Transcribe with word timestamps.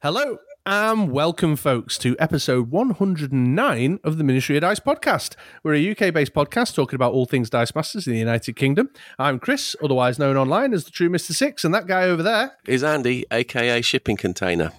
Hello 0.00 0.38
and 0.64 1.10
welcome, 1.10 1.56
folks, 1.56 1.98
to 1.98 2.14
episode 2.20 2.70
109 2.70 3.98
of 4.04 4.16
the 4.16 4.22
Ministry 4.22 4.56
of 4.56 4.60
Dice 4.60 4.78
podcast. 4.78 5.34
We're 5.64 5.74
a 5.74 5.90
UK 5.90 6.14
based 6.14 6.32
podcast 6.32 6.76
talking 6.76 6.94
about 6.94 7.12
all 7.14 7.26
things 7.26 7.50
Dice 7.50 7.74
Masters 7.74 8.06
in 8.06 8.12
the 8.12 8.18
United 8.20 8.54
Kingdom. 8.54 8.90
I'm 9.18 9.40
Chris, 9.40 9.74
otherwise 9.82 10.16
known 10.16 10.36
online 10.36 10.72
as 10.72 10.84
the 10.84 10.92
True 10.92 11.08
Mr. 11.08 11.32
Six, 11.32 11.64
and 11.64 11.74
that 11.74 11.88
guy 11.88 12.04
over 12.04 12.22
there 12.22 12.52
is 12.68 12.84
Andy, 12.84 13.24
aka 13.32 13.82
Shipping 13.82 14.16
Container. 14.16 14.70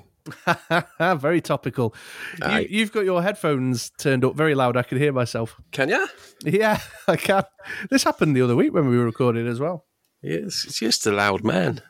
very 0.99 1.41
topical. 1.41 1.93
You, 2.49 2.67
you've 2.69 2.93
got 2.93 3.03
your 3.03 3.21
headphones 3.21 3.89
turned 3.97 4.23
up 4.23 4.35
very 4.35 4.55
loud. 4.55 4.77
I 4.77 4.83
can 4.83 4.99
hear 4.99 5.11
myself. 5.11 5.59
Can 5.73 5.89
you? 5.89 6.07
Yeah, 6.45 6.79
I 7.09 7.17
can. 7.17 7.43
This 7.89 8.03
happened 8.03 8.37
the 8.37 8.41
other 8.41 8.55
week 8.55 8.73
when 8.73 8.87
we 8.87 8.97
were 8.97 9.05
recording 9.05 9.47
as 9.47 9.59
well. 9.59 9.85
Yes, 10.21 10.63
it's 10.65 10.79
just 10.79 11.05
a 11.05 11.11
loud 11.11 11.43
man. 11.43 11.81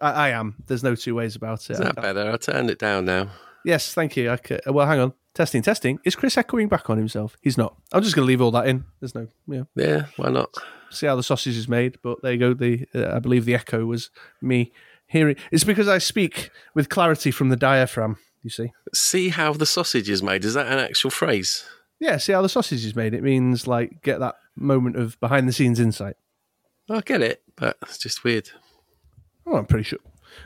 I, 0.00 0.12
I 0.12 0.28
am. 0.30 0.56
There's 0.66 0.82
no 0.82 0.94
two 0.94 1.14
ways 1.14 1.36
about 1.36 1.68
it. 1.68 1.74
Is 1.74 1.78
that 1.78 1.96
better? 1.96 2.30
I 2.30 2.36
turned 2.36 2.70
it 2.70 2.78
down 2.78 3.04
now. 3.04 3.28
Yes, 3.64 3.92
thank 3.94 4.16
you. 4.16 4.30
Okay. 4.30 4.60
Well, 4.66 4.86
hang 4.86 5.00
on. 5.00 5.12
Testing, 5.34 5.60
testing. 5.60 5.98
Is 6.04 6.16
Chris 6.16 6.38
echoing 6.38 6.68
back 6.68 6.88
on 6.88 6.96
himself? 6.96 7.36
He's 7.42 7.58
not. 7.58 7.76
I'm 7.92 8.02
just 8.02 8.14
going 8.14 8.24
to 8.24 8.28
leave 8.28 8.40
all 8.40 8.52
that 8.52 8.66
in. 8.68 8.84
There's 9.00 9.14
no. 9.14 9.28
Yeah. 9.46 9.64
Yeah. 9.74 10.06
Why 10.16 10.30
not? 10.30 10.54
See 10.90 11.06
how 11.06 11.16
the 11.16 11.22
sausage 11.22 11.56
is 11.56 11.68
made. 11.68 11.98
But 12.02 12.22
there 12.22 12.32
you 12.32 12.38
go. 12.38 12.54
The 12.54 12.86
uh, 12.94 13.16
I 13.16 13.18
believe 13.18 13.44
the 13.44 13.54
echo 13.54 13.84
was 13.84 14.10
me 14.40 14.72
hearing. 15.06 15.36
It's 15.50 15.64
because 15.64 15.88
I 15.88 15.98
speak 15.98 16.50
with 16.74 16.88
clarity 16.88 17.30
from 17.30 17.48
the 17.50 17.56
diaphragm. 17.56 18.18
You 18.42 18.50
see. 18.50 18.72
See 18.94 19.28
how 19.28 19.52
the 19.52 19.66
sausage 19.66 20.08
is 20.08 20.22
made. 20.22 20.44
Is 20.44 20.54
that 20.54 20.68
an 20.68 20.78
actual 20.78 21.10
phrase? 21.10 21.64
Yeah. 21.98 22.16
See 22.16 22.32
how 22.32 22.42
the 22.42 22.48
sausage 22.48 22.84
is 22.84 22.96
made. 22.96 23.12
It 23.12 23.22
means 23.22 23.66
like 23.66 24.02
get 24.02 24.20
that 24.20 24.36
moment 24.54 24.96
of 24.96 25.20
behind 25.20 25.48
the 25.48 25.52
scenes 25.52 25.80
insight. 25.80 26.16
I 26.88 27.00
get 27.00 27.20
it, 27.20 27.42
but 27.56 27.76
it's 27.82 27.98
just 27.98 28.22
weird. 28.24 28.48
Oh, 29.46 29.56
I'm 29.56 29.66
pretty 29.66 29.84
sure. 29.84 30.00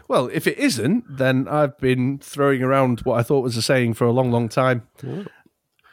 Well, 0.09 0.29
if 0.33 0.47
it 0.47 0.59
isn't, 0.59 1.05
then 1.17 1.49
I've 1.49 1.79
been 1.79 2.19
throwing 2.19 2.63
around 2.63 3.01
what 3.01 3.19
I 3.19 3.23
thought 3.23 3.43
was 3.43 3.57
a 3.57 3.63
saying 3.63 3.95
for 3.95 4.05
a 4.05 4.13
long, 4.13 4.31
long 4.31 4.49
time. 4.49 4.87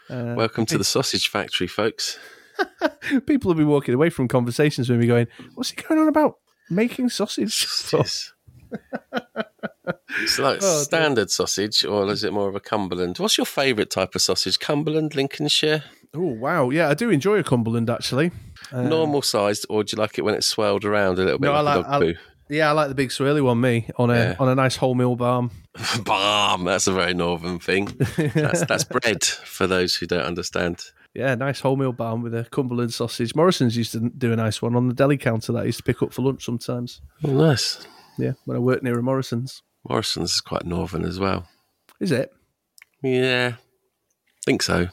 Uh, 0.10 0.34
Welcome 0.36 0.66
to 0.68 0.78
the 0.78 0.84
sausage 0.84 1.30
factory, 1.30 1.68
folks. 1.68 2.20
People 3.26 3.50
will 3.50 3.56
be 3.56 3.64
walking 3.64 3.94
away 3.94 4.10
from 4.10 4.28
conversations 4.28 4.90
with 4.90 5.00
me 5.00 5.08
going, 5.08 5.28
What's 5.56 5.72
he 5.72 5.82
going 5.82 6.00
on 6.00 6.08
about? 6.08 6.38
Making 6.70 7.10
sausage? 7.10 7.64
it's 7.64 8.34
like 10.40 10.60
oh, 10.62 10.84
standard 10.84 11.28
dear. 11.28 11.30
sausage, 11.30 11.86
or 11.86 12.10
is 12.12 12.24
it 12.24 12.34
more 12.34 12.50
of 12.50 12.56
a 12.56 12.60
Cumberland? 12.60 13.20
What's 13.20 13.38
your 13.38 13.46
favourite 13.46 13.90
type 13.90 14.16
of 14.16 14.22
sausage? 14.22 14.60
Cumberland, 14.60 15.16
Lincolnshire? 15.16 15.84
Oh, 16.14 16.22
wow. 16.22 16.70
Yeah, 16.72 16.90
I 16.90 16.94
do 16.94 17.10
enjoy 17.10 17.40
a 17.40 17.44
Cumberland, 17.44 17.90
actually. 17.90 18.32
Um, 18.72 18.90
Normal 18.90 19.22
sized, 19.22 19.66
or 19.70 19.84
do 19.84 19.96
you 19.96 20.02
like 20.02 20.18
it 20.18 20.24
when 20.24 20.34
it's 20.34 20.48
swelled 20.48 20.84
around 20.84 21.20
a 21.20 21.24
little 21.24 21.40
bit 21.40 21.48
no, 21.48 21.54
like, 21.62 21.78
like 21.78 21.86
dog 21.86 22.02
poo? 22.02 22.14
Yeah, 22.50 22.70
I 22.70 22.72
like 22.72 22.90
the 22.90 22.96
big 22.96 23.10
swirly 23.10 23.44
one. 23.44 23.60
Me 23.60 23.90
on 23.98 24.10
a 24.10 24.16
yeah. 24.16 24.36
on 24.40 24.48
a 24.50 24.56
nice 24.56 24.78
wholemeal 24.78 25.18
barm. 25.18 25.52
barm. 26.04 26.64
That's 26.64 26.88
a 26.88 26.94
very 26.94 27.14
northern 27.14 27.60
thing. 27.60 27.86
That's, 28.18 28.66
that's 28.66 28.84
bread 28.86 29.24
for 29.24 29.68
those 29.68 29.96
who 29.96 30.06
don't 30.06 30.24
understand. 30.24 30.84
Yeah, 31.14 31.36
nice 31.36 31.62
wholemeal 31.62 31.98
barm 31.98 32.22
with 32.22 32.34
a 32.36 32.46
Cumberland 32.46 32.94
sausage. 32.94 33.36
Morrison's 33.36 33.76
used 33.76 33.92
to 33.94 34.00
do 34.00 34.32
a 34.32 34.36
nice 34.36 34.62
one 34.62 34.76
on 34.76 34.88
the 34.88 34.94
deli 34.94 35.18
counter 35.18 35.52
that 35.54 35.64
I 35.64 35.66
used 35.66 35.80
to 35.80 35.84
pick 35.84 36.02
up 36.02 36.14
for 36.14 36.22
lunch 36.22 36.46
sometimes. 36.46 37.02
Oh, 37.24 37.32
nice. 37.32 37.86
Yeah, 38.18 38.34
when 38.46 38.56
I 38.56 38.60
worked 38.60 38.84
near 38.84 38.98
a 38.98 39.04
Morrison's. 39.04 39.64
Morrison's 39.88 40.34
is 40.34 40.42
quite 40.42 40.66
northern 40.66 41.06
as 41.06 41.20
well. 41.20 41.48
Is 42.00 42.12
it? 42.12 42.34
Yeah, 43.02 43.54
think 44.46 44.62
so. 44.62 44.88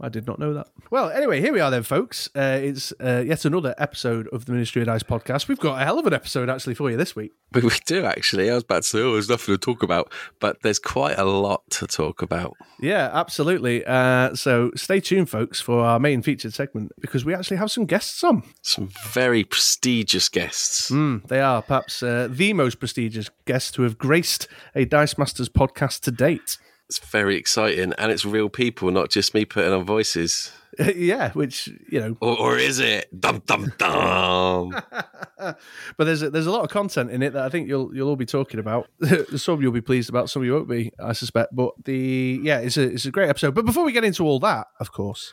I 0.00 0.08
did 0.08 0.26
not 0.26 0.38
know 0.38 0.52
that. 0.54 0.68
Well, 0.90 1.10
anyway, 1.10 1.40
here 1.40 1.52
we 1.52 1.60
are 1.60 1.70
then, 1.70 1.82
folks. 1.82 2.28
Uh, 2.36 2.58
it's 2.62 2.92
uh, 3.00 3.24
yet 3.26 3.44
another 3.44 3.74
episode 3.78 4.28
of 4.28 4.44
the 4.44 4.52
Ministry 4.52 4.82
of 4.82 4.86
Dice 4.86 5.02
podcast. 5.02 5.48
We've 5.48 5.58
got 5.58 5.80
a 5.80 5.84
hell 5.84 5.98
of 5.98 6.06
an 6.06 6.12
episode 6.12 6.50
actually 6.50 6.74
for 6.74 6.90
you 6.90 6.96
this 6.96 7.16
week. 7.16 7.32
We 7.52 7.62
do 7.86 8.04
actually. 8.04 8.50
I 8.50 8.54
was 8.54 8.64
about 8.64 8.82
to 8.82 8.88
say, 8.88 9.00
oh, 9.00 9.12
there's 9.12 9.30
nothing 9.30 9.54
to 9.54 9.58
talk 9.58 9.82
about, 9.82 10.12
but 10.38 10.60
there's 10.62 10.78
quite 10.78 11.18
a 11.18 11.24
lot 11.24 11.62
to 11.70 11.86
talk 11.86 12.20
about. 12.20 12.54
Yeah, 12.78 13.10
absolutely. 13.12 13.84
Uh, 13.86 14.34
so 14.34 14.70
stay 14.76 15.00
tuned, 15.00 15.30
folks, 15.30 15.60
for 15.60 15.80
our 15.80 15.98
main 15.98 16.20
featured 16.20 16.52
segment 16.52 16.92
because 17.00 17.24
we 17.24 17.34
actually 17.34 17.56
have 17.56 17.70
some 17.70 17.86
guests 17.86 18.22
on. 18.22 18.42
Some 18.60 18.90
very 19.12 19.44
prestigious 19.44 20.28
guests. 20.28 20.90
Mm, 20.90 21.26
they 21.28 21.40
are 21.40 21.62
perhaps 21.62 22.02
uh, 22.02 22.28
the 22.30 22.52
most 22.52 22.78
prestigious 22.78 23.30
guests 23.46 23.76
who 23.76 23.82
have 23.84 23.96
graced 23.96 24.46
a 24.74 24.84
Dice 24.84 25.16
Masters 25.16 25.48
podcast 25.48 26.00
to 26.00 26.10
date. 26.10 26.58
It's 26.88 26.98
very 27.00 27.36
exciting, 27.36 27.92
and 27.98 28.12
it's 28.12 28.24
real 28.24 28.48
people, 28.48 28.90
not 28.90 29.10
just 29.10 29.34
me 29.34 29.44
putting 29.44 29.72
on 29.72 29.84
voices. 29.84 30.52
yeah, 30.94 31.32
which 31.32 31.68
you 31.90 32.00
know, 32.00 32.16
or, 32.20 32.38
or 32.38 32.58
is 32.58 32.78
it? 32.78 33.08
Dum 33.18 33.42
dum 33.46 33.72
dum. 33.78 34.70
but 35.38 35.56
there's 35.98 36.22
a, 36.22 36.30
there's 36.30 36.46
a 36.46 36.50
lot 36.50 36.64
of 36.64 36.70
content 36.70 37.10
in 37.10 37.22
it 37.22 37.32
that 37.32 37.44
I 37.44 37.48
think 37.48 37.66
you'll 37.68 37.94
you'll 37.94 38.08
all 38.08 38.16
be 38.16 38.26
talking 38.26 38.60
about. 38.60 38.88
some 39.36 39.62
you'll 39.62 39.72
be 39.72 39.80
pleased 39.80 40.10
about, 40.10 40.28
some 40.28 40.44
you 40.44 40.52
won't 40.52 40.68
be, 40.68 40.92
I 41.02 41.12
suspect. 41.12 41.56
But 41.56 41.72
the 41.84 42.40
yeah, 42.42 42.58
it's 42.58 42.76
a 42.76 42.82
it's 42.82 43.06
a 43.06 43.10
great 43.10 43.30
episode. 43.30 43.54
But 43.54 43.64
before 43.64 43.84
we 43.84 43.92
get 43.92 44.04
into 44.04 44.24
all 44.24 44.38
that, 44.40 44.66
of 44.78 44.92
course, 44.92 45.32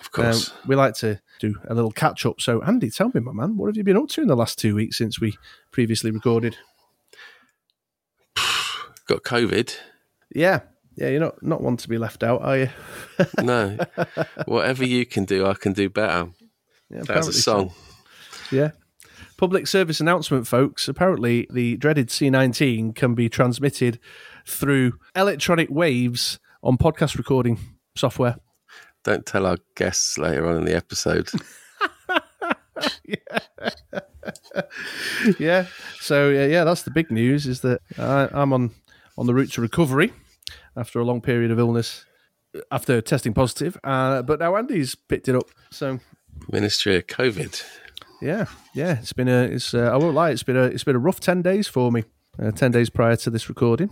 of 0.00 0.12
course, 0.12 0.48
um, 0.48 0.56
we 0.66 0.76
like 0.76 0.94
to 0.96 1.20
do 1.40 1.56
a 1.68 1.74
little 1.74 1.92
catch 1.92 2.24
up. 2.24 2.40
So, 2.40 2.62
Andy, 2.62 2.90
tell 2.90 3.10
me, 3.12 3.20
my 3.20 3.32
man, 3.32 3.56
what 3.56 3.66
have 3.66 3.76
you 3.76 3.84
been 3.84 3.98
up 3.98 4.08
to 4.10 4.22
in 4.22 4.28
the 4.28 4.36
last 4.36 4.58
two 4.58 4.74
weeks 4.74 4.96
since 4.96 5.20
we 5.20 5.36
previously 5.72 6.10
recorded? 6.10 6.56
Got 9.06 9.24
COVID. 9.24 9.76
Yeah, 10.34 10.60
yeah, 10.96 11.08
you're 11.08 11.20
not 11.20 11.42
not 11.42 11.60
one 11.60 11.76
to 11.78 11.88
be 11.88 11.98
left 11.98 12.22
out, 12.22 12.42
are 12.42 12.58
you? 12.58 12.68
no. 13.42 13.78
Whatever 14.46 14.84
you 14.84 15.06
can 15.06 15.24
do, 15.24 15.46
I 15.46 15.54
can 15.54 15.72
do 15.72 15.88
better. 15.88 16.30
Yeah, 16.90 17.02
That's 17.06 17.28
a 17.28 17.32
song. 17.32 17.70
So. 17.70 18.56
Yeah. 18.56 18.70
Public 19.36 19.66
service 19.66 20.00
announcement, 20.00 20.46
folks. 20.46 20.88
Apparently, 20.88 21.46
the 21.50 21.76
dreaded 21.76 22.08
C19 22.08 22.94
can 22.94 23.14
be 23.14 23.28
transmitted 23.28 23.98
through 24.46 24.94
electronic 25.16 25.70
waves 25.70 26.38
on 26.62 26.76
podcast 26.76 27.16
recording 27.16 27.58
software. 27.96 28.36
Don't 29.02 29.24
tell 29.24 29.46
our 29.46 29.56
guests 29.76 30.18
later 30.18 30.46
on 30.46 30.58
in 30.58 30.64
the 30.64 30.76
episode. 30.76 31.30
yeah. 33.04 33.38
yeah. 35.38 35.66
So 36.00 36.28
yeah, 36.28 36.46
yeah, 36.46 36.64
that's 36.64 36.82
the 36.82 36.90
big 36.90 37.10
news. 37.10 37.46
Is 37.46 37.60
that 37.60 37.80
I, 37.96 38.28
I'm 38.32 38.52
on 38.52 38.72
on 39.16 39.26
the 39.26 39.34
route 39.34 39.52
to 39.52 39.62
recovery 39.62 40.12
after 40.76 41.00
a 41.00 41.04
long 41.04 41.20
period 41.20 41.50
of 41.50 41.58
illness 41.58 42.04
after 42.70 43.00
testing 43.00 43.32
positive. 43.32 43.78
Uh, 43.84 44.22
but 44.22 44.40
now 44.40 44.56
Andy's 44.56 44.94
picked 44.94 45.28
it 45.28 45.34
up. 45.34 45.50
So 45.70 46.00
Ministry 46.50 46.96
of 46.96 47.06
COVID. 47.06 47.62
Yeah, 48.20 48.46
yeah. 48.74 48.98
It's 48.98 49.12
been 49.12 49.28
a. 49.28 49.42
It's. 49.42 49.74
Uh, 49.74 49.90
I 49.92 49.96
won't 49.96 50.14
lie. 50.14 50.30
It's 50.30 50.42
been 50.42 50.56
a. 50.56 50.64
It's 50.64 50.84
been 50.84 50.96
a 50.96 51.00
rough 51.00 51.20
ten 51.20 51.42
days 51.42 51.68
for 51.68 51.90
me. 51.90 52.04
Uh, 52.40 52.50
ten 52.50 52.70
days 52.70 52.90
prior 52.90 53.16
to 53.16 53.30
this 53.30 53.48
recording. 53.48 53.90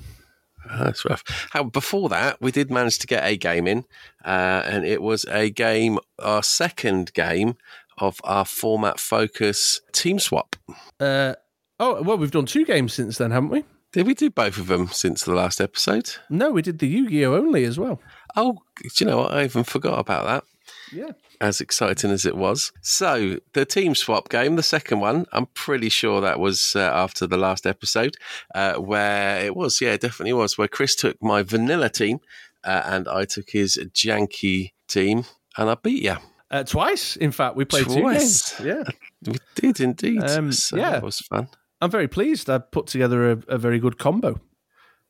Oh, 0.71 0.85
that's 0.85 1.05
rough. 1.05 1.23
How 1.53 1.65
before 1.65 2.09
that 2.11 2.41
we 2.41 2.53
did 2.53 2.71
manage 2.71 2.99
to 2.99 3.07
get 3.07 3.25
a 3.25 3.37
game 3.37 3.67
in, 3.67 3.85
uh, 4.25 4.63
and 4.65 4.85
it 4.85 5.01
was 5.01 5.25
a 5.31 5.51
game, 5.51 5.99
our 6.19 6.43
second 6.43 7.15
game 7.15 7.57
of 7.97 8.21
our 8.23 8.45
format 8.45 9.01
focus 9.01 9.81
team 9.93 10.19
swap. 10.19 10.57
Uh, 11.01 11.35
oh 11.81 12.03
well, 12.03 12.19
we've 12.19 12.31
done 12.31 12.47
two 12.47 12.67
games 12.67 12.93
since 12.93 13.17
then, 13.17 13.31
haven't 13.31 13.51
we? 13.51 13.65
Did 13.93 14.07
we 14.07 14.15
do 14.15 14.31
both 14.31 14.59
of 14.59 14.67
them 14.67 14.89
since 14.89 15.25
the 15.25 15.35
last 15.35 15.61
episode? 15.61 16.17
No, 16.29 16.51
we 16.51 16.63
did 16.63 16.79
the 16.79 16.87
Yu 16.87 17.09
Gi 17.09 17.25
Oh 17.25 17.35
only 17.35 17.65
as 17.65 17.79
well. 17.79 18.01
Oh, 18.37 18.59
do 18.83 18.89
you 18.99 19.07
know 19.11 19.19
what? 19.19 19.33
I 19.33 19.45
even 19.45 19.65
forgot 19.65 19.99
about 19.99 20.27
that. 20.27 20.45
Yeah. 20.93 21.13
As 21.41 21.61
exciting 21.61 22.11
as 22.11 22.27
it 22.27 22.37
was. 22.37 22.71
So, 22.83 23.39
the 23.55 23.65
team 23.65 23.95
swap 23.95 24.29
game, 24.29 24.57
the 24.57 24.63
second 24.63 25.01
one, 25.01 25.25
I'm 25.33 25.47
pretty 25.47 25.89
sure 25.89 26.21
that 26.21 26.39
was 26.39 26.75
uh, 26.77 26.81
after 26.81 27.27
the 27.27 27.39
last 27.39 27.67
episode, 27.67 28.17
uh, 28.55 28.75
where 28.75 29.41
it 29.41 29.57
was, 29.57 29.81
yeah, 29.81 29.93
it 29.93 30.03
definitely 30.03 30.35
was, 30.35 30.59
where 30.59 30.69
Chris 30.69 30.95
took 30.95 31.17
my 31.23 31.43
vanilla 31.43 31.89
team 31.89 32.21
uh, 32.65 32.83
and 32.85 33.09
I 33.09 33.25
took 33.25 33.51
his 33.51 33.79
janky 33.95 34.73
team, 34.89 35.25
and 35.57 35.71
I 35.71 35.77
beat 35.77 36.03
you. 36.03 36.17
Uh, 36.51 36.65
twice, 36.65 37.17
in 37.17 37.31
fact, 37.31 37.57
we 37.57 37.65
played 37.65 37.85
twice. 37.85 38.57
two 38.57 38.65
games. 38.65 38.87
Yeah, 38.87 38.93
we 39.33 39.39
did 39.55 39.81
indeed. 39.81 40.23
Um, 40.23 40.53
so 40.53 40.77
yeah, 40.77 40.93
that 40.93 41.03
was 41.03 41.21
fun. 41.21 41.49
I'm 41.81 41.91
very 41.91 42.09
pleased. 42.09 42.51
I 42.51 42.59
put 42.59 42.87
together 42.87 43.31
a, 43.31 43.39
a, 43.49 43.59
very 43.59 43.79
good 43.79 43.99
combo. 43.99 44.41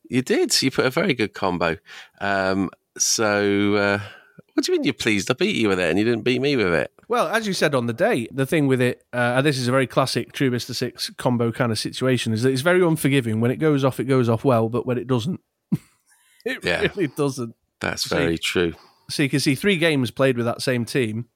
You 0.08 0.22
did. 0.22 0.60
You 0.62 0.70
put 0.70 0.86
a 0.86 0.90
very 0.90 1.14
good 1.14 1.34
combo. 1.34 1.76
Um, 2.20 2.70
so, 2.96 3.74
uh, 3.74 4.00
what 4.52 4.64
do 4.64 4.72
you 4.72 4.78
mean 4.78 4.84
you're 4.84 4.94
pleased? 4.94 5.30
I 5.30 5.34
beat 5.34 5.56
you 5.56 5.68
with 5.68 5.80
it, 5.80 5.88
and 5.88 5.98
you 5.98 6.04
didn't 6.04 6.24
beat 6.24 6.40
me 6.40 6.56
with 6.56 6.72
it. 6.74 6.92
Well, 7.08 7.28
as 7.28 7.46
you 7.46 7.54
said 7.54 7.74
on 7.74 7.86
the 7.86 7.92
day, 7.92 8.28
the 8.30 8.44
thing 8.44 8.66
with 8.66 8.80
it, 8.80 9.04
uh, 9.14 9.34
and 9.36 9.46
this 9.46 9.56
is 9.56 9.68
a 9.68 9.70
very 9.70 9.86
classic 9.86 10.32
True 10.32 10.50
Mister 10.50 10.74
Six 10.74 11.10
combo 11.10 11.52
kind 11.52 11.72
of 11.72 11.78
situation, 11.78 12.32
is 12.32 12.42
that 12.42 12.50
it's 12.50 12.62
very 12.62 12.82
unforgiving. 12.82 13.40
When 13.40 13.50
it 13.50 13.56
goes 13.56 13.84
off, 13.84 14.00
it 14.00 14.04
goes 14.04 14.28
off 14.28 14.44
well, 14.44 14.68
but 14.68 14.84
when 14.84 14.98
it 14.98 15.06
doesn't, 15.06 15.40
it 16.44 16.64
yeah, 16.64 16.80
really 16.80 17.06
doesn't. 17.06 17.54
That's 17.80 18.02
so 18.02 18.16
very 18.16 18.32
you, 18.32 18.38
true. 18.38 18.74
So 19.08 19.22
you 19.22 19.30
can 19.30 19.40
see 19.40 19.54
three 19.54 19.78
games 19.78 20.10
played 20.10 20.36
with 20.36 20.44
that 20.46 20.60
same 20.60 20.84
team, 20.84 21.28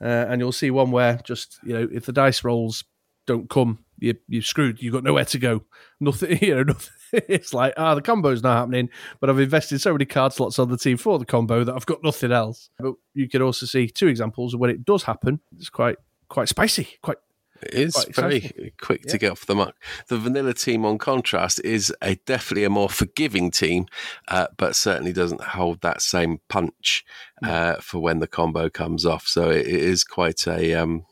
uh, 0.00 0.26
and 0.28 0.40
you'll 0.40 0.52
see 0.52 0.70
one 0.70 0.90
where 0.90 1.20
just 1.24 1.58
you 1.62 1.72
know 1.72 1.88
if 1.90 2.04
the 2.04 2.12
dice 2.12 2.44
rolls 2.44 2.84
don't 3.26 3.48
come 3.48 3.83
you 4.04 4.14
you're 4.28 4.42
screwed. 4.42 4.82
You've 4.82 4.92
got 4.92 5.04
nowhere 5.04 5.24
to 5.24 5.38
go. 5.38 5.64
Nothing, 6.00 6.38
you 6.42 6.54
know. 6.54 6.62
Nothing. 6.64 6.90
It's 7.28 7.54
like 7.54 7.74
ah, 7.76 7.94
the 7.94 8.02
combo's 8.02 8.42
not 8.42 8.56
happening. 8.56 8.90
But 9.20 9.30
I've 9.30 9.38
invested 9.38 9.80
so 9.80 9.92
many 9.92 10.04
card 10.04 10.32
slots 10.32 10.58
on 10.58 10.68
the 10.68 10.76
team 10.76 10.96
for 10.96 11.18
the 11.18 11.24
combo 11.24 11.64
that 11.64 11.74
I've 11.74 11.86
got 11.86 12.02
nothing 12.02 12.32
else. 12.32 12.70
But 12.78 12.94
you 13.14 13.28
can 13.28 13.40
also 13.40 13.66
see 13.66 13.88
two 13.88 14.08
examples 14.08 14.54
of 14.54 14.60
when 14.60 14.70
it 14.70 14.84
does 14.84 15.04
happen. 15.04 15.40
It's 15.56 15.70
quite 15.70 15.96
quite 16.28 16.48
spicy, 16.48 16.88
quite 17.02 17.18
It's 17.62 18.04
very 18.06 18.36
exciting. 18.36 18.70
quick 18.80 19.02
to 19.02 19.18
get 19.18 19.32
off 19.32 19.46
the 19.46 19.54
mark. 19.54 19.76
The 20.08 20.18
vanilla 20.18 20.54
team, 20.54 20.84
on 20.84 20.98
contrast, 20.98 21.60
is 21.64 21.94
a 22.02 22.16
definitely 22.26 22.64
a 22.64 22.70
more 22.70 22.88
forgiving 22.88 23.50
team, 23.50 23.86
uh, 24.28 24.48
but 24.56 24.74
certainly 24.74 25.12
doesn't 25.12 25.40
hold 25.40 25.80
that 25.82 26.02
same 26.02 26.40
punch 26.48 27.04
uh, 27.44 27.76
for 27.76 28.00
when 28.00 28.18
the 28.18 28.26
combo 28.26 28.68
comes 28.68 29.06
off. 29.06 29.26
So 29.28 29.50
it, 29.50 29.66
it 29.66 29.82
is 29.82 30.02
quite 30.02 30.46
a 30.48 30.74
um, 30.74 31.06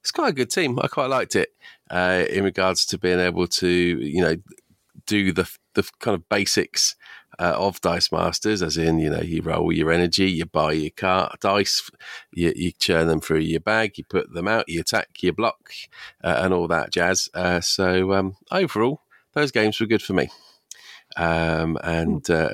it's 0.00 0.10
quite 0.10 0.30
a 0.30 0.32
good 0.32 0.50
team. 0.50 0.78
I 0.80 0.88
quite 0.88 1.10
liked 1.10 1.36
it 1.36 1.50
uh, 1.92 2.24
in 2.28 2.42
regards 2.42 2.84
to 2.86 2.98
being 2.98 3.20
able 3.20 3.46
to 3.46 3.68
you 3.68 4.22
know 4.22 4.36
do 5.06 5.32
the 5.32 5.48
the 5.74 5.88
kind 6.00 6.14
of 6.14 6.28
basics 6.28 6.96
uh, 7.38 7.54
of 7.56 7.80
Dice 7.80 8.12
Masters, 8.12 8.62
as 8.62 8.76
in, 8.76 8.98
you 8.98 9.10
know, 9.10 9.20
you 9.20 9.42
roll 9.42 9.72
your 9.72 9.90
energy, 9.90 10.30
you 10.30 10.44
buy 10.44 10.72
your 10.72 10.90
car, 10.90 11.34
dice, 11.40 11.90
you, 12.32 12.52
you 12.54 12.72
churn 12.72 13.08
them 13.08 13.20
through 13.20 13.38
your 13.38 13.60
bag, 13.60 13.96
you 13.96 14.04
put 14.04 14.32
them 14.32 14.46
out, 14.46 14.68
you 14.68 14.80
attack, 14.80 15.22
you 15.22 15.32
block, 15.32 15.72
uh, 16.22 16.40
and 16.42 16.52
all 16.52 16.68
that 16.68 16.92
jazz. 16.92 17.28
Uh, 17.34 17.60
so 17.60 18.12
um, 18.12 18.36
overall, 18.50 19.00
those 19.32 19.50
games 19.50 19.80
were 19.80 19.86
good 19.86 20.02
for 20.02 20.12
me. 20.12 20.28
Um, 21.16 21.78
and 21.82 22.28
uh, 22.30 22.50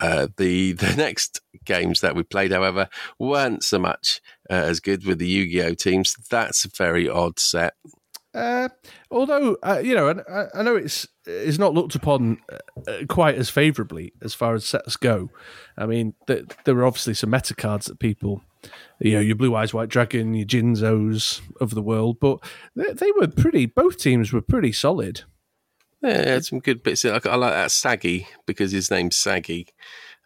uh, 0.00 0.28
the 0.36 0.72
the 0.74 0.94
next 0.96 1.40
games 1.64 2.00
that 2.00 2.16
we 2.16 2.22
played, 2.22 2.52
however, 2.52 2.88
weren't 3.18 3.62
so 3.62 3.78
much 3.78 4.20
uh, 4.50 4.54
as 4.54 4.80
good 4.80 5.04
with 5.04 5.18
the 5.18 5.28
Yu-Gi-Oh 5.28 5.74
teams. 5.74 6.14
That's 6.30 6.64
a 6.64 6.68
very 6.68 7.08
odd 7.08 7.38
set. 7.38 7.74
Uh, 8.34 8.68
although 9.10 9.56
uh, 9.62 9.80
you 9.82 9.94
know, 9.94 10.08
I, 10.28 10.58
I 10.58 10.62
know 10.62 10.74
it's 10.76 11.06
it's 11.24 11.58
not 11.58 11.72
looked 11.72 11.94
upon 11.94 12.38
uh, 12.52 13.04
quite 13.08 13.36
as 13.36 13.48
favourably 13.48 14.12
as 14.22 14.34
far 14.34 14.54
as 14.54 14.64
sets 14.64 14.96
go. 14.96 15.30
I 15.78 15.86
mean, 15.86 16.14
th- 16.26 16.46
there 16.64 16.74
were 16.74 16.84
obviously 16.84 17.14
some 17.14 17.30
meta 17.30 17.54
cards 17.54 17.86
that 17.86 17.98
people, 18.00 18.42
you 19.00 19.12
know, 19.12 19.20
your 19.20 19.36
Blue 19.36 19.54
Eyes 19.54 19.72
White 19.72 19.88
Dragon, 19.88 20.34
your 20.34 20.46
Jinzos 20.46 21.40
of 21.60 21.74
the 21.74 21.82
world, 21.82 22.18
but 22.20 22.38
they, 22.74 22.92
they 22.92 23.12
were 23.12 23.28
pretty. 23.28 23.66
Both 23.66 23.98
teams 23.98 24.32
were 24.32 24.42
pretty 24.42 24.72
solid. 24.72 25.22
Yeah, 26.02 26.28
had 26.28 26.44
some 26.44 26.58
good 26.58 26.82
bits. 26.82 27.04
I, 27.04 27.20
I 27.24 27.36
like 27.36 27.52
that 27.52 27.70
Saggy 27.70 28.26
because 28.46 28.72
his 28.72 28.90
name's 28.90 29.16
Saggy, 29.16 29.68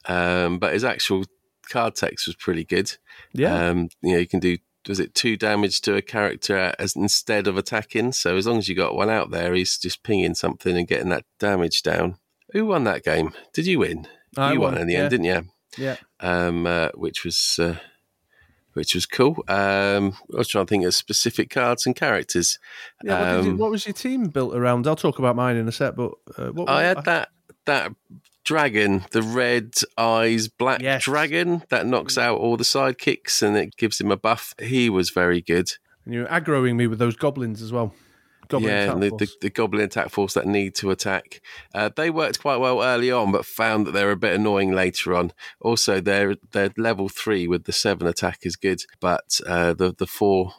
um, 0.07 0.59
but 0.59 0.73
his 0.73 0.83
actual 0.83 1.25
card 1.69 1.95
text 1.95 2.27
was 2.27 2.35
pretty 2.35 2.65
good. 2.65 2.97
Yeah, 3.33 3.69
Um, 3.69 3.91
you 4.03 4.13
know, 4.13 4.19
you 4.19 4.27
can 4.27 4.41
do 4.41 4.57
was 4.89 4.99
it 4.99 5.15
two 5.15 5.37
damage 5.37 5.81
to 5.83 5.97
a 5.97 6.03
character 6.03 6.75
as 6.79 6.97
instead 6.97 7.47
of 7.47 7.57
attacking. 7.57 8.13
So 8.13 8.37
as 8.37 8.47
long 8.47 8.59
as 8.59 8.69
you 8.69 8.75
got 8.75 8.95
one 8.95 9.11
out 9.11 9.31
there, 9.31 9.55
he's 9.55 9.79
just 9.79 10.03
pinging 10.03 10.35
something 10.35 10.77
and 10.77 10.89
getting 10.89 11.11
that 11.11 11.25
damage 11.39 11.83
down. 11.83 12.17
Who 12.53 12.67
won 12.67 12.85
that 12.85 13.05
game? 13.05 13.33
Did 13.53 13.67
you 13.67 13.81
win? 13.81 14.09
I 14.37 14.53
you 14.53 14.61
won, 14.61 14.73
won, 14.73 14.81
in 14.83 14.87
the 14.87 14.95
yeah. 14.95 15.01
end, 15.01 15.11
didn't 15.11 15.27
you? 15.27 15.43
yeah. 15.77 15.97
Um, 16.21 16.67
uh, 16.67 16.89
which 16.95 17.25
was 17.25 17.59
uh, 17.61 17.77
which 18.73 18.95
was 18.95 19.07
cool. 19.07 19.45
Um, 19.49 20.15
I 20.33 20.39
was 20.39 20.49
trying 20.49 20.67
to 20.67 20.71
think 20.71 20.85
of 20.85 20.95
specific 20.95 21.51
cards 21.51 21.85
and 21.85 21.97
characters. 21.97 22.59
Yeah, 23.03 23.21
what, 23.21 23.37
did 23.37 23.45
you, 23.45 23.51
Um, 23.53 23.59
what 23.59 23.71
was 23.71 23.87
your 23.87 23.93
team 23.93 24.29
built 24.29 24.55
around? 24.55 24.87
I'll 24.87 24.97
talk 24.97 25.19
about 25.19 25.37
mine 25.37 25.57
in 25.57 25.69
a 25.69 25.73
sec, 25.73 25.97
but 25.97 26.13
uh, 26.37 26.49
what, 26.49 26.69
I 26.69 26.75
what- 26.75 26.97
had 26.97 27.05
that 27.07 27.29
that 27.69 27.93
dragon, 28.45 29.05
the 29.13 29.23
red 29.23 29.75
eyes 29.97 30.49
black 30.49 30.83
Yes. 30.83 31.05
dragon 31.05 31.63
that 31.69 31.87
knocks 31.87 32.19
out 32.19 32.39
all 32.39 32.57
the 32.57 32.65
sidekicks 32.65 33.43
and 33.43 33.57
it 33.57 33.77
gives 33.77 34.01
him 34.01 34.11
a 34.11 34.17
buff. 34.17 34.55
He 34.61 34.91
was 34.91 35.11
very 35.11 35.41
good. 35.41 35.73
and 36.05 36.15
you're 36.15 36.27
aggroing 36.27 36.77
me 36.77 36.87
with 36.87 36.99
those 36.99 37.17
goblins 37.17 37.63
as 37.63 37.71
well. 37.73 37.95
Goblin 38.49 38.71
yeah, 38.73 38.95
the, 38.95 39.11
the, 39.11 39.29
the 39.43 39.51
goblin 39.51 39.85
attack 39.85 40.09
force 40.09 40.33
that 40.33 40.47
need 40.47 40.75
to 40.77 40.91
attack. 40.91 41.43
Uh, 41.75 41.91
they 41.95 42.09
worked 42.09 42.41
quite 42.41 42.57
well 42.57 42.83
early 42.83 43.11
on, 43.11 43.31
but 43.31 43.45
found 43.45 43.87
that 43.87 43.93
they're 43.93 44.11
a 44.11 44.17
bit 44.17 44.35
annoying 44.35 44.73
later 44.73 45.15
on. 45.15 45.33
Also, 45.61 46.01
their 46.01 46.35
their 46.53 46.71
level 46.79 47.11
three 47.11 47.47
with 47.47 47.65
the 47.65 47.73
seven 47.75 48.07
attack 48.07 48.39
is 48.45 48.57
good, 48.57 48.81
but 49.01 49.39
uh, 49.47 49.75
the 49.75 49.95
the 49.99 50.07
four. 50.07 50.53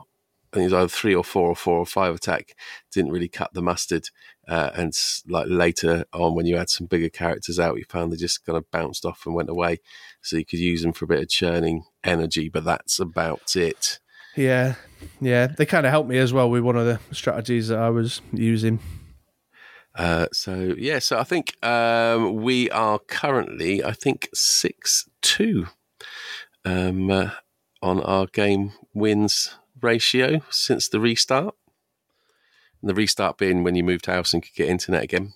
I 0.52 0.56
think 0.56 0.62
it 0.62 0.74
was 0.74 0.74
either 0.74 0.88
three 0.88 1.16
or 1.16 1.24
four 1.24 1.48
or 1.50 1.56
four 1.56 1.78
or 1.80 1.86
five 1.86 2.14
attack 2.16 2.56
didn't 2.92 3.12
really 3.12 3.28
cut 3.28 3.54
the 3.54 3.62
mustard. 3.64 4.10
Uh, 4.50 4.72
and 4.74 4.98
like 5.28 5.46
later 5.48 6.06
on, 6.12 6.34
when 6.34 6.48
you 6.48 6.58
had 6.58 6.72
some 6.72 6.88
bigger 6.88 7.10
characters 7.10 7.60
out, 7.60 7.78
you 7.78 7.86
found 7.88 8.12
they 8.12 8.18
just 8.18 8.44
kind 8.44 8.58
of 8.58 8.70
bounced 8.72 9.06
off 9.06 9.28
and 9.28 9.36
went 9.36 9.50
away. 9.50 9.78
So 10.24 10.38
you 10.38 10.46
could 10.46 10.58
use 10.58 10.82
them 10.82 10.92
for 10.92 11.06
a 11.06 11.08
bit 11.08 11.22
of 11.22 11.30
churning 11.30 11.84
energy, 12.04 12.50
but 12.50 12.64
that's 12.64 13.00
about 13.00 13.56
it. 13.56 14.00
Yeah, 14.36 14.76
yeah. 15.22 15.48
They 15.48 15.68
kind 15.68 15.86
of 15.86 15.92
helped 15.92 16.10
me 16.10 16.18
as 16.18 16.34
well 16.34 16.50
with 16.50 16.64
one 16.64 16.78
of 16.78 16.86
the 16.88 17.00
strategies 17.14 17.68
that 17.68 17.78
I 17.78 17.92
was 17.92 18.22
using. 18.34 18.80
Uh, 19.94 20.28
so 20.34 20.74
yeah, 20.78 20.98
so 20.98 21.20
I 21.20 21.24
think 21.24 21.64
um, 21.64 22.36
we 22.42 22.72
are 22.72 22.98
currently, 22.98 23.84
I 23.84 23.92
think 23.92 24.30
six 24.34 25.08
two 25.22 25.68
um, 26.66 27.12
uh, 27.12 27.32
on 27.84 28.02
our 28.02 28.26
game 28.26 28.74
wins 28.96 29.56
ratio 29.82 30.42
since 30.50 30.90
the 30.90 31.00
restart. 31.00 31.54
The 32.82 32.94
restart 32.94 33.38
being 33.38 33.64
when 33.64 33.76
you 33.76 33.84
moved 33.84 34.06
house 34.06 34.34
and 34.34 34.42
could 34.42 34.54
get 34.56 34.70
internet 34.70 35.04
again. 35.04 35.34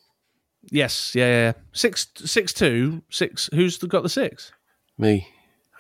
Yes, 0.72 1.14
yeah, 1.14 1.28
yeah. 1.28 1.54
Six, 1.74 2.08
six, 2.16 2.54
two, 2.54 3.02
six. 3.10 3.50
Who's 3.54 3.78
the- 3.80 3.88
got 3.88 4.04
the 4.04 4.10
six? 4.10 4.54
Me, 4.98 5.28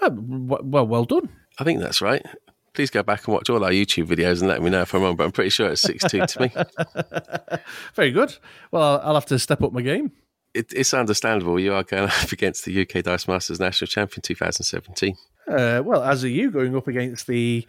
Oh, 0.01 0.09
well, 0.11 0.85
well 0.85 1.05
done. 1.05 1.29
I 1.59 1.63
think 1.63 1.79
that's 1.79 2.01
right. 2.01 2.21
Please 2.73 2.89
go 2.89 3.03
back 3.03 3.25
and 3.27 3.33
watch 3.33 3.49
all 3.49 3.63
our 3.63 3.69
YouTube 3.71 4.07
videos 4.07 4.39
and 4.39 4.49
let 4.49 4.61
me 4.61 4.69
know 4.69 4.81
if 4.81 4.93
I'm 4.93 5.03
wrong. 5.03 5.15
But 5.15 5.25
I'm 5.25 5.31
pretty 5.31 5.51
sure 5.51 5.69
it's 5.69 5.81
six 5.81 6.03
two 6.09 6.25
to 6.25 6.41
me. 6.41 6.51
Very 7.95 8.11
good. 8.11 8.35
Well, 8.71 8.83
I'll, 8.83 9.01
I'll 9.09 9.13
have 9.13 9.27
to 9.27 9.39
step 9.39 9.61
up 9.61 9.71
my 9.71 9.81
game. 9.81 10.11
It, 10.53 10.73
it's 10.75 10.93
understandable. 10.93 11.59
You 11.59 11.73
are 11.73 11.83
going 11.83 12.09
up 12.21 12.31
against 12.31 12.65
the 12.65 12.81
UK 12.81 13.03
Dice 13.03 13.27
Masters 13.27 13.59
National 13.59 13.87
Champion 13.87 14.21
2017. 14.21 15.15
Uh, 15.47 15.81
well, 15.85 16.03
as 16.03 16.23
are 16.23 16.29
you 16.29 16.51
going 16.51 16.75
up 16.75 16.87
against 16.87 17.27
the 17.27 17.65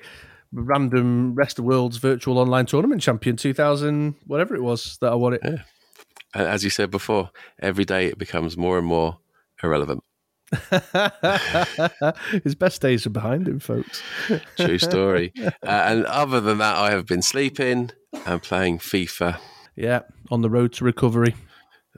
random 0.54 1.34
rest 1.34 1.58
of 1.58 1.64
world's 1.64 1.96
virtual 1.98 2.38
online 2.38 2.64
tournament 2.66 3.02
champion 3.02 3.36
2000 3.36 4.14
whatever 4.26 4.54
it 4.54 4.62
was 4.62 4.96
that 5.00 5.10
i 5.12 5.14
won 5.14 5.34
it 5.34 5.42
And 5.42 6.46
as 6.48 6.64
you 6.64 6.70
said 6.70 6.90
before, 6.90 7.30
every 7.60 7.84
day 7.84 8.06
it 8.06 8.18
becomes 8.18 8.56
more 8.56 8.76
and 8.78 8.86
more 8.86 9.18
irrelevant. 9.62 10.02
his 12.44 12.54
best 12.54 12.80
days 12.80 13.06
are 13.06 13.10
behind 13.10 13.46
him 13.48 13.58
folks 13.60 14.02
True 14.56 14.78
story. 14.78 15.32
uh, 15.38 15.50
and 15.62 16.04
other 16.06 16.40
than 16.40 16.58
that, 16.58 16.76
I 16.76 16.90
have 16.90 17.06
been 17.06 17.22
sleeping 17.22 17.90
and 18.26 18.42
playing 18.42 18.78
FIFA. 18.78 19.38
yeah 19.76 20.00
on 20.30 20.42
the 20.42 20.50
road 20.50 20.72
to 20.74 20.84
recovery 20.84 21.34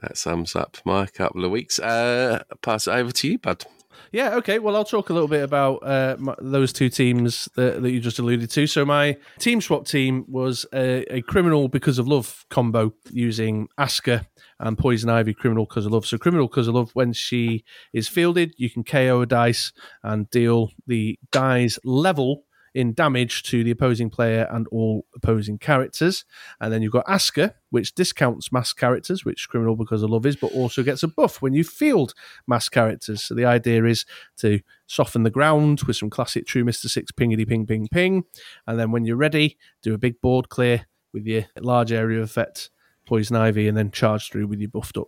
That 0.01 0.17
sums 0.17 0.55
up 0.55 0.77
my 0.85 1.07
couple 1.07 1.43
of 1.45 1.51
weeks. 1.51 1.79
Uh, 1.79 2.43
pass 2.61 2.87
it 2.87 2.91
over 2.91 3.11
to 3.11 3.27
you, 3.27 3.39
bud. 3.39 3.65
Yeah, 4.11 4.35
okay. 4.35 4.59
Well, 4.59 4.75
I'll 4.75 4.85
talk 4.85 5.09
a 5.09 5.13
little 5.13 5.27
bit 5.27 5.43
about 5.43 5.77
uh, 5.77 6.15
my, 6.19 6.35
those 6.39 6.73
two 6.73 6.89
teams 6.89 7.49
that, 7.55 7.81
that 7.81 7.91
you 7.91 7.99
just 7.99 8.19
alluded 8.19 8.49
to. 8.51 8.67
So, 8.67 8.85
my 8.85 9.17
team 9.39 9.61
swap 9.61 9.85
team 9.85 10.25
was 10.27 10.65
a, 10.73 11.03
a 11.13 11.21
criminal 11.21 11.67
because 11.67 11.99
of 11.99 12.07
love 12.07 12.45
combo 12.49 12.93
using 13.11 13.67
Asker 13.77 14.25
and 14.59 14.77
Poison 14.77 15.09
Ivy 15.09 15.33
criminal 15.33 15.65
because 15.65 15.85
of 15.85 15.91
love. 15.91 16.05
So, 16.05 16.17
criminal 16.17 16.47
because 16.47 16.67
of 16.67 16.75
love, 16.75 16.91
when 16.93 17.13
she 17.13 17.63
is 17.93 18.07
fielded, 18.07 18.53
you 18.57 18.69
can 18.69 18.83
KO 18.83 19.21
a 19.21 19.25
dice 19.25 19.71
and 20.03 20.29
deal 20.29 20.71
the 20.87 21.19
dice 21.31 21.77
level 21.83 22.43
in 22.77 22.93
damage 22.93 23.41
to 23.41 23.63
the 23.63 23.71
opposing 23.71 24.07
player 24.07 24.47
and 24.51 24.67
all 24.67 25.03
opposing 25.15 25.57
characters. 25.57 26.25
And 26.61 26.71
then 26.71 26.83
you've 26.83 26.91
got 26.91 27.09
Asker, 27.09 27.55
which 27.71 27.95
discounts 27.95 28.51
mass 28.51 28.71
characters, 28.71 29.25
which 29.25 29.49
criminal 29.49 29.75
because 29.75 30.03
of 30.03 30.11
love 30.11 30.27
is, 30.27 30.35
but 30.35 30.51
also 30.51 30.83
gets 30.83 31.01
a 31.01 31.07
buff 31.07 31.41
when 31.41 31.53
you 31.53 31.63
field 31.63 32.13
mass 32.45 32.69
characters. 32.69 33.23
So 33.23 33.33
the 33.33 33.45
idea 33.45 33.83
is 33.85 34.05
to 34.37 34.59
soften 34.85 35.23
the 35.23 35.31
ground 35.31 35.81
with 35.87 35.95
some 35.95 36.11
classic 36.11 36.45
True 36.45 36.63
Mr. 36.63 36.85
Six 36.85 37.11
pingity 37.11 37.47
ping 37.47 37.65
ping 37.65 37.87
ping. 37.91 38.25
And 38.67 38.79
then 38.79 38.91
when 38.91 39.05
you're 39.05 39.17
ready, 39.17 39.57
do 39.81 39.95
a 39.95 39.97
big 39.97 40.21
board 40.21 40.49
clear 40.49 40.85
with 41.13 41.25
your 41.25 41.45
large 41.59 41.91
area 41.91 42.21
effect, 42.21 42.69
Poison 43.07 43.35
Ivy, 43.37 43.67
and 43.67 43.75
then 43.75 43.89
charge 43.89 44.29
through 44.29 44.45
with 44.45 44.59
your 44.59 44.69
buffed 44.69 44.97
up 44.97 45.07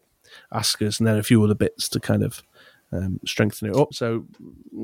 Askers, 0.51 0.99
and 0.99 1.05
then 1.05 1.17
a 1.17 1.23
few 1.23 1.43
other 1.43 1.53
bits 1.53 1.87
to 1.89 1.99
kind 1.99 2.23
of 2.23 2.41
um, 2.91 3.19
strengthen 3.25 3.69
it 3.69 3.75
up. 3.75 3.93
So 3.93 4.25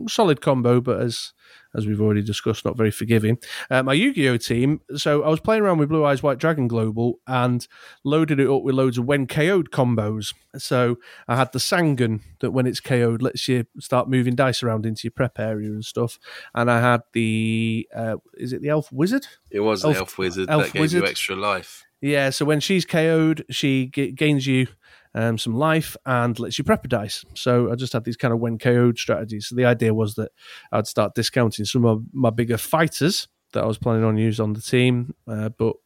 solid 0.07 0.41
combo, 0.41 0.81
but 0.81 1.01
as 1.01 1.33
as 1.75 1.85
we've 1.85 1.99
already 1.99 2.21
discussed, 2.21 2.63
not 2.63 2.77
very 2.77 2.91
forgiving. 2.91 3.37
Uh, 3.69 3.83
my 3.83 3.91
Yu-Gi-Oh 3.91 4.37
team. 4.37 4.79
So 4.95 5.23
I 5.23 5.29
was 5.29 5.41
playing 5.41 5.61
around 5.61 5.77
with 5.79 5.89
Blue 5.89 6.05
Eyes 6.05 6.23
White 6.23 6.37
Dragon 6.37 6.69
Global 6.69 7.19
and 7.27 7.67
loaded 8.05 8.39
it 8.39 8.49
up 8.49 8.61
with 8.63 8.75
loads 8.75 8.97
of 8.97 9.05
when 9.05 9.27
KO'd 9.27 9.71
combos. 9.71 10.33
So 10.57 10.97
I 11.27 11.35
had 11.35 11.51
the 11.51 11.59
Sangan 11.59 12.21
that 12.39 12.51
when 12.51 12.65
it's 12.65 12.79
KO'd 12.79 13.21
lets 13.21 13.49
you 13.49 13.65
start 13.79 14.07
moving 14.09 14.35
dice 14.35 14.63
around 14.63 14.85
into 14.85 15.01
your 15.03 15.11
prep 15.11 15.37
area 15.37 15.67
and 15.69 15.83
stuff. 15.83 16.17
And 16.53 16.71
I 16.71 16.79
had 16.79 17.01
the 17.11 17.89
uh, 17.93 18.17
is 18.35 18.53
it 18.53 18.61
the 18.61 18.69
Elf 18.69 18.89
Wizard? 18.93 19.27
It 19.51 19.59
was 19.59 19.83
Elf- 19.83 19.93
the 19.93 19.99
Elf 19.99 20.17
Wizard 20.17 20.49
Elf 20.49 20.63
that 20.63 20.73
gave 20.73 20.79
Wizard. 20.81 21.03
you 21.03 21.09
extra 21.09 21.35
life. 21.35 21.83
Yeah, 22.01 22.29
so 22.29 22.45
when 22.45 22.59
she's 22.59 22.85
KO'd, 22.85 23.43
she 23.49 23.87
g- 23.87 24.11
gains 24.11 24.45
you 24.47 24.67
um, 25.15 25.37
some 25.37 25.55
life 25.55 25.95
and 26.05 26.37
lets 26.37 26.57
you 26.57 26.63
prep 26.63 26.85
a 26.85 26.87
dice. 26.87 27.25
So 27.33 27.71
I 27.71 27.75
just 27.75 27.93
had 27.93 28.03
these 28.03 28.17
kind 28.17 28.33
of 28.33 28.39
when 28.39 28.59
KO'd 28.59 28.99
strategies. 28.99 29.47
So 29.47 29.55
the 29.55 29.65
idea 29.65 29.93
was 29.93 30.15
that 30.15 30.31
I'd 30.71 30.87
start 30.87 31.15
discounting 31.15 31.65
some 31.65 31.85
of 31.85 32.03
my 32.13 32.29
bigger 32.29 32.57
fighters 32.57 33.27
that 33.53 33.63
I 33.63 33.67
was 33.67 33.77
planning 33.77 34.03
on 34.03 34.17
use 34.17 34.39
on 34.39 34.53
the 34.53 34.61
team, 34.61 35.15
uh, 35.27 35.49
but 35.49 35.77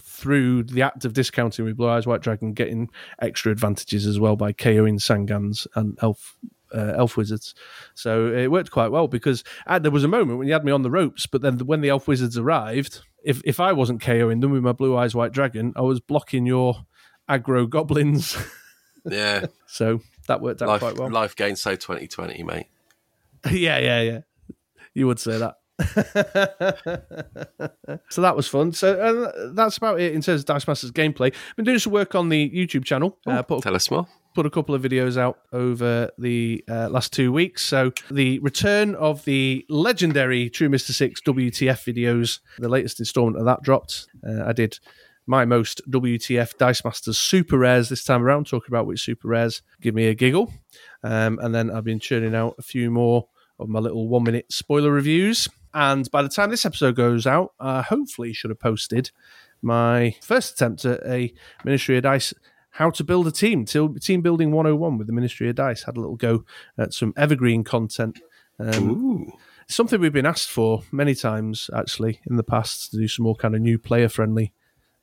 through 0.00 0.62
the 0.62 0.82
act 0.82 1.04
of 1.04 1.12
discounting 1.12 1.64
with 1.64 1.76
Blue 1.76 1.88
Eyes 1.88 2.06
White 2.06 2.22
Dragon, 2.22 2.52
getting 2.52 2.88
extra 3.20 3.50
advantages 3.50 4.06
as 4.06 4.20
well 4.20 4.36
by 4.36 4.52
KOing 4.52 5.00
Sangans 5.00 5.66
and 5.74 5.98
Elf. 6.00 6.38
Uh, 6.74 6.92
elf 6.96 7.16
wizards, 7.16 7.54
so 7.94 8.32
it 8.32 8.50
worked 8.50 8.72
quite 8.72 8.90
well 8.90 9.06
because 9.06 9.44
uh, 9.68 9.78
there 9.78 9.92
was 9.92 10.02
a 10.02 10.08
moment 10.08 10.38
when 10.38 10.48
you 10.48 10.52
had 10.52 10.64
me 10.64 10.72
on 10.72 10.82
the 10.82 10.90
ropes, 10.90 11.24
but 11.24 11.40
then 11.40 11.56
when 11.58 11.82
the 11.82 11.88
elf 11.88 12.08
wizards 12.08 12.36
arrived, 12.36 13.00
if 13.22 13.40
if 13.44 13.60
I 13.60 13.72
wasn't 13.72 14.02
KOing 14.02 14.40
them 14.40 14.50
with 14.50 14.64
my 14.64 14.72
blue 14.72 14.96
eyes 14.96 15.14
white 15.14 15.30
dragon, 15.30 15.72
I 15.76 15.82
was 15.82 16.00
blocking 16.00 16.46
your 16.46 16.84
aggro 17.28 17.68
goblins. 17.68 18.36
Yeah, 19.04 19.46
so 19.66 20.00
that 20.28 20.40
worked 20.40 20.62
out 20.62 20.68
life, 20.68 20.80
quite 20.80 20.96
well. 20.96 21.10
life 21.10 21.36
gain 21.36 21.56
so 21.56 21.76
2020, 21.76 22.42
mate. 22.42 22.66
yeah, 23.50 23.78
yeah, 23.78 24.00
yeah. 24.00 24.20
You 24.94 25.06
would 25.06 25.18
say 25.18 25.38
that. 25.38 25.56
so 28.08 28.22
that 28.22 28.36
was 28.36 28.46
fun. 28.46 28.72
So 28.72 28.94
uh, 28.94 29.52
that's 29.52 29.76
about 29.76 30.00
it 30.00 30.14
in 30.14 30.20
terms 30.20 30.42
of 30.42 30.46
Dice 30.46 30.68
Masters 30.68 30.92
gameplay. 30.92 31.34
I've 31.34 31.56
been 31.56 31.64
doing 31.64 31.80
some 31.80 31.92
work 31.92 32.14
on 32.14 32.28
the 32.28 32.48
YouTube 32.50 32.84
channel. 32.84 33.18
Uh, 33.26 33.42
put, 33.42 33.62
Tell 33.62 33.74
us 33.74 33.90
more. 33.90 34.06
put 34.36 34.46
a 34.46 34.50
couple 34.50 34.72
of 34.74 34.82
videos 34.82 35.16
out 35.16 35.40
over 35.52 36.10
the 36.16 36.64
uh, 36.70 36.88
last 36.90 37.12
two 37.12 37.32
weeks. 37.32 37.64
So 37.64 37.92
the 38.08 38.38
return 38.38 38.94
of 38.94 39.24
the 39.24 39.66
legendary 39.68 40.48
True 40.48 40.68
Mister 40.68 40.92
Six 40.92 41.20
WTF 41.22 41.92
videos, 41.92 42.38
the 42.58 42.68
latest 42.68 43.00
installment 43.00 43.38
of 43.38 43.44
that 43.46 43.62
dropped. 43.62 44.06
Uh, 44.26 44.44
I 44.44 44.52
did 44.52 44.78
my 45.26 45.44
most 45.44 45.80
WTF 45.90 46.56
Dice 46.58 46.84
Masters 46.84 47.18
super 47.18 47.58
rares 47.58 47.88
this 47.88 48.04
time 48.04 48.22
around, 48.22 48.46
talking 48.46 48.68
about 48.68 48.86
which 48.86 49.02
super 49.02 49.28
rares 49.28 49.62
give 49.80 49.94
me 49.94 50.06
a 50.06 50.14
giggle. 50.14 50.52
Um, 51.02 51.38
and 51.42 51.54
then 51.54 51.70
I've 51.70 51.84
been 51.84 52.00
churning 52.00 52.34
out 52.34 52.56
a 52.58 52.62
few 52.62 52.90
more 52.90 53.28
of 53.58 53.68
my 53.68 53.78
little 53.78 54.08
one 54.08 54.24
minute 54.24 54.52
spoiler 54.52 54.90
reviews. 54.90 55.48
And 55.72 56.10
by 56.10 56.22
the 56.22 56.28
time 56.28 56.50
this 56.50 56.66
episode 56.66 56.96
goes 56.96 57.26
out, 57.26 57.52
I 57.58 57.82
hopefully 57.82 58.32
should 58.32 58.50
have 58.50 58.60
posted 58.60 59.10
my 59.62 60.14
first 60.22 60.54
attempt 60.54 60.84
at 60.84 61.00
a 61.06 61.32
Ministry 61.64 61.96
of 61.96 62.02
Dice 62.02 62.34
how 62.70 62.90
to 62.90 63.04
build 63.04 63.26
a 63.26 63.32
team, 63.32 63.64
Till 63.64 63.94
team 63.94 64.20
building 64.20 64.50
101 64.50 64.98
with 64.98 65.06
the 65.06 65.12
Ministry 65.12 65.48
of 65.48 65.56
Dice. 65.56 65.84
Had 65.84 65.96
a 65.96 66.00
little 66.00 66.16
go 66.16 66.44
at 66.76 66.92
some 66.92 67.14
evergreen 67.16 67.64
content. 67.64 68.20
Um, 68.58 68.90
Ooh. 68.90 69.32
something 69.68 70.00
we've 70.00 70.12
been 70.12 70.26
asked 70.26 70.50
for 70.50 70.82
many 70.92 71.14
times 71.14 71.70
actually 71.74 72.20
in 72.28 72.36
the 72.36 72.44
past 72.44 72.90
to 72.90 72.98
do 72.98 73.08
some 73.08 73.24
more 73.24 73.34
kind 73.34 73.54
of 73.54 73.60
new 73.60 73.78
player 73.78 74.08
friendly 74.08 74.52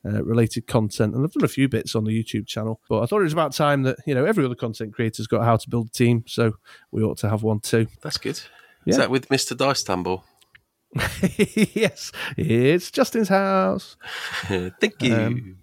uh, 0.05 0.23
related 0.23 0.67
content 0.67 1.13
and 1.13 1.23
I've 1.23 1.31
done 1.31 1.43
a 1.43 1.47
few 1.47 1.67
bits 1.69 1.95
on 1.95 2.03
the 2.03 2.11
YouTube 2.11 2.47
channel 2.47 2.81
but 2.89 3.01
I 3.01 3.05
thought 3.05 3.19
it 3.19 3.25
was 3.25 3.33
about 3.33 3.53
time 3.53 3.83
that 3.83 3.97
you 4.05 4.15
know 4.15 4.25
every 4.25 4.43
other 4.45 4.55
content 4.55 4.93
creator's 4.93 5.27
got 5.27 5.43
how 5.43 5.57
to 5.57 5.69
build 5.69 5.87
a 5.87 5.91
team 5.91 6.23
so 6.27 6.53
we 6.91 7.03
ought 7.03 7.17
to 7.19 7.29
have 7.29 7.43
one 7.43 7.59
too 7.59 7.87
That's 8.01 8.17
good. 8.17 8.39
Yeah. 8.85 8.91
Is 8.91 8.97
that 8.97 9.11
with 9.11 9.29
Mr. 9.29 9.55
Dice 9.55 9.83
Tumble? 9.83 10.23
yes 10.95 12.11
it's 12.35 12.91
Justin's 12.91 13.29
house 13.29 13.95
Thank 14.47 15.01
you. 15.01 15.15
Um, 15.15 15.57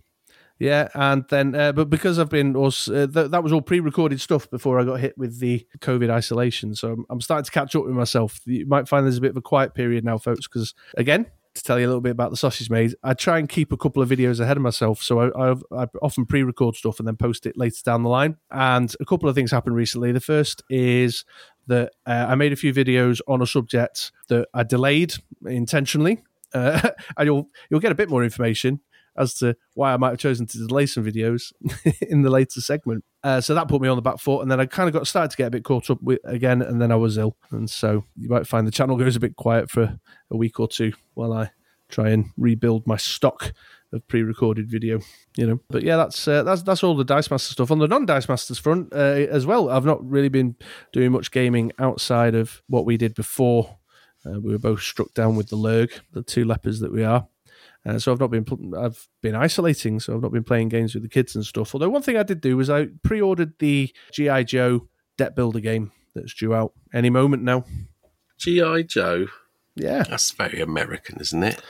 Yeah, 0.61 0.89
and 0.95 1.25
then 1.29 1.55
uh, 1.55 1.71
but 1.71 1.89
because 1.89 2.19
I've 2.19 2.31
been 2.31 2.57
us 2.57 2.89
uh, 2.89 3.07
th- 3.13 3.31
that 3.31 3.45
was 3.45 3.53
all 3.53 3.63
pre-recorded 3.63 4.21
stuff 4.21 4.51
before 4.51 4.81
I 4.81 4.85
got 4.85 4.99
hit 4.99 5.17
with 5.17 5.39
the 5.39 5.65
COVID 5.79 6.11
isolation, 6.11 6.75
so 6.75 6.93
I'm, 6.93 7.05
I'm 7.11 7.21
starting 7.21 7.45
to 7.45 7.51
catch 7.53 7.77
up 7.77 7.85
with 7.85 7.95
myself. 7.95 8.41
You 8.45 8.67
might 8.67 8.89
find 8.89 9.07
there's 9.07 9.19
a 9.19 9.21
bit 9.21 9.31
of 9.31 9.37
a 9.37 9.43
quiet 9.43 9.75
period 9.75 10.05
now, 10.05 10.19
folks, 10.19 10.49
because 10.49 10.75
again. 10.97 11.27
To 11.59 11.65
tell 11.65 11.79
you 11.79 11.87
a 11.87 11.89
little 11.89 12.01
bit 12.01 12.13
about 12.13 12.31
the 12.31 12.37
sausage 12.37 12.71
made, 12.71 12.95
I 13.03 13.15
try 13.15 13.39
and 13.39 13.49
keep 13.49 13.73
a 13.73 13.77
couple 13.77 14.03
of 14.03 14.09
videos 14.09 14.39
ahead 14.39 14.57
of 14.57 14.63
myself. 14.63 15.03
So 15.03 15.21
I, 15.21 15.51
I've, 15.51 15.63
I 15.73 15.87
often 16.03 16.25
pre-record 16.25 16.77
stuff 16.77 16.99
and 16.99 17.09
then 17.09 17.17
post 17.17 17.47
it 17.47 17.57
later 17.57 17.81
down 17.85 18.03
the 18.03 18.09
line. 18.09 18.37
And 18.51 18.95
a 19.01 19.05
couple 19.05 19.29
of 19.29 19.35
things 19.35 19.51
happened 19.51 19.75
recently. 19.75 20.13
The 20.13 20.21
first 20.21 20.63
is 20.71 21.25
that 21.67 21.93
uh, 22.07 22.27
I 22.29 22.35
made 22.37 22.53
a 22.53 22.57
few 22.57 22.73
videos 22.73 23.21
on 23.27 23.43
a 23.43 23.47
subject 23.47 24.13
that 24.29 24.49
I 24.55 24.63
delayed 24.63 25.15
intentionally, 25.47 26.23
uh, 26.55 26.91
and 27.17 27.27
you'll 27.27 27.49
you'll 27.71 27.81
get 27.81 27.93
a 27.93 27.97
bit 27.97 28.09
more 28.09 28.23
information 28.23 28.81
as 29.19 29.35
to 29.35 29.57
why 29.75 29.93
I 29.93 29.97
might 29.97 30.11
have 30.11 30.19
chosen 30.19 30.47
to 30.47 30.67
delay 30.67 30.87
some 30.87 31.05
videos 31.05 31.53
in 32.09 32.23
the 32.23 32.31
later 32.31 32.61
segment. 32.61 33.05
Uh, 33.23 33.41
so 33.41 33.55
that 33.55 33.69
put 33.69 33.83
me 33.83 33.89
on 33.89 33.97
the 33.97 34.03
back 34.03 34.21
foot, 34.21 34.43
and 34.43 34.51
then 34.51 34.61
I 34.61 34.67
kind 34.67 34.89
of 34.89 34.93
got 34.93 35.07
started 35.07 35.31
to 35.33 35.37
get 35.37 35.49
a 35.49 35.51
bit 35.51 35.65
caught 35.65 35.91
up 35.91 36.01
with 36.03 36.21
again, 36.25 36.63
and 36.63 36.81
then 36.81 36.93
I 36.93 36.97
was 36.97 37.19
ill, 37.19 37.37
and 37.51 37.69
so 37.69 38.05
you 38.17 38.29
might 38.29 38.47
find 38.47 38.67
the 38.67 38.73
channel 38.73 38.97
goes 38.97 39.17
a 39.17 39.21
bit 39.21 39.37
quiet 39.37 39.71
for 39.71 39.99
a 40.31 40.37
week 40.37 40.61
or 40.61 40.69
two 40.69 40.93
while 41.15 41.33
I 41.33 41.51
try 41.89 42.11
and 42.11 42.27
rebuild 42.37 42.87
my 42.87 42.97
stock 42.97 43.53
of 43.93 44.07
pre-recorded 44.07 44.71
video, 44.71 45.01
you 45.37 45.47
know. 45.47 45.61
But 45.69 45.83
yeah, 45.83 45.97
that's 45.97 46.29
uh, 46.29 46.43
that's 46.43 46.63
that's 46.63 46.85
all 46.85 46.97
the 46.97 47.05
Dice 47.05 47.31
Master 47.31 47.53
stuff. 47.53 47.71
On 47.71 47.79
the 47.79 47.89
non-Dice 47.89 48.29
Masters 48.29 48.59
front, 48.59 48.93
uh, 48.93 49.27
as 49.31 49.47
well, 49.47 49.71
I've 49.71 49.85
not 49.85 50.05
really 50.09 50.29
been 50.29 50.57
doing 50.93 51.13
much 51.13 51.31
gaming 51.31 51.73
outside 51.79 52.35
of 52.35 52.63
what 52.69 52.85
we 52.85 52.97
did 52.97 53.15
before. 53.15 53.79
Uh, 54.27 54.41
we 54.41 54.53
were 54.53 54.59
both 54.59 54.83
struck 54.83 55.15
down 55.15 55.37
with 55.37 55.49
the 55.49 55.57
lurg, 55.57 55.91
the 56.13 56.23
two 56.23 56.45
lepers 56.45 56.81
that 56.81 56.93
we 56.93 57.05
are. 57.05 57.27
Uh, 57.89 57.99
so 57.99 58.13
I've 58.13 58.21
not 58.21 58.31
been 58.31 58.45
pl- 58.45 58.77
I've 58.79 59.09
been 59.23 59.35
isolating, 59.35 59.99
so 60.01 60.15
I've 60.15 60.23
not 60.23 60.33
been 60.33 60.45
playing 60.45 60.69
games 60.69 60.95
with 60.95 61.03
the 61.03 61.09
kids 61.09 61.35
and 61.35 61.45
stuff. 61.47 61.75
Although 61.75 61.89
one 61.89 62.03
thing 62.03 62.17
I 62.17 62.23
did 62.23 62.41
do 62.41 62.57
was 62.57 62.69
I 62.69 62.89
pre-ordered 63.03 63.55
the 63.59 63.91
GI 64.13 64.45
Joe 64.45 64.89
Deck 65.17 65.35
Builder 65.35 65.61
game 65.61 65.93
that's 66.15 66.35
due 66.35 66.55
out 66.55 66.73
any 66.93 67.11
moment 67.11 67.43
now. 67.45 67.65
G.I. 68.37 68.83
Joe. 68.83 69.27
Yeah, 69.75 70.03
That's 70.03 70.31
very 70.33 70.61
American, 70.61 71.21
isn't 71.21 71.43
it? 71.43 71.63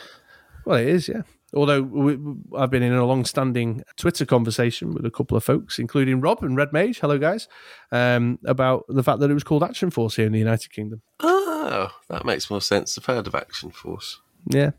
well, 0.64 0.78
it 0.78 0.87
is. 0.88 1.08
Yeah. 1.08 1.22
Although 1.54 1.82
we, 1.82 2.18
I've 2.58 2.70
been 2.70 2.82
in 2.82 2.92
a 2.92 3.06
long-standing 3.06 3.82
Twitter 3.96 4.26
conversation 4.26 4.92
with 4.92 5.06
a 5.06 5.10
couple 5.10 5.37
of 5.37 5.44
folks, 5.44 5.78
including 5.78 6.20
Rob 6.20 6.42
and 6.42 6.56
Red 6.56 6.72
Mage. 6.75 7.00
Hello, 7.00 7.16
guys. 7.18 7.48
Um, 7.90 8.38
about 8.44 8.84
the 8.88 9.02
fact 9.02 9.20
that 9.20 9.30
it 9.30 9.34
was 9.34 9.44
called 9.44 9.62
Action 9.62 9.90
Force 9.90 10.16
here 10.16 10.26
in 10.26 10.32
the 10.32 10.38
United 10.38 10.70
Kingdom. 10.72 11.00
Oh, 11.20 11.90
that 12.08 12.26
makes 12.26 12.50
more 12.50 12.60
sense. 12.60 12.98
I've 12.98 13.06
heard 13.06 13.26
of 13.26 13.34
Action 13.34 13.70
Force. 13.70 14.20
Yeah. 14.46 14.72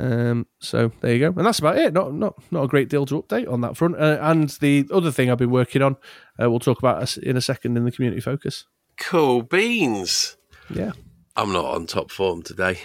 Um, 0.00 0.46
so 0.60 0.90
there 1.00 1.12
you 1.12 1.18
go, 1.18 1.26
and 1.26 1.46
that's 1.46 1.58
about 1.58 1.76
it. 1.76 1.92
Not 1.92 2.14
not 2.14 2.34
not 2.50 2.64
a 2.64 2.68
great 2.68 2.88
deal 2.88 3.04
to 3.06 3.22
update 3.22 3.50
on 3.52 3.60
that 3.60 3.76
front. 3.76 3.96
Uh, 3.96 4.16
and 4.22 4.48
the 4.60 4.88
other 4.90 5.10
thing 5.10 5.30
I've 5.30 5.36
been 5.36 5.50
working 5.50 5.82
on, 5.82 5.96
uh, 6.40 6.48
we'll 6.48 6.58
talk 6.58 6.78
about 6.78 7.16
in 7.18 7.36
a 7.36 7.42
second 7.42 7.76
in 7.76 7.84
the 7.84 7.92
community 7.92 8.22
focus. 8.22 8.64
Cool 8.96 9.42
beans. 9.42 10.36
Yeah. 10.74 10.92
I'm 11.36 11.52
not 11.52 11.66
on 11.66 11.86
top 11.86 12.10
form 12.10 12.42
today. 12.42 12.78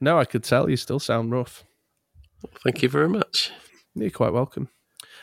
No, 0.00 0.18
I 0.18 0.24
could 0.24 0.44
tell 0.44 0.68
you 0.68 0.76
still 0.76 0.98
sound 0.98 1.32
rough. 1.32 1.64
Thank 2.64 2.82
you 2.82 2.88
very 2.88 3.08
much. 3.08 3.50
You're 3.94 4.10
quite 4.10 4.32
welcome. 4.32 4.68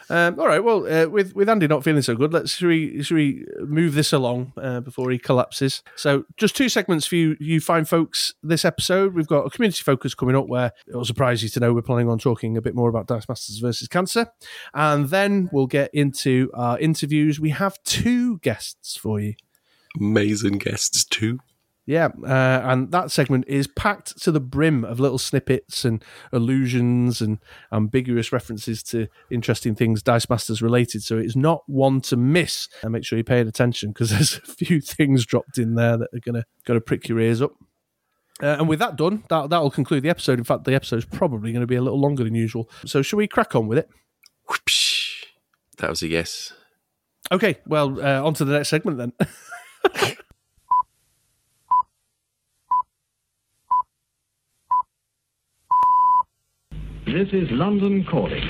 Um, 0.10 0.40
all 0.40 0.48
right. 0.48 0.64
Well, 0.64 0.88
uh, 0.92 1.08
with 1.08 1.36
with 1.36 1.50
Andy 1.50 1.68
not 1.68 1.84
feeling 1.84 2.02
so 2.02 2.16
good, 2.16 2.34
let's 2.34 2.56
should 2.56 2.68
we, 2.68 3.04
should 3.04 3.16
we 3.16 3.46
move 3.60 3.94
this 3.94 4.12
along 4.12 4.54
uh, 4.58 4.80
before 4.80 5.12
he 5.12 5.20
collapses. 5.20 5.84
So, 5.96 6.26
just 6.38 6.56
two 6.56 6.70
segments 6.70 7.06
for 7.06 7.16
you, 7.16 7.38
you 7.40 7.62
fine 7.62 7.86
folks. 7.86 8.34
This 8.42 8.66
episode, 8.66 9.14
we've 9.14 9.28
got 9.28 9.46
a 9.46 9.50
community 9.50 9.84
focus 9.84 10.16
coming 10.16 10.36
up 10.36 10.48
where 10.48 10.72
it'll 10.88 11.06
surprise 11.06 11.44
you 11.44 11.50
to 11.50 11.60
know 11.60 11.74
we're 11.74 11.82
planning 11.82 12.10
on 12.10 12.18
talking 12.18 12.58
a 12.58 12.62
bit 12.62 12.76
more 12.76 12.90
about 12.90 13.08
Dice 13.08 13.30
Masters 13.30 13.60
versus 13.60 13.88
Cancer, 13.88 14.32
and 14.74 15.10
then 15.10 15.50
we'll 15.52 15.68
get 15.68 15.94
into 15.94 16.50
our 16.54 16.80
interviews. 16.80 17.40
We 17.40 17.52
have 17.52 17.82
two 17.84 18.40
guests 18.40 18.96
for 18.98 19.20
you. 19.20 19.36
Amazing 20.00 20.58
guests 20.58 21.04
too. 21.04 21.40
Yeah, 21.90 22.10
uh, 22.24 22.62
and 22.66 22.92
that 22.92 23.10
segment 23.10 23.46
is 23.48 23.66
packed 23.66 24.22
to 24.22 24.32
the 24.32 24.40
brim 24.40 24.86
of 24.86 25.00
little 25.00 25.18
snippets 25.18 25.84
and 25.84 26.06
allusions 26.32 27.20
and 27.20 27.40
ambiguous 27.72 28.32
references 28.32 28.84
to 28.84 29.08
interesting 29.32 29.74
things 29.74 30.04
Dice 30.04 30.30
Masters 30.30 30.62
related. 30.62 31.02
So 31.02 31.18
it's 31.18 31.36
not 31.36 31.64
one 31.66 32.00
to 32.02 32.16
miss. 32.16 32.68
And 32.84 32.92
make 32.92 33.06
sure 33.06 33.18
you're 33.18 33.24
paying 33.24 33.48
attention 33.48 33.90
because 33.90 34.10
there's 34.12 34.38
a 34.38 34.42
few 34.42 34.82
things 34.82 35.26
dropped 35.26 35.58
in 35.58 35.74
there 35.74 35.98
that 35.98 36.10
are 36.14 36.20
gonna 36.20 36.44
gonna 36.64 36.80
prick 36.80 37.10
your 37.10 37.20
ears 37.20 37.42
up. 37.42 37.54
Uh, 38.40 38.58
and 38.60 38.70
with 38.70 38.78
that 38.78 38.96
done, 38.96 39.24
that 39.30 39.50
that'll 39.50 39.72
conclude 39.72 40.04
the 40.04 40.12
episode. 40.12 40.38
In 40.38 40.46
fact, 40.46 40.66
the 40.66 40.76
episode's 40.76 41.06
probably 41.06 41.52
going 41.52 41.62
to 41.62 41.68
be 41.68 41.76
a 41.76 41.82
little 41.82 42.00
longer 42.00 42.24
than 42.24 42.36
usual. 42.36 42.70
So 42.86 43.02
shall 43.02 43.18
we 43.18 43.28
crack 43.28 43.56
on 43.56 43.68
with 43.68 43.80
it? 43.80 43.90
That 45.80 45.90
was 45.90 46.04
a 46.04 46.08
yes. 46.08 46.54
Okay, 47.32 47.58
well, 47.66 48.00
uh, 48.00 48.24
on 48.24 48.36
to 48.36 48.46
the 48.46 48.54
next 48.54 48.70
segment 48.70 49.00
then. 49.00 50.16
This 57.32 57.44
is 57.44 57.52
London 57.52 58.04
calling. 58.10 58.42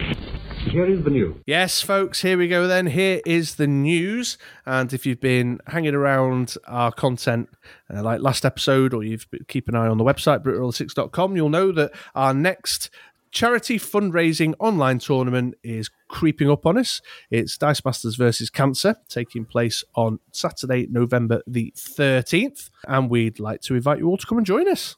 Here 0.72 0.86
is 0.86 1.04
the 1.04 1.10
news. 1.10 1.36
Yes, 1.46 1.82
folks, 1.82 2.22
here 2.22 2.38
we 2.38 2.48
go 2.48 2.66
then. 2.66 2.88
Here 2.88 3.20
is 3.26 3.56
the 3.56 3.68
news. 3.68 4.38
And 4.66 4.94
if 4.94 5.06
you've 5.06 5.20
been 5.20 5.60
hanging 5.68 5.96
around 5.96 6.56
our 6.66 6.90
content 6.94 7.50
uh, 7.94 8.02
like 8.04 8.22
last 8.22 8.46
episode, 8.46 8.94
or 8.94 9.04
you've 9.04 9.30
been- 9.32 9.44
keep 9.50 9.68
an 9.68 9.76
eye 9.76 9.88
on 9.88 9.98
the 9.98 10.06
website, 10.06 10.44
britroller6.com, 10.44 11.36
you'll 11.36 11.50
know 11.50 11.74
that 11.74 11.92
our 12.16 12.34
next 12.34 12.90
charity 13.32 13.78
fundraising 13.78 14.54
online 14.60 15.00
tournament 15.00 15.56
is 15.62 15.90
creeping 16.08 16.50
up 16.50 16.66
on 16.66 16.78
us. 16.78 17.02
It's 17.30 17.58
Dice 17.58 17.84
Masters 17.84 18.16
versus 18.16 18.50
Cancer, 18.50 18.96
taking 19.10 19.44
place 19.44 19.84
on 19.96 20.20
Saturday, 20.32 20.88
November 20.90 21.42
the 21.46 21.74
13th. 21.76 22.70
And 22.88 23.10
we'd 23.10 23.42
like 23.42 23.60
to 23.64 23.76
invite 23.76 24.00
you 24.00 24.08
all 24.08 24.18
to 24.18 24.26
come 24.26 24.38
and 24.38 24.48
join 24.48 24.70
us. 24.70 24.96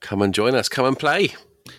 Come 0.00 0.20
and 0.20 0.34
join 0.34 0.54
us. 0.54 0.68
Come 0.68 0.84
and 0.84 0.98
play. 0.98 1.32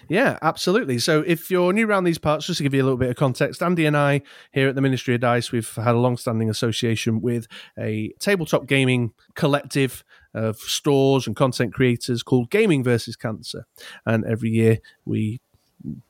Yeah, 0.08 0.38
absolutely. 0.42 1.00
So 1.00 1.24
if 1.26 1.52
you're 1.52 1.74
new 1.74 1.88
around 1.88 2.06
these 2.06 2.18
parts, 2.18 2.46
just 2.46 2.58
to 2.58 2.64
give 2.64 2.74
you 2.74 2.82
a 2.82 2.86
little 2.86 2.98
bit 2.98 3.10
of 3.10 3.16
context, 3.16 3.62
Andy 3.62 3.86
and 3.86 3.98
I 3.98 4.22
here 4.52 4.68
at 4.68 4.76
the 4.76 4.82
Ministry 4.82 5.16
of 5.16 5.22
Dice, 5.22 5.52
we've 5.52 5.74
had 5.76 5.96
a 5.96 6.00
long-standing 6.00 6.50
association 6.50 7.22
with 7.22 7.48
a 7.78 8.14
tabletop 8.20 8.66
gaming 8.66 9.14
collective 9.36 10.04
of 10.34 10.58
stores 10.58 11.28
and 11.28 11.36
content 11.36 11.74
creators 11.74 12.24
called 12.24 12.50
Gaming 12.50 12.84
versus 12.84 13.16
Cancer. 13.16 13.66
And 14.06 14.26
every 14.26 14.50
year 14.50 14.80
we 15.06 15.42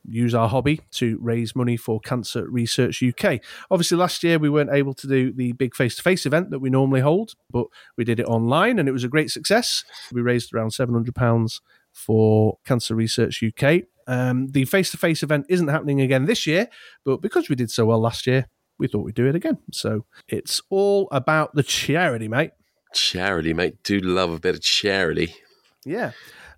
use 0.07 0.35
our 0.35 0.47
hobby 0.47 0.81
to 0.91 1.17
raise 1.19 1.55
money 1.55 1.75
for 1.75 1.99
Cancer 1.99 2.47
Research 2.47 3.01
UK. 3.01 3.39
Obviously, 3.71 3.97
last 3.97 4.23
year 4.23 4.37
we 4.37 4.49
weren't 4.49 4.71
able 4.71 4.93
to 4.93 5.07
do 5.07 5.33
the 5.33 5.53
big 5.53 5.75
face 5.75 5.95
to 5.95 6.03
face 6.03 6.25
event 6.25 6.51
that 6.51 6.59
we 6.59 6.69
normally 6.69 7.01
hold, 7.01 7.33
but 7.49 7.65
we 7.97 8.03
did 8.03 8.19
it 8.19 8.27
online 8.27 8.77
and 8.77 8.87
it 8.87 8.91
was 8.91 9.03
a 9.03 9.09
great 9.09 9.31
success. 9.31 9.83
We 10.11 10.21
raised 10.21 10.53
around 10.53 10.71
£700 10.71 11.59
for 11.93 12.57
Cancer 12.65 12.95
Research 12.95 13.41
UK. 13.43 13.83
Um, 14.05 14.47
the 14.47 14.65
face 14.65 14.91
to 14.91 14.97
face 14.97 15.23
event 15.23 15.45
isn't 15.47 15.69
happening 15.69 16.01
again 16.01 16.25
this 16.25 16.45
year, 16.45 16.67
but 17.05 17.21
because 17.21 17.47
we 17.47 17.55
did 17.55 17.71
so 17.71 17.85
well 17.85 17.99
last 17.99 18.27
year, 18.27 18.47
we 18.77 18.87
thought 18.87 19.05
we'd 19.05 19.15
do 19.15 19.27
it 19.27 19.35
again. 19.35 19.59
So 19.71 20.05
it's 20.27 20.61
all 20.69 21.07
about 21.11 21.55
the 21.55 21.63
charity, 21.63 22.27
mate. 22.27 22.51
Charity, 22.93 23.53
mate. 23.53 23.81
Do 23.83 23.99
love 23.99 24.31
a 24.31 24.39
bit 24.39 24.55
of 24.55 24.61
charity. 24.61 25.35
Yeah. 25.85 26.11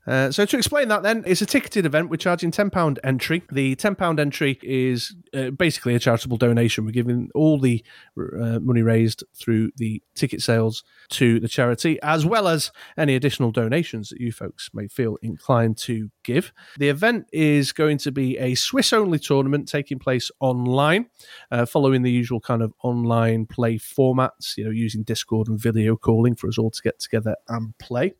Uh, 0.07 0.31
so 0.31 0.45
to 0.45 0.57
explain 0.57 0.88
that, 0.88 1.03
then 1.03 1.24
it's 1.25 1.41
a 1.41 1.45
ticketed 1.45 1.85
event. 1.85 2.09
We're 2.09 2.17
charging 2.17 2.51
ten 2.51 2.69
pound 2.69 3.00
entry. 3.03 3.43
The 3.51 3.75
ten 3.75 3.95
pound 3.95 4.19
entry 4.19 4.59
is 4.62 5.15
uh, 5.33 5.50
basically 5.50 5.95
a 5.95 6.00
charitable 6.00 6.38
donation. 6.38 6.85
We're 6.85 6.91
giving 6.91 7.29
all 7.33 7.59
the 7.59 7.83
uh, 8.17 8.59
money 8.59 8.81
raised 8.81 9.24
through 9.35 9.71
the 9.77 10.03
ticket 10.13 10.41
sales 10.41 10.83
to 11.12 11.39
the 11.39 11.47
charity, 11.47 12.00
as 12.03 12.25
well 12.25 12.47
as 12.47 12.71
any 12.97 13.15
additional 13.15 13.51
donations 13.51 14.09
that 14.09 14.19
you 14.19 14.31
folks 14.31 14.69
may 14.74 14.88
feel 14.88 15.17
inclined 15.21 15.77
to 15.77 16.09
give. 16.24 16.53
The 16.77 16.89
event 16.89 17.27
is 17.33 17.71
going 17.71 17.97
to 18.00 18.12
be 18.12 18.38
a 18.38 18.55
Swiss 18.55 18.93
only 18.93 19.19
tournament 19.19 19.67
taking 19.67 20.00
place 20.00 20.29
online, 20.39 21.07
uh, 21.51 21.65
following 21.65 22.03
the 22.03 22.12
usual 22.12 22.39
kind 22.39 22.62
of 22.62 22.74
online 22.83 23.45
play 23.45 23.77
formats. 23.77 24.57
You 24.57 24.65
know, 24.65 24.71
using 24.71 25.03
Discord 25.03 25.47
and 25.47 25.59
video 25.59 25.95
calling 25.95 26.35
for 26.35 26.47
us 26.47 26.57
all 26.57 26.71
to 26.71 26.81
get 26.81 27.00
together 27.00 27.35
and 27.47 27.75
play. 27.79 28.13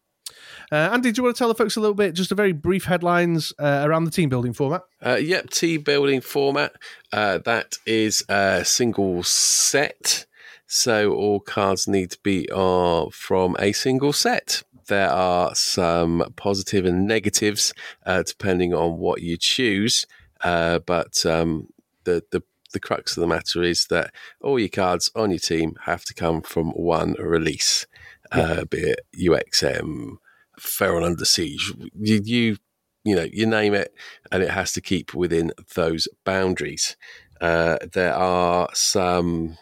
Uh, 0.72 0.90
Andy, 0.92 1.12
do 1.12 1.20
you 1.20 1.24
want 1.24 1.36
to 1.36 1.40
tell 1.40 1.48
the 1.48 1.56
folks 1.56 1.76
a 1.76 1.80
little 1.80 1.96
bit, 1.96 2.14
just 2.14 2.32
a 2.32 2.36
very 2.36 2.52
brief 2.52 2.86
headlines 2.86 3.54
uh, 3.60 3.84
around 3.86 4.06
the 4.06 4.12
team 4.12 4.30
building 4.30 4.54
format? 4.54 4.84
Uh, 5.06 5.16
yep, 5.16 5.50
team 5.50 5.82
building 5.82 6.22
format. 6.22 6.74
Uh, 7.12 7.38
that 7.40 7.76
is 7.86 8.24
a 8.30 8.64
single 8.66 9.24
set. 9.24 10.26
So 10.68 11.14
all 11.14 11.40
cards 11.40 11.88
need 11.88 12.12
to 12.12 12.20
be 12.24 12.50
uh, 12.52 13.06
from 13.12 13.56
a 13.60 13.72
single 13.72 14.14
set. 14.14 14.64
There 14.88 15.10
are 15.10 15.54
some 15.56 16.34
positive 16.36 16.86
and 16.86 17.08
negatives 17.08 17.74
uh, 18.06 18.24
depending 18.24 18.74
on 18.74 18.98
what 18.98 19.22
you 19.22 19.38
choose. 19.38 20.06
but 20.44 21.26
um, 21.26 21.68
the, 22.04 22.24
the 22.32 22.44
the 22.76 22.80
crux 22.80 23.16
of 23.16 23.22
the 23.22 23.28
matter 23.28 23.64
is 23.64 23.88
that 23.88 24.14
all 24.42 24.60
your 24.60 24.70
cards 24.70 25.10
on 25.16 25.32
your 25.32 25.40
team 25.40 25.76
have 25.86 26.04
to 26.04 26.14
come 26.14 26.42
from 26.42 26.72
one 26.72 27.14
release, 27.18 27.88
uh, 28.34 28.66
be 28.66 28.80
it 28.80 29.00
UXM, 29.18 30.18
Pharaoh 30.60 31.04
Under 31.06 31.26
Siege. 31.26 31.74
You, 32.00 32.22
you, 32.24 32.58
you 33.04 33.16
know, 33.16 33.28
you 33.32 33.46
name 33.46 33.74
it, 33.74 33.94
and 34.32 34.44
it 34.44 34.50
has 34.50 34.72
to 34.74 34.82
keep 34.82 35.14
within 35.14 35.52
those 35.76 36.08
boundaries. 36.24 36.96
Uh, 37.42 37.78
there 37.94 38.14
are 38.14 38.70
some, 38.74 39.58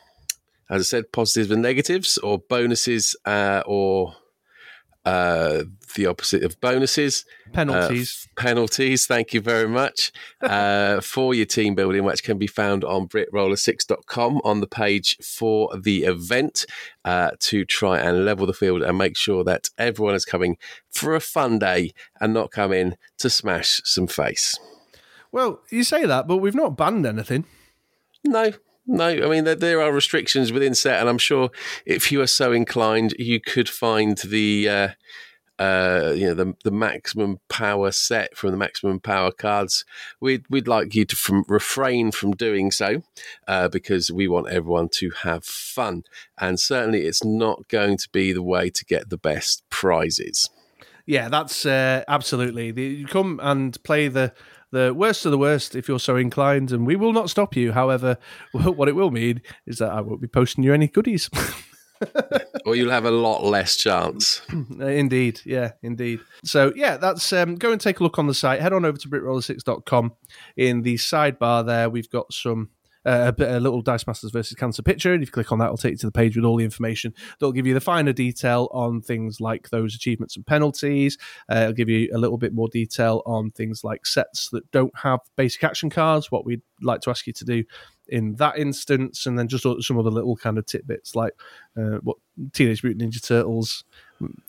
as 0.70 0.82
I 0.82 0.84
said, 0.84 1.12
positives 1.12 1.52
and 1.52 1.62
negatives, 1.62 2.18
or 2.20 2.40
bonuses, 2.40 3.16
uh, 3.26 3.64
or 3.66 4.16
uh, 5.06 5.64
the 5.96 6.06
opposite 6.06 6.44
of 6.44 6.60
bonuses. 6.62 7.26
Penalties. 7.52 8.28
Uh, 8.38 8.42
penalties, 8.42 9.06
thank 9.06 9.34
you 9.34 9.42
very 9.42 9.68
much, 9.68 10.12
uh, 10.42 11.02
for 11.02 11.34
your 11.34 11.46
team 11.46 11.76
building, 11.76 12.04
which 12.04 12.24
can 12.24 12.38
be 12.38 12.48
found 12.48 12.84
on 12.84 13.08
BritRoller6.com 13.08 14.42
on 14.44 14.60
the 14.60 14.68
page 14.68 15.18
for 15.18 15.70
the 15.78 16.04
event 16.04 16.66
uh, 17.06 17.32
to 17.40 17.66
try 17.66 18.00
and 18.00 18.26
level 18.26 18.46
the 18.46 18.54
field 18.54 18.82
and 18.82 18.98
make 18.98 19.18
sure 19.18 19.44
that 19.44 19.70
everyone 19.78 20.16
is 20.16 20.26
coming 20.26 20.58
for 20.90 21.16
a 21.16 21.20
fun 21.20 21.60
day 21.60 21.92
and 22.20 22.34
not 22.34 22.52
coming 22.52 22.96
to 23.18 23.30
smash 23.30 23.82
some 23.84 24.08
face. 24.08 24.58
Well, 25.32 25.62
you 25.70 25.84
say 25.84 26.06
that, 26.06 26.28
but 26.28 26.38
we've 26.38 26.56
not 26.56 26.78
banned 26.78 27.06
anything. 27.06 27.46
No, 28.24 28.54
no, 28.86 29.08
I 29.08 29.30
mean 29.30 29.44
there, 29.44 29.56
there, 29.56 29.82
are 29.82 29.92
restrictions 29.92 30.52
within 30.52 30.76
set, 30.76 31.00
and 31.00 31.10
I'm 31.10 31.18
sure 31.18 31.50
if 31.86 32.12
you 32.12 32.22
are 32.22 32.28
so 32.28 32.52
inclined, 32.52 33.14
you 33.18 33.40
could 33.40 33.70
find 33.70 34.18
the 34.18 34.70
uh, 34.70 34.88
uh, 35.60 36.14
you 36.16 36.28
know 36.28 36.34
the 36.34 36.54
the 36.64 36.72
maximum 36.72 37.40
power 37.48 37.92
set 37.92 38.36
from 38.36 38.52
the 38.52 38.58
maximum 38.58 39.00
power 39.00 39.32
cards. 39.32 39.86
We'd 40.20 40.46
we'd 40.50 40.68
like 40.68 40.96
you 40.96 41.06
to 41.06 41.16
from, 41.16 41.46
refrain 41.48 42.12
from 42.12 42.32
doing 42.32 42.72
so 42.72 43.04
uh, 43.48 43.70
because 43.70 44.12
we 44.12 44.28
want 44.28 44.50
everyone 44.50 44.90
to 44.96 45.12
have 45.22 45.46
fun, 45.46 46.04
and 46.40 46.60
certainly 46.60 47.06
it's 47.06 47.24
not 47.24 47.68
going 47.68 47.98
to 47.98 48.10
be 48.12 48.34
the 48.34 48.44
way 48.44 48.70
to 48.70 48.86
get 48.86 49.10
the 49.10 49.18
best 49.18 49.64
prizes. 49.70 50.50
Yeah, 51.06 51.30
that's 51.30 51.66
uh, 51.66 52.04
absolutely. 52.08 52.72
You 52.72 53.08
come 53.08 53.40
and 53.44 53.82
play 53.84 54.08
the 54.08 54.34
the 54.74 54.94
worst 54.94 55.26
of 55.26 55.32
the 55.32 55.38
worst 55.38 55.76
if 55.76 55.88
you're 55.88 56.00
so 56.00 56.16
inclined, 56.18 56.72
and 56.72 56.86
we 56.86 56.96
will 56.96 57.14
not 57.14 57.30
stop 57.30 57.56
you. 57.56 57.72
However, 57.72 58.18
what 58.52 58.90
it 58.90 58.96
will 58.96 59.12
mean 59.12 59.42
is 59.66 59.78
that 59.78 59.92
I 59.92 60.02
won't 60.02 60.20
be 60.20 60.28
posting 60.28 60.64
you 60.64 60.74
any 60.74 60.88
goodies. 60.88 61.30
or 62.66 62.76
you'll 62.76 62.92
have 62.92 63.06
a 63.06 63.12
lot 63.12 63.44
less 63.44 63.78
chance. 63.78 64.42
indeed, 64.80 65.42
yeah, 65.46 65.74
indeed. 65.84 66.20
So 66.44 66.74
yeah, 66.76 66.98
that's 66.98 67.32
um, 67.32 67.56
go 67.56 67.72
and 67.72 67.80
take 67.80 68.00
a 68.00 68.04
look 68.04 68.18
on 68.18 68.28
the 68.28 68.34
site. 68.34 68.62
Head 68.62 68.74
on 68.74 68.84
over 68.84 68.98
to 68.98 69.08
britroller6.com. 69.08 70.14
In 70.58 70.82
the 70.82 70.96
sidebar 70.96 71.66
there, 71.66 71.90
we've 71.90 72.10
got 72.10 72.34
some 72.34 72.70
uh, 73.06 73.32
a, 73.38 73.58
a, 73.58 73.60
little 73.60 73.82
Dice 73.82 74.06
Masters 74.08 74.32
versus 74.32 74.56
Cancer 74.56 74.82
picture. 74.82 75.14
And 75.14 75.22
if 75.24 75.30
you 75.30 75.34
click 75.34 75.52
on 75.52 75.60
that, 75.60 75.66
it'll 75.66 75.78
take 75.78 75.94
you 75.94 75.98
to 75.98 76.08
the 76.08 76.12
page 76.12 76.36
with 76.36 76.46
all 76.46 76.58
the 76.58 76.64
information. 76.64 77.14
They'll 77.40 77.52
give 77.52 77.68
you 77.68 77.74
the 77.74 77.82
finer 77.82 78.14
detail 78.14 78.70
on 78.72 79.02
things 79.02 79.40
like 79.42 79.70
those 79.70 79.96
achievements 79.96 80.36
and 80.36 80.46
penalties. 80.46 81.18
Uh, 81.52 81.62
it'll 81.62 81.74
give 81.74 81.90
you 81.90 82.10
a 82.14 82.18
little 82.18 82.38
bit 82.38 82.54
more 82.54 82.70
detail 82.70 83.22
on 83.26 83.52
things 83.52 83.84
like 83.84 84.06
sets 84.06 84.50
that 84.50 84.70
don't 84.72 84.98
have 85.00 85.20
basic 85.36 85.64
action 85.64 85.90
cards, 85.90 86.32
what 86.32 86.46
we'd 86.46 86.62
like 86.82 87.02
to 87.02 87.10
ask 87.10 87.28
you 87.28 87.34
to 87.34 87.46
do 87.46 87.64
in 88.08 88.36
that 88.36 88.58
instance, 88.58 89.26
and 89.26 89.40
then 89.40 89.48
just 89.48 89.66
some 89.82 89.98
other 89.98 90.12
little 90.12 90.36
kind 90.36 90.58
of 90.58 90.66
tidbits 90.66 91.16
like 91.16 91.34
uh, 91.78 91.98
what 92.04 92.18
Teenage 92.52 92.84
Mutant 92.84 93.12
Ninja 93.12 93.26
Turtles. 93.26 93.84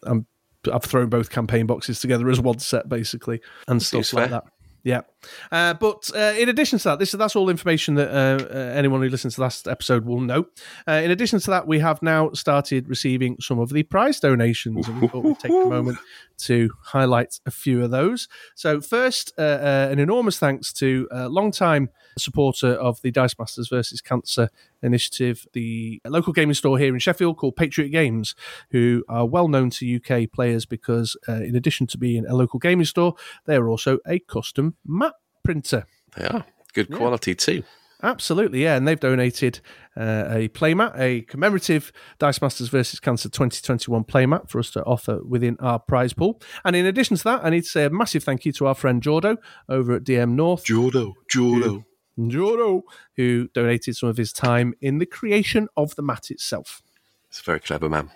I'm 0.02 0.26
I've 0.72 0.84
thrown 0.84 1.08
both 1.08 1.30
campaign 1.30 1.66
boxes 1.66 2.00
together 2.00 2.28
as 2.30 2.40
one 2.40 2.58
set, 2.58 2.88
basically, 2.88 3.40
and 3.68 3.82
stuff 3.82 4.12
like 4.12 4.30
that. 4.30 4.44
Yeah, 4.82 5.02
uh, 5.50 5.74
but 5.74 6.10
uh, 6.14 6.34
in 6.38 6.48
addition 6.48 6.78
to 6.78 6.84
that, 6.84 6.98
this 6.98 7.12
that's 7.12 7.36
all 7.36 7.48
information 7.48 7.94
that 7.94 8.10
uh, 8.10 8.44
uh 8.44 8.56
anyone 8.74 9.00
who 9.00 9.08
listens 9.08 9.36
to 9.36 9.40
last 9.40 9.68
episode 9.68 10.04
will 10.04 10.20
know. 10.20 10.46
Uh, 10.86 10.92
in 10.92 11.10
addition 11.10 11.38
to 11.38 11.50
that, 11.50 11.66
we 11.66 11.78
have 11.78 12.02
now 12.02 12.30
started 12.32 12.88
receiving 12.88 13.36
some 13.40 13.58
of 13.58 13.70
the 13.70 13.82
prize 13.84 14.20
donations, 14.20 14.88
and 14.88 15.00
we 15.00 15.08
thought 15.08 15.24
we'd 15.24 15.38
take 15.38 15.52
a 15.52 15.66
moment 15.66 15.98
to 16.36 16.70
highlight 16.82 17.40
a 17.46 17.50
few 17.50 17.82
of 17.82 17.90
those. 17.90 18.28
So, 18.54 18.80
first, 18.80 19.32
uh, 19.38 19.88
an 19.90 19.98
enormous 19.98 20.38
thanks 20.38 20.72
to 20.74 21.08
a 21.10 21.28
long-time 21.28 21.90
supporter 22.18 22.72
of 22.72 23.00
the 23.02 23.10
Dice 23.10 23.38
Masters 23.38 23.68
versus 23.68 24.00
Cancer 24.00 24.50
initiative, 24.82 25.46
the 25.52 26.00
local 26.04 26.32
gaming 26.32 26.54
store 26.54 26.78
here 26.78 26.92
in 26.92 26.98
Sheffield 26.98 27.36
called 27.36 27.56
Patriot 27.56 27.88
Games, 27.88 28.34
who 28.70 29.04
are 29.08 29.26
well 29.26 29.48
known 29.48 29.70
to 29.70 29.96
UK 29.96 30.30
players 30.30 30.66
because, 30.66 31.16
in 31.28 31.56
addition 31.56 31.86
to 31.88 31.98
being 31.98 32.26
a 32.26 32.34
local 32.34 32.58
gaming 32.58 32.84
store, 32.84 33.14
they 33.46 33.56
are 33.56 33.68
also 33.68 33.98
a 34.06 34.18
custom 34.18 34.76
map 34.86 35.13
printer. 35.44 35.86
They 36.16 36.26
are 36.26 36.44
good 36.72 36.90
quality 36.90 37.32
yeah. 37.32 37.36
too. 37.36 37.62
Absolutely, 38.02 38.62
yeah, 38.62 38.76
and 38.76 38.86
they've 38.86 39.00
donated 39.00 39.60
uh, 39.96 40.26
a 40.28 40.48
playmat, 40.48 40.98
a 40.98 41.22
commemorative 41.22 41.90
Dice 42.18 42.42
Masters 42.42 42.68
versus 42.68 43.00
Cancer 43.00 43.30
2021 43.30 44.04
playmat 44.04 44.50
for 44.50 44.58
us 44.58 44.70
to 44.72 44.84
offer 44.84 45.20
within 45.24 45.56
our 45.58 45.78
prize 45.78 46.12
pool. 46.12 46.38
And 46.66 46.76
in 46.76 46.84
addition 46.84 47.16
to 47.16 47.24
that, 47.24 47.44
I 47.44 47.48
need 47.48 47.62
to 47.62 47.68
say 47.68 47.84
a 47.86 47.90
massive 47.90 48.22
thank 48.22 48.44
you 48.44 48.52
to 48.52 48.66
our 48.66 48.74
friend 48.74 49.02
Jordo 49.02 49.38
over 49.70 49.94
at 49.94 50.04
DM 50.04 50.32
North. 50.32 50.66
Jordo, 50.66 51.14
Jordo. 51.32 51.84
Jordo, 52.18 52.82
who 53.16 53.48
donated 53.54 53.96
some 53.96 54.10
of 54.10 54.18
his 54.18 54.34
time 54.34 54.74
in 54.82 54.98
the 54.98 55.06
creation 55.06 55.68
of 55.74 55.94
the 55.94 56.02
mat 56.02 56.30
itself. 56.30 56.82
He's 57.30 57.40
a 57.40 57.44
very 57.44 57.60
clever 57.60 57.88
man. 57.88 58.10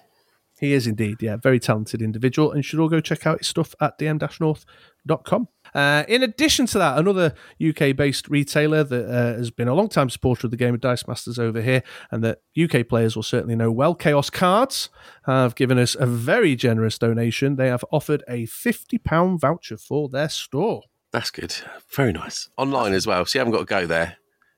He 0.61 0.73
is 0.73 0.87
indeed, 0.87 1.23
yeah, 1.23 1.37
very 1.37 1.61
talented 1.61 2.03
individual, 2.03 2.51
and 2.51 2.59
you 2.59 2.62
should 2.62 2.81
all 2.81 2.88
go 2.88 3.01
check 3.01 3.27
out 3.27 3.38
his 3.38 3.49
stuff 3.49 3.75
at 3.81 3.99
dm-north.com. 3.99 5.49
Uh, 5.74 6.04
in 6.09 6.22
addition 6.22 6.66
to 6.66 6.78
that, 6.78 6.98
another 6.98 7.35
UK-based 7.66 8.28
retailer 8.28 8.85
that 8.85 9.07
uh, 9.07 9.37
has 9.37 9.50
been 9.50 9.68
a 9.68 9.74
long-time 9.74 10.11
supporter 10.11 10.46
of 10.46 10.50
the 10.50 10.57
game 10.57 10.74
of 10.74 10.81
Dice 10.81 11.07
Masters 11.07 11.38
over 11.38 11.61
here, 11.61 11.83
and 12.11 12.22
that 12.24 12.42
UK 12.61 12.88
players 12.88 13.16
will 13.16 13.22
certainly 13.22 13.57
know 13.57 13.70
well, 13.70 13.94
Chaos 13.94 14.31
Cards 14.31 14.88
have 15.26 15.54
given 15.54 15.78
us 15.78 15.94
a 15.94 16.07
very 16.07 16.57
generous 16.57 16.98
donation. 16.98 17.57
They 17.57 17.68
have 17.68 17.85
offered 17.90 18.22
a 18.28 18.46
£50 18.46 19.40
voucher 19.40 19.76
for 19.76 20.09
their 20.09 20.28
store. 20.28 20.83
That's 21.12 21.31
good. 21.31 21.54
Very 21.90 22.12
nice. 22.12 22.48
Online 22.57 22.92
as 22.92 23.07
well. 23.07 23.24
So 23.24 23.38
you 23.38 23.40
haven't 23.40 23.52
got 23.52 23.61
to 23.61 23.64
go 23.64 23.87
there. 23.87 24.16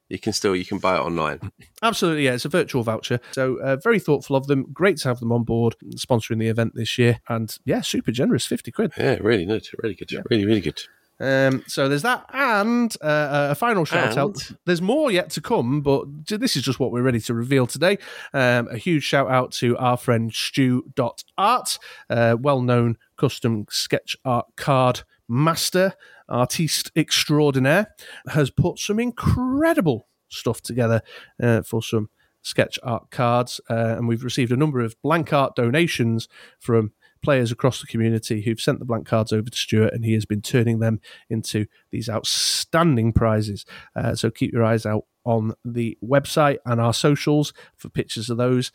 You 0.09 0.19
can 0.19 0.33
still 0.33 0.57
you 0.57 0.65
can 0.65 0.79
buy 0.79 0.97
it 0.97 1.01
online. 1.01 1.53
Absolutely, 1.83 2.25
yeah. 2.25 2.35
It's 2.35 2.45
a 2.45 2.49
virtual 2.49 2.83
voucher. 2.83 3.21
So 3.31 3.61
uh, 3.61 3.77
very 3.77 4.01
thoughtful 4.01 4.35
of 4.35 4.49
them. 4.49 4.67
Great 4.73 4.97
to 4.99 5.09
have 5.09 5.21
them 5.21 5.31
on 5.31 5.45
board 5.45 5.77
sponsoring 5.95 6.41
the 6.41 6.49
event 6.49 6.73
this 6.75 6.99
year. 6.99 7.21
And 7.29 7.57
yeah, 7.65 7.81
super 7.81 8.11
generous, 8.11 8.45
fifty 8.45 8.73
quid. 8.73 8.93
Yeah, 8.99 9.19
really 9.21 9.47
good. 9.47 9.69
Really 9.81 9.95
good. 9.95 10.11
Yeah. 10.11 10.23
Really, 10.29 10.45
really 10.45 10.61
good. 10.61 10.83
Um, 11.21 11.63
so 11.67 11.89
there's 11.89 12.03
that, 12.03 12.25
and 12.33 12.97
uh, 13.03 13.49
a 13.51 13.55
final 13.55 13.85
shout 13.85 14.11
and? 14.11 14.19
out. 14.19 14.53
There's 14.65 14.81
more 14.81 15.11
yet 15.11 15.31
to 15.31 15.41
come, 15.41 15.83
but 15.83 16.07
this 16.27 16.57
is 16.57 16.63
just 16.63 16.81
what 16.81 16.93
we're 16.93 17.03
ready 17.03 17.21
to 17.21 17.35
reveal 17.35 17.67
today. 17.67 17.99
Um, 18.33 18.69
a 18.69 18.79
huge 18.79 19.03
shout 19.03 19.31
out 19.31 19.53
to 19.53 19.77
our 19.77 19.99
friend 19.99 20.33
Stu.art, 20.33 21.79
uh, 22.09 22.37
well 22.41 22.63
known 22.63 22.97
custom 23.17 23.67
sketch 23.69 24.17
art 24.25 24.47
card 24.57 25.03
master 25.29 25.95
artiste 26.29 26.91
extraordinaire, 26.97 27.89
has 28.29 28.51
put 28.51 28.79
some 28.79 28.99
incredible 28.99 30.09
stuff 30.29 30.63
together 30.63 31.03
uh, 31.43 31.61
for 31.63 31.83
some 31.83 32.09
sketch 32.43 32.79
art 32.83 33.11
cards. 33.11 33.61
Uh, 33.69 33.97
and 33.99 34.09
we've 34.09 34.25
received 34.25 34.53
a 34.53 34.57
number 34.57 34.81
of 34.81 34.97
blank 35.03 35.33
art 35.33 35.55
donations 35.55 36.29
from 36.59 36.93
players 37.23 37.53
across 37.53 37.81
the 37.81 37.87
community 37.87 38.43
who've 38.43 38.61
sent 38.61 38.79
the 38.79 38.85
blank 38.85 39.07
cards 39.07 39.33
over 39.33 39.51
to 39.51 39.57
Stuart, 39.57 39.93
and 39.93 40.05
he 40.05 40.15
has 40.15 40.25
been 40.25 40.43
turning 40.43 40.79
them 40.79 41.01
into 41.29 41.67
these 41.91 42.09
outstanding 42.09 43.13
prizes. 43.13 43.65
Uh, 43.95 44.15
so 44.15 44.31
keep 44.31 44.53
your 44.53 44.65
eyes 44.65 44.87
out 44.87 45.05
on 45.25 45.53
the 45.65 45.99
website 46.03 46.59
and 46.65 46.81
our 46.81 46.95
socials 46.95 47.53
for 47.77 47.89
pictures 47.89 48.31
of 48.31 48.39
those 48.39 48.73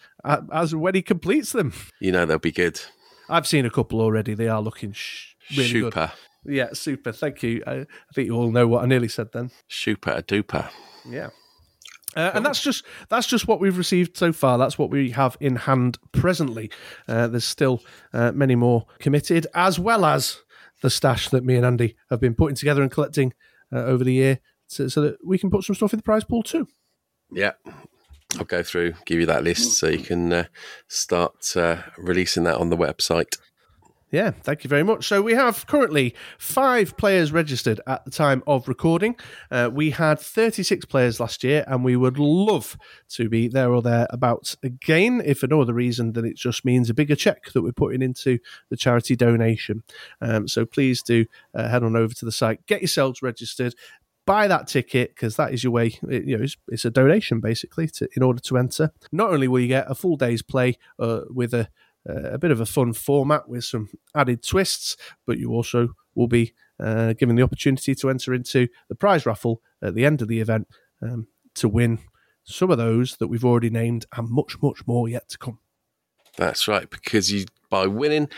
as 0.54 0.76
when 0.76 0.96
he 0.96 1.02
completes 1.02 1.52
them. 1.52 1.74
You 2.00 2.12
know 2.12 2.26
they'll 2.26 2.38
be 2.38 2.52
good. 2.52 2.80
I've 3.30 3.48
seen 3.48 3.66
a 3.66 3.72
couple 3.72 4.02
already. 4.02 4.36
They 4.36 4.48
are 4.48 4.62
looking 4.62 4.92
sh- 4.92 5.36
really 5.52 5.72
good. 5.72 5.94
Super. 5.94 6.12
Yeah, 6.46 6.70
super. 6.74 7.12
Thank 7.12 7.42
you. 7.42 7.64
I, 7.66 7.72
I 7.74 7.86
think 8.14 8.28
you 8.28 8.36
all 8.36 8.52
know 8.52 8.68
what 8.68 8.84
I 8.84 8.86
nearly 8.86 9.08
said 9.08 9.32
then. 9.34 9.50
Super 9.68 10.12
a 10.12 10.22
duper. 10.22 10.70
Yeah. 11.10 11.30
Uh, 12.16 12.32
and 12.34 12.46
that's 12.46 12.62
just 12.62 12.86
that's 13.10 13.28
just 13.28 13.48
what 13.48 13.60
we've 13.60 13.78
received 13.78 14.16
so 14.18 14.32
far. 14.32 14.58
That's 14.58 14.78
what 14.78 14.90
we 14.90 15.12
have 15.12 15.38
in 15.40 15.56
hand 15.56 15.98
presently. 16.12 16.72
Uh, 17.08 17.28
there's 17.28 17.46
still 17.46 17.84
uh, 18.14 18.32
many 18.32 18.56
more 18.56 18.86
committed, 19.00 19.48
as 19.54 19.80
well 19.80 20.06
as 20.06 20.40
the 20.82 20.90
stash 20.90 21.30
that 21.30 21.44
me 21.44 21.56
and 21.56 21.66
Andy 21.66 21.96
have 22.10 22.20
been 22.20 22.36
putting 22.36 22.56
together 22.56 22.82
and 22.82 22.92
collecting 22.92 23.34
uh, 23.74 23.84
over 23.84 24.04
the 24.04 24.14
year, 24.14 24.40
so, 24.68 24.88
so 24.88 25.02
that 25.02 25.18
we 25.26 25.38
can 25.38 25.50
put 25.50 25.64
some 25.64 25.76
stuff 25.76 25.94
in 25.94 25.98
the 25.98 26.04
prize 26.04 26.24
pool 26.24 26.44
too. 26.44 26.68
Yeah. 27.32 27.52
I'll 28.38 28.46
go 28.46 28.64
through, 28.64 28.94
give 29.06 29.20
you 29.20 29.26
that 29.28 29.44
list 29.46 29.78
so 29.78 29.88
you 29.88 30.04
can 30.04 30.34
uh, 30.34 30.44
start 30.90 31.56
releasing 31.98 32.44
that 32.44 32.58
on 32.58 32.70
the 32.70 32.78
website. 32.78 33.38
Yeah, 34.12 34.32
thank 34.32 34.64
you 34.64 34.70
very 34.70 34.84
much. 34.84 35.08
So 35.08 35.22
we 35.22 35.34
have 35.34 35.66
currently 35.66 36.14
five 36.38 36.96
players 36.96 37.32
registered 37.32 37.82
at 37.88 38.06
the 38.06 38.12
time 38.12 38.44
of 38.46 38.68
recording. 38.68 39.16
Uh, 39.50 39.70
we 39.74 39.90
had 39.90 40.20
36 40.20 40.86
players 40.86 41.20
last 41.20 41.44
year, 41.44 41.64
and 41.68 41.84
we 41.84 41.96
would 41.96 42.20
love 42.20 42.78
to 43.10 43.28
be 43.30 43.48
there 43.48 43.74
or 43.74 43.82
thereabouts 43.82 44.58
again. 44.62 45.24
If 45.26 45.40
for 45.40 45.48
no 45.48 45.62
other 45.62 45.74
reason 45.74 46.14
than 46.14 46.24
it 46.24 46.38
just 46.38 46.64
means 46.64 46.90
a 46.90 46.94
bigger 46.94 47.16
check 47.16 47.52
that 47.54 47.64
we're 47.64 47.72
putting 47.72 48.04
into 48.04 48.38
the 48.70 48.78
charity 48.78 49.16
donation. 49.16 49.84
Um, 50.22 50.48
so 50.48 50.66
please 50.66 51.02
do 51.02 51.26
uh, 51.56 51.68
head 51.68 51.84
on 51.84 51.96
over 51.96 52.14
to 52.14 52.26
the 52.26 52.32
site, 52.32 52.66
get 52.68 52.82
yourselves 52.82 53.24
registered. 53.24 53.74
Buy 54.28 54.48
that 54.48 54.68
ticket 54.68 55.16
because 55.16 55.36
that 55.36 55.54
is 55.54 55.64
your 55.64 55.74
way. 55.74 56.00
It, 56.10 56.26
you 56.26 56.38
know, 56.38 56.44
it's, 56.44 56.58
it's 56.68 56.86
a 56.86 56.90
donation 56.90 57.40
basically 57.42 57.88
to, 57.90 58.08
in 58.16 58.24
order 58.24 58.40
to 58.40 58.58
enter. 58.58 58.92
Not 59.12 59.32
only 59.32 59.48
will 59.48 59.60
you 59.60 59.68
get 59.68 59.90
a 59.90 59.96
full 59.96 60.16
day's 60.16 60.42
play 60.42 60.78
uh, 61.00 61.22
with 61.30 61.54
a 61.54 61.70
uh, 62.10 62.32
a 62.32 62.38
bit 62.38 62.52
of 62.52 62.60
a 62.60 62.66
fun 62.66 62.94
format 62.94 63.48
with 63.48 63.64
some 63.64 63.90
added 64.14 64.44
twists, 64.44 64.98
but 65.26 65.38
you 65.38 65.52
also 65.52 65.90
will 66.14 66.28
be 66.28 66.54
uh, 66.80 67.14
given 67.14 67.36
the 67.36 67.44
opportunity 67.44 67.96
to 67.96 68.10
enter 68.10 68.34
into 68.34 68.68
the 68.90 68.96
prize 68.96 69.26
raffle 69.26 69.62
at 69.82 69.96
the 69.96 70.06
end 70.06 70.22
of 70.22 70.28
the 70.28 70.40
event 70.40 70.68
um, 71.02 71.28
to 71.54 71.68
win 71.68 72.00
some 72.44 72.70
of 72.70 72.78
those 72.78 73.18
that 73.18 73.28
we've 73.28 73.46
already 73.46 73.70
named 73.70 74.06
and 74.16 74.30
much, 74.30 74.62
much 74.62 74.86
more 74.86 75.10
yet 75.10 75.28
to 75.30 75.38
come. 75.38 75.60
That's 76.38 76.68
right, 76.68 76.90
because 76.90 77.32
you 77.32 77.46
by 77.70 77.88
winning, 77.88 78.30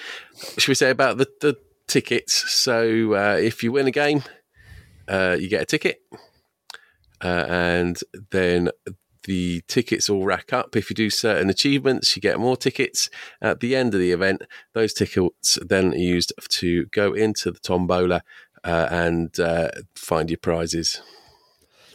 should 0.57 0.69
we 0.69 0.75
say 0.75 0.89
about 0.89 1.17
the, 1.17 1.27
the 1.41 1.57
tickets? 1.87 2.51
So 2.51 3.13
uh, 3.13 3.37
if 3.37 3.63
you 3.63 3.71
win 3.71 3.87
a 3.87 3.91
game, 3.91 4.23
uh, 5.07 5.35
you 5.39 5.49
get 5.49 5.61
a 5.61 5.65
ticket, 5.65 6.01
uh, 7.23 7.45
and 7.47 7.99
then 8.31 8.69
the 9.27 9.61
tickets 9.67 10.09
all 10.09 10.25
rack 10.25 10.51
up. 10.51 10.75
If 10.75 10.89
you 10.89 10.95
do 10.95 11.11
certain 11.11 11.49
achievements, 11.49 12.15
you 12.15 12.21
get 12.21 12.39
more 12.39 12.57
tickets. 12.57 13.09
At 13.41 13.59
the 13.59 13.75
end 13.75 13.93
of 13.93 13.99
the 13.99 14.11
event, 14.11 14.41
those 14.73 14.93
tickets 14.93 15.59
then 15.61 15.93
are 15.93 15.97
used 15.97 16.33
to 16.49 16.85
go 16.87 17.13
into 17.13 17.51
the 17.51 17.59
tombola 17.59 18.23
uh, 18.63 18.87
and 18.89 19.39
uh, 19.39 19.69
find 19.95 20.29
your 20.29 20.39
prizes. 20.39 21.01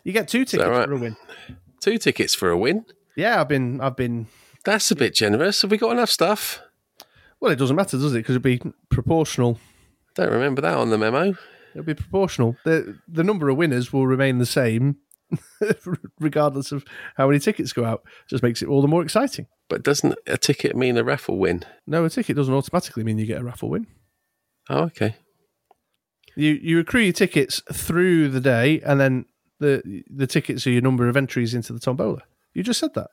You 0.05 0.13
get 0.13 0.29
two 0.29 0.45
tickets 0.45 0.69
right? 0.69 0.87
for 0.87 0.95
a 0.95 0.99
win. 0.99 1.17
Two 1.81 1.99
tickets 1.99 2.35
for 2.35 2.51
a 2.51 2.59
win. 2.59 2.85
Yeah, 3.17 3.41
I've 3.41 3.49
been, 3.49 3.81
I've 3.81 3.97
been. 3.97 4.29
That's 4.65 4.91
a 4.91 4.97
bit 4.97 5.15
generous. 5.15 5.63
Have 5.63 5.71
we 5.71 5.79
got 5.79 5.91
enough 5.93 6.11
stuff? 6.11 6.61
Well, 7.41 7.51
it 7.51 7.57
doesn't 7.57 7.75
matter, 7.75 7.97
does 7.99 8.15
it? 8.15 8.19
Because 8.19 8.37
it'd 8.37 8.43
be 8.43 8.61
proportional. 8.89 9.59
Don't 10.15 10.31
remember 10.31 10.63
that 10.63 10.77
on 10.77 10.91
the 10.91 10.99
memo. 10.99 11.35
It'll 11.73 11.85
be 11.85 11.95
proportional. 11.95 12.57
the 12.65 12.99
The 13.09 13.25
number 13.25 13.49
of 13.49 13.57
winners 13.57 13.93
will 13.93 14.07
remain 14.07 14.39
the 14.39 14.47
same, 14.47 14.99
regardless 16.21 16.73
of 16.73 16.85
how 17.17 17.27
many 17.27 17.39
tickets 17.39 17.73
go 17.73 17.85
out. 17.85 18.05
Just 18.29 18.43
makes 18.43 18.63
it 18.63 18.69
all 18.69 18.83
the 18.83 18.89
more 18.89 19.03
exciting. 19.03 19.47
But 19.69 19.83
doesn't 19.83 20.15
a 20.27 20.37
ticket 20.37 20.77
mean 20.77 20.97
a 20.97 21.05
raffle 21.05 21.39
win? 21.39 21.65
No, 21.87 22.05
a 22.05 22.11
ticket 22.11 22.37
doesn't 22.37 22.53
automatically 22.53 23.05
mean 23.05 23.19
you 23.19 23.27
get 23.27 23.41
a 23.41 23.45
raffle 23.45 23.71
win. 23.71 23.87
Oh, 24.69 24.85
okay. 24.85 25.17
You 26.37 26.53
you 26.63 26.79
accrue 26.79 27.03
your 27.03 27.13
tickets 27.13 27.63
through 27.73 28.29
the 28.29 28.41
day, 28.41 28.81
and 28.81 28.99
then 29.01 29.27
the 29.61 30.03
the 30.11 30.27
tickets 30.27 30.67
are 30.67 30.71
your 30.71 30.83
number 30.83 31.09
of 31.09 31.17
entries 31.17 31.55
into 31.55 31.73
the 31.73 31.81
tombola. 31.81 32.23
You 32.55 32.63
just 32.63 32.81
said 32.81 32.95
that. 32.95 33.11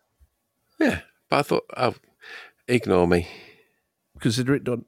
Yeah, 0.79 1.01
but 1.29 1.39
I 1.39 1.41
thought, 1.41 1.65
oh, 1.75 1.95
ignore 2.67 3.07
me. 3.07 3.27
Consider 4.19 4.53
it 4.55 4.63
done. 4.63 4.85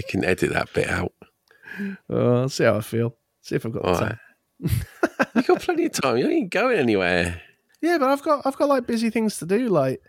You 0.00 0.04
can 0.08 0.24
edit 0.24 0.52
that 0.52 0.72
bit 0.72 0.88
out. 0.88 1.12
oh, 2.10 2.42
I'll 2.42 2.48
see 2.48 2.64
how 2.64 2.78
I 2.78 2.80
feel. 2.80 3.16
See 3.42 3.54
if 3.54 3.66
I've 3.66 3.72
got 3.72 3.82
the 3.82 3.92
time. 3.92 4.02
right. 4.02 4.18
You've 5.34 5.46
got 5.46 5.60
plenty 5.62 5.86
of 5.86 5.92
time. 5.92 6.16
You 6.18 6.28
ain't 6.28 6.50
going 6.50 6.78
anywhere. 6.78 7.40
Yeah, 7.80 7.98
but 7.98 8.08
I've 8.10 8.22
got 8.22 8.46
I've 8.46 8.56
got 8.56 8.68
like 8.68 8.86
busy 8.86 9.10
things 9.10 9.38
to 9.38 9.46
do. 9.46 9.68
Like, 9.68 10.02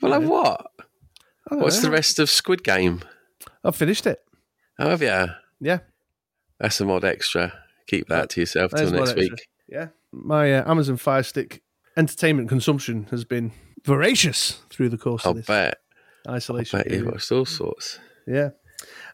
Well, 0.00 0.18
like 0.18 0.28
what? 0.28 0.66
What's 1.48 1.76
know. 1.82 1.88
the 1.88 1.90
rest 1.90 2.18
of 2.18 2.30
Squid 2.30 2.62
Game? 2.64 3.02
I've 3.64 3.76
finished 3.76 4.06
it. 4.06 4.20
Oh, 4.78 4.88
have 4.90 5.02
you? 5.02 5.26
Yeah, 5.60 5.78
That's 6.58 6.80
a 6.80 6.86
mod 6.86 7.04
extra. 7.04 7.52
Keep 7.86 8.08
that 8.08 8.30
to 8.30 8.40
yourself 8.40 8.72
till 8.72 8.90
next 8.90 9.10
extra. 9.10 9.20
week. 9.20 9.48
Yeah, 9.68 9.88
my 10.12 10.54
uh, 10.54 10.70
Amazon 10.70 10.96
Fire 10.96 11.22
Stick 11.22 11.62
entertainment 11.96 12.48
consumption 12.48 13.06
has 13.10 13.24
been 13.24 13.52
voracious 13.84 14.62
through 14.70 14.88
the 14.88 14.96
course 14.98 15.26
I'll 15.26 15.32
of 15.32 15.36
this 15.38 15.46
bet. 15.46 15.78
isolation. 16.28 16.78
Bet 16.78 16.90
you've 16.90 17.06
watched 17.06 17.30
all 17.32 17.44
sorts. 17.44 17.98
Yeah. 18.26 18.50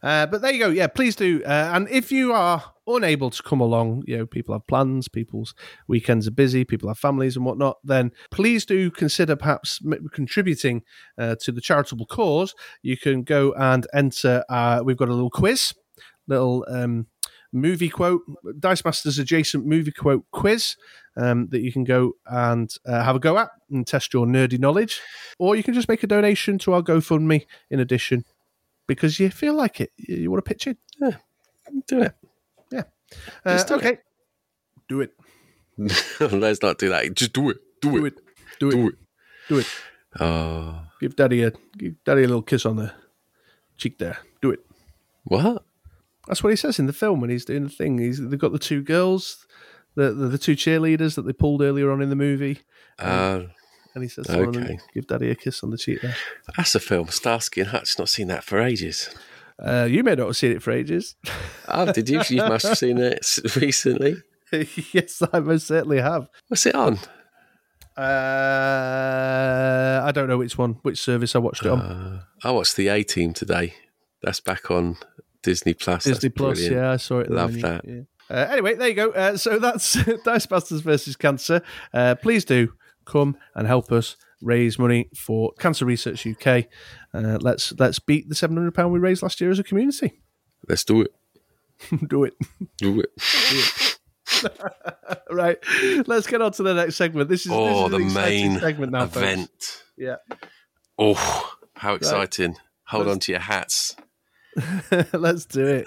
Uh, 0.06 0.24
but 0.24 0.40
there 0.40 0.52
you 0.52 0.60
go. 0.60 0.68
Yeah, 0.68 0.86
please 0.86 1.16
do. 1.16 1.42
Uh, 1.44 1.72
and 1.74 1.88
if 1.90 2.12
you 2.12 2.32
are 2.32 2.62
unable 2.86 3.28
to 3.28 3.42
come 3.42 3.60
along, 3.60 4.04
you 4.06 4.16
know, 4.16 4.24
people 4.24 4.54
have 4.54 4.64
plans, 4.68 5.08
people's 5.08 5.52
weekends 5.88 6.28
are 6.28 6.30
busy, 6.30 6.64
people 6.64 6.88
have 6.88 6.96
families 6.96 7.34
and 7.34 7.44
whatnot, 7.44 7.78
then 7.82 8.12
please 8.30 8.64
do 8.64 8.88
consider 8.88 9.34
perhaps 9.34 9.80
contributing 10.12 10.84
uh, 11.18 11.34
to 11.40 11.50
the 11.50 11.60
charitable 11.60 12.06
cause. 12.06 12.54
You 12.82 12.96
can 12.96 13.24
go 13.24 13.52
and 13.54 13.84
enter, 13.92 14.44
uh, 14.48 14.80
we've 14.84 14.96
got 14.96 15.08
a 15.08 15.12
little 15.12 15.28
quiz, 15.28 15.74
little 16.28 16.64
um, 16.68 17.08
movie 17.52 17.88
quote, 17.88 18.22
Dice 18.60 18.84
Masters 18.84 19.18
adjacent 19.18 19.66
movie 19.66 19.90
quote 19.90 20.24
quiz 20.30 20.76
um, 21.16 21.48
that 21.48 21.62
you 21.62 21.72
can 21.72 21.82
go 21.82 22.12
and 22.26 22.72
uh, 22.86 23.02
have 23.02 23.16
a 23.16 23.18
go 23.18 23.38
at 23.38 23.48
and 23.72 23.84
test 23.84 24.14
your 24.14 24.24
nerdy 24.24 24.60
knowledge. 24.60 25.00
Or 25.40 25.56
you 25.56 25.64
can 25.64 25.74
just 25.74 25.88
make 25.88 26.04
a 26.04 26.06
donation 26.06 26.58
to 26.58 26.74
our 26.74 26.82
GoFundMe 26.82 27.44
in 27.72 27.80
addition 27.80 28.24
because 28.86 29.18
you 29.20 29.30
feel 29.30 29.54
like 29.54 29.80
it. 29.80 29.92
You, 29.96 30.16
you 30.16 30.30
want 30.30 30.44
to 30.44 30.48
pitch 30.48 30.66
in. 30.66 30.76
Do 31.86 32.02
it. 32.02 32.14
Uh, 33.44 33.52
Just 33.54 33.68
do 33.68 33.74
it. 33.74 33.78
okay. 33.78 33.98
Do 34.88 35.00
it. 35.00 35.12
Let's 36.20 36.62
not 36.62 36.78
do 36.78 36.88
that. 36.88 37.14
Just 37.14 37.32
do 37.32 37.50
it. 37.50 37.58
Do, 37.80 37.92
Do 37.92 38.04
it. 38.06 38.14
it. 38.14 38.20
Do 38.58 38.68
it. 38.68 38.72
Do 38.72 38.86
it. 38.88 38.94
Do 39.48 39.58
it. 39.58 39.66
Oh, 40.18 40.80
Give 41.00 41.14
daddy 41.14 41.42
a 41.42 41.52
give 41.76 42.02
daddy 42.04 42.22
a 42.24 42.26
little 42.26 42.42
kiss 42.42 42.64
on 42.66 42.76
the 42.76 42.92
cheek 43.76 43.98
there. 43.98 44.18
Do 44.40 44.50
it. 44.50 44.60
what? 45.24 45.62
That's 46.26 46.42
what 46.42 46.50
he 46.50 46.56
says 46.56 46.78
in 46.80 46.86
the 46.86 46.92
film 46.92 47.20
when 47.20 47.30
he's 47.30 47.44
doing 47.44 47.64
the 47.64 47.68
thing. 47.68 47.98
He's 47.98 48.18
they've 48.26 48.38
got 48.38 48.52
the 48.52 48.58
two 48.58 48.82
girls, 48.82 49.46
the 49.94 50.12
the, 50.12 50.28
the 50.28 50.38
two 50.38 50.56
cheerleaders 50.56 51.14
that 51.16 51.22
they 51.26 51.32
pulled 51.32 51.60
earlier 51.62 51.90
on 51.92 52.00
in 52.02 52.08
the 52.10 52.16
movie, 52.16 52.60
Uh, 52.98 53.42
and 53.96 54.04
he 54.04 54.08
says, 54.10 54.28
Okay. 54.28 54.78
"Give 54.94 55.06
daddy 55.06 55.30
a 55.30 55.34
kiss 55.34 55.64
on 55.64 55.70
the 55.70 55.78
cheek 55.78 56.02
there." 56.02 56.14
that's 56.56 56.74
a 56.74 56.80
film. 56.80 57.08
Starsky 57.08 57.62
and 57.62 57.70
Hutch. 57.70 57.98
Not 57.98 58.10
seen 58.10 58.28
that 58.28 58.44
for 58.44 58.60
ages. 58.60 59.08
Uh, 59.58 59.88
you 59.90 60.04
may 60.04 60.14
not 60.14 60.26
have 60.26 60.36
seen 60.36 60.52
it 60.52 60.62
for 60.62 60.70
ages. 60.70 61.16
Oh, 61.66 61.90
did 61.90 62.08
you? 62.10 62.20
You 62.28 62.42
must 62.42 62.66
have 62.66 62.76
seen 62.76 62.98
it 62.98 63.26
recently. 63.56 64.16
yes, 64.92 65.22
I 65.32 65.40
most 65.40 65.66
certainly 65.66 65.98
have. 66.00 66.28
What's 66.48 66.66
it 66.66 66.74
on? 66.74 66.98
Uh, 67.96 68.02
I 70.04 70.12
don't 70.12 70.28
know 70.28 70.36
which 70.36 70.58
one, 70.58 70.74
which 70.82 70.98
service 71.00 71.34
I 71.34 71.38
watched 71.38 71.64
it 71.64 71.70
on. 71.70 71.80
Uh, 71.80 72.22
I 72.44 72.50
watched 72.50 72.76
the 72.76 72.88
A 72.88 73.02
Team 73.02 73.32
today. 73.32 73.72
That's 74.22 74.40
back 74.40 74.70
on 74.70 74.98
Disney 75.42 75.72
Plus. 75.72 76.04
Disney 76.04 76.28
That's 76.28 76.36
Plus. 76.36 76.58
brilliant. 76.58 76.76
Yeah, 76.76 76.92
I 76.92 76.96
saw 76.98 77.20
it. 77.20 77.30
Love 77.30 77.52
then, 77.54 77.60
that. 77.62 77.84
yeah. 77.86 78.00
Uh, 78.28 78.46
anyway, 78.50 78.74
there 78.74 78.88
you 78.88 78.94
go. 78.94 79.10
Uh, 79.12 79.36
so 79.38 79.58
that's 79.66 79.94
Dice 80.24 80.50
Masters 80.50 80.82
versus 80.82 81.16
Cancer. 81.16 81.62
Uh, 81.94 82.14
please 82.16 82.44
do 82.44 82.74
come 83.06 83.36
and 83.54 83.66
help 83.66 83.90
us 83.90 84.16
raise 84.42 84.78
money 84.78 85.08
for 85.16 85.52
Cancer 85.58 85.86
Research 85.86 86.26
UK. 86.26 86.64
Uh, 87.14 87.38
let's 87.40 87.72
let's 87.78 87.98
beat 87.98 88.28
the 88.28 88.34
seven 88.34 88.56
hundred 88.56 88.74
pound 88.74 88.92
we 88.92 88.98
raised 88.98 89.22
last 89.22 89.40
year 89.40 89.50
as 89.50 89.58
a 89.58 89.64
community. 89.64 90.20
Let's 90.68 90.84
do 90.84 91.00
it. 91.02 91.14
do 92.08 92.24
it. 92.24 92.34
Do 92.78 93.00
it. 93.00 93.98
right. 95.30 95.56
Let's 96.06 96.26
get 96.26 96.42
on 96.42 96.52
to 96.52 96.62
the 96.62 96.74
next 96.74 96.96
segment. 96.96 97.28
This 97.28 97.46
is, 97.46 97.52
Oh, 97.52 97.88
this 97.88 98.00
is 98.06 98.14
the 98.14 98.20
main 98.20 98.58
segment 98.58 98.92
now, 98.92 99.06
folks. 99.06 99.16
event. 99.16 99.82
Yeah. 99.96 100.16
Oh, 100.98 101.54
how 101.74 101.94
exciting! 101.94 102.56
Hold 102.84 103.06
Let's- 103.06 103.14
on 103.14 103.20
to 103.20 103.32
your 103.32 103.40
hats. 103.40 103.96
let's 105.12 105.44
do 105.44 105.66
it. 105.66 105.86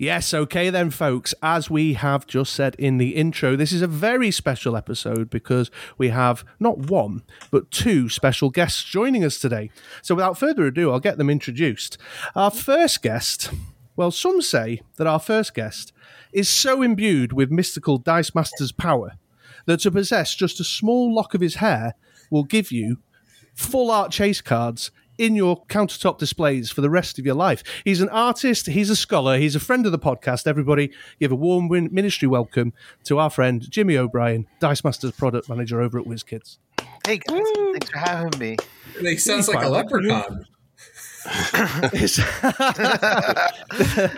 Yes, 0.00 0.32
okay 0.32 0.70
then, 0.70 0.88
folks. 0.88 1.34
As 1.42 1.68
we 1.68 1.92
have 1.92 2.26
just 2.26 2.54
said 2.54 2.74
in 2.76 2.96
the 2.96 3.10
intro, 3.10 3.54
this 3.54 3.70
is 3.70 3.82
a 3.82 3.86
very 3.86 4.30
special 4.30 4.74
episode 4.74 5.28
because 5.28 5.70
we 5.98 6.08
have 6.08 6.42
not 6.58 6.78
one, 6.78 7.22
but 7.50 7.70
two 7.70 8.08
special 8.08 8.48
guests 8.48 8.82
joining 8.82 9.22
us 9.24 9.38
today. 9.38 9.70
So 10.00 10.14
without 10.14 10.38
further 10.38 10.64
ado, 10.64 10.90
I'll 10.90 11.00
get 11.00 11.18
them 11.18 11.28
introduced. 11.28 11.98
Our 12.34 12.50
first 12.50 13.02
guest, 13.02 13.50
well, 13.94 14.10
some 14.10 14.40
say 14.40 14.80
that 14.96 15.06
our 15.06 15.18
first 15.18 15.52
guest 15.52 15.92
is 16.32 16.48
so 16.48 16.80
imbued 16.80 17.34
with 17.34 17.50
mystical 17.50 17.98
Dice 17.98 18.34
Master's 18.34 18.72
power 18.72 19.18
that 19.66 19.80
to 19.80 19.90
possess 19.90 20.34
just 20.34 20.60
a 20.60 20.64
small 20.64 21.14
lock 21.14 21.34
of 21.34 21.42
his 21.42 21.56
hair 21.56 21.92
will 22.30 22.44
give 22.44 22.72
you 22.72 23.00
full 23.54 23.90
art 23.90 24.12
chase 24.12 24.40
cards 24.40 24.90
in 25.20 25.36
your 25.36 25.62
countertop 25.66 26.16
displays 26.16 26.70
for 26.70 26.80
the 26.80 26.88
rest 26.88 27.18
of 27.18 27.26
your 27.26 27.34
life. 27.34 27.62
He's 27.84 28.00
an 28.00 28.08
artist, 28.08 28.68
he's 28.68 28.88
a 28.88 28.96
scholar, 28.96 29.38
he's 29.38 29.54
a 29.54 29.60
friend 29.60 29.84
of 29.84 29.92
the 29.92 29.98
podcast. 29.98 30.46
Everybody, 30.46 30.90
give 31.20 31.30
a 31.30 31.36
warm 31.36 31.68
win- 31.68 31.90
ministry 31.92 32.26
welcome 32.26 32.72
to 33.04 33.18
our 33.18 33.28
friend 33.28 33.70
Jimmy 33.70 33.98
O'Brien, 33.98 34.46
Dice 34.60 34.82
Masters 34.82 35.12
product 35.12 35.50
manager 35.50 35.82
over 35.82 35.98
at 35.98 36.06
WizKids. 36.06 36.56
Hey 37.06 37.18
guys, 37.18 37.42
thanks 37.54 37.90
for 37.90 37.98
having 37.98 38.38
me. 38.38 38.56
He 38.98 39.16
sounds 39.18 39.48
like 39.48 39.64
a 39.64 39.68
leprechaun. 39.68 40.46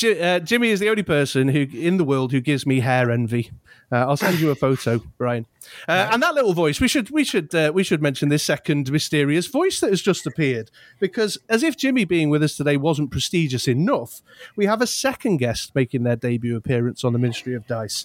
Uh, 0.00 0.38
Jimmy 0.38 0.68
is 0.68 0.78
the 0.78 0.88
only 0.88 1.02
person 1.02 1.48
who 1.48 1.66
in 1.72 1.96
the 1.96 2.04
world 2.04 2.30
who 2.30 2.40
gives 2.40 2.64
me 2.64 2.78
hair 2.78 3.10
envy. 3.10 3.50
Uh, 3.90 3.96
I'll 3.96 4.16
send 4.18 4.38
you 4.38 4.50
a 4.50 4.54
photo, 4.54 4.98
Bryan. 5.16 5.46
Uh, 5.86 6.10
and 6.12 6.22
that 6.22 6.34
little 6.34 6.52
voice, 6.52 6.80
we 6.80 6.88
should 6.88 7.10
we 7.10 7.24
should 7.24 7.54
uh, 7.54 7.72
we 7.74 7.82
should 7.82 8.02
mention 8.02 8.28
this 8.28 8.42
second 8.42 8.90
mysterious 8.90 9.46
voice 9.46 9.80
that 9.80 9.90
has 9.90 10.02
just 10.02 10.26
appeared 10.26 10.70
because 10.98 11.38
as 11.48 11.62
if 11.62 11.76
Jimmy 11.76 12.04
being 12.04 12.28
with 12.28 12.42
us 12.42 12.56
today 12.56 12.76
wasn't 12.76 13.10
prestigious 13.10 13.66
enough, 13.66 14.20
we 14.56 14.66
have 14.66 14.82
a 14.82 14.86
second 14.86 15.38
guest 15.38 15.74
making 15.74 16.02
their 16.02 16.16
debut 16.16 16.56
appearance 16.56 17.02
on 17.02 17.12
the 17.12 17.18
Ministry 17.18 17.54
of 17.54 17.66
Dice. 17.66 18.04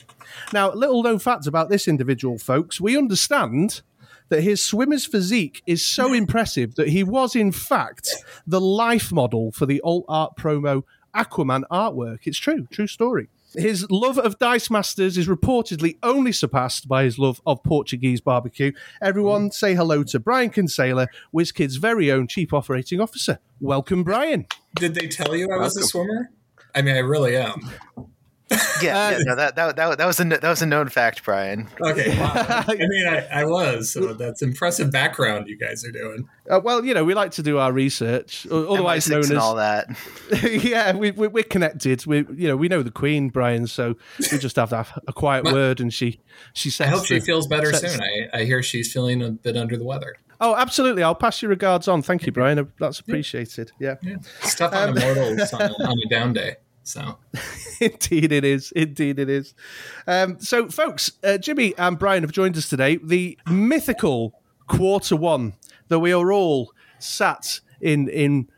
Now, 0.54 0.72
little 0.72 1.04
known 1.04 1.20
facts 1.20 1.48
about 1.48 1.70
this 1.70 1.88
individual, 1.88 2.38
folks, 2.38 2.80
we 2.80 2.98
understand 2.98 3.82
that 4.30 4.42
his 4.42 4.62
swimmer's 4.62 5.06
physique 5.06 5.62
is 5.68 5.86
so 5.86 6.14
impressive 6.22 6.76
that 6.76 6.90
he 6.90 7.04
was, 7.04 7.36
in 7.36 7.52
fact, 7.52 8.10
the 8.48 8.62
life 8.62 9.12
model 9.12 9.52
for 9.52 9.66
the 9.66 9.82
alt 9.82 10.06
art 10.08 10.38
promo 10.38 10.84
Aquaman 11.16 11.64
artwork. 11.72 12.20
It's 12.24 12.40
true, 12.40 12.68
true 12.72 12.88
story. 12.88 13.30
His 13.56 13.90
love 13.92 14.18
of 14.18 14.40
Dice 14.40 14.72
Masters 14.72 15.18
is 15.18 15.28
reportedly 15.28 15.98
only 16.02 16.32
surpassed 16.32 16.88
by 16.88 17.04
his 17.04 17.20
love 17.20 17.40
of 17.46 17.64
Portuguese 17.64 18.20
barbecue. 18.20 18.72
Everyone 19.02 19.52
say 19.52 19.76
hello 19.76 20.04
to 20.04 20.20
Bryan 20.20 20.50
Kinsella, 20.50 21.08
WizKid's 21.34 21.76
very 21.76 22.12
own 22.12 22.28
Chief 22.28 22.54
Operating 22.54 23.00
Officer. 23.00 23.40
Welcome, 23.62 24.04
Bryan. 24.04 24.48
Did 24.76 24.96
they 24.96 25.08
tell 25.08 25.36
you 25.36 25.50
I 25.52 25.58
was 25.58 25.78
a 25.78 25.84
swimmer? 25.84 26.32
I 26.74 26.82
mean, 26.82 26.96
I 26.96 27.00
really 27.00 27.38
am. 27.38 27.70
Yeah, 28.82 29.12
yeah 29.12 29.18
no, 29.24 29.36
that, 29.36 29.56
that 29.56 29.76
that 29.76 29.98
that 29.98 30.06
was 30.06 30.20
a 30.20 30.24
that 30.26 30.44
was 30.44 30.62
a 30.62 30.66
known 30.66 30.90
fact, 30.90 31.24
Bryan. 31.24 31.68
Okay, 31.80 32.18
wow. 32.20 32.32
I 32.68 32.76
mean, 32.78 33.08
I, 33.08 33.28
I 33.42 33.46
was. 33.46 33.92
So 33.92 34.14
that's 34.14 34.42
impressive 34.42 34.92
background 34.92 35.48
you 35.48 35.58
guys 35.58 35.86
are 35.86 35.92
doing. 35.92 36.28
Uh, 36.50 36.60
well, 36.64 36.84
you 36.84 36.94
know, 36.94 37.04
we 37.06 37.14
like 37.14 37.32
to 37.32 37.44
do 37.44 37.58
our 37.58 37.72
research, 37.72 38.46
otherwise 38.52 39.08
known 39.10 39.22
MI6 39.22 39.24
as 39.24 39.30
and 39.30 39.40
all 39.40 39.56
that. 39.56 39.88
yeah, 40.64 40.94
we, 40.96 41.12
we, 41.12 41.28
we're 41.30 41.44
connected. 41.44 42.06
We, 42.06 42.18
you 42.36 42.48
know, 42.48 42.58
we 42.58 42.68
know 42.68 42.84
the 42.84 42.92
Queen, 42.92 43.30
Bryan. 43.30 43.68
So 43.68 43.96
we 44.32 44.38
just 44.38 44.56
have 44.58 44.70
to 44.70 44.78
have 44.78 45.00
a 45.08 45.14
quiet 45.14 45.44
My- 45.46 45.54
word, 45.54 45.80
and 45.80 45.94
she, 45.94 46.20
she 46.54 46.72
I 46.84 46.88
hope 46.88 47.06
she 47.06 47.20
the- 47.20 47.26
feels 47.26 47.48
better 47.48 47.72
sets- 47.74 47.94
soon. 47.94 48.02
I, 48.34 48.40
I 48.40 48.44
hear 48.44 48.62
she's 48.62 48.92
feeling 48.92 49.22
a 49.24 49.32
bit 49.32 49.56
under 49.56 49.78
the 49.78 49.86
weather. 49.86 50.16
Oh, 50.42 50.56
absolutely. 50.56 51.04
I'll 51.04 51.16
pass 51.16 51.42
your 51.42 51.48
regards 51.50 51.88
on. 51.88 52.02
Thank 52.02 52.26
you, 52.26 52.34
Bryan. 52.34 52.70
That's 52.78 53.00
appreciated. 53.00 53.72
Yeah, 53.80 53.96
Yeah. 54.02 54.16
It's 54.42 54.56
tough 54.56 54.74
on 54.74 54.90
Um, 54.90 54.98
immortals 54.98 55.54
on, 55.54 55.62
on 55.72 55.98
a 56.06 56.10
down 56.10 56.34
day. 56.34 56.58
So 56.84 57.18
indeed 57.82 58.32
it 58.32 58.44
is. 58.44 58.72
Indeed 58.74 59.20
it 59.20 59.30
is. 59.30 59.54
Um, 60.06 60.40
so, 60.40 60.70
folks, 60.70 61.14
uh, 61.24 61.38
Jimmy 61.38 61.74
and 61.78 61.98
Brian 61.98 62.24
have 62.24 62.32
joined 62.32 62.58
us 62.58 62.70
today. 62.70 62.98
The 62.98 63.38
mythical 63.50 64.40
quarter 64.68 65.16
one 65.16 65.54
that 65.88 66.00
we 66.00 66.14
are 66.14 66.32
all 66.32 66.74
sat 67.00 67.60
in 67.82 68.08
in 68.10 68.50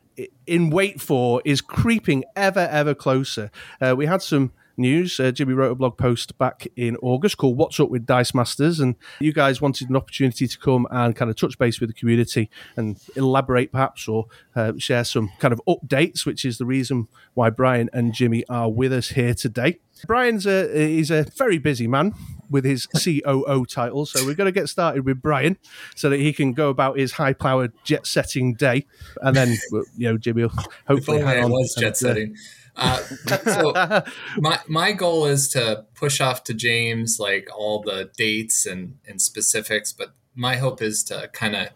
in 0.48 0.70
wait 0.70 1.02
for 1.02 1.42
is 1.46 1.62
creeping 1.62 2.24
ever 2.36 2.68
ever 2.72 2.94
closer. 2.94 3.52
Uh, 3.82 3.96
we 3.98 4.06
had 4.06 4.22
some 4.22 4.52
news. 4.78 5.20
Uh, 5.20 5.32
Jimmy 5.32 5.54
wrote 5.54 5.72
a 5.72 5.76
blog 5.76 5.98
post 5.98 6.38
back 6.38 6.68
in 6.76 6.98
August 6.98 7.38
called 7.38 7.58
"What's 7.58 7.80
Up 7.80 7.90
with 7.90 8.06
Dice 8.06 8.34
Masters," 8.34 8.80
and 8.80 8.96
you 9.20 9.34
guys 9.34 9.62
wanted 9.62 9.90
an 9.90 9.96
opportunity 9.96 10.48
to 10.48 10.58
come 10.58 10.88
and 10.92 11.16
kind 11.16 11.30
of 11.30 11.38
touch 11.38 11.58
base 11.58 11.80
with 11.80 11.90
the 11.90 11.94
community 11.94 12.50
and 12.76 13.00
elaborate, 13.16 13.72
perhaps, 13.72 14.08
or 14.08 14.26
uh, 14.56 14.74
share 14.78 15.04
some 15.04 15.32
kind 15.40 15.54
of 15.54 15.62
updates, 15.68 16.26
which 16.26 16.46
is 16.46 16.58
the 16.58 16.66
reason 16.66 17.08
why 17.34 17.50
Bryan 17.50 17.90
and 17.94 18.14
Jimmy 18.14 18.46
are 18.48 18.70
with 18.70 18.94
us 18.94 19.10
here 19.10 19.34
today. 19.34 19.80
Bryan's 20.06 20.46
a 20.46 20.88
he's 20.88 21.10
a 21.12 21.24
very 21.38 21.58
busy 21.58 21.88
man 21.88 22.14
with 22.50 22.66
his 22.66 22.86
COO 23.04 23.66
title, 23.66 24.06
so 24.06 24.26
we're 24.26 24.36
going 24.36 24.46
to 24.46 24.52
get 24.52 24.70
started 24.70 25.06
with 25.06 25.22
Bryan 25.22 25.58
so 25.96 26.10
that 26.10 26.20
he 26.20 26.34
can 26.34 26.54
go 26.54 26.70
about 26.70 26.98
his 26.98 27.14
high-powered 27.14 27.74
jet-setting 27.84 28.56
day, 28.56 28.86
and 29.22 29.36
then 29.36 29.56
you 29.98 30.12
know 30.12 30.18
Jimmy 30.18 30.44
will 30.44 30.54
hopefully 30.88 31.22
hang 31.22 31.40
I 31.40 31.44
on. 31.44 31.52
was 31.52 31.74
jet 31.76 31.98
setting. 31.98 32.36
Uh, 32.36 32.40
so 32.76 34.04
my 34.38 34.60
my 34.68 34.92
goal 34.92 35.26
is 35.26 35.48
to 35.50 35.86
push 35.96 36.20
off 36.20 36.44
to 36.46 36.54
James 36.54 37.20
like 37.20 37.48
all 37.56 37.82
the 37.82 38.10
dates 38.18 38.66
and 38.66 38.98
and 39.08 39.22
specifics, 39.22 39.92
but 39.92 40.14
my 40.36 40.58
hope 40.58 40.82
is 40.82 41.04
to 41.06 41.30
kind 41.34 41.56
of 41.56 41.70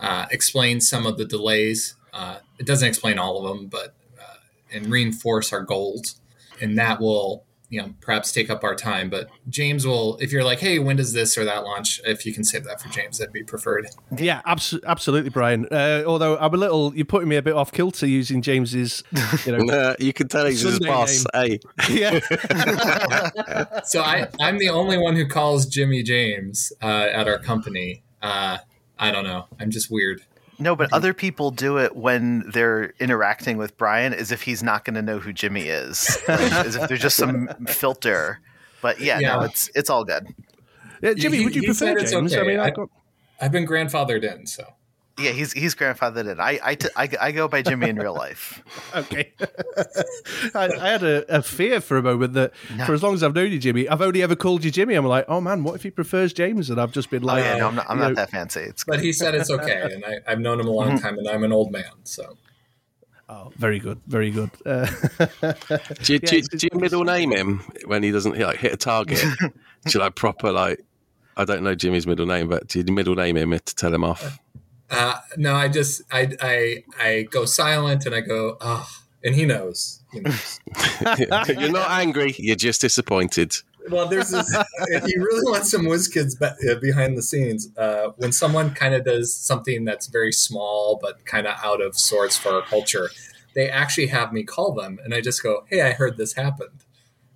uh, 0.00 0.26
explain 0.30 0.80
some 0.80 1.06
of 1.06 1.16
the 1.18 1.24
delays. 1.24 1.96
Uh, 2.12 2.38
it 2.58 2.66
doesn't 2.66 2.88
explain 2.88 3.18
all 3.18 3.38
of 3.38 3.56
them, 3.56 3.66
but 3.66 3.94
uh, 4.20 4.36
and 4.72 4.86
reinforce 4.86 5.52
our 5.52 5.62
goals, 5.62 6.20
and 6.60 6.78
that 6.78 7.00
will 7.00 7.44
you 7.74 7.82
know 7.82 7.92
perhaps 8.00 8.30
take 8.30 8.50
up 8.50 8.62
our 8.62 8.76
time. 8.76 9.10
But 9.10 9.28
James 9.48 9.84
will, 9.84 10.16
if 10.18 10.30
you're 10.30 10.44
like, 10.44 10.60
hey, 10.60 10.78
when 10.78 10.94
does 10.94 11.12
this 11.12 11.36
or 11.36 11.44
that 11.44 11.64
launch? 11.64 12.00
If 12.04 12.24
you 12.24 12.32
can 12.32 12.44
save 12.44 12.64
that 12.64 12.80
for 12.80 12.88
James, 12.88 13.18
that'd 13.18 13.32
be 13.32 13.42
preferred. 13.42 13.88
Yeah, 14.16 14.42
abso- 14.46 14.82
absolutely, 14.86 15.30
Bryan. 15.30 15.66
Uh, 15.72 16.04
although 16.06 16.38
I'm 16.38 16.54
a 16.54 16.56
little, 16.56 16.94
you're 16.94 17.04
putting 17.04 17.28
me 17.28 17.34
a 17.34 17.42
bit 17.42 17.54
off 17.54 17.72
kilter 17.72 18.06
using 18.06 18.42
James's, 18.42 19.02
you 19.44 19.52
know, 19.52 19.58
Nah, 19.64 19.94
you 19.98 20.12
can 20.12 20.28
tell 20.28 20.46
he's 20.46 20.60
his 20.60 20.74
Sunday 20.74 20.88
boss. 20.88 21.26
Hey, 21.34 21.58
yeah. 21.90 22.20
so 23.84 24.02
I, 24.02 24.28
I'm 24.40 24.58
the 24.58 24.68
only 24.68 24.96
one 24.96 25.16
who 25.16 25.26
calls 25.26 25.66
Jimmy 25.66 26.04
James 26.04 26.72
uh, 26.80 27.08
at 27.12 27.26
our 27.26 27.40
company. 27.40 28.04
Uh, 28.22 28.58
I 28.98 29.10
don't 29.10 29.24
know. 29.24 29.46
I'm 29.58 29.70
just 29.70 29.90
weird. 29.90 30.22
No, 30.58 30.76
but 30.76 30.86
mm-hmm. 30.86 30.94
other 30.94 31.14
people 31.14 31.50
do 31.50 31.78
it 31.78 31.96
when 31.96 32.48
they're 32.50 32.94
interacting 33.00 33.56
with 33.56 33.76
Bryan, 33.76 34.14
as 34.14 34.30
if 34.32 34.42
he's 34.42 34.62
not 34.62 34.84
going 34.84 34.94
to 34.94 35.02
know 35.02 35.18
who 35.18 35.32
Jimmy 35.32 35.62
is, 35.62 36.16
as 36.28 36.76
if 36.76 36.88
there's 36.88 37.00
just 37.00 37.16
some 37.16 37.48
filter. 37.66 38.40
But 38.82 39.00
yeah, 39.00 39.14
no, 39.18 39.20
Yeah. 39.40 39.44
it's 39.44 39.70
it's 39.74 39.90
all 39.90 40.04
good. 40.04 40.28
Yeah, 41.02 41.14
Jimmy, 41.14 41.38
He- 41.38 41.44
would 41.44 41.54
you 41.54 41.62
he 41.62 41.66
prefer 41.68 41.86
said 41.86 41.96
it's 41.98 42.12
James? 42.12 42.34
I 42.34 42.38
okay. 42.38 42.48
mean, 42.48 42.60
I- 42.60 42.66
I've. 42.66 42.74
I've 43.40 43.52
been 43.52 43.66
grandfathered 43.66 44.22
in, 44.22 44.46
so 44.46 44.64
Yeah, 45.16 45.30
he's 45.30 45.52
he's 45.52 45.74
grandfathered 45.74 46.30
in. 46.30 46.40
I 46.40 46.58
I, 46.62 46.74
t- 46.74 46.88
I, 46.96 47.08
I 47.20 47.32
go 47.32 47.46
by 47.46 47.62
Jimmy 47.62 47.88
in 47.88 47.96
real 47.96 48.14
life. 48.14 48.62
Okay. 48.94 49.32
I, 50.54 50.68
I 50.68 50.88
had 50.88 51.02
a, 51.02 51.38
a 51.38 51.42
fear 51.42 51.80
for 51.80 51.96
a 51.96 52.02
moment 52.02 52.34
that 52.34 52.54
for 52.86 52.94
as 52.94 53.02
long 53.02 53.14
as 53.14 53.24
I've 53.24 53.34
known 53.34 53.50
you, 53.50 53.58
Jimmy, 53.58 53.88
I've 53.88 54.00
only 54.00 54.22
ever 54.22 54.36
called 54.36 54.64
you 54.64 54.70
Jimmy. 54.70 54.94
I'm 54.94 55.04
like, 55.04 55.24
oh 55.28 55.40
man, 55.40 55.64
what 55.64 55.74
if 55.74 55.82
he 55.82 55.90
prefers 55.90 56.32
James? 56.32 56.70
And 56.70 56.80
I've 56.80 56.92
just 56.92 57.10
been 57.10 57.22
like, 57.22 57.44
Oh 57.44 57.46
like, 57.46 57.54
yeah, 57.54 57.58
no, 57.58 57.68
I'm 57.68 57.74
not, 57.74 57.86
I'm 57.88 57.98
not 57.98 58.14
that 58.14 58.30
fancy. 58.30 58.60
It's 58.60 58.84
but 58.84 59.00
he 59.00 59.12
said 59.12 59.34
it's 59.34 59.50
okay, 59.50 59.82
and 59.92 60.04
I, 60.04 60.18
I've 60.30 60.38
known 60.38 60.60
him 60.60 60.68
a 60.68 60.70
long 60.70 60.98
time, 60.98 61.18
and 61.18 61.28
I'm 61.28 61.42
an 61.42 61.52
old 61.52 61.72
man, 61.72 61.84
so 62.04 62.36
Oh, 63.28 63.50
very 63.56 63.78
good, 63.78 64.00
very 64.06 64.30
good. 64.30 64.50
Uh, 64.66 64.86
do 66.02 66.12
you, 66.12 66.18
do, 66.18 66.36
you, 66.36 66.42
do 66.42 66.68
you 66.72 66.78
middle 66.78 67.04
name 67.04 67.30
him 67.32 67.60
when 67.86 68.02
he 68.02 68.10
doesn't 68.10 68.38
like 68.38 68.58
hit 68.58 68.72
a 68.72 68.76
target? 68.76 69.24
do 69.40 69.50
you 69.92 70.00
like 70.00 70.14
proper 70.14 70.52
like? 70.52 70.80
I 71.36 71.44
don't 71.44 71.62
know 71.64 71.74
Jimmy's 71.74 72.06
middle 72.06 72.26
name, 72.26 72.48
but 72.48 72.68
do 72.68 72.80
you 72.80 72.92
middle 72.92 73.14
name 73.14 73.36
him 73.36 73.50
to 73.52 73.74
tell 73.74 73.92
him 73.92 74.04
off? 74.04 74.38
Uh, 74.94 75.18
no, 75.36 75.54
I 75.54 75.68
just 75.68 76.02
I 76.12 76.30
I 76.40 76.84
I 77.00 77.22
go 77.30 77.44
silent 77.44 78.06
and 78.06 78.14
I 78.14 78.20
go 78.20 78.56
ah, 78.60 78.88
and 79.24 79.34
he 79.34 79.44
knows. 79.44 80.00
He 80.12 80.20
knows. 80.20 80.60
You're 81.48 81.72
not 81.72 81.90
angry. 81.90 82.34
You're 82.38 82.56
just 82.56 82.80
disappointed. 82.80 83.54
well, 83.90 84.06
there's 84.06 84.30
this. 84.30 84.56
if 84.88 85.06
you 85.08 85.20
really 85.22 85.50
want 85.50 85.64
some 85.66 85.82
WizKids 85.82 86.38
be, 86.38 86.70
uh, 86.70 86.76
behind 86.76 87.18
the 87.18 87.22
scenes, 87.22 87.68
uh, 87.76 88.08
when 88.16 88.32
someone 88.32 88.72
kind 88.72 88.94
of 88.94 89.04
does 89.04 89.34
something 89.34 89.84
that's 89.84 90.06
very 90.06 90.32
small 90.32 90.98
but 91.02 91.24
kind 91.26 91.46
of 91.46 91.56
out 91.62 91.82
of 91.82 91.96
sorts 91.96 92.36
for 92.38 92.50
our 92.50 92.62
culture, 92.62 93.10
they 93.54 93.68
actually 93.68 94.06
have 94.06 94.32
me 94.32 94.44
call 94.44 94.72
them, 94.72 95.00
and 95.04 95.12
I 95.14 95.20
just 95.20 95.42
go, 95.42 95.64
"Hey, 95.68 95.82
I 95.82 95.92
heard 95.92 96.16
this 96.16 96.34
happened," 96.34 96.84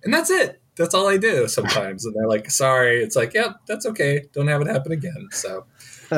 and 0.03 0.13
that's 0.13 0.29
it. 0.29 0.61
That's 0.75 0.93
all 0.93 1.09
I 1.09 1.17
do 1.17 1.47
sometimes, 1.49 2.05
and 2.05 2.15
they're 2.15 2.27
like, 2.27 2.49
"Sorry." 2.49 3.03
It's 3.03 3.15
like, 3.15 3.33
"Yep, 3.33 3.61
that's 3.67 3.85
okay. 3.85 4.25
Don't 4.33 4.47
have 4.47 4.61
it 4.61 4.67
happen 4.67 4.91
again." 4.91 5.27
So 5.31 5.65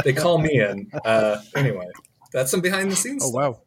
they 0.03 0.13
call 0.13 0.37
me 0.37 0.59
in. 0.59 0.89
Uh, 1.05 1.41
anyway, 1.55 1.87
that's 2.33 2.51
some 2.51 2.61
behind 2.61 2.91
the 2.91 2.95
scenes. 2.95 3.23
oh 3.25 3.29
stuff. 3.29 3.41
wow. 3.55 3.61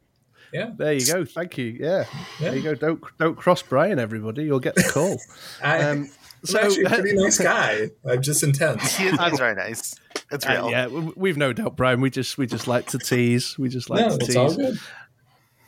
Yeah. 0.53 0.71
There 0.77 0.93
you 0.93 1.05
go. 1.07 1.25
Thank 1.25 1.59
you. 1.59 1.77
Yeah. 1.81 2.05
Yeah. 2.39 2.51
There 2.51 2.57
you 2.57 2.63
go. 2.63 2.75
Don't 2.75 3.01
don't 3.19 3.35
cross 3.37 3.61
Bryan, 3.63 3.99
everybody. 3.99 4.45
You'll 4.45 4.61
get 4.61 4.75
the 4.77 4.85
call. 4.85 5.21
I, 5.65 5.83
Um, 5.83 6.11
I'm 6.49 6.57
actually 6.57 6.85
a 6.85 6.89
pretty 6.91 7.15
nice 7.15 7.39
guy. 7.39 7.91
I'm 8.09 8.21
just 8.23 8.43
intense. 8.43 8.97
he 8.97 9.07
is, 9.07 9.19
he's 9.19 9.39
very 9.39 9.55
nice. 9.55 9.95
It's 10.31 10.47
Uh, 10.47 10.51
real. 10.51 10.71
yeah, 10.71 10.87
we've 11.17 11.37
no 11.39 11.53
doubt, 11.53 11.75
Bryan. 11.77 12.01
We 12.03 12.11
just 12.11 12.37
we 12.39 12.47
just 12.47 12.69
like 12.69 12.87
to 12.89 12.99
tease. 12.99 13.59
We 13.59 13.69
just 13.69 13.89
like 13.91 14.01
No, 14.07 14.17
to 14.19 14.25
it's 14.25 14.37
all 14.37 14.55
tease. 14.55 14.81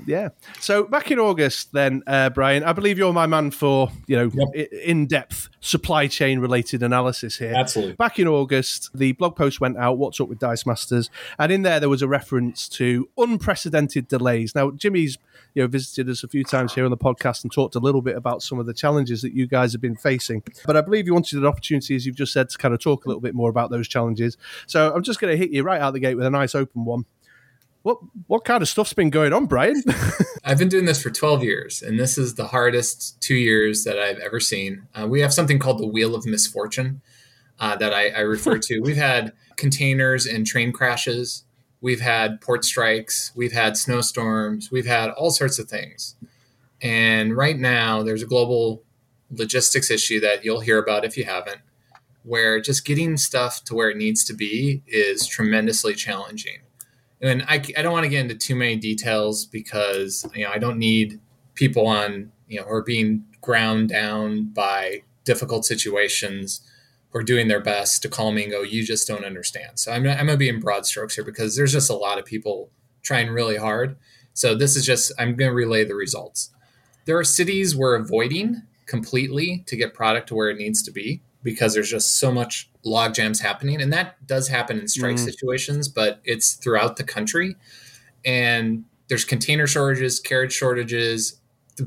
Yeah. 0.04 0.28
So 0.60 0.84
back 0.84 1.10
in 1.10 1.18
August, 1.18 1.72
then, 1.72 2.02
uh, 2.06 2.30
Bryan, 2.30 2.62
I 2.64 2.72
believe 2.72 2.98
you're 2.98 3.12
my 3.12 3.26
man 3.26 3.50
for 3.50 3.90
you 4.06 4.16
know 4.16 4.30
Yep. 4.54 4.68
in-depth 4.84 5.48
supply 5.60 6.06
chain 6.06 6.38
related 6.38 6.82
analysis 6.82 7.38
here. 7.38 7.54
Absolutely. 7.56 7.94
Back 7.94 8.18
in 8.18 8.28
August, 8.28 8.90
the 8.94 9.12
blog 9.12 9.36
post 9.36 9.60
went 9.60 9.76
out. 9.78 9.98
What's 9.98 10.20
up 10.20 10.28
with 10.28 10.38
Dice 10.38 10.66
Masters? 10.66 11.10
And 11.38 11.50
in 11.50 11.62
there, 11.62 11.80
there 11.80 11.88
was 11.88 12.02
a 12.02 12.08
reference 12.08 12.68
to 12.70 13.08
unprecedented 13.16 14.06
delays. 14.08 14.54
Now, 14.54 14.70
Jimmy's 14.70 15.18
you 15.54 15.62
know 15.62 15.68
visited 15.68 16.08
us 16.10 16.22
a 16.22 16.28
few 16.28 16.44
times 16.44 16.74
here 16.74 16.84
on 16.84 16.90
the 16.90 16.96
podcast 16.96 17.42
and 17.42 17.52
talked 17.52 17.74
a 17.74 17.80
little 17.80 18.02
bit 18.02 18.16
about 18.16 18.42
some 18.42 18.58
of 18.58 18.66
the 18.66 18.74
challenges 18.74 19.22
that 19.22 19.32
you 19.32 19.46
guys 19.46 19.72
have 19.72 19.80
been 19.80 19.96
facing. 19.96 20.42
But 20.66 20.76
I 20.76 20.82
believe 20.82 21.06
you 21.06 21.14
wanted 21.14 21.38
an 21.38 21.46
opportunity, 21.46 21.96
as 21.96 22.04
you've 22.06 22.16
just 22.16 22.32
said, 22.32 22.50
to 22.50 22.58
kind 22.58 22.74
of 22.74 22.80
talk 22.80 23.04
a 23.04 23.08
little 23.08 23.20
bit 23.22 23.34
more 23.34 23.48
about 23.50 23.70
those 23.70 23.88
challenges. 23.88 24.36
So 24.66 24.92
I'm 24.94 25.02
just 25.02 25.20
going 25.20 25.32
to 25.32 25.36
hit 25.38 25.50
you 25.50 25.62
right 25.62 25.80
out 25.80 25.94
the 25.94 26.00
gate 26.00 26.16
with 26.16 26.26
a 26.26 26.30
nice 26.30 26.54
open 26.54 26.84
one. 26.84 27.06
What 27.86 27.98
what 28.26 28.44
kind 28.44 28.62
of 28.62 28.68
stuff's 28.68 28.94
been 28.94 29.10
going 29.10 29.32
on, 29.32 29.46
Bryan? 29.46 29.80
I've 30.44 30.58
been 30.58 30.68
doing 30.68 30.86
this 30.86 31.00
for 31.00 31.08
12 31.08 31.44
years, 31.44 31.82
and 31.82 32.00
this 32.00 32.18
is 32.18 32.34
the 32.34 32.48
hardest 32.48 33.20
two 33.20 33.36
years 33.36 33.84
that 33.84 33.96
I've 33.96 34.18
ever 34.18 34.40
seen. 34.40 34.88
Uh, 34.92 35.06
we 35.06 35.20
have 35.20 35.32
something 35.32 35.60
called 35.60 35.78
the 35.78 35.86
Wheel 35.86 36.16
of 36.16 36.26
Misfortune 36.26 37.00
uh, 37.60 37.76
that 37.76 37.94
I, 37.94 38.08
I 38.08 38.20
refer 38.22 38.58
to. 38.58 38.80
We've 38.80 38.96
had 38.96 39.34
containers 39.54 40.26
and 40.26 40.44
train 40.44 40.72
crashes, 40.72 41.44
we've 41.80 42.00
had 42.00 42.40
port 42.40 42.64
strikes, 42.64 43.30
we've 43.36 43.52
had 43.52 43.76
snowstorms, 43.76 44.72
we've 44.72 44.84
had 44.84 45.10
all 45.10 45.30
sorts 45.30 45.60
of 45.60 45.68
things. 45.68 46.16
And 46.82 47.36
right 47.36 47.56
now, 47.56 48.02
there's 48.02 48.24
a 48.24 48.26
global 48.26 48.82
logistics 49.30 49.92
issue 49.92 50.18
that 50.18 50.44
you'll 50.44 50.58
hear 50.58 50.80
about 50.80 51.04
if 51.04 51.16
you 51.16 51.22
haven't, 51.22 51.60
where 52.24 52.60
just 52.60 52.84
getting 52.84 53.16
stuff 53.16 53.62
to 53.62 53.76
where 53.76 53.90
it 53.90 53.96
needs 53.96 54.24
to 54.24 54.34
be 54.34 54.82
is 54.88 55.24
tremendously 55.24 55.94
challenging 55.94 56.62
and 57.20 57.42
I, 57.48 57.62
I 57.76 57.82
don't 57.82 57.92
want 57.92 58.04
to 58.04 58.10
get 58.10 58.20
into 58.20 58.34
too 58.34 58.56
many 58.56 58.76
details 58.76 59.44
because 59.44 60.28
you 60.34 60.44
know 60.44 60.50
I 60.50 60.58
don't 60.58 60.78
need 60.78 61.20
people 61.54 61.86
on 61.86 62.32
you 62.48 62.60
know 62.60 62.66
who 62.66 62.72
are 62.72 62.82
being 62.82 63.24
ground 63.40 63.88
down 63.88 64.44
by 64.52 65.02
difficult 65.24 65.64
situations 65.64 66.60
who 67.10 67.18
are 67.18 67.24
doing 67.24 67.48
their 67.48 67.60
best 67.60 68.02
to 68.02 68.08
call 68.08 68.32
me 68.32 68.42
and 68.42 68.52
go 68.52 68.62
you 68.62 68.84
just 68.84 69.08
don't 69.08 69.24
understand. 69.24 69.78
So 69.78 69.92
I'm, 69.92 70.06
I'm 70.06 70.26
going 70.26 70.28
to 70.28 70.36
be 70.36 70.48
in 70.48 70.60
broad 70.60 70.86
strokes 70.86 71.14
here 71.14 71.24
because 71.24 71.56
there's 71.56 71.72
just 71.72 71.90
a 71.90 71.96
lot 71.96 72.18
of 72.18 72.24
people 72.24 72.70
trying 73.02 73.28
really 73.28 73.56
hard. 73.56 73.96
So 74.34 74.54
this 74.54 74.76
is 74.76 74.84
just 74.84 75.12
I'm 75.18 75.36
going 75.36 75.50
to 75.50 75.54
relay 75.54 75.84
the 75.84 75.94
results. 75.94 76.50
There 77.06 77.18
are 77.18 77.24
cities 77.24 77.74
we're 77.74 77.94
avoiding 77.94 78.62
completely 78.86 79.64
to 79.66 79.76
get 79.76 79.94
product 79.94 80.28
to 80.28 80.34
where 80.34 80.50
it 80.50 80.58
needs 80.58 80.82
to 80.82 80.92
be 80.92 81.22
because 81.46 81.72
there's 81.74 81.88
just 81.88 82.18
so 82.18 82.32
much 82.32 82.68
log 82.84 83.14
jams 83.14 83.38
happening 83.40 83.80
and 83.80 83.92
that 83.92 84.26
does 84.26 84.48
happen 84.48 84.78
in 84.80 84.88
strike 84.88 85.14
Mhm. 85.14 85.24
situations 85.24 85.86
but 85.88 86.20
it's 86.24 86.54
throughout 86.54 86.96
the 86.96 87.04
country. 87.04 87.54
And 88.24 88.84
there's 89.08 89.24
container 89.24 89.66
shortages 89.68 90.18
carriage 90.20 90.52
shortages. 90.52 91.38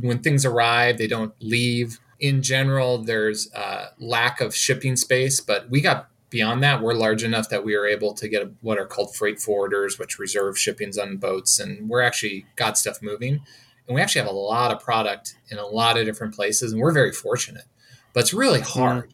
When 0.01 0.19
things 0.19 0.45
arrive 0.45 0.97
they 0.97 1.07
don't 1.07 1.33
leave. 1.41 1.99
In 2.19 2.41
general 2.41 3.03
there's 3.03 3.51
uh, 3.53 3.87
lack 3.99 4.39
of 4.41 4.55
shipping 4.55 4.95
space 4.95 5.39
but 5.41 5.69
we 5.69 5.81
got 5.81 6.09
beyond 6.29 6.63
that. 6.63 6.81
We're 6.81 6.93
large 6.93 7.23
enough 7.23 7.49
that 7.49 7.65
we 7.65 7.75
are 7.75 7.85
able 7.85 8.13
to 8.13 8.27
get 8.29 8.47
what 8.61 8.77
are 8.77 8.85
called 8.85 9.13
freight 9.15 9.39
forwarders 9.39 9.99
which 9.99 10.17
reserve 10.19 10.57
shippings 10.57 10.97
on 10.97 11.17
boats 11.17 11.59
and 11.59 11.89
we're 11.89 12.01
actually 12.01 12.45
got 12.55 12.77
stuff 12.77 13.01
moving. 13.01 13.41
And 13.87 13.95
we 13.95 14.01
actually 14.01 14.21
have 14.21 14.31
a 14.31 14.35
lot 14.55 14.71
of 14.71 14.79
product 14.81 15.35
in 15.49 15.57
a 15.57 15.65
lot 15.65 15.97
of 15.97 16.05
different 16.05 16.33
places 16.33 16.71
and 16.71 16.79
we're 16.81 16.93
very 16.93 17.11
fortunate. 17.11 17.65
But 18.13 18.21
it's 18.21 18.33
really 18.33 18.61
hard 18.61 19.13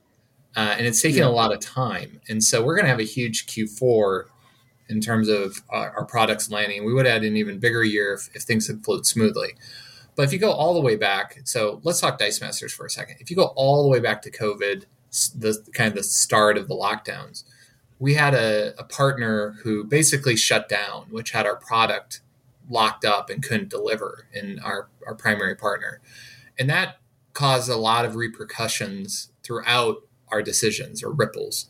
uh, 0.55 0.75
and 0.77 0.85
it's 0.87 1.01
taking 1.01 1.19
Yeah. 1.19 1.27
a 1.27 1.29
lot 1.29 1.53
of 1.53 1.59
time. 1.59 2.19
And 2.29 2.43
so 2.43 2.63
we're 2.63 2.75
going 2.75 2.85
to 2.85 2.89
have 2.89 2.99
a 2.99 3.03
huge 3.03 3.45
q4 3.47 4.25
in 4.89 5.01
terms 5.01 5.27
of 5.27 5.61
our, 5.69 5.91
our 5.97 6.05
products 6.05 6.49
landing. 6.49 6.85
We 6.85 6.93
would 6.93 7.05
have 7.05 7.15
had 7.15 7.23
an 7.23 7.35
even 7.37 7.59
bigger 7.59 7.83
year 7.83 8.13
if, 8.13 8.29
if 8.35 8.43
things 8.43 8.67
had 8.67 8.83
flowed 8.83 9.05
smoothly. 9.05 9.55
But 10.15 10.23
if 10.23 10.31
you 10.33 10.39
go 10.39 10.51
all 10.51 10.73
the 10.73 10.81
way 10.81 10.95
back 10.95 11.41
so 11.43 11.81
let's 11.83 11.99
talk 11.99 12.17
dice 12.19 12.39
masters 12.39 12.73
for 12.73 12.85
a 12.85 12.89
second. 12.89 13.17
If 13.19 13.29
you 13.29 13.35
go 13.35 13.51
all 13.55 13.83
the 13.83 13.89
way 13.89 13.99
back 13.99 14.21
to 14.23 14.31
covid 14.31 14.85
the 15.37 15.57
kind 15.73 15.87
of 15.89 15.95
the 15.95 16.03
start 16.03 16.57
of 16.57 16.67
the 16.67 16.75
lockdowns 16.75 17.45
we 17.99 18.13
had 18.13 18.33
a, 18.33 18.73
a 18.77 18.83
partner 18.83 19.55
who 19.63 19.83
basically 19.85 20.35
shut 20.35 20.67
down 20.67 21.05
which 21.09 21.31
had 21.31 21.45
our 21.45 21.55
product 21.55 22.21
locked 22.69 23.05
up 23.05 23.29
and 23.29 23.43
couldn't 23.43 23.69
deliver 23.69 24.27
in 24.33 24.59
our, 24.59 24.89
our 25.07 25.15
primary 25.15 25.55
partner. 25.55 26.01
And 26.57 26.69
that 26.69 26.97
caused 27.33 27.69
a 27.69 27.75
lot 27.75 28.05
of 28.05 28.15
repercussions 28.15 29.29
throughout 29.43 29.97
our 30.31 30.41
decisions 30.41 31.03
or 31.03 31.11
ripples. 31.11 31.67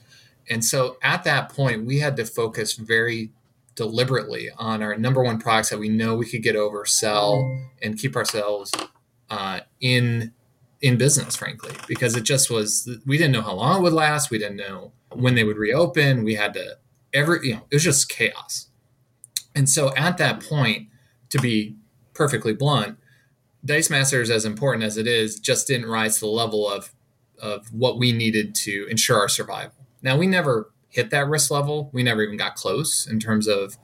And 0.49 0.63
so 0.63 0.97
at 1.01 1.23
that 1.23 1.49
point, 1.49 1.85
we 1.85 1.99
had 1.99 2.15
to 2.17 2.25
focus 2.25 2.73
very 2.73 3.31
deliberately 3.75 4.49
on 4.57 4.81
our 4.81 4.95
number 4.97 5.23
one 5.23 5.39
products 5.39 5.69
that 5.69 5.79
we 5.79 5.89
know 5.89 6.15
we 6.15 6.29
could 6.29 6.43
get 6.43 6.55
over, 6.55 6.85
sell, 6.85 7.43
and 7.81 7.97
keep 7.97 8.15
ourselves 8.15 8.71
uh, 9.29 9.61
in 9.79 10.33
in 10.81 10.97
business, 10.97 11.35
frankly, 11.35 11.73
because 11.87 12.15
it 12.15 12.23
just 12.23 12.49
was 12.49 12.89
we 13.05 13.17
didn't 13.17 13.33
know 13.33 13.41
how 13.41 13.53
long 13.53 13.79
it 13.79 13.83
would 13.83 13.93
last, 13.93 14.29
we 14.29 14.37
didn't 14.37 14.57
know 14.57 14.91
when 15.11 15.35
they 15.35 15.43
would 15.43 15.57
reopen. 15.57 16.23
We 16.23 16.35
had 16.35 16.53
to 16.53 16.77
every 17.13 17.47
you 17.47 17.53
know 17.55 17.61
it 17.69 17.75
was 17.75 17.83
just 17.83 18.09
chaos. 18.09 18.69
And 19.55 19.69
so 19.69 19.95
at 19.95 20.17
that 20.17 20.41
point, 20.41 20.89
to 21.29 21.39
be 21.39 21.75
perfectly 22.13 22.53
blunt, 22.53 22.97
Dice 23.63 23.89
Masters, 23.89 24.29
as 24.29 24.45
important 24.45 24.83
as 24.83 24.97
it 24.97 25.07
is, 25.07 25.39
just 25.39 25.67
didn't 25.67 25.89
rise 25.89 26.15
to 26.15 26.21
the 26.21 26.27
level 26.27 26.69
of 26.69 26.93
of 27.39 27.67
what 27.73 27.97
we 27.97 28.11
needed 28.11 28.55
to 28.55 28.87
ensure 28.89 29.17
our 29.17 29.29
survival. 29.29 29.85
Now 30.01 30.17
we 30.17 30.27
never 30.27 30.71
hit 30.89 31.09
that 31.09 31.27
risk 31.27 31.51
level. 31.51 31.89
We 31.93 32.03
never 32.03 32.21
even 32.21 32.37
got 32.37 32.55
close 32.55 33.05
in 33.05 33.19
terms 33.19 33.47
of 33.47 33.77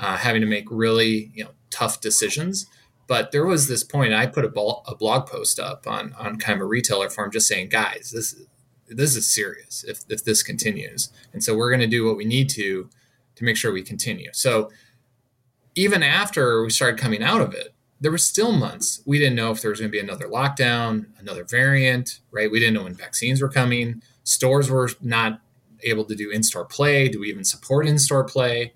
uh, 0.00 0.16
having 0.16 0.40
to 0.40 0.46
make 0.46 0.64
really 0.70 1.30
you 1.34 1.44
know 1.44 1.50
tough 1.70 2.00
decisions. 2.00 2.66
But 3.06 3.32
there 3.32 3.46
was 3.46 3.68
this 3.68 3.82
point. 3.82 4.12
I 4.12 4.26
put 4.26 4.44
a, 4.44 4.48
bol- 4.50 4.84
a 4.86 4.94
blog 4.94 5.26
post 5.26 5.58
up 5.58 5.86
on 5.86 6.12
on 6.14 6.38
kind 6.38 6.56
of 6.56 6.62
a 6.62 6.68
retailer 6.68 7.08
forum, 7.08 7.30
just 7.30 7.48
saying, 7.48 7.70
guys, 7.70 8.12
this 8.14 8.32
is 8.32 8.46
this 8.88 9.16
is 9.16 9.32
serious 9.32 9.84
if 9.84 10.00
if 10.08 10.24
this 10.24 10.42
continues, 10.42 11.10
and 11.32 11.42
so 11.42 11.56
we're 11.56 11.70
going 11.70 11.80
to 11.80 11.86
do 11.86 12.04
what 12.04 12.16
we 12.16 12.24
need 12.24 12.48
to 12.50 12.88
to 13.36 13.44
make 13.44 13.56
sure 13.56 13.72
we 13.72 13.82
continue. 13.82 14.30
So 14.32 14.70
even 15.74 16.02
after 16.02 16.62
we 16.62 16.70
started 16.70 16.98
coming 16.98 17.22
out 17.22 17.40
of 17.40 17.54
it, 17.54 17.72
there 18.00 18.10
were 18.10 18.18
still 18.18 18.52
months 18.52 19.02
we 19.06 19.18
didn't 19.18 19.34
know 19.34 19.50
if 19.50 19.60
there 19.60 19.70
was 19.70 19.80
going 19.80 19.90
to 19.90 19.92
be 19.92 20.00
another 20.00 20.26
lockdown, 20.26 21.06
another 21.18 21.44
variant, 21.44 22.20
right? 22.30 22.50
We 22.50 22.60
didn't 22.60 22.74
know 22.74 22.84
when 22.84 22.94
vaccines 22.94 23.42
were 23.42 23.48
coming. 23.48 24.02
Stores 24.24 24.70
were 24.70 24.90
not 25.00 25.40
able 25.82 26.04
to 26.04 26.14
do 26.14 26.30
in-store 26.30 26.64
play. 26.64 27.08
Do 27.08 27.20
we 27.20 27.28
even 27.28 27.44
support 27.44 27.86
in-store 27.86 28.24
play? 28.24 28.72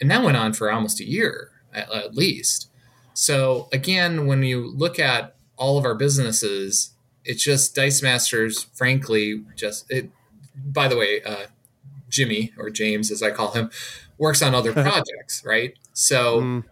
And 0.00 0.10
that 0.10 0.22
went 0.22 0.36
on 0.36 0.52
for 0.52 0.70
almost 0.70 1.00
a 1.00 1.08
year 1.08 1.50
at, 1.72 1.90
at 1.92 2.14
least. 2.14 2.68
So 3.14 3.68
again, 3.72 4.26
when 4.26 4.42
you 4.42 4.72
look 4.76 4.98
at 4.98 5.36
all 5.56 5.78
of 5.78 5.84
our 5.84 5.94
businesses, 5.94 6.90
it's 7.24 7.42
just 7.42 7.74
Dice 7.74 8.02
Masters, 8.02 8.64
frankly, 8.74 9.44
just 9.56 9.90
it. 9.90 10.10
By 10.56 10.88
the 10.88 10.96
way, 10.96 11.22
uh, 11.22 11.46
Jimmy 12.08 12.52
or 12.58 12.70
James, 12.70 13.10
as 13.10 13.22
I 13.22 13.30
call 13.30 13.52
him, 13.52 13.70
works 14.18 14.42
on 14.42 14.54
other 14.54 14.72
projects, 14.86 15.42
right? 15.44 15.74
So 15.92 16.40
Mm. 16.40 16.64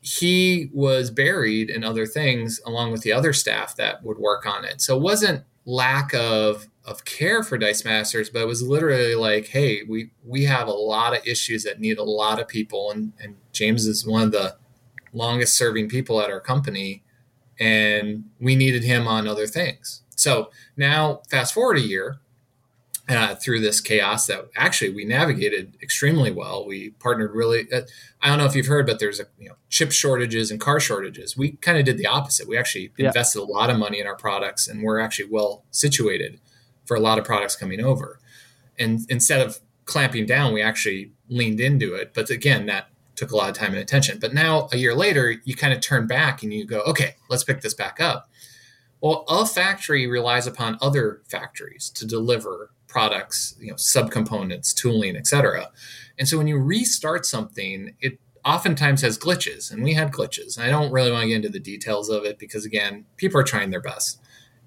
He 0.00 0.70
was 0.72 1.10
buried 1.10 1.70
in 1.70 1.84
other 1.84 2.06
things 2.06 2.60
along 2.64 2.92
with 2.92 3.02
the 3.02 3.12
other 3.12 3.32
staff 3.32 3.76
that 3.76 4.02
would 4.04 4.18
work 4.18 4.46
on 4.46 4.64
it. 4.64 4.80
So 4.80 4.96
it 4.96 5.02
wasn't 5.02 5.44
lack 5.64 6.14
of 6.14 6.68
of 6.84 7.04
care 7.04 7.42
for 7.42 7.58
Dice 7.58 7.84
Masters, 7.84 8.30
but 8.30 8.40
it 8.40 8.46
was 8.46 8.62
literally 8.62 9.14
like, 9.14 9.48
hey, 9.48 9.82
we 9.86 10.10
we 10.24 10.44
have 10.44 10.68
a 10.68 10.72
lot 10.72 11.16
of 11.16 11.26
issues 11.26 11.62
that 11.64 11.80
need 11.80 11.98
a 11.98 12.02
lot 12.02 12.40
of 12.40 12.48
people, 12.48 12.90
and 12.90 13.12
and 13.20 13.36
James 13.52 13.86
is 13.86 14.06
one 14.06 14.22
of 14.22 14.32
the 14.32 14.56
longest 15.12 15.56
serving 15.56 15.88
people 15.88 16.20
at 16.20 16.30
our 16.30 16.40
company, 16.40 17.02
and 17.60 18.24
we 18.40 18.56
needed 18.56 18.84
him 18.84 19.06
on 19.06 19.28
other 19.28 19.46
things. 19.46 20.02
So 20.16 20.50
now, 20.76 21.20
fast 21.30 21.52
forward 21.52 21.76
a 21.76 21.82
year, 21.82 22.18
uh, 23.08 23.34
through 23.36 23.60
this 23.60 23.80
chaos 23.80 24.26
that 24.26 24.48
actually 24.56 24.90
we 24.90 25.04
navigated 25.04 25.76
extremely 25.82 26.30
well. 26.30 26.66
We 26.66 26.90
partnered 26.90 27.34
really. 27.34 27.66
Uh, 27.72 27.82
I 28.20 28.28
don't 28.28 28.38
know 28.38 28.44
if 28.44 28.54
you've 28.54 28.66
heard, 28.66 28.86
but 28.86 28.98
there's 28.98 29.18
a 29.20 29.26
you 29.38 29.48
know 29.48 29.54
chip 29.70 29.92
shortages 29.92 30.50
and 30.50 30.60
car 30.60 30.78
shortages. 30.80 31.36
We 31.36 31.52
kind 31.52 31.78
of 31.78 31.84
did 31.84 31.96
the 31.98 32.06
opposite. 32.06 32.46
We 32.48 32.58
actually 32.58 32.92
Yeah. 32.96 33.06
invested 33.06 33.40
a 33.40 33.44
lot 33.44 33.70
of 33.70 33.78
money 33.78 33.98
in 34.00 34.06
our 34.06 34.16
products, 34.16 34.68
and 34.68 34.82
we're 34.82 34.98
actually 35.00 35.28
well 35.30 35.64
situated 35.70 36.40
for 36.84 36.96
a 36.96 37.00
lot 37.00 37.18
of 37.18 37.24
products 37.24 37.56
coming 37.56 37.80
over. 37.82 38.18
And 38.78 39.00
instead 39.08 39.40
of 39.46 39.60
clamping 39.86 40.26
down, 40.26 40.52
we 40.52 40.60
actually 40.62 41.12
leaned 41.28 41.60
into 41.60 41.94
it. 41.94 42.12
But 42.14 42.30
again, 42.30 42.66
that 42.66 42.88
took 43.16 43.32
a 43.32 43.36
lot 43.36 43.48
of 43.50 43.56
time 43.56 43.70
and 43.72 43.78
attention. 43.78 44.18
But 44.18 44.32
now, 44.34 44.68
a 44.72 44.76
year 44.76 44.94
later, 44.94 45.34
you 45.44 45.54
kind 45.56 45.72
of 45.72 45.80
turn 45.80 46.06
back 46.06 46.42
and 46.42 46.52
you 46.52 46.64
go, 46.64 46.80
okay, 46.82 47.16
let's 47.28 47.42
pick 47.42 47.62
this 47.62 47.74
back 47.74 48.00
up. 48.00 48.30
Well, 49.00 49.24
a 49.28 49.44
factory 49.46 50.06
relies 50.06 50.46
upon 50.46 50.78
other 50.80 51.22
factories 51.28 51.90
to 51.90 52.06
deliver 52.06 52.70
products, 52.88 53.54
you 53.60 53.68
know, 53.68 53.76
subcomponents, 53.76 54.74
tooling, 54.74 55.16
etc. 55.16 55.70
And 56.18 56.26
so 56.26 56.38
when 56.38 56.48
you 56.48 56.58
restart 56.58 57.26
something, 57.26 57.94
it 58.00 58.18
oftentimes 58.44 59.02
has 59.02 59.18
glitches, 59.18 59.70
and 59.70 59.84
we 59.84 59.94
had 59.94 60.10
glitches. 60.10 60.58
I 60.58 60.68
don't 60.68 60.90
really 60.90 61.12
want 61.12 61.22
to 61.22 61.28
get 61.28 61.36
into 61.36 61.48
the 61.50 61.60
details 61.60 62.08
of 62.08 62.24
it 62.24 62.38
because 62.38 62.64
again, 62.64 63.04
people 63.16 63.40
are 63.40 63.44
trying 63.44 63.70
their 63.70 63.80
best. 63.80 64.20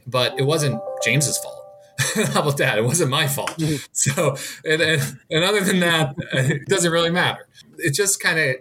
But 0.07 0.39
it 0.39 0.43
wasn't 0.43 0.82
James's 1.03 1.38
fault. 1.38 1.63
How 2.34 2.41
about 2.41 2.57
that? 2.57 2.78
It 2.78 2.84
wasn't 2.84 3.11
my 3.11 3.28
fault. 3.28 3.57
Mm-hmm. 3.57 3.86
So, 3.93 4.36
and, 4.65 4.82
and, 4.82 5.19
and 5.30 5.43
other 5.43 5.61
than 5.61 5.80
that, 5.82 6.15
it 6.34 6.67
doesn't 6.67 6.91
really 6.91 7.11
matter. 7.11 7.47
It 7.78 7.93
just 7.93 8.19
kind 8.19 8.39
of 8.39 8.55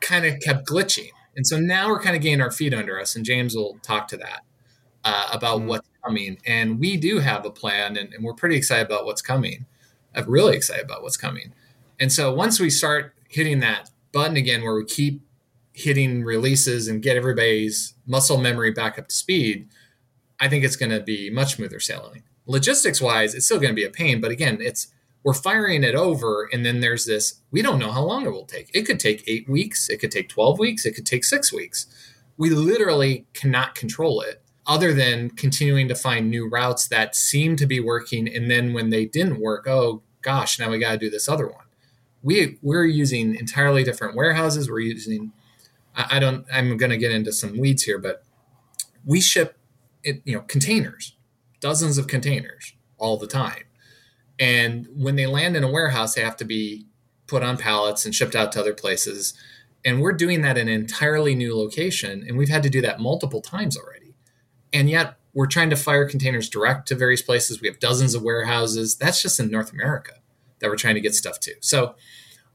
kind 0.00 0.26
of 0.26 0.40
kept 0.40 0.66
glitching 0.66 1.10
And 1.36 1.46
so 1.46 1.58
now 1.58 1.88
we're 1.88 2.00
kind 2.00 2.16
of 2.16 2.22
getting 2.22 2.40
our 2.40 2.50
feet 2.50 2.74
under 2.74 3.00
us, 3.00 3.14
and 3.14 3.24
James 3.24 3.54
will 3.54 3.78
talk 3.82 4.08
to 4.08 4.16
that 4.18 4.42
uh, 5.08 5.28
about 5.32 5.60
Mm. 5.60 5.66
what's 5.66 5.88
coming. 6.04 6.38
And 6.46 6.78
we 6.78 6.96
do 6.96 7.18
have 7.18 7.44
a 7.44 7.50
plan, 7.50 7.96
and, 7.96 8.12
and 8.12 8.24
we're 8.24 8.34
pretty 8.34 8.56
excited 8.56 8.86
about 8.86 9.04
what's 9.04 9.22
coming. 9.22 9.66
I'm 10.14 10.28
really 10.28 10.56
excited 10.56 10.84
about 10.84 11.02
what's 11.02 11.16
coming. 11.16 11.52
And 12.00 12.12
so 12.12 12.32
once 12.32 12.60
we 12.60 12.70
start 12.70 13.14
hitting 13.28 13.60
that 13.60 13.90
button 14.12 14.36
again, 14.36 14.62
where 14.62 14.74
we 14.74 14.84
keep 14.84 15.22
hitting 15.72 16.24
releases 16.24 16.88
and 16.88 17.02
get 17.02 17.16
everybody's 17.16 17.94
muscle 18.06 18.38
memory 18.38 18.70
back 18.70 18.98
up 18.98 19.08
to 19.08 19.14
speed, 19.14 19.68
I 20.40 20.48
think 20.48 20.64
it's 20.64 20.76
going 20.76 20.92
to 20.92 21.00
be 21.00 21.30
much 21.30 21.54
smoother 21.56 21.80
sailing. 21.80 22.22
Logistics 22.46 23.00
wise, 23.00 23.34
it's 23.34 23.46
still 23.46 23.58
going 23.58 23.70
to 23.70 23.76
be 23.76 23.84
a 23.84 23.90
pain, 23.90 24.20
but 24.20 24.30
again, 24.30 24.58
it's 24.60 24.88
we're 25.24 25.34
firing 25.34 25.82
it 25.84 25.94
over, 25.94 26.48
and 26.52 26.64
then 26.64 26.80
there's 26.80 27.04
this 27.04 27.40
we 27.50 27.60
don't 27.60 27.78
know 27.78 27.90
how 27.92 28.02
long 28.04 28.24
it 28.24 28.30
will 28.32 28.46
take. 28.46 28.70
It 28.72 28.82
could 28.86 29.00
take 29.00 29.24
eight 29.26 29.48
weeks, 29.48 29.88
it 29.90 29.98
could 30.00 30.12
take 30.12 30.28
12 30.28 30.58
weeks, 30.58 30.86
it 30.86 30.94
could 30.94 31.04
take 31.06 31.24
six 31.24 31.52
weeks. 31.52 31.86
We 32.36 32.50
literally 32.50 33.26
cannot 33.34 33.74
control 33.74 34.20
it 34.20 34.42
other 34.68 34.92
than 34.92 35.30
continuing 35.30 35.88
to 35.88 35.94
find 35.94 36.28
new 36.28 36.46
routes 36.48 36.86
that 36.88 37.16
seem 37.16 37.56
to 37.56 37.66
be 37.66 37.80
working. 37.80 38.28
And 38.28 38.50
then 38.50 38.74
when 38.74 38.90
they 38.90 39.06
didn't 39.06 39.40
work, 39.40 39.66
oh 39.66 40.02
gosh, 40.20 40.58
now 40.58 40.70
we 40.70 40.78
got 40.78 40.92
to 40.92 40.98
do 40.98 41.08
this 41.08 41.28
other 41.28 41.46
one. 41.46 41.64
We, 42.22 42.58
we're 42.60 42.84
using 42.84 43.34
entirely 43.34 43.82
different 43.82 44.14
warehouses. 44.14 44.70
We're 44.70 44.80
using, 44.80 45.32
I, 45.96 46.16
I 46.16 46.18
don't, 46.18 46.44
I'm 46.52 46.76
going 46.76 46.90
to 46.90 46.98
get 46.98 47.12
into 47.12 47.32
some 47.32 47.56
weeds 47.56 47.84
here, 47.84 47.98
but 47.98 48.22
we 49.06 49.22
ship 49.22 49.56
it, 50.04 50.20
you 50.24 50.34
know, 50.34 50.42
containers, 50.42 51.16
dozens 51.60 51.96
of 51.96 52.06
containers 52.06 52.74
all 52.98 53.16
the 53.16 53.26
time. 53.26 53.64
And 54.38 54.86
when 54.94 55.16
they 55.16 55.26
land 55.26 55.56
in 55.56 55.64
a 55.64 55.70
warehouse, 55.70 56.14
they 56.14 56.22
have 56.22 56.36
to 56.36 56.44
be 56.44 56.86
put 57.26 57.42
on 57.42 57.56
pallets 57.56 58.04
and 58.04 58.14
shipped 58.14 58.36
out 58.36 58.52
to 58.52 58.60
other 58.60 58.74
places. 58.74 59.32
And 59.84 60.02
we're 60.02 60.12
doing 60.12 60.42
that 60.42 60.58
in 60.58 60.68
an 60.68 60.74
entirely 60.74 61.34
new 61.34 61.56
location. 61.56 62.24
And 62.28 62.36
we've 62.36 62.48
had 62.48 62.62
to 62.64 62.70
do 62.70 62.82
that 62.82 63.00
multiple 63.00 63.40
times 63.40 63.76
already. 63.76 63.97
And 64.72 64.90
yet 64.90 65.16
we're 65.34 65.46
trying 65.46 65.70
to 65.70 65.76
fire 65.76 66.08
containers 66.08 66.48
direct 66.48 66.88
to 66.88 66.94
various 66.94 67.22
places. 67.22 67.60
We 67.60 67.68
have 67.68 67.78
dozens 67.78 68.14
of 68.14 68.22
warehouses. 68.22 68.96
That's 68.96 69.22
just 69.22 69.38
in 69.38 69.50
North 69.50 69.72
America 69.72 70.14
that 70.58 70.68
we're 70.68 70.76
trying 70.76 70.96
to 70.96 71.00
get 71.00 71.14
stuff 71.14 71.38
to. 71.40 71.54
So 71.60 71.94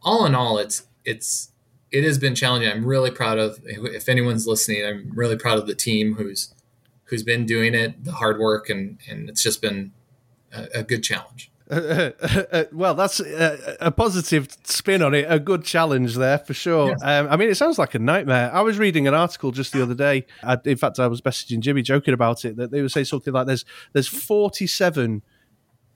all 0.01 0.25
in 0.25 0.35
all, 0.35 0.57
it's 0.57 0.85
it's 1.05 1.51
it 1.91 2.03
has 2.03 2.17
been 2.17 2.35
challenging. 2.35 2.69
I'm 2.69 2.85
really 2.85 3.11
proud 3.11 3.37
of 3.37 3.59
if 3.65 4.09
anyone's 4.09 4.47
listening, 4.47 4.85
I'm 4.85 5.11
really 5.13 5.37
proud 5.37 5.59
of 5.59 5.67
the 5.67 5.75
team 5.75 6.15
who's 6.15 6.53
who's 7.05 7.23
been 7.23 7.45
doing 7.45 7.73
it, 7.73 8.03
the 8.03 8.13
hard 8.13 8.39
work 8.39 8.69
and 8.69 8.97
and 9.09 9.29
it's 9.29 9.43
just 9.43 9.61
been 9.61 9.93
a, 10.51 10.67
a 10.75 10.83
good 10.83 11.03
challenge. 11.03 11.51
Uh, 11.69 12.11
well, 12.71 12.93
that's 12.93 13.19
a, 13.19 13.77
a, 13.79 13.91
positive 13.91 14.49
spin 14.63 15.01
on 15.01 15.13
it. 15.13 15.25
A 15.29 15.39
good 15.39 15.63
challenge 15.63 16.15
there 16.15 16.37
for 16.37 16.53
sure. 16.53 16.89
Yes. 16.89 17.01
Um, 17.01 17.27
I 17.29 17.37
mean, 17.37 17.49
it 17.49 17.55
sounds 17.55 17.77
like 17.77 17.95
a 17.95 17.99
nightmare. 17.99 18.51
I 18.53 18.61
was 18.61 18.77
reading 18.77 19.07
an 19.07 19.13
article 19.13 19.51
just 19.51 19.71
the 19.71 19.81
other 19.81 19.93
day. 19.93 20.25
I, 20.43 20.57
in 20.65 20.77
fact, 20.77 20.99
I 20.99 21.07
was 21.07 21.21
messaging 21.21 21.61
Jimmy 21.61 21.81
joking 21.81 22.13
about 22.13 22.43
it 22.45 22.57
that 22.57 22.71
they 22.71 22.81
would 22.81 22.91
say 22.91 23.03
something 23.03 23.33
like, 23.33 23.47
"There's 23.47 23.65
there's 23.93 24.07
47 24.07 25.23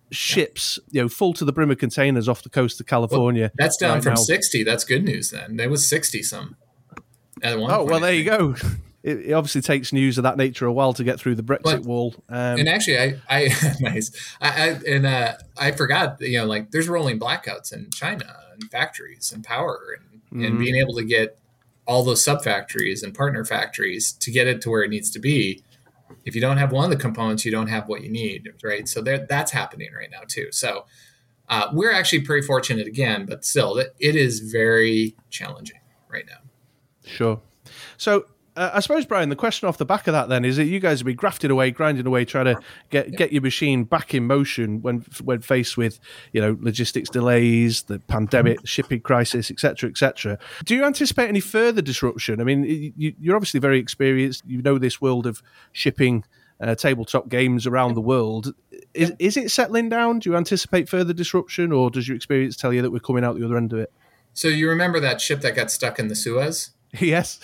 ships, 0.09 0.79
you 0.91 1.01
know, 1.01 1.09
full 1.09 1.33
to 1.33 1.43
the 1.43 1.51
brim 1.51 1.69
of 1.69 1.77
containers 1.77 2.29
off 2.29 2.43
the 2.43 2.49
coast 2.49 2.79
of 2.79 2.85
California." 2.85 3.51
That's 3.57 3.77
down 3.77 3.95
right 3.95 4.03
from 4.03 4.13
now. 4.13 4.21
60. 4.21 4.63
That's 4.63 4.85
good 4.85 5.03
news 5.03 5.31
then. 5.31 5.57
There 5.57 5.69
was 5.69 5.87
60 5.87 6.23
some. 6.23 6.55
Oh 7.43 7.83
well, 7.83 7.99
there 7.99 8.13
you 8.13 8.23
go. 8.23 8.55
It, 9.03 9.27
it 9.27 9.33
obviously 9.33 9.61
takes 9.61 9.93
news 9.93 10.17
of 10.17 10.23
that 10.23 10.37
nature 10.37 10.65
a 10.65 10.73
while 10.73 10.91
to 10.93 11.03
get 11.03 11.19
through 11.19 11.35
the 11.35 11.43
Brexit 11.43 11.63
But- 11.63 11.83
wall. 11.83 12.15
Um, 12.29 12.59
and 12.59 12.67
actually, 12.69 12.97
I, 12.99 13.19
I 13.29 13.49
nice. 13.79 14.11
I, 14.41 14.47
I 14.49 14.67
and 14.87 15.05
uh, 15.05 15.33
I 15.57 15.71
forgot. 15.71 16.19
You 16.19 16.39
know, 16.39 16.45
like 16.45 16.71
there's 16.71 16.89
rolling 16.89 17.19
blackouts 17.19 17.71
in 17.73 17.89
China 17.91 18.35
and 18.53 18.63
factories 18.71 19.31
and 19.31 19.43
power, 19.43 19.79
and, 20.31 20.43
and 20.43 20.55
Mhm. 20.55 20.59
being 20.59 20.75
able 20.75 20.95
to 20.95 21.03
get 21.05 21.37
all 21.85 22.03
those 22.03 22.21
sub 22.23 22.43
factories 22.43 23.01
and 23.03 23.13
partner 23.13 23.45
factories 23.45 24.11
to 24.11 24.29
get 24.29 24.45
it 24.47 24.61
to 24.61 24.69
where 24.69 24.83
it 24.83 24.89
needs 24.89 25.09
to 25.11 25.19
be. 25.19 25.63
If 26.25 26.35
you 26.35 26.41
don't 26.41 26.57
have 26.57 26.73
one 26.73 26.83
of 26.83 26.89
the 26.89 27.01
components, 27.01 27.45
you 27.45 27.51
don't 27.51 27.67
have 27.67 27.87
what 27.87 28.01
you 28.01 28.09
need, 28.09 28.51
right? 28.61 28.87
So 28.89 29.01
there, 29.01 29.25
that's 29.29 29.51
happening 29.51 29.89
right 29.97 30.09
now 30.11 30.21
too. 30.27 30.47
So 30.51 30.85
uh, 31.47 31.69
we're 31.71 31.93
actually 31.93 32.21
pretty 32.21 32.45
fortunate 32.45 32.87
again, 32.87 33.25
but 33.25 33.45
still, 33.45 33.77
it 33.77 33.95
it 33.99 34.15
is 34.17 34.39
very 34.41 35.15
challenging 35.29 35.79
right 36.09 36.25
now. 36.27 36.39
Sure. 37.05 37.39
So 37.95 38.25
uh, 38.57 38.71
I 38.73 38.79
suppose, 38.79 39.05
Bryan, 39.05 39.29
the 39.29 39.35
question 39.35 39.69
off 39.69 39.77
the 39.77 39.85
back 39.85 40.07
of 40.07 40.13
that 40.13 40.29
then 40.29 40.43
is 40.43 40.57
that 40.57 40.65
you 40.65 40.79
guys 40.79 40.99
have 40.99 41.05
been 41.05 41.15
grafted 41.15 41.51
away, 41.51 41.69
grinding 41.69 42.07
away, 42.07 42.25
trying 42.25 42.45
to 42.45 42.59
get 42.89 43.11
get 43.11 43.31
your 43.31 43.43
machine 43.43 43.83
back 43.83 44.13
in 44.15 44.25
motion 44.25 44.81
when 44.81 45.05
when 45.23 45.41
faced 45.41 45.77
with 45.77 45.99
you 46.33 46.41
know 46.41 46.57
logistics 46.59 47.09
delays, 47.09 47.83
the 47.83 47.99
pandemic, 47.99 48.65
shipping 48.65 48.99
crisis, 48.99 49.51
etc., 49.51 49.89
etc. 49.89 50.39
Do 50.65 50.75
you 50.75 50.83
anticipate 50.83 51.27
any 51.29 51.39
further 51.39 51.83
disruption? 51.83 52.41
I 52.41 52.43
mean, 52.43 52.63
you, 52.97 53.13
you're 53.19 53.35
obviously 53.35 53.59
very 53.59 53.79
experienced. 53.79 54.43
You 54.47 54.61
know 54.61 54.77
this 54.77 54.99
world 54.99 55.27
of 55.27 55.41
shipping. 55.71 56.25
Uh, 56.59 56.73
tabletop 56.73 57.29
games 57.29 57.67
around 57.67 57.93
the 57.93 58.01
world 58.01 58.51
is 58.95 59.13
is 59.19 59.37
it 59.37 59.51
settling 59.51 59.89
down? 59.89 60.17
Do 60.17 60.31
you 60.31 60.35
anticipate 60.35 60.89
further 60.89 61.13
disruption, 61.13 61.71
or 61.71 61.91
does 61.91 62.07
your 62.07 62.15
experience 62.15 62.57
tell 62.57 62.73
you 62.73 62.81
that 62.81 62.89
we're 62.89 62.99
coming 62.99 63.23
out 63.23 63.37
the 63.37 63.45
other 63.45 63.57
end 63.57 63.73
of 63.73 63.77
it? 63.77 63.93
So 64.33 64.47
you 64.47 64.67
remember 64.67 64.99
that 64.99 65.21
ship 65.21 65.41
that 65.41 65.55
got 65.55 65.69
stuck 65.69 65.99
in 65.99 66.07
the 66.07 66.15
Suez? 66.15 66.71
yes. 66.99 67.39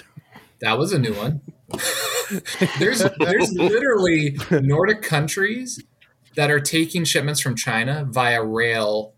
That 0.63 0.77
was 0.77 0.93
a 0.93 0.97
new 0.97 1.13
one. 1.13 1.41
there's 2.79 3.03
there's 3.19 3.51
literally 3.51 4.37
Nordic 4.49 5.01
countries 5.01 5.83
that 6.37 6.49
are 6.49 6.61
taking 6.61 7.03
shipments 7.03 7.41
from 7.41 7.55
China 7.55 8.07
via 8.09 8.41
rail 8.41 9.13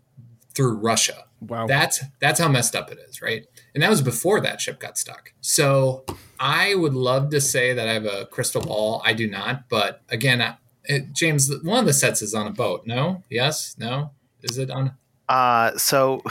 through 0.54 0.74
Russia. 0.78 1.24
Wow. 1.40 1.68
That's 1.68 2.02
that's 2.20 2.40
how 2.40 2.48
messed 2.48 2.74
up 2.74 2.90
it 2.90 2.98
is, 3.08 3.22
right? 3.22 3.46
And 3.74 3.82
that 3.84 3.90
was 3.90 4.02
before 4.02 4.40
that 4.40 4.60
ship 4.60 4.80
got 4.80 4.98
stuck. 4.98 5.34
So 5.40 6.04
I 6.40 6.74
would 6.74 6.94
love 6.94 7.30
to 7.30 7.40
say 7.40 7.72
that 7.74 7.88
I 7.88 7.92
have 7.92 8.06
a 8.06 8.26
crystal 8.26 8.60
ball. 8.62 9.00
I 9.04 9.12
do 9.12 9.28
not, 9.30 9.68
but 9.68 10.02
again, 10.08 10.42
I, 10.42 10.56
it, 10.82 11.12
James, 11.12 11.48
one 11.62 11.78
of 11.78 11.86
the 11.86 11.92
sets 11.92 12.22
is 12.22 12.34
on 12.34 12.48
a 12.48 12.52
boat. 12.52 12.82
No, 12.86 13.22
yes, 13.30 13.76
no, 13.78 14.10
is 14.42 14.58
it 14.58 14.68
on? 14.68 14.94
Uh, 15.28 15.76
so 15.78 16.22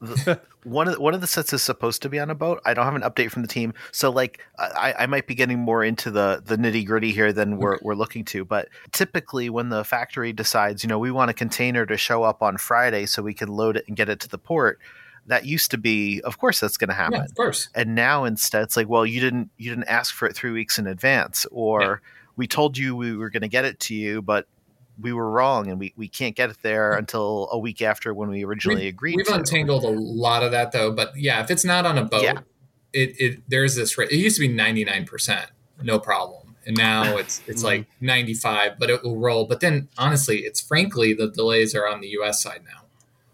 the- 0.00 0.40
one 0.66 0.88
of 0.88 0.98
one 0.98 1.14
of 1.14 1.20
the 1.20 1.26
sets 1.26 1.52
is 1.52 1.62
supposed 1.62 2.02
to 2.02 2.08
be 2.08 2.18
on 2.18 2.28
a 2.30 2.34
boat. 2.34 2.60
I 2.64 2.74
don't 2.74 2.84
have 2.84 2.94
an 2.96 3.02
update 3.02 3.30
from 3.30 3.42
the 3.42 3.48
team, 3.48 3.72
so 3.92 4.10
like 4.10 4.40
I, 4.58 4.94
I 5.00 5.06
might 5.06 5.26
be 5.26 5.34
getting 5.34 5.58
more 5.60 5.84
into 5.84 6.10
the 6.10 6.42
the 6.44 6.56
nitty 6.56 6.84
gritty 6.86 7.12
here 7.12 7.32
than 7.32 7.56
we're 7.58 7.78
we're 7.82 7.94
looking 7.94 8.24
to. 8.26 8.44
But 8.44 8.68
typically, 8.92 9.48
when 9.48 9.68
the 9.68 9.84
factory 9.84 10.32
decides, 10.32 10.82
you 10.82 10.88
know, 10.88 10.98
we 10.98 11.10
want 11.10 11.30
a 11.30 11.34
container 11.34 11.86
to 11.86 11.96
show 11.96 12.22
up 12.24 12.42
on 12.42 12.56
Friday 12.58 13.06
so 13.06 13.22
we 13.22 13.34
can 13.34 13.48
load 13.48 13.76
it 13.76 13.84
and 13.86 13.96
get 13.96 14.08
it 14.08 14.20
to 14.20 14.28
the 14.28 14.38
port, 14.38 14.78
that 15.26 15.44
used 15.46 15.70
to 15.70 15.78
be, 15.78 16.20
of 16.22 16.38
course, 16.38 16.60
that's 16.60 16.76
going 16.76 16.88
to 16.88 16.94
happen. 16.94 17.18
Yeah, 17.18 17.24
of 17.24 17.34
course. 17.34 17.68
and 17.74 17.94
now 17.94 18.24
instead 18.24 18.62
it's 18.62 18.76
like 18.76 18.88
well 18.88 19.06
you 19.06 19.20
didn't 19.20 19.50
you 19.56 19.70
didn't 19.70 19.88
ask 19.88 20.14
for 20.14 20.26
it 20.26 20.34
three 20.36 20.50
weeks 20.52 20.78
in 20.78 20.86
advance 20.86 21.46
or 21.52 21.80
Yeah. 21.82 21.96
we 22.36 22.46
told 22.46 22.76
you 22.76 22.94
we 22.96 23.16
were 23.16 23.30
going 23.30 23.42
to 23.42 23.48
get 23.48 23.64
it 23.64 23.78
to 23.80 23.94
you 23.94 24.20
but 24.22 24.46
we 25.00 25.12
were 25.12 25.30
wrong 25.30 25.68
and 25.68 25.78
we, 25.78 25.92
we 25.96 26.08
can't 26.08 26.34
get 26.34 26.50
it 26.50 26.56
there 26.62 26.92
until 26.94 27.48
a 27.52 27.58
week 27.58 27.82
after 27.82 28.14
when 28.14 28.28
we 28.30 28.44
originally 28.44 28.76
We've- 28.82 28.88
agreed 28.88 29.16
We've 29.16 29.26
to. 29.26 29.34
untangled 29.34 29.84
a 29.84 29.88
lot 29.90 30.42
of 30.42 30.52
that 30.52 30.72
though, 30.72 30.90
but 30.92 31.16
yeah, 31.16 31.42
if 31.42 31.50
it's 31.50 31.64
not 31.64 31.84
on 31.86 31.98
a 31.98 32.04
boat, 32.04 32.22
Yeah. 32.22 32.40
it, 32.92 33.14
it 33.20 33.40
there's 33.48 33.74
this 33.74 33.98
rate. 33.98 34.10
It 34.10 34.16
used 34.16 34.36
to 34.36 34.40
be 34.40 34.48
99%, 34.54 35.46
no 35.82 35.98
problem. 35.98 36.56
And 36.66 36.76
now 36.76 37.16
it's 37.18 37.42
it's 37.46 37.58
Mm-hmm. 37.62 37.66
like 37.66 37.86
95, 38.00 38.78
but 38.78 38.90
it 38.90 39.02
will 39.04 39.18
roll. 39.18 39.44
But 39.46 39.60
then 39.60 39.88
honestly, 39.98 40.38
it's 40.40 40.60
frankly 40.60 41.12
the 41.14 41.28
delays 41.30 41.74
are 41.74 41.86
on 41.86 42.00
the 42.00 42.08
US 42.20 42.42
side 42.42 42.62
now. 42.64 42.82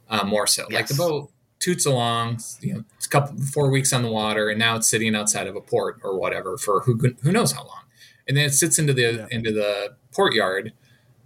Uh, 0.08 0.24
more 0.24 0.46
so. 0.46 0.66
Like 0.70 0.88
the 0.88 0.94
boat 0.94 1.30
toots 1.58 1.86
along, 1.86 2.40
you 2.60 2.74
know, 2.74 2.84
it's 2.96 3.06
a 3.06 3.08
couple 3.08 3.36
4 3.40 3.70
weeks 3.70 3.92
on 3.92 4.02
the 4.02 4.10
water 4.10 4.48
and 4.50 4.58
now 4.58 4.74
it's 4.76 4.88
sitting 4.88 5.14
outside 5.14 5.46
of 5.46 5.54
a 5.56 5.60
port 5.60 6.00
or 6.02 6.18
whatever 6.18 6.58
for 6.58 6.80
who 6.80 6.98
who 7.22 7.30
knows 7.32 7.52
how 7.52 7.60
long. 7.64 7.82
And 8.28 8.36
then 8.36 8.44
it 8.46 8.50
sits 8.54 8.78
into 8.78 8.92
the 8.92 9.02
Yeah. 9.02 9.26
into 9.30 9.52
the 9.52 9.94
port 10.12 10.34
yard. 10.34 10.72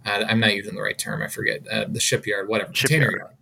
Uh, 0.07 0.25
I'm 0.27 0.39
not 0.39 0.55
using 0.55 0.75
the 0.75 0.81
right 0.81 0.97
term. 0.97 1.21
I 1.21 1.27
forget 1.27 1.67
uh, 1.67 1.85
the 1.87 1.99
shipyard, 1.99 2.47
whatever 2.47 2.71
container 2.71 3.11
yard. 3.17 3.35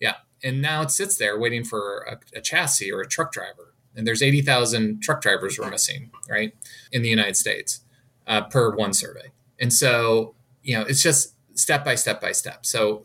Yeah, 0.00 0.14
and 0.42 0.62
now 0.62 0.82
it 0.82 0.90
sits 0.90 1.16
there 1.16 1.38
waiting 1.38 1.64
for 1.64 2.06
a, 2.08 2.38
a 2.38 2.40
chassis 2.40 2.90
or 2.90 3.00
a 3.00 3.08
truck 3.08 3.32
driver. 3.32 3.74
And 3.94 4.06
there's 4.06 4.22
80,000 4.22 5.02
truck 5.02 5.22
drivers 5.22 5.58
we're 5.58 5.70
missing, 5.70 6.10
right, 6.28 6.54
in 6.92 7.02
the 7.02 7.08
United 7.08 7.36
States 7.36 7.80
uh, 8.26 8.42
per 8.42 8.74
one 8.74 8.92
survey. 8.92 9.32
And 9.58 9.72
so, 9.72 10.34
you 10.62 10.76
know, 10.76 10.82
it's 10.82 11.02
just 11.02 11.34
step 11.54 11.84
by 11.84 11.94
step 11.94 12.20
by 12.20 12.32
step. 12.32 12.66
So, 12.66 13.02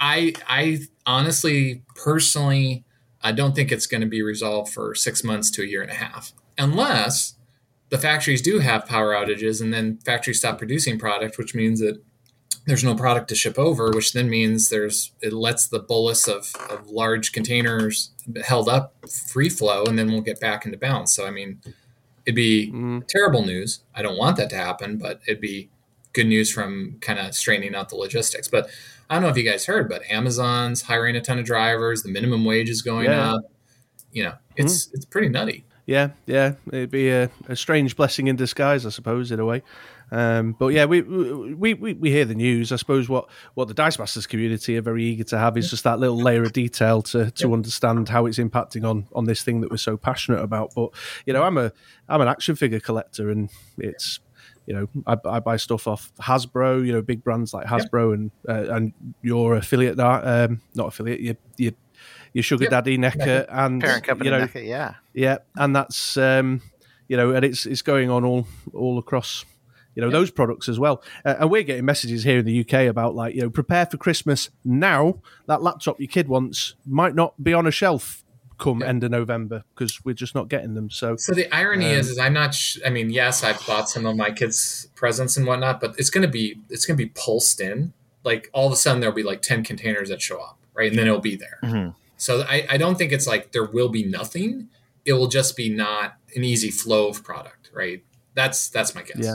I 0.00 0.32
I 0.46 0.80
honestly, 1.06 1.82
personally, 1.94 2.84
I 3.22 3.32
don't 3.32 3.54
think 3.54 3.72
it's 3.72 3.86
going 3.86 4.02
to 4.02 4.06
be 4.06 4.22
resolved 4.22 4.72
for 4.72 4.94
six 4.94 5.24
months 5.24 5.50
to 5.52 5.62
a 5.62 5.66
year 5.66 5.82
and 5.82 5.90
a 5.90 5.94
half, 5.94 6.32
unless 6.58 7.34
the 7.88 7.98
factories 7.98 8.42
do 8.42 8.58
have 8.58 8.86
power 8.86 9.14
outages 9.14 9.60
and 9.60 9.72
then 9.72 9.98
factories 10.04 10.38
stop 10.38 10.58
producing 10.58 10.98
product, 10.98 11.38
which 11.38 11.54
means 11.54 11.80
that 11.80 12.02
there's 12.66 12.84
no 12.84 12.94
product 12.94 13.28
to 13.28 13.34
ship 13.34 13.58
over, 13.58 13.90
which 13.90 14.12
then 14.14 14.28
means 14.30 14.68
there's 14.70 15.12
it 15.20 15.32
lets 15.32 15.66
the 15.68 15.78
bolus 15.80 16.26
of, 16.28 16.52
of 16.70 16.88
large 16.88 17.32
containers 17.32 18.10
held 18.44 18.68
up 18.68 18.94
free 19.30 19.48
flow, 19.50 19.84
and 19.84 19.98
then 19.98 20.10
we'll 20.10 20.22
get 20.22 20.40
back 20.40 20.64
into 20.64 20.78
balance. 20.78 21.14
So 21.14 21.26
I 21.26 21.30
mean, 21.30 21.60
it'd 22.26 22.34
be 22.36 22.70
Mm. 22.72 23.06
terrible 23.08 23.44
news. 23.44 23.80
I 23.94 24.02
don't 24.02 24.16
want 24.16 24.36
that 24.38 24.48
to 24.50 24.56
happen, 24.56 24.96
but 24.96 25.20
it'd 25.26 25.40
be 25.42 25.68
good 26.14 26.26
news 26.26 26.50
from 26.50 26.96
kind 27.00 27.18
of 27.18 27.34
straightening 27.34 27.74
out 27.74 27.88
the 27.90 27.96
logistics. 27.96 28.48
But 28.48 28.70
I 29.10 29.14
don't 29.14 29.22
know 29.24 29.28
if 29.28 29.36
you 29.36 29.42
guys 29.42 29.66
heard, 29.66 29.88
but 29.88 30.00
Amazon's 30.08 30.82
hiring 30.82 31.16
a 31.16 31.20
ton 31.20 31.38
of 31.38 31.44
drivers. 31.44 32.02
The 32.02 32.08
minimum 32.08 32.44
wage 32.44 32.70
is 32.70 32.80
going 32.82 33.06
Yeah. 33.06 33.34
up. 33.34 33.42
You 34.12 34.22
know, 34.24 34.34
it's 34.56 34.88
it's 34.94 35.04
pretty 35.04 35.28
nutty. 35.28 35.64
Yeah, 35.86 36.10
yeah, 36.24 36.54
it'd 36.68 36.90
be 36.90 37.10
a, 37.10 37.28
a 37.46 37.56
strange 37.56 37.94
blessing 37.94 38.28
in 38.28 38.36
disguise, 38.36 38.86
I 38.86 38.88
suppose, 38.90 39.30
in 39.30 39.38
a 39.38 39.44
way. 39.44 39.62
Um, 40.10 40.52
but 40.58 40.68
yeah, 40.68 40.84
we, 40.84 41.02
we 41.02 41.74
we 41.74 41.94
we 41.94 42.10
hear 42.10 42.24
the 42.24 42.34
news. 42.34 42.72
I 42.72 42.76
suppose 42.76 43.08
what 43.08 43.28
what 43.54 43.68
the 43.68 43.74
Dice 43.74 43.98
Masters 43.98 44.26
community 44.26 44.76
are 44.76 44.82
very 44.82 45.04
eager 45.04 45.24
to 45.24 45.38
have 45.38 45.56
is 45.56 45.70
just 45.70 45.84
that 45.84 45.98
little 45.98 46.18
layer 46.18 46.42
of 46.42 46.52
detail 46.52 47.02
to 47.02 47.30
to 47.32 47.52
understand 47.52 48.08
how 48.08 48.26
it's 48.26 48.38
impacting 48.38 48.88
on 48.88 49.06
on 49.14 49.24
this 49.24 49.42
thing 49.42 49.60
that 49.62 49.70
we're 49.70 49.76
so 49.76 49.96
passionate 49.96 50.40
about. 50.40 50.72
But 50.74 50.90
you 51.26 51.32
know, 51.32 51.42
I'm 51.42 51.58
a 51.58 51.72
I'm 52.08 52.20
an 52.20 52.28
action 52.28 52.54
figure 52.56 52.80
collector, 52.80 53.30
and 53.30 53.50
it's 53.78 54.20
you 54.66 54.74
know 54.74 54.88
I, 55.06 55.16
I 55.24 55.40
buy 55.40 55.56
stuff 55.56 55.86
off 55.86 56.12
Hasbro, 56.20 56.86
you 56.86 56.92
know, 56.92 57.02
big 57.02 57.24
brands 57.24 57.54
like 57.54 57.66
Hasbro, 57.66 58.14
and 58.14 58.30
uh, 58.48 58.74
and 58.74 58.92
your 59.22 59.56
affiliate, 59.56 59.98
um, 59.98 60.60
not 60.74 60.88
affiliate, 60.88 61.20
your 61.20 61.36
your, 61.56 61.72
your 62.32 62.42
sugar 62.42 62.64
Yep. 62.64 62.70
daddy 62.70 62.98
NECA, 62.98 63.46
and 63.48 63.80
Parent 63.80 64.04
company, 64.04 64.30
you 64.30 64.36
know, 64.36 64.46
NECA, 64.46 64.66
yeah. 64.66 64.94
yeah, 65.12 65.38
and 65.56 65.74
that's 65.74 66.16
um, 66.16 66.60
you 67.08 67.16
know, 67.16 67.32
and 67.32 67.44
it's 67.44 67.66
it's 67.66 67.82
going 67.82 68.10
on 68.10 68.24
all 68.24 68.46
all 68.72 68.98
across 68.98 69.44
you 69.94 70.02
know 70.02 70.10
those 70.10 70.30
products 70.30 70.68
as 70.68 70.78
well. 70.78 71.02
Uh, 71.24 71.34
and 71.40 71.50
we're 71.50 71.62
getting 71.62 71.84
messages 71.84 72.24
here 72.24 72.38
in 72.38 72.44
the 72.44 72.60
UK 72.60 72.88
about 72.88 73.14
like 73.14 73.34
you 73.34 73.42
know 73.42 73.50
prepare 73.50 73.86
for 73.86 73.96
Christmas 73.96 74.50
now. 74.64 75.20
That 75.46 75.62
laptop 75.62 76.00
your 76.00 76.08
kid 76.08 76.28
wants 76.28 76.74
might 76.86 77.14
not 77.14 77.42
be 77.42 77.52
on 77.54 77.66
a 77.66 77.70
shelf 77.70 78.22
come 78.56 78.82
end 78.82 79.02
of 79.02 79.10
November 79.10 79.64
because 79.74 80.04
we're 80.04 80.14
just 80.14 80.34
not 80.34 80.48
getting 80.48 80.74
them. 80.74 80.88
So 80.88 81.16
So 81.16 81.32
the 81.34 81.52
irony 81.52 81.86
is, 81.86 82.08
is 82.10 82.18
I'm 82.18 82.32
not. 82.34 82.54
Sh- 82.54 82.78
I 82.86 82.90
mean, 82.90 83.10
yes, 83.10 83.42
I've 83.42 83.64
bought 83.66 83.88
some 83.88 84.06
of 84.06 84.16
my 84.16 84.30
kids' 84.30 84.88
presents 84.94 85.36
and 85.36 85.46
whatnot, 85.46 85.80
but 85.80 85.94
it's 85.98 86.10
gonna 86.10 86.28
be 86.28 86.56
it's 86.70 86.86
gonna 86.86 86.96
be 86.96 87.06
pulsed 87.14 87.60
in. 87.60 87.92
Like 88.22 88.48
all 88.52 88.66
of 88.68 88.72
a 88.72 88.76
sudden 88.76 89.00
there'll 89.00 89.14
be 89.14 89.22
like 89.24 89.42
ten 89.42 89.64
containers 89.64 90.08
that 90.08 90.22
show 90.22 90.40
up, 90.40 90.58
right, 90.72 90.88
and 90.88 90.98
then 90.98 91.06
it'll 91.06 91.20
be 91.20 91.36
there. 91.36 91.58
Mhm. 91.62 91.94
So 92.16 92.42
I, 92.48 92.64
I 92.70 92.76
don't 92.78 92.96
think 92.96 93.12
it's 93.12 93.26
like 93.26 93.52
there 93.52 93.64
will 93.66 93.88
be 93.88 94.04
nothing. 94.04 94.68
It 95.04 95.12
will 95.14 95.26
just 95.28 95.56
be 95.56 95.68
not 95.68 96.16
an 96.34 96.44
easy 96.44 96.70
flow 96.70 97.08
of 97.08 97.22
product, 97.22 97.70
right? 97.74 98.02
That's 98.34 98.68
that's 98.68 98.94
my 98.94 99.02
guess. 99.02 99.18
Yeah. 99.18 99.34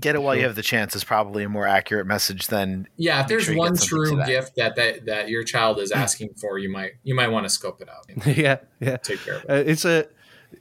Get 0.00 0.14
it 0.14 0.22
while 0.22 0.34
you 0.34 0.42
have 0.42 0.54
the 0.54 0.62
chance 0.62 0.94
is 0.96 1.04
probably 1.04 1.44
a 1.44 1.48
more 1.48 1.66
accurate 1.66 2.06
message 2.06 2.48
than 2.48 2.88
Yeah, 2.96 3.20
if 3.20 3.28
there's 3.28 3.44
sure 3.44 3.56
one 3.56 3.76
true 3.76 4.24
gift 4.24 4.56
that, 4.56 4.76
that 4.76 5.06
that 5.06 5.28
your 5.28 5.44
child 5.44 5.78
is 5.78 5.92
asking 5.92 6.34
for, 6.40 6.58
you 6.58 6.70
might 6.70 6.92
you 7.02 7.14
might 7.14 7.28
want 7.28 7.44
to 7.44 7.50
scope 7.50 7.80
it 7.80 7.88
out 7.88 8.06
yeah, 8.36 8.58
yeah. 8.80 8.96
take 8.98 9.20
care 9.24 9.36
of 9.36 9.44
it. 9.44 9.50
Uh, 9.50 9.70
it's 9.70 9.84
a 9.84 10.06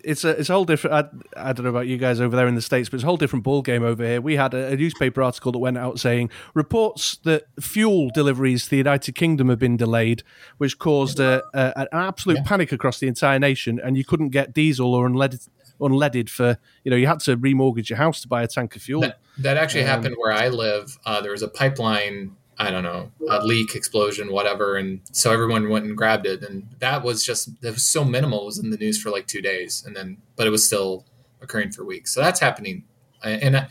it's 0.04 0.24
a 0.24 0.30
it's 0.30 0.50
a 0.50 0.54
whole 0.54 0.66
different. 0.66 1.24
I, 1.36 1.50
I 1.50 1.54
don't 1.54 1.64
know 1.64 1.70
about 1.70 1.88
you 1.88 1.98
guys 1.98 2.20
over 2.20 2.36
there 2.36 2.48
in 2.48 2.56
the 2.56 2.62
states, 2.62 2.90
but 2.90 2.96
it's 2.96 3.04
a 3.04 3.08
whole 3.08 3.18
different 3.18 3.44
ball 3.44 3.62
game 3.62 3.84
over 3.84 4.04
here. 4.04 4.22
We 4.22 4.36
had 4.36 4.54
a, 4.54 4.74
a 4.74 4.76
newspaper 4.76 5.22
article 5.22 5.52
that 5.52 5.60
went 5.60 5.78
out 5.78 6.00
saying 6.00 6.30
reports 6.54 7.18
that 7.24 7.44
fuel 7.60 8.10
deliveries 8.14 8.66
to 8.66 8.70
the 8.72 8.78
United 8.78 9.16
Kingdom 9.16 9.50
have 9.50 9.60
been 9.60 9.78
delayed, 9.78 10.24
which 10.58 10.80
caused 10.80 11.20
a, 11.20 11.44
a, 11.54 11.80
an 11.80 11.88
absolute 11.92 12.44
panic 12.46 12.72
across 12.72 13.00
the 13.00 13.08
entire 13.08 13.40
nation, 13.40 13.80
and 13.84 13.98
you 13.98 14.06
couldn't 14.06 14.30
get 14.30 14.54
diesel 14.54 14.94
or 14.94 15.08
unleaded 15.08 15.48
unleaded 15.80 16.30
for 16.30 16.58
you 16.84 16.92
know 16.92 16.98
you 16.98 17.08
had 17.08 17.20
to 17.22 17.38
remortgage 17.38 17.90
your 17.90 17.98
house 17.98 18.22
to 18.22 18.28
buy 18.28 18.44
a 18.44 18.48
tank 18.48 18.76
of 18.76 18.82
fuel. 18.82 19.02
That, 19.02 19.20
that 19.40 19.58
actually 19.58 19.84
Um, 19.84 19.88
happened 19.88 20.16
where 20.18 20.32
I 20.32 20.50
live. 20.50 20.98
Uh, 21.06 21.22
there 21.22 21.32
was 21.32 21.42
a 21.42 21.48
pipeline, 21.48 22.36
I 22.58 22.72
don't 22.72 22.84
know, 22.84 23.12
a 23.30 23.46
leak, 23.46 23.76
explosion, 23.76 24.32
whatever, 24.32 24.78
and 24.78 25.02
so 25.12 25.32
everyone 25.32 25.70
went 25.70 25.86
and 25.86 25.98
grabbed 25.98 26.26
it, 26.26 26.42
and 26.42 26.68
that 26.80 27.04
was 27.04 27.24
just 27.26 27.62
that 27.62 27.74
was 27.74 27.86
so 27.86 28.06
minimal. 28.06 28.44
It 28.44 28.46
was 28.46 28.60
in 28.60 28.70
the 28.70 28.78
news 28.78 29.02
for 29.02 29.10
like 29.10 29.28
two 29.28 29.42
days, 29.42 29.84
and 29.86 29.96
then 29.96 30.18
but 30.36 30.48
it 30.48 30.52
was 30.52 30.66
still 30.66 31.06
occurring 31.42 31.72
for 31.72 31.84
weeks. 31.84 32.14
So 32.14 32.22
that's 32.22 32.40
happening, 32.40 32.86
and 33.24 33.58
I, 33.58 33.68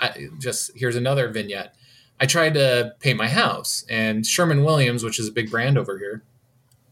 I, 0.00 0.28
just 0.38 0.70
here's 0.76 0.96
another 0.96 1.28
vignette. 1.28 1.74
I 2.20 2.26
tried 2.26 2.54
to 2.54 2.94
paint 3.00 3.18
my 3.18 3.28
house, 3.28 3.84
and 3.90 4.24
Sherman 4.24 4.62
Williams, 4.62 5.02
which 5.02 5.18
is 5.18 5.26
a 5.28 5.32
big 5.32 5.50
brand 5.50 5.76
over 5.76 5.98
here, 5.98 6.22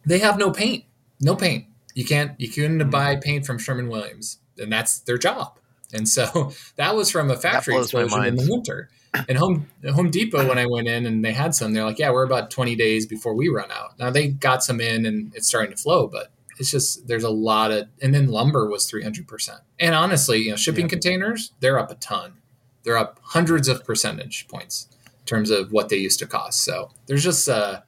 they 0.05 0.19
have 0.19 0.37
no 0.37 0.51
paint, 0.51 0.85
no 1.21 1.37
paint. 1.37 1.67
You 1.95 2.05
can't 2.05 2.39
you 2.41 2.49
couldn't 2.49 2.91
buy 2.91 3.17
paint 3.17 3.47
from 3.47 3.59
Sherman 3.59 3.89
Williams, 3.89 4.39
and 4.59 4.73
that's 4.73 5.01
their 5.01 5.19
job. 5.19 5.59
And 5.93 6.09
so 6.09 6.53
that 6.77 6.95
was 6.95 7.11
from 7.11 7.31
a 7.31 7.37
factory 7.37 7.77
explosion 7.77 8.25
in 8.25 8.37
the 8.37 8.49
winter. 8.49 8.89
And 9.29 9.37
Home 9.39 9.69
Home 9.93 10.11
Depot, 10.11 10.49
when 10.49 10.59
I 10.59 10.67
went 10.67 10.87
in 10.87 11.05
and 11.05 11.25
they 11.25 11.33
had 11.33 11.55
some, 11.55 11.73
they're 11.73 11.85
like, 11.85 11.99
"Yeah, 11.99 12.13
we're 12.13 12.25
about 12.25 12.51
20 12.51 12.77
days 12.77 13.07
before 13.07 13.35
we 13.35 13.49
run 13.49 13.71
out." 13.73 13.99
Now 13.99 14.11
they 14.11 14.29
got 14.29 14.63
some 14.63 14.81
in 14.81 15.05
and 15.05 15.35
it's 15.35 15.49
starting 15.49 15.73
to 15.73 15.77
flow, 15.77 16.07
but 16.07 16.31
it's 16.59 16.71
just 16.71 17.09
there's 17.09 17.25
a 17.25 17.31
lot 17.31 17.73
of. 17.73 17.89
And 18.01 18.15
then 18.15 18.29
lumber 18.29 18.69
was 18.69 18.89
300 18.89 19.27
percent. 19.27 19.61
And 19.81 19.95
honestly, 19.95 20.39
you 20.39 20.51
know, 20.51 20.57
shipping 20.57 20.89
containers 20.89 21.53
they're 21.61 21.79
up 21.79 21.91
a 21.91 21.97
ton. 21.97 22.35
They're 22.85 22.99
up 22.99 23.19
hundreds 23.23 23.67
of 23.69 23.85
percentage 23.85 24.47
points 24.49 24.89
in 25.05 25.27
terms 25.27 25.51
of 25.51 25.73
what 25.73 25.89
they 25.89 25.97
used 25.97 26.21
to 26.21 26.27
cost. 26.27 26.63
So 26.63 26.91
there's 27.07 27.25
just 27.25 27.47
a, 27.49 27.85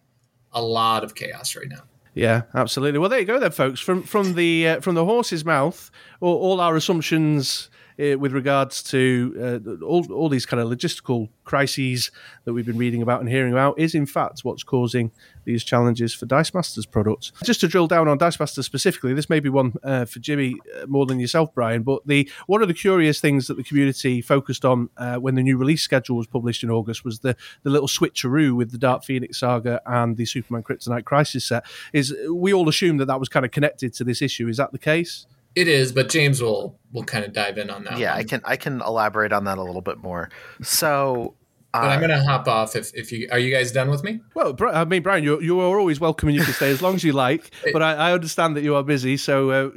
a 0.52 0.62
lot 0.62 1.02
of 1.02 1.14
chaos 1.14 1.56
right 1.56 1.68
now. 1.68 1.82
Yeah, 2.14 2.42
absolutely. 2.54 2.98
Well, 2.98 3.08
there 3.08 3.20
you 3.20 3.24
go, 3.24 3.40
then, 3.40 3.52
folks. 3.52 3.80
From 3.80 4.02
from 4.02 4.34
the 4.34 4.68
uh, 4.68 4.80
from 4.80 4.94
the 4.94 5.04
horse's 5.04 5.44
mouth, 5.44 5.90
all, 6.20 6.36
all 6.36 6.60
our 6.60 6.76
assumptions 6.76 7.70
uh, 8.02 8.18
with 8.18 8.32
regards 8.32 8.82
to 8.82 9.60
uh, 9.64 9.84
all 9.84 10.10
all 10.12 10.28
these 10.28 10.46
kind 10.46 10.60
of 10.60 10.68
logistical 10.68 11.28
crises 11.44 12.10
that 12.44 12.52
we've 12.52 12.66
been 12.66 12.78
reading 12.78 13.02
about 13.02 13.20
and 13.20 13.28
hearing 13.28 13.52
about 13.52 13.78
is, 13.78 13.94
in 13.94 14.06
fact, 14.06 14.40
what's 14.42 14.62
causing 14.62 15.10
these 15.44 15.64
challenges 15.64 16.14
for 16.14 16.26
Dice 16.26 16.54
Masters 16.54 16.86
products. 16.86 17.32
Just 17.44 17.60
to 17.60 17.68
drill 17.68 17.86
down 17.86 18.08
on 18.08 18.18
Dice 18.18 18.38
Masters 18.38 18.66
specifically, 18.66 19.12
this 19.14 19.28
may 19.28 19.40
be 19.40 19.48
one 19.48 19.74
uh, 19.82 20.04
for 20.04 20.18
Jimmy 20.20 20.56
uh, 20.80 20.86
more 20.86 21.06
than 21.06 21.20
yourself, 21.20 21.54
Bryan. 21.54 21.82
But 21.82 22.06
the 22.06 22.30
one 22.46 22.62
of 22.62 22.68
the 22.68 22.74
curious 22.74 23.20
things 23.20 23.46
that 23.46 23.56
the 23.56 23.64
community 23.64 24.20
focused 24.20 24.64
on 24.64 24.88
uh, 24.96 25.16
when 25.16 25.34
the 25.34 25.42
new 25.42 25.56
release 25.56 25.82
schedule 25.82 26.16
was 26.16 26.26
published 26.26 26.62
in 26.62 26.70
August 26.70 27.04
was 27.04 27.20
the 27.20 27.36
the 27.62 27.70
little 27.70 27.88
switcheroo 27.88 28.56
with 28.56 28.72
the 28.72 28.78
Dark 28.78 29.04
Phoenix 29.04 29.38
saga 29.38 29.80
and 29.86 30.16
the 30.16 30.24
Superman 30.24 30.62
Kryptonite 30.62 31.04
Crisis 31.04 31.44
set. 31.44 31.64
Is 31.92 32.14
we 32.30 32.52
all 32.52 32.68
assume 32.68 32.96
that 32.98 33.06
that 33.06 33.20
was 33.20 33.28
kind 33.28 33.44
of 33.44 33.52
connected 33.52 33.92
to 33.94 34.04
this 34.04 34.22
issue? 34.22 34.48
Is 34.48 34.56
that 34.56 34.72
the 34.72 34.78
case? 34.78 35.26
It 35.54 35.68
is, 35.68 35.92
but 35.92 36.08
James 36.08 36.40
will 36.42 36.78
will 36.92 37.04
kind 37.04 37.24
of 37.24 37.32
dive 37.32 37.58
in 37.58 37.70
on 37.70 37.84
that. 37.84 37.98
yeah, 37.98 38.12
one. 38.12 38.20
I 38.20 38.24
can 38.24 38.40
I 38.44 38.56
can 38.56 38.80
elaborate 38.80 39.32
on 39.32 39.44
that 39.44 39.58
a 39.58 39.62
little 39.62 39.82
bit 39.82 39.98
more. 39.98 40.30
So 40.62 41.34
But 41.72 41.84
uh, 41.84 41.86
I'm 41.88 42.00
gonna 42.00 42.22
hop 42.24 42.48
off 42.48 42.76
if, 42.76 42.92
if 42.94 43.12
you 43.12 43.28
are 43.30 43.38
you 43.38 43.54
guys 43.54 43.72
done 43.72 43.90
with 43.90 44.02
me? 44.04 44.20
Well, 44.34 44.56
I 44.72 44.84
mean, 44.84 45.02
Bryan, 45.02 45.24
you 45.24 45.40
you 45.40 45.60
are 45.60 45.78
always 45.78 46.00
welcome 46.00 46.28
and 46.28 46.36
you 46.36 46.44
can 46.44 46.54
stay 46.54 46.70
as 46.70 46.80
long 46.82 46.94
as 46.94 47.04
you 47.04 47.12
like. 47.12 47.50
But 47.72 47.82
I, 47.82 47.94
I 47.94 48.12
understand 48.12 48.56
that 48.56 48.62
you 48.62 48.74
are 48.76 48.82
busy, 48.82 49.16
so 49.16 49.50
uh, 49.50 49.70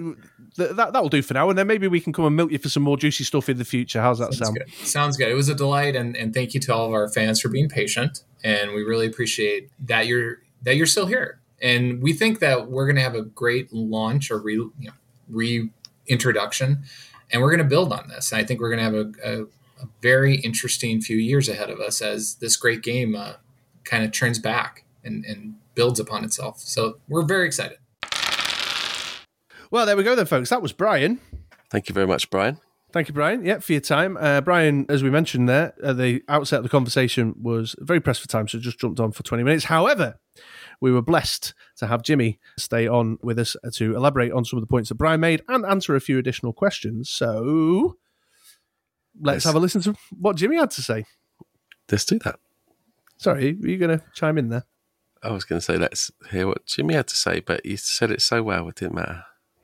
th- 0.58 0.76
that 0.76 0.94
that 0.94 1.02
will 1.02 1.10
do 1.10 1.22
for 1.22 1.34
now. 1.34 1.50
And 1.50 1.58
then 1.58 1.68
maybe 1.68 1.88
we 1.88 2.00
can 2.02 2.12
come 2.14 2.26
and 2.26 2.36
milk 2.36 2.52
you 2.52 2.58
for 2.58 2.70
some 2.70 2.84
more 2.84 2.98
juicy 2.98 3.24
stuff 3.24 3.48
in 3.50 3.58
the 3.58 3.66
future. 3.66 4.02
How's 4.02 4.20
that 4.20 4.34
Sounds 4.34 4.48
sound? 4.48 4.58
good. 4.58 4.88
Sounds 4.88 5.18
good. 5.18 5.30
It 5.30 5.36
was 5.36 5.50
a 5.50 5.56
delight, 5.56 5.96
and, 5.96 6.16
and 6.18 6.34
thank 6.34 6.54
you 6.54 6.60
to 6.62 6.74
all 6.74 6.86
of 6.88 6.94
our 6.94 7.08
fans 7.10 7.40
for 7.42 7.50
being 7.50 7.70
patient. 7.70 8.24
And 8.44 8.74
we 8.74 8.82
really 8.84 9.08
appreciate 9.08 9.70
that 9.88 10.08
you're 10.08 10.40
that 10.64 10.76
you're 10.76 10.86
still 10.88 11.06
here. 11.06 11.40
And 11.62 12.02
we 12.02 12.12
think 12.12 12.40
that 12.40 12.70
we're 12.70 12.86
going 12.86 12.98
to 12.98 13.02
have 13.02 13.16
a 13.16 13.22
great 13.22 13.72
launch 13.72 14.30
or 14.30 14.40
re, 14.42 14.54
you 14.54 14.72
know, 14.82 14.92
reintroduction, 15.30 16.84
and 17.32 17.42
we're 17.42 17.50
going 17.50 17.64
to 17.64 17.70
build 17.70 17.92
on 17.92 18.08
this. 18.08 18.32
And 18.32 18.40
I 18.40 18.44
think 18.44 18.60
we're 18.60 18.76
going 18.76 18.80
to 18.80 18.84
have 18.84 18.94
a, 18.94 19.12
a, 19.24 19.44
a 19.84 19.88
very 20.02 20.36
interesting 20.38 21.02
few 21.02 21.18
years 21.18 21.50
ahead 21.50 21.70
of 21.70 21.80
us 21.80 22.02
as 22.02 22.36
this 22.36 22.56
great 22.56 22.82
game 22.82 23.16
uh, 23.16 23.34
kind 23.84 24.04
of 24.04 24.12
turns 24.12 24.40
back 24.40 24.84
and, 25.04 25.26
and 25.26 25.56
builds 25.76 26.00
upon 26.00 26.24
itself. 26.24 26.60
So 26.60 26.98
we're 27.08 27.24
very 27.24 27.46
excited. 27.46 27.78
Well, 29.72 29.86
there 29.86 29.98
we 29.98 30.04
go 30.04 30.16
then, 30.16 30.26
folks. 30.26 30.50
That 30.50 30.62
was 30.62 30.72
Bryan. 30.72 31.20
Thank 31.70 31.90
you 31.90 31.94
very 31.94 32.08
much, 32.08 32.30
Bryan. 32.30 32.60
Thank 32.94 33.10
you, 33.10 33.14
Bryan. 33.14 33.44
Yeah, 33.44 33.60
for 33.60 33.74
your 33.74 33.82
time. 33.82 34.16
Uh, 34.16 34.40
Bryan, 34.40 34.86
as 34.88 35.04
we 35.04 35.10
mentioned 35.10 35.50
there 35.50 35.74
at 35.84 35.98
the 35.98 36.24
outset 36.30 36.60
of 36.60 36.64
the 36.64 36.70
conversation, 36.70 37.36
was 37.42 37.76
very 37.80 38.00
pressed 38.00 38.22
for 38.22 38.30
time, 38.30 38.48
so 38.48 38.58
just 38.58 38.80
jumped 38.80 39.02
on 39.02 39.12
for 39.12 39.22
20 39.22 39.44
minutes. 39.44 39.66
However, 39.66 40.18
we 40.82 40.92
were 40.92 41.02
blessed 41.02 41.54
to 41.78 41.88
have 41.88 42.02
Jimmy 42.04 42.40
stay 42.58 42.88
on 42.88 43.18
with 43.22 43.40
us 43.40 43.56
to 43.74 43.96
elaborate 43.96 44.32
on 44.32 44.46
some 44.46 44.58
of 44.58 44.62
the 44.62 44.68
points 44.68 44.90
that 44.90 44.96
Bryan 44.96 45.20
made 45.20 45.42
and 45.48 45.66
answer 45.66 45.96
a 45.96 46.00
few 46.02 46.18
additional 46.18 46.54
questions. 46.54 47.10
So 47.10 47.98
let's 49.20 49.38
Yes. 49.38 49.44
have 49.46 49.56
a 49.56 49.60
listen 49.60 49.82
to 49.82 49.96
what 50.18 50.36
Jimmy 50.36 50.58
had 50.58 50.72
to 50.72 50.82
say. 50.82 51.06
Let's 51.92 52.06
do 52.06 52.20
that. 52.20 52.40
Sorry, 53.18 53.54
were 53.54 53.68
you 53.68 53.78
going 53.78 53.98
to 53.98 54.04
chime 54.14 54.38
in 54.38 54.50
there? 54.50 54.66
I 55.24 55.32
was 55.32 55.44
going 55.46 55.60
to 55.60 55.66
say 55.66 55.78
let's 55.78 56.12
hear 56.32 56.48
what 56.48 56.66
Jimmy 56.66 56.94
had 56.94 57.08
to 57.08 57.16
say, 57.16 57.40
but 57.40 57.66
you 57.66 57.78
said 57.78 58.12
it 58.12 58.22
so 58.22 58.44
well, 58.44 58.68
it 58.70 58.76
didn't 58.76 58.96
matter. 58.96 59.24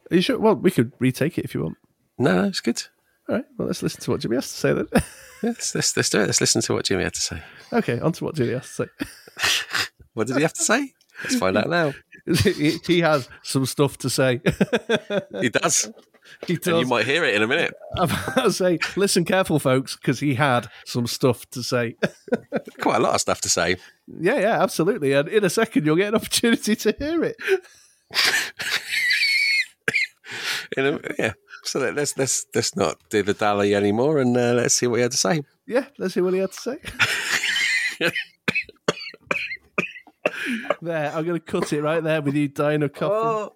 Are 0.10 0.16
you 0.16 0.22
sure? 0.22 0.40
Well, 0.40 0.56
we 0.56 0.72
could 0.72 0.92
retake 1.00 1.38
it 1.38 1.46
if 1.46 1.54
you 1.54 1.64
want. 1.64 1.78
No, 2.18 2.42
no, 2.42 2.48
it's 2.48 2.60
good. 2.62 2.82
All 3.30 3.36
right, 3.36 3.46
well, 3.58 3.68
let's 3.68 3.84
listen 3.84 4.02
to 4.02 4.12
what 4.12 4.20
Jimmy 4.22 4.36
has 4.38 4.48
to 4.50 4.54
say 4.58 4.74
then. 4.74 4.88
Yeah, 5.44 5.50
let's, 5.50 5.74
let's, 5.74 5.98
let's 5.98 6.10
do 6.12 6.20
it. 6.22 6.28
Let's 6.28 6.40
listen 6.40 6.62
to 6.62 6.74
what 6.74 6.86
Jimmy 6.86 7.04
had 7.04 7.16
to 7.16 7.20
say. 7.22 7.42
okay, 7.74 8.00
on 8.00 8.12
to 8.12 8.26
what 8.26 8.36
Jimmy 8.36 8.54
has 8.54 8.68
to 8.76 8.86
say. 8.86 8.86
What 10.14 10.28
did 10.28 10.36
he 10.36 10.42
have 10.44 10.54
to 10.54 10.62
say? 10.64 10.94
Let's 11.24 11.36
find 11.36 11.58
out 11.58 11.70
now. 11.70 11.94
he, 12.88 13.02
has 13.02 13.30
some 13.44 13.66
stuff 13.66 13.98
to 14.00 14.10
say. 14.10 14.42
He 15.40 15.50
does. 15.50 15.92
he 16.48 16.54
And 16.66 16.80
you 16.80 16.86
might 16.86 17.06
hear 17.06 17.24
it 17.24 17.36
in 17.36 17.42
a 17.42 17.48
minute. 17.48 17.74
To 18.36 18.52
say, 18.52 18.80
listen 18.96 19.26
careful, 19.26 19.60
folks, 19.60 19.96
because 19.96 20.20
he 20.20 20.36
had 20.36 20.68
some 20.86 21.08
stuff 21.08 21.50
to 21.52 21.64
say. 21.64 21.96
Quite 22.82 22.98
a 22.98 23.00
lot 23.00 23.16
of 23.16 23.22
stuff 23.22 23.42
to 23.42 23.50
say. 23.50 23.78
yeah, 24.08 24.40
yeah, 24.40 24.62
absolutely. 24.62 25.14
And 25.14 25.28
in 25.28 25.44
a 25.44 25.50
second, 25.50 25.86
you'll 25.86 25.96
get 25.96 26.10
an 26.10 26.16
opportunity 26.16 26.76
to 26.76 26.96
hear 26.98 27.24
it. 27.24 27.36
In 30.78 30.86
a, 30.86 31.00
yeah. 31.20 31.34
So 31.64 31.80
let- 31.80 31.96
let's 31.96 32.18
let's 32.18 32.46
let's 32.56 32.76
not 32.76 32.98
do 33.10 33.24
the 33.24 33.34
dally 33.34 33.76
anymore, 33.76 34.20
and 34.20 34.36
uh, 34.36 34.54
let's 34.54 34.74
see 34.74 34.88
what 34.88 34.98
he 34.98 35.02
had 35.02 35.12
to 35.12 35.18
say. 35.18 35.42
Yeah, 35.68 35.86
let's 35.98 36.14
hear 36.14 36.24
what 36.24 36.34
he 36.34 36.40
had 36.40 36.52
to 36.54 36.60
say. 38.00 38.10
There, 40.82 41.12
I'm 41.14 41.26
going 41.26 41.40
to 41.40 41.46
cut 41.46 41.72
it 41.74 41.82
right 41.82 42.04
there 42.04 42.22
with 42.22 42.36
you 42.36 42.48
dying 42.48 42.84
of 42.84 42.94
coughing. 42.94 43.56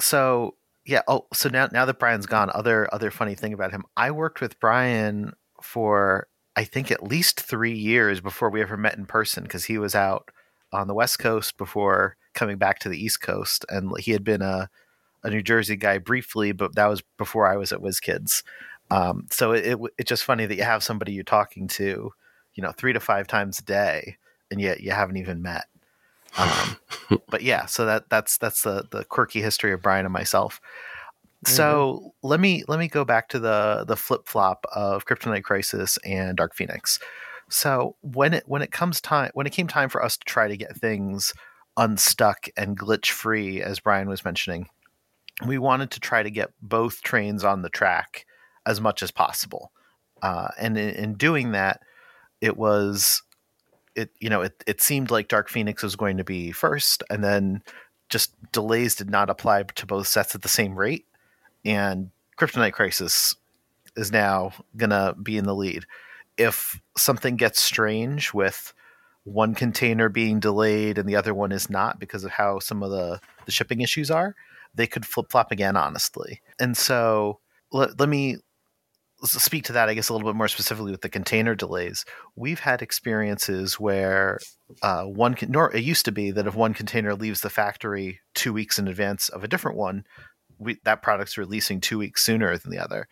so 0.00 0.54
yeah. 0.84 1.02
Oh, 1.08 1.26
so 1.32 1.48
now 1.48 1.68
now 1.72 1.84
that 1.84 1.98
Bryan's 1.98 2.26
gone, 2.26 2.50
other 2.54 2.92
other 2.92 3.10
funny 3.10 3.34
thing 3.34 3.52
about 3.52 3.70
him. 3.70 3.84
I 3.96 4.10
worked 4.10 4.40
with 4.40 4.58
Bryan 4.60 5.32
for 5.62 6.26
I 6.56 6.64
think 6.64 6.90
at 6.90 7.02
least 7.02 7.40
three 7.40 7.76
years 7.76 8.20
before 8.20 8.50
we 8.50 8.62
ever 8.62 8.76
met 8.76 8.96
in 8.96 9.06
person 9.06 9.42
because 9.42 9.64
he 9.64 9.78
was 9.78 9.94
out 9.94 10.30
on 10.72 10.88
the 10.88 10.94
West 10.94 11.18
Coast 11.18 11.56
before 11.56 12.16
coming 12.34 12.58
back 12.58 12.78
to 12.80 12.88
the 12.88 13.02
East 13.02 13.20
Coast, 13.20 13.64
and 13.68 13.92
he 13.98 14.12
had 14.12 14.24
been 14.24 14.42
a 14.42 14.68
a 15.22 15.30
New 15.30 15.42
Jersey 15.42 15.76
guy 15.76 15.98
briefly, 15.98 16.52
but 16.52 16.74
that 16.74 16.86
was 16.86 17.02
before 17.16 17.46
I 17.46 17.56
was 17.56 17.72
at 17.72 17.80
WizKids. 17.80 18.42
Um, 18.90 19.26
so 19.30 19.52
it, 19.52 19.64
it, 19.66 19.78
it's 19.96 20.08
just 20.08 20.24
funny 20.24 20.44
that 20.44 20.56
you 20.56 20.62
have 20.62 20.82
somebody 20.82 21.12
you're 21.12 21.24
talking 21.24 21.66
to, 21.68 22.12
you 22.54 22.62
know, 22.62 22.72
three 22.72 22.92
to 22.92 23.00
five 23.00 23.26
times 23.26 23.58
a 23.58 23.62
day, 23.64 24.18
and 24.54 24.62
yet 24.62 24.80
you 24.80 24.92
haven't 24.92 25.16
even 25.16 25.42
met. 25.42 25.66
Um, 26.36 27.20
but 27.28 27.42
yeah, 27.42 27.66
so 27.66 27.86
that 27.86 28.10
that's 28.10 28.38
that's 28.38 28.62
the 28.62 28.88
the 28.90 29.04
quirky 29.04 29.40
history 29.40 29.72
of 29.72 29.82
Bryan 29.82 30.04
and 30.04 30.12
myself. 30.12 30.60
So 31.46 32.00
mm-hmm. 32.02 32.26
let 32.26 32.40
me 32.40 32.64
let 32.66 32.80
me 32.80 32.88
go 32.88 33.04
back 33.04 33.28
to 33.28 33.38
the 33.38 33.84
the 33.86 33.96
flip 33.96 34.26
flop 34.26 34.66
of 34.74 35.06
Kryptonite 35.06 35.44
Crisis 35.44 35.96
and 36.04 36.36
Dark 36.36 36.56
Phoenix. 36.56 36.98
So 37.48 37.94
when 38.00 38.34
it 38.34 38.42
when 38.48 38.62
it 38.62 38.72
comes 38.72 39.00
time 39.00 39.30
when 39.34 39.46
it 39.46 39.52
came 39.52 39.68
time 39.68 39.88
for 39.88 40.02
us 40.02 40.16
to 40.16 40.24
try 40.24 40.48
to 40.48 40.56
get 40.56 40.76
things 40.76 41.32
unstuck 41.76 42.48
and 42.56 42.76
glitch 42.76 43.10
free, 43.10 43.62
as 43.62 43.78
Bryan 43.78 44.08
was 44.08 44.24
mentioning, 44.24 44.68
we 45.46 45.58
wanted 45.58 45.92
to 45.92 46.00
try 46.00 46.24
to 46.24 46.30
get 46.30 46.50
both 46.62 47.02
trains 47.02 47.44
on 47.44 47.62
the 47.62 47.70
track 47.70 48.26
as 48.66 48.80
much 48.80 49.04
as 49.04 49.12
possible. 49.12 49.70
Uh, 50.20 50.48
and 50.58 50.76
in, 50.76 50.90
in, 50.90 51.14
doing 51.14 51.52
that, 51.52 51.80
it 52.40 52.56
was 52.56 53.22
it 53.94 54.10
you 54.20 54.28
know 54.28 54.42
it 54.42 54.62
it 54.66 54.80
seemed 54.80 55.10
like 55.10 55.28
Dark 55.28 55.48
Phoenix 55.48 55.82
was 55.82 55.96
going 55.96 56.16
to 56.16 56.24
be 56.24 56.52
first, 56.52 57.02
and 57.10 57.22
then 57.22 57.62
just 58.08 58.34
delays 58.52 58.94
did 58.94 59.10
not 59.10 59.30
apply 59.30 59.62
to 59.62 59.86
both 59.86 60.06
sets 60.06 60.34
at 60.34 60.42
the 60.42 60.48
same 60.48 60.78
rate, 60.78 61.06
and 61.64 62.10
Kryptonite 62.38 62.72
Crisis 62.72 63.34
is 63.96 64.12
now 64.12 64.52
gonna 64.76 65.14
be 65.22 65.36
in 65.36 65.44
the 65.44 65.54
lead. 65.54 65.86
If 66.36 66.80
something 66.96 67.36
gets 67.36 67.62
strange 67.62 68.34
with 68.34 68.72
one 69.24 69.54
container 69.54 70.08
being 70.08 70.38
delayed 70.38 70.98
and 70.98 71.08
the 71.08 71.16
other 71.16 71.34
one 71.34 71.52
is 71.52 71.70
not 71.70 71.98
because 71.98 72.24
of 72.24 72.30
how 72.30 72.58
some 72.58 72.82
of 72.82 72.90
the, 72.90 73.20
the 73.46 73.52
shipping 73.52 73.80
issues 73.80 74.10
are, 74.10 74.34
they 74.74 74.86
could 74.86 75.06
flip 75.06 75.30
flop 75.30 75.50
again, 75.50 75.76
honestly. 75.76 76.42
And 76.60 76.76
so 76.76 77.38
let, 77.72 77.98
let 77.98 78.08
me 78.08 78.36
speak 79.26 79.64
to 79.64 79.72
that, 79.72 79.88
I 79.88 79.94
guess, 79.94 80.08
a 80.08 80.12
little 80.12 80.28
bit 80.28 80.36
more 80.36 80.48
specifically 80.48 80.90
with 80.90 81.00
the 81.00 81.08
container 81.08 81.54
delays. 81.54 82.04
We've 82.36 82.60
had 82.60 82.82
experiences 82.82 83.80
where 83.80 84.38
uh, 84.82 85.04
one, 85.04 85.34
can, 85.34 85.50
nor 85.50 85.74
it 85.74 85.84
used 85.84 86.04
to 86.06 86.12
be 86.12 86.30
that 86.32 86.46
if 86.46 86.54
one 86.54 86.74
container 86.74 87.14
leaves 87.14 87.40
the 87.40 87.50
factory 87.50 88.20
two 88.34 88.52
weeks 88.52 88.78
in 88.78 88.88
advance 88.88 89.28
of 89.28 89.44
a 89.44 89.48
different 89.48 89.76
one, 89.76 90.04
we, 90.58 90.78
that 90.84 91.02
product's 91.02 91.38
releasing 91.38 91.80
two 91.80 91.98
weeks 91.98 92.22
sooner 92.22 92.56
than 92.56 92.70
the 92.70 92.78
other. 92.78 93.08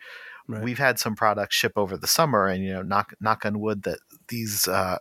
Right. 0.47 0.63
We've 0.63 0.77
had 0.77 0.99
some 0.99 1.15
products 1.15 1.55
ship 1.55 1.73
over 1.75 1.97
the 1.97 2.07
summer, 2.07 2.47
and 2.47 2.63
you 2.63 2.73
know, 2.73 2.81
knock 2.81 3.13
knock 3.21 3.45
on 3.45 3.61
wood 3.61 3.83
that 3.83 3.99
these 4.27 4.67
uh, 4.67 4.97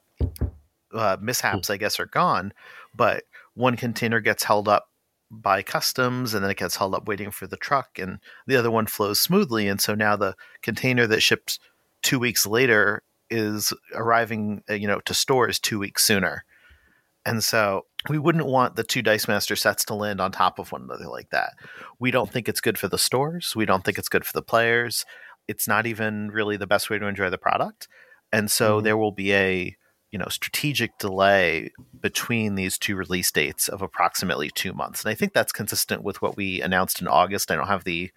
uh, 0.95 1.17
mishaps, 1.21 1.69
I 1.69 1.77
guess, 1.79 1.99
are 1.99 2.07
gone. 2.07 2.53
But 2.95 3.25
one 3.55 3.77
container 3.77 4.21
gets 4.21 4.45
held 4.45 4.69
up 4.69 4.85
by 5.33 5.63
customs 5.63 6.35
and 6.35 6.45
then 6.45 6.51
it 6.51 6.59
gets 6.59 6.77
held 6.77 6.95
up 6.95 7.09
waiting 7.09 7.31
for 7.31 7.47
the 7.47 7.57
truck 7.57 7.99
and 7.99 8.19
the 8.47 8.57
other 8.57 8.71
one 8.71 8.87
flows 8.87 9.19
smoothly 9.19 9.67
and 9.67 9.81
so 9.81 9.95
now 9.95 10.15
the 10.15 10.37
container 10.61 11.07
that 11.07 11.23
ships 11.23 11.59
two 12.03 12.19
weeks 12.19 12.47
later 12.47 13.03
is 13.33 13.73
arriving 13.95 14.63
uh, 14.71 14.75
you 14.75 14.87
know 14.87 15.01
to 15.01 15.15
stores 15.15 15.59
two 15.59 15.79
weeks 15.79 16.05
sooner. 16.05 16.45
And 17.25 17.43
so 17.43 17.87
we 18.09 18.19
wouldn't 18.19 18.47
want 18.47 18.77
the 18.77 18.83
two 18.83 19.01
dice 19.01 19.29
master 19.29 19.57
sets 19.57 19.85
to 19.87 19.95
land 19.95 20.21
on 20.21 20.33
top 20.33 20.59
of 20.59 20.73
one 20.73 20.83
another 20.83 21.07
like 21.07 21.31
that. 21.31 21.53
We 21.99 22.11
don't 22.11 22.31
think 22.31 22.49
it's 22.49 22.61
good 22.61 22.79
for 22.79 22.89
the 22.89 22.99
stores. 22.99 23.55
We 23.55 23.65
don't 23.65 23.85
think 23.85 23.97
it's 23.97 24.09
good 24.09 24.25
for 24.25 24.33
the 24.33 24.43
players. 24.43 25.05
It's 25.47 25.69
not 25.69 25.87
even 25.87 26.31
really 26.31 26.57
the 26.57 26.67
best 26.67 26.91
way 26.91 26.99
to 26.99 27.07
enjoy 27.07 27.31
the 27.31 27.39
product. 27.39 27.89
And 28.33 28.51
so 28.51 28.77
mm-hmm. 28.77 28.85
there 28.85 28.97
will 28.97 29.13
be 29.13 29.33
a 29.33 29.77
you 30.13 30.19
know 30.19 30.29
strategic 30.29 30.97
delay 30.99 31.71
between 32.01 32.55
these 32.55 32.79
two 32.79 32.95
release 32.95 33.33
dates 33.33 33.67
of 33.69 33.83
approximately 33.83 34.51
two 34.51 34.73
months. 34.73 35.03
And 35.03 35.11
i 35.11 35.15
think 35.15 35.33
that's 35.33 35.53
consistent 35.53 36.05
with 36.05 36.23
what 36.23 36.37
we 36.37 36.61
announced 36.61 37.01
in 37.01 37.09
august. 37.09 37.51
I 37.51 37.57
don't 37.57 37.67
have 37.67 37.85
the 37.85 38.13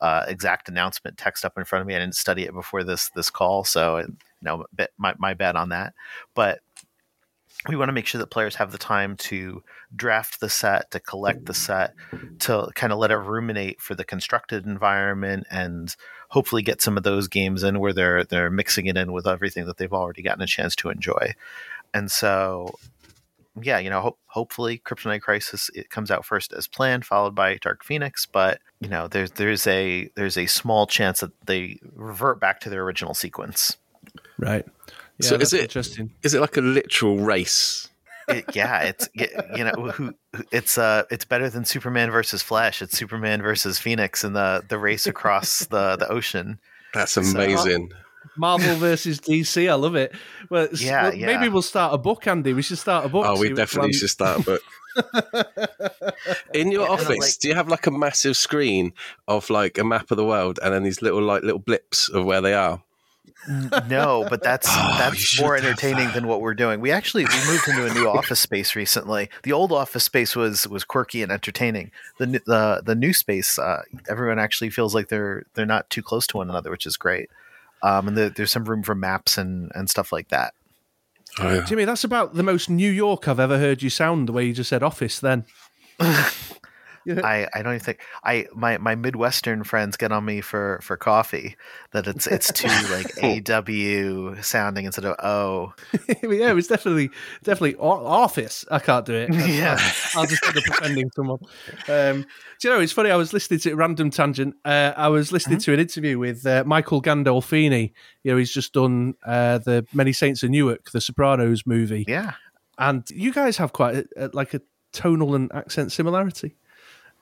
uh, 0.00 0.26
exact 0.28 0.68
announcement 0.68 1.16
text 1.16 1.44
up 1.44 1.56
in 1.56 1.64
front 1.64 1.80
of 1.80 1.86
me. 1.86 1.96
I 1.96 2.00
didn't 2.00 2.16
study 2.16 2.42
it 2.42 2.52
before 2.52 2.84
this 2.84 3.08
this 3.10 3.30
call 3.30 3.64
so 3.64 3.98
you 3.98 4.16
know 4.42 4.66
my, 4.98 5.14
my 5.18 5.32
bad 5.32 5.56
on 5.56 5.70
that. 5.70 5.94
But 6.34 6.60
we 7.68 7.76
want 7.76 7.88
to 7.88 7.92
make 7.92 8.06
sure 8.06 8.18
that 8.18 8.28
players 8.28 8.56
have 8.56 8.72
the 8.72 8.78
time 8.78 9.16
to 9.16 9.62
draft 9.94 10.40
the 10.40 10.48
set, 10.48 10.90
to 10.92 11.00
collect 11.00 11.46
the 11.46 11.54
set, 11.54 11.94
to 12.40 12.68
kind 12.74 12.92
of 12.92 12.98
let 12.98 13.10
it 13.10 13.16
ruminate 13.16 13.80
for 13.80 13.94
the 13.94 14.04
constructed 14.04 14.66
environment, 14.66 15.46
and 15.50 15.96
hopefully 16.28 16.62
get 16.62 16.82
some 16.82 16.96
of 16.96 17.02
those 17.02 17.28
games 17.28 17.62
in 17.62 17.80
where 17.80 17.92
they're 17.92 18.24
they're 18.24 18.50
mixing 18.50 18.86
it 18.86 18.96
in 18.96 19.12
with 19.12 19.26
everything 19.26 19.66
that 19.66 19.76
they've 19.78 19.92
already 19.92 20.22
gotten 20.22 20.42
a 20.42 20.46
chance 20.46 20.76
to 20.76 20.90
enjoy. 20.90 21.34
And 21.94 22.10
so, 22.10 22.74
yeah, 23.60 23.78
you 23.78 23.90
know, 23.90 24.00
ho- 24.00 24.18
hopefully, 24.26 24.80
Kryptonite 24.84 25.22
Crisis 25.22 25.70
it 25.74 25.90
comes 25.90 26.10
out 26.10 26.24
first 26.24 26.52
as 26.52 26.68
planned, 26.68 27.04
followed 27.04 27.34
by 27.34 27.56
Dark 27.56 27.84
Phoenix. 27.84 28.26
But 28.26 28.60
you 28.80 28.88
know, 28.88 29.08
there's 29.08 29.32
there's 29.32 29.66
a 29.66 30.10
there's 30.14 30.36
a 30.36 30.46
small 30.46 30.86
chance 30.86 31.20
that 31.20 31.32
they 31.46 31.78
revert 31.94 32.38
back 32.38 32.60
to 32.60 32.70
their 32.70 32.82
original 32.82 33.14
sequence. 33.14 33.76
Right. 34.38 34.66
Yeah, 35.18 35.28
so 35.28 35.36
is 35.36 35.52
it 35.52 35.62
interesting? 35.62 36.12
Is 36.22 36.34
it 36.34 36.40
like 36.40 36.56
a 36.56 36.60
literal 36.60 37.18
race? 37.18 37.88
It, 38.28 38.44
yeah, 38.54 38.80
it's 38.82 39.08
you 39.14 39.64
know 39.64 39.90
who 39.90 40.14
it's 40.50 40.78
uh 40.78 41.04
it's 41.10 41.24
better 41.24 41.48
than 41.48 41.64
Superman 41.64 42.10
versus 42.10 42.42
Flash. 42.42 42.82
It's 42.82 42.96
Superman 42.96 43.40
versus 43.40 43.78
Phoenix 43.78 44.24
in 44.24 44.32
the 44.32 44.64
the 44.68 44.78
race 44.78 45.06
across 45.06 45.66
the 45.70 45.96
the 45.96 46.08
ocean. 46.08 46.58
That's 46.92 47.16
amazing. 47.16 47.90
So, 47.90 47.96
Marvel 48.36 48.74
versus 48.76 49.20
DC. 49.20 49.70
I 49.70 49.74
love 49.74 49.94
it. 49.94 50.14
Well, 50.50 50.68
yeah, 50.72 51.04
well, 51.04 51.14
yeah, 51.14 51.26
maybe 51.26 51.48
we'll 51.48 51.62
start 51.62 51.94
a 51.94 51.98
book, 51.98 52.26
Andy. 52.26 52.52
We 52.52 52.62
should 52.62 52.78
start 52.78 53.06
a 53.06 53.08
book. 53.08 53.24
Oh, 53.26 53.38
we 53.38 53.52
definitely 53.52 53.92
should 53.92 54.10
start 54.10 54.40
a 54.40 54.42
book. 54.42 54.62
In 56.54 56.72
your 56.72 56.90
office, 56.90 57.08
like, 57.08 57.38
do 57.38 57.48
you 57.48 57.54
have 57.54 57.68
like 57.68 57.86
a 57.86 57.90
massive 57.90 58.36
screen 58.36 58.92
of 59.28 59.48
like 59.50 59.78
a 59.78 59.84
map 59.84 60.10
of 60.10 60.16
the 60.16 60.24
world 60.24 60.58
and 60.62 60.72
then 60.72 60.82
these 60.82 61.02
little 61.02 61.22
like 61.22 61.42
little 61.42 61.58
blips 61.58 62.08
of 62.08 62.24
where 62.24 62.40
they 62.40 62.54
are? 62.54 62.82
No, 63.48 64.26
but 64.28 64.42
that's 64.44 64.68
oh, 64.70 64.96
that's 64.98 65.40
more 65.40 65.56
entertaining 65.56 66.10
than 66.12 66.26
what 66.26 66.40
we're 66.40 66.54
doing. 66.54 66.80
We 66.80 66.90
actually 66.90 67.24
we 67.24 67.46
moved 67.46 67.68
into 67.68 67.86
a 67.86 67.94
new 67.94 68.08
office 68.08 68.40
space 68.40 68.74
recently. 68.74 69.30
The 69.42 69.52
old 69.52 69.72
office 69.72 70.04
space 70.04 70.34
was 70.34 70.66
was 70.68 70.84
quirky 70.84 71.22
and 71.22 71.32
entertaining. 71.32 71.90
The 72.18 72.26
the 72.46 72.82
the 72.84 72.94
new 72.94 73.12
space, 73.12 73.58
uh, 73.58 73.82
everyone 74.08 74.38
actually 74.38 74.70
feels 74.70 74.94
like 74.94 75.08
they're 75.08 75.44
they're 75.54 75.66
not 75.66 75.88
too 75.90 76.02
close 76.02 76.26
to 76.28 76.38
one 76.38 76.50
another, 76.50 76.70
which 76.70 76.86
is 76.86 76.96
great. 76.96 77.30
Um, 77.82 78.08
and 78.08 78.16
the, 78.16 78.32
there's 78.34 78.52
some 78.52 78.64
room 78.64 78.82
for 78.82 78.94
maps 78.94 79.38
and 79.38 79.70
and 79.74 79.88
stuff 79.88 80.12
like 80.12 80.28
that. 80.28 80.54
Oh, 81.38 81.54
yeah. 81.54 81.64
Jimmy, 81.64 81.84
that's 81.84 82.04
about 82.04 82.34
the 82.34 82.42
most 82.42 82.70
New 82.70 82.90
York 82.90 83.28
I've 83.28 83.40
ever 83.40 83.58
heard 83.58 83.82
you 83.82 83.90
sound. 83.90 84.28
The 84.28 84.32
way 84.32 84.46
you 84.46 84.54
just 84.54 84.70
said 84.70 84.82
office, 84.82 85.20
then. 85.20 85.44
I, 87.08 87.48
I 87.54 87.62
don't 87.62 87.74
even 87.74 87.84
think 87.84 88.00
I 88.24 88.46
my, 88.54 88.78
my 88.78 88.94
Midwestern 88.94 89.64
friends 89.64 89.96
get 89.96 90.12
on 90.12 90.24
me 90.24 90.40
for, 90.40 90.80
for 90.82 90.96
coffee 90.96 91.56
that 91.92 92.06
it's 92.06 92.26
it's 92.26 92.52
too 92.52 92.68
like 92.90 93.22
AW 93.50 94.40
sounding 94.42 94.84
instead 94.84 95.04
of 95.04 95.16
O. 95.24 95.74
yeah, 96.22 96.50
it 96.50 96.54
was 96.54 96.66
definitely 96.66 97.10
definitely 97.42 97.76
office. 97.76 98.64
I 98.70 98.78
can't 98.78 99.06
do 99.06 99.14
it. 99.14 99.32
yeah, 99.48 99.76
I'll, 100.14 100.20
I'll 100.20 100.26
just 100.26 100.44
end 100.46 100.58
up 100.58 100.64
offending 100.68 101.10
someone. 101.14 101.38
Um, 101.88 102.26
do 102.60 102.68
you 102.68 102.74
know? 102.74 102.80
It's 102.80 102.92
funny. 102.92 103.10
I 103.10 103.16
was 103.16 103.32
listening 103.32 103.60
to 103.60 103.74
random 103.74 104.10
tangent. 104.10 104.56
Uh, 104.64 104.92
I 104.96 105.08
was 105.08 105.32
listening 105.32 105.58
mm-hmm. 105.58 105.72
to 105.72 105.74
an 105.74 105.80
interview 105.80 106.18
with 106.18 106.46
uh, 106.46 106.64
Michael 106.66 107.02
Gandolfini. 107.02 107.92
You 108.22 108.32
know, 108.32 108.38
he's 108.38 108.52
just 108.52 108.72
done 108.72 109.14
uh, 109.24 109.58
the 109.58 109.86
Many 109.92 110.12
Saints 110.12 110.42
of 110.42 110.50
Newark, 110.50 110.90
the 110.90 111.00
Sopranos 111.00 111.66
movie. 111.66 112.04
Yeah, 112.08 112.32
and 112.78 113.08
you 113.10 113.32
guys 113.32 113.56
have 113.58 113.72
quite 113.72 113.96
a, 113.96 114.26
a, 114.26 114.30
like 114.32 114.54
a 114.54 114.60
tonal 114.92 115.34
and 115.34 115.52
accent 115.54 115.92
similarity. 115.92 116.56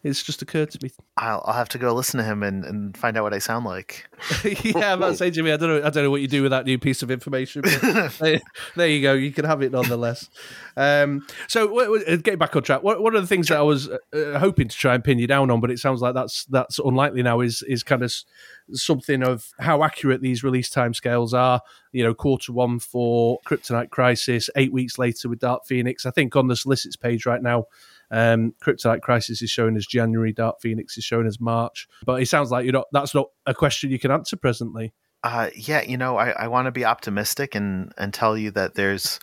It's 0.05 0.23
just 0.23 0.43
occurred 0.43 0.71
to 0.73 0.79
me. 0.83 0.91
I'll, 1.17 1.43
I'll 1.47 1.55
have 1.55 1.71
to 1.71 1.79
go 1.79 1.95
listen 1.95 2.19
to 2.19 2.25
him 2.25 2.43
and, 2.43 2.63
and 2.63 2.95
find 2.95 3.17
out 3.17 3.23
what 3.23 3.33
I 3.33 3.39
sound 3.39 3.65
like. 3.65 4.07
yeah, 4.45 4.93
I'm 4.93 4.99
about 4.99 5.13
to 5.13 5.17
say, 5.17 5.31
Jimmy, 5.31 5.51
I 5.51 5.57
don't 5.57 5.71
know. 5.71 5.79
I 5.79 5.89
don't 5.89 6.05
know 6.05 6.11
what 6.11 6.21
you 6.21 6.29
do 6.29 6.43
with 6.43 6.51
that 6.51 6.67
new 6.67 6.79
piece 6.79 7.03
of 7.03 7.11
information. 7.11 7.63
there, 8.21 8.41
there, 8.77 8.87
you 8.87 9.01
go. 9.01 9.15
You 9.15 9.33
can 9.33 9.47
have 9.47 9.63
it 9.63 9.73
nonetheless. 9.73 10.29
Um, 10.77 11.27
so, 11.49 11.99
getting 12.19 12.37
back 12.37 12.55
on 12.55 12.63
track, 12.63 12.83
one 12.83 13.17
of 13.17 13.23
the 13.23 13.27
things 13.27 13.49
that 13.49 13.57
I 13.57 13.63
was 13.63 13.89
uh, 13.89 13.97
uh, 14.13 14.39
hoping 14.39 14.69
to 14.69 14.77
try 14.77 14.95
and 14.95 15.03
pin 15.03 15.19
you 15.19 15.27
down 15.27 15.51
on, 15.51 15.63
but 15.63 15.71
it 15.71 15.79
sounds 15.79 16.03
like 16.03 16.13
that's 16.13 16.45
that's 16.47 16.79
unlikely 16.79 17.23
now, 17.23 17.41
is 17.41 17.63
is 17.63 17.83
kind 17.83 18.03
of 18.03 18.13
something 18.73 19.23
of 19.23 19.53
how 19.59 19.83
accurate 19.85 20.21
these 20.21 20.45
release 20.45 20.69
timescales 20.69 21.33
are. 21.33 21.63
You 21.93 22.05
know, 22.05 22.13
quarter 22.13 22.53
one 22.53 22.79
for 22.79 23.39
Kryptonite 23.47 23.89
Crisis, 23.89 24.51
eight 24.55 24.73
weeks 24.73 24.99
later 24.99 25.31
with 25.31 25.39
Dark 25.39 25.65
Phoenix. 25.65 26.05
I 26.05 26.11
think 26.11 26.37
on 26.37 26.49
the 26.49 26.57
solicits 26.57 26.97
page 26.97 27.25
right 27.25 27.43
now 27.43 27.65
um, 28.11 28.55
Kryptonite 28.63 29.01
Crisis 29.01 29.43
is 29.43 29.51
shown 29.51 29.77
as 29.77 29.87
January, 29.87 30.33
Dark 30.33 30.61
Phoenix 30.61 30.97
is 30.99 31.05
shown 31.05 31.27
as 31.27 31.41
March. 31.41 31.89
But 32.05 32.23
it 32.23 32.27
sounds 32.29 32.51
like 32.51 32.65
you're 32.65 32.73
not. 32.73 32.87
That's 32.93 33.15
not 33.15 33.27
a 33.47 33.55
question 33.55 33.91
you 33.91 33.99
can 33.99 34.11
answer 34.11 34.37
presently. 34.37 34.93
Uh, 35.23 35.51
yeah, 35.55 35.83
you 35.83 35.97
know, 35.97 36.17
I, 36.19 36.31
I 36.31 36.49
want 36.49 36.67
to 36.67 36.73
be 36.73 36.85
optimistic 36.85 37.55
and 37.55 37.93
and 37.97 38.13
tell 38.13 38.37
you 38.37 38.51
that 38.53 38.75
there's 38.75 39.19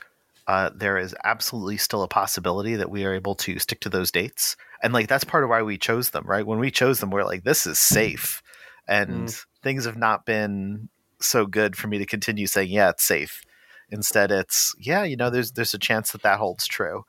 uh, 0.47 0.71
there 0.75 0.97
is 0.97 1.15
absolutely 1.23 1.77
still 1.77 2.03
a 2.03 2.07
possibility 2.07 2.75
that 2.75 2.89
we 2.89 3.05
are 3.05 3.13
able 3.13 3.36
to 3.36 3.59
stick 3.59 3.79
to 3.82 3.89
those 3.89 4.11
dates. 4.11 4.55
And 4.84 4.93
like 4.93 5.07
that's 5.07 5.23
part 5.23 5.43
of 5.43 5.49
why 5.49 5.61
we 5.61 5.77
chose 5.77 6.09
them, 6.09 6.25
right? 6.25 6.45
When 6.45 6.59
we 6.59 6.71
chose 6.71 6.99
them, 6.99 7.11
we're 7.11 7.23
like, 7.23 7.43
this 7.43 7.67
is 7.67 7.79
safe. 7.79 8.41
And 8.88 9.27
Mm. 9.27 9.45
things 9.61 9.86
have 9.86 9.95
not 9.97 10.25
been 10.25 10.89
so 11.19 11.45
good 11.45 11.75
for 11.75 11.88
me 11.88 11.99
to 11.99 12.05
continue 12.05 12.47
saying, 12.47 12.71
yeah, 12.71 12.89
it's 12.89 13.03
safe. 13.03 13.43
Instead, 13.91 14.32
it's 14.32 14.73
yeah, 14.79 15.03
you 15.03 15.15
know, 15.15 15.29
there's 15.29 15.51
there's 15.51 15.73
a 15.73 15.79
chance 15.79 16.11
that 16.11 16.23
that 16.23 16.39
holds 16.39 16.65
true. 16.65 17.03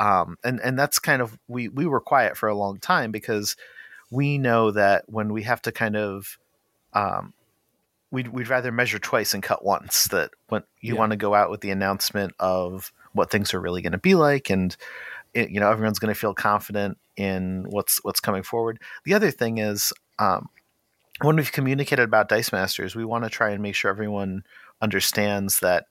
Um, 0.00 0.36
and 0.42 0.60
and 0.60 0.76
that's 0.78 0.98
kind 0.98 1.22
of 1.22 1.38
we 1.46 1.68
we 1.68 1.86
were 1.86 2.00
quiet 2.00 2.36
for 2.36 2.48
a 2.48 2.56
long 2.56 2.78
time 2.80 3.12
because 3.12 3.54
we 4.10 4.38
know 4.38 4.72
that 4.72 5.04
when 5.08 5.32
we 5.32 5.44
have 5.44 5.62
to 5.62 5.72
kind 5.72 5.94
of 5.96 6.38
um, 6.94 7.34
we'd, 8.10 8.28
we'd 8.28 8.48
rather 8.48 8.72
measure 8.72 8.98
twice 8.98 9.34
and 9.34 9.42
cut 9.42 9.64
once 9.64 10.08
that 10.08 10.30
when 10.48 10.62
you 10.80 10.94
Yeah. 10.94 10.98
want 10.98 11.10
to 11.12 11.16
go 11.16 11.34
out 11.34 11.50
with 11.50 11.60
the 11.60 11.70
announcement 11.70 12.34
of 12.40 12.92
what 13.12 13.30
things 13.30 13.54
are 13.54 13.60
really 13.60 13.82
going 13.82 13.92
to 13.92 13.98
be 13.98 14.14
like 14.14 14.50
and 14.50 14.76
it, 15.34 15.50
you 15.50 15.60
know 15.60 15.70
everyone's 15.70 15.98
going 16.00 16.12
to 16.12 16.18
feel 16.18 16.34
confident 16.34 16.98
in 17.16 17.66
what's 17.68 18.02
what's 18.02 18.20
coming 18.20 18.42
forward 18.42 18.80
the 19.04 19.14
other 19.14 19.30
thing 19.30 19.58
is 19.58 19.92
um, 20.18 20.48
when 21.22 21.36
we've 21.36 21.52
communicated 21.52 22.02
about 22.02 22.28
dice 22.28 22.52
masters 22.52 22.96
we 22.96 23.04
want 23.04 23.24
to 23.24 23.30
try 23.30 23.50
and 23.50 23.62
make 23.62 23.74
sure 23.74 23.90
everyone 23.90 24.42
understands 24.82 25.60
that 25.60 25.86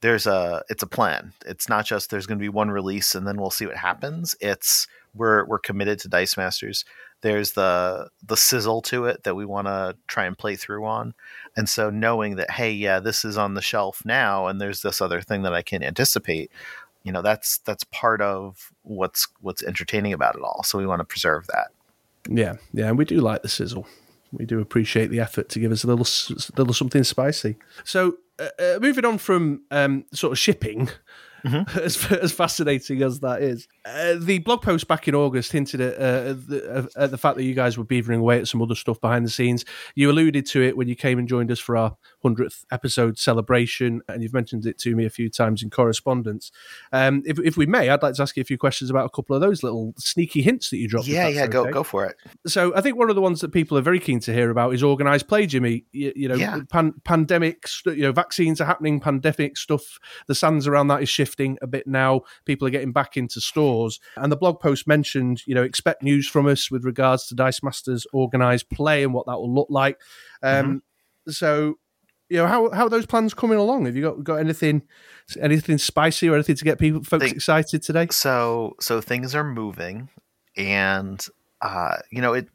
there's 0.00 0.26
a 0.26 0.62
it's 0.68 0.82
a 0.82 0.86
plan. 0.86 1.32
It's 1.44 1.68
not 1.68 1.86
just 1.86 2.10
there's 2.10 2.26
going 2.26 2.38
to 2.38 2.42
be 2.42 2.48
one 2.48 2.70
release 2.70 3.14
and 3.14 3.26
then 3.26 3.36
we'll 3.38 3.50
see 3.50 3.66
what 3.66 3.76
happens. 3.76 4.34
It's 4.40 4.86
we're 5.14 5.44
we're 5.46 5.58
committed 5.58 5.98
to 6.00 6.08
dice 6.08 6.36
masters. 6.36 6.84
There's 7.22 7.52
the 7.52 8.10
the 8.24 8.36
sizzle 8.36 8.82
to 8.82 9.06
it 9.06 9.24
that 9.24 9.34
we 9.34 9.44
want 9.44 9.68
to 9.68 9.96
try 10.06 10.26
and 10.26 10.36
play 10.36 10.56
through 10.56 10.84
on. 10.84 11.14
And 11.56 11.68
so 11.68 11.90
knowing 11.90 12.36
that 12.36 12.50
hey 12.50 12.72
yeah 12.72 13.00
this 13.00 13.24
is 13.24 13.38
on 13.38 13.54
the 13.54 13.62
shelf 13.62 14.02
now 14.04 14.46
and 14.46 14.60
there's 14.60 14.82
this 14.82 15.00
other 15.00 15.22
thing 15.22 15.42
that 15.42 15.54
i 15.54 15.62
can 15.62 15.82
anticipate 15.82 16.50
you 17.06 17.12
know 17.12 17.22
that's 17.22 17.58
that's 17.58 17.84
part 17.84 18.20
of 18.20 18.72
what's 18.82 19.28
what's 19.40 19.62
entertaining 19.62 20.12
about 20.12 20.34
it 20.34 20.42
all. 20.42 20.64
So 20.64 20.76
we 20.76 20.86
want 20.86 20.98
to 20.98 21.04
preserve 21.04 21.46
that. 21.46 21.68
Yeah, 22.28 22.56
yeah, 22.72 22.88
and 22.88 22.98
we 22.98 23.04
do 23.04 23.20
like 23.20 23.42
the 23.42 23.48
sizzle. 23.48 23.86
We 24.32 24.44
do 24.44 24.60
appreciate 24.60 25.10
the 25.10 25.20
effort 25.20 25.48
to 25.50 25.60
give 25.60 25.70
us 25.70 25.84
a 25.84 25.86
little, 25.86 26.06
little 26.56 26.74
something 26.74 27.04
spicy. 27.04 27.56
So, 27.84 28.16
uh, 28.38 28.48
uh, 28.58 28.78
moving 28.80 29.04
on 29.04 29.18
from 29.18 29.62
um, 29.70 30.04
sort 30.12 30.32
of 30.32 30.38
shipping, 30.38 30.88
as, 31.44 32.04
as 32.12 32.32
fascinating 32.32 33.02
as 33.02 33.20
that 33.20 33.42
is, 33.42 33.68
uh, 33.86 34.16
the 34.18 34.38
blog 34.40 34.62
post 34.62 34.88
back 34.88 35.06
in 35.06 35.14
August 35.14 35.52
hinted 35.52 35.80
at, 35.80 35.94
uh, 35.96 36.32
the, 36.32 36.90
at 36.96 37.10
the 37.10 37.18
fact 37.18 37.36
that 37.36 37.44
you 37.44 37.54
guys 37.54 37.78
were 37.78 37.84
beavering 37.84 38.18
away 38.18 38.38
at 38.38 38.48
some 38.48 38.60
other 38.60 38.74
stuff 38.74 39.00
behind 39.00 39.24
the 39.24 39.30
scenes. 39.30 39.64
You 39.94 40.10
alluded 40.10 40.44
to 40.46 40.62
it 40.62 40.76
when 40.76 40.88
you 40.88 40.96
came 40.96 41.18
and 41.18 41.28
joined 41.28 41.50
us 41.50 41.58
for 41.60 41.76
our 41.76 41.96
hundredth 42.22 42.64
episode 42.72 43.18
celebration, 43.18 44.00
and 44.08 44.22
you've 44.22 44.32
mentioned 44.34 44.66
it 44.66 44.78
to 44.78 44.96
me 44.96 45.04
a 45.06 45.10
few 45.10 45.30
times 45.30 45.62
in 45.62 45.70
correspondence. 45.70 46.50
Um, 46.92 47.22
if, 47.26 47.38
if 47.38 47.56
we 47.56 47.66
may, 47.66 47.88
I'd 47.90 48.02
like 48.02 48.14
to 48.14 48.22
ask 48.22 48.36
you 48.36 48.40
a 48.40 48.44
few 48.44 48.58
questions 48.58 48.90
about 48.90 49.06
a 49.06 49.10
couple 49.10 49.36
of 49.36 49.40
those 49.42 49.62
little 49.62 49.94
sneaky 49.98 50.42
hints 50.42 50.70
that 50.70 50.78
you 50.78 50.88
dropped. 50.88 51.06
yeah 51.06 51.28
yeah 51.28 51.46
go 51.46 51.62
okay. 51.62 51.70
go 51.70 51.82
for 51.82 52.04
it 52.06 52.16
So 52.46 52.74
I 52.74 52.80
think 52.80 52.96
one 52.96 53.08
of 53.10 53.14
the 53.16 53.22
ones 53.22 53.40
that 53.40 53.52
people 53.52 53.78
are 53.78 53.82
very 53.82 54.00
keen 54.00 54.18
to 54.20 54.32
hear 54.32 54.50
about 54.50 54.74
is 54.74 54.82
organised 54.82 55.28
play, 55.28 55.46
Jimmy. 55.46 55.84
You, 55.92 56.12
you 56.16 56.28
know, 56.28 56.34
Yeah. 56.34 56.60
pan, 56.70 56.94
pandemic, 57.04 57.68
st- 57.68 57.96
you 57.96 58.02
know, 58.02 58.12
vaccines 58.12 58.60
are 58.60 58.64
happening, 58.64 58.98
pandemic 59.00 59.56
stuff. 59.56 59.98
The 60.26 60.34
sands 60.34 60.66
around 60.66 60.88
that 60.88 61.02
is 61.02 61.08
shifting 61.08 61.56
a 61.62 61.66
bit 61.66 61.86
now. 61.86 62.22
People 62.44 62.66
are 62.66 62.70
getting 62.70 62.92
back 62.92 63.16
into 63.16 63.40
stores, 63.40 63.75
and 64.16 64.30
the 64.32 64.36
blog 64.36 64.60
post 64.60 64.86
mentioned, 64.86 65.42
you 65.46 65.54
know, 65.54 65.62
expect 65.62 66.02
news 66.02 66.28
from 66.28 66.46
us 66.46 66.70
with 66.70 66.84
regards 66.84 67.26
to 67.28 67.34
Dice 67.34 67.62
Masters 67.62 68.06
organised 68.12 68.70
play 68.70 69.02
and 69.02 69.12
what 69.14 69.26
that 69.26 69.38
will 69.38 69.52
look 69.52 69.68
like. 69.70 69.98
Um, 70.42 70.82
So. 71.28 71.78
You 72.28 72.38
know 72.38 72.48
how 72.48 72.70
how 72.72 72.86
are 72.86 72.90
those 72.90 73.06
plans 73.06 73.34
coming 73.34 73.56
along? 73.56 73.86
Have 73.86 73.94
you 73.94 74.02
got 74.02 74.24
got 74.24 74.40
anything 74.40 74.82
anything 75.40 75.78
spicy 75.78 76.28
or 76.28 76.34
anything 76.34 76.56
to 76.56 76.64
get 76.64 76.76
people 76.76 77.04
folks 77.04 77.30
excited 77.30 77.84
today? 77.84 78.08
so 78.10 78.74
so 78.80 79.00
things 79.00 79.32
are 79.36 79.44
moving 79.44 80.08
and 80.56 81.24
uh 81.60 81.98
you 82.10 82.20
know 82.20 82.32
it 82.32 82.48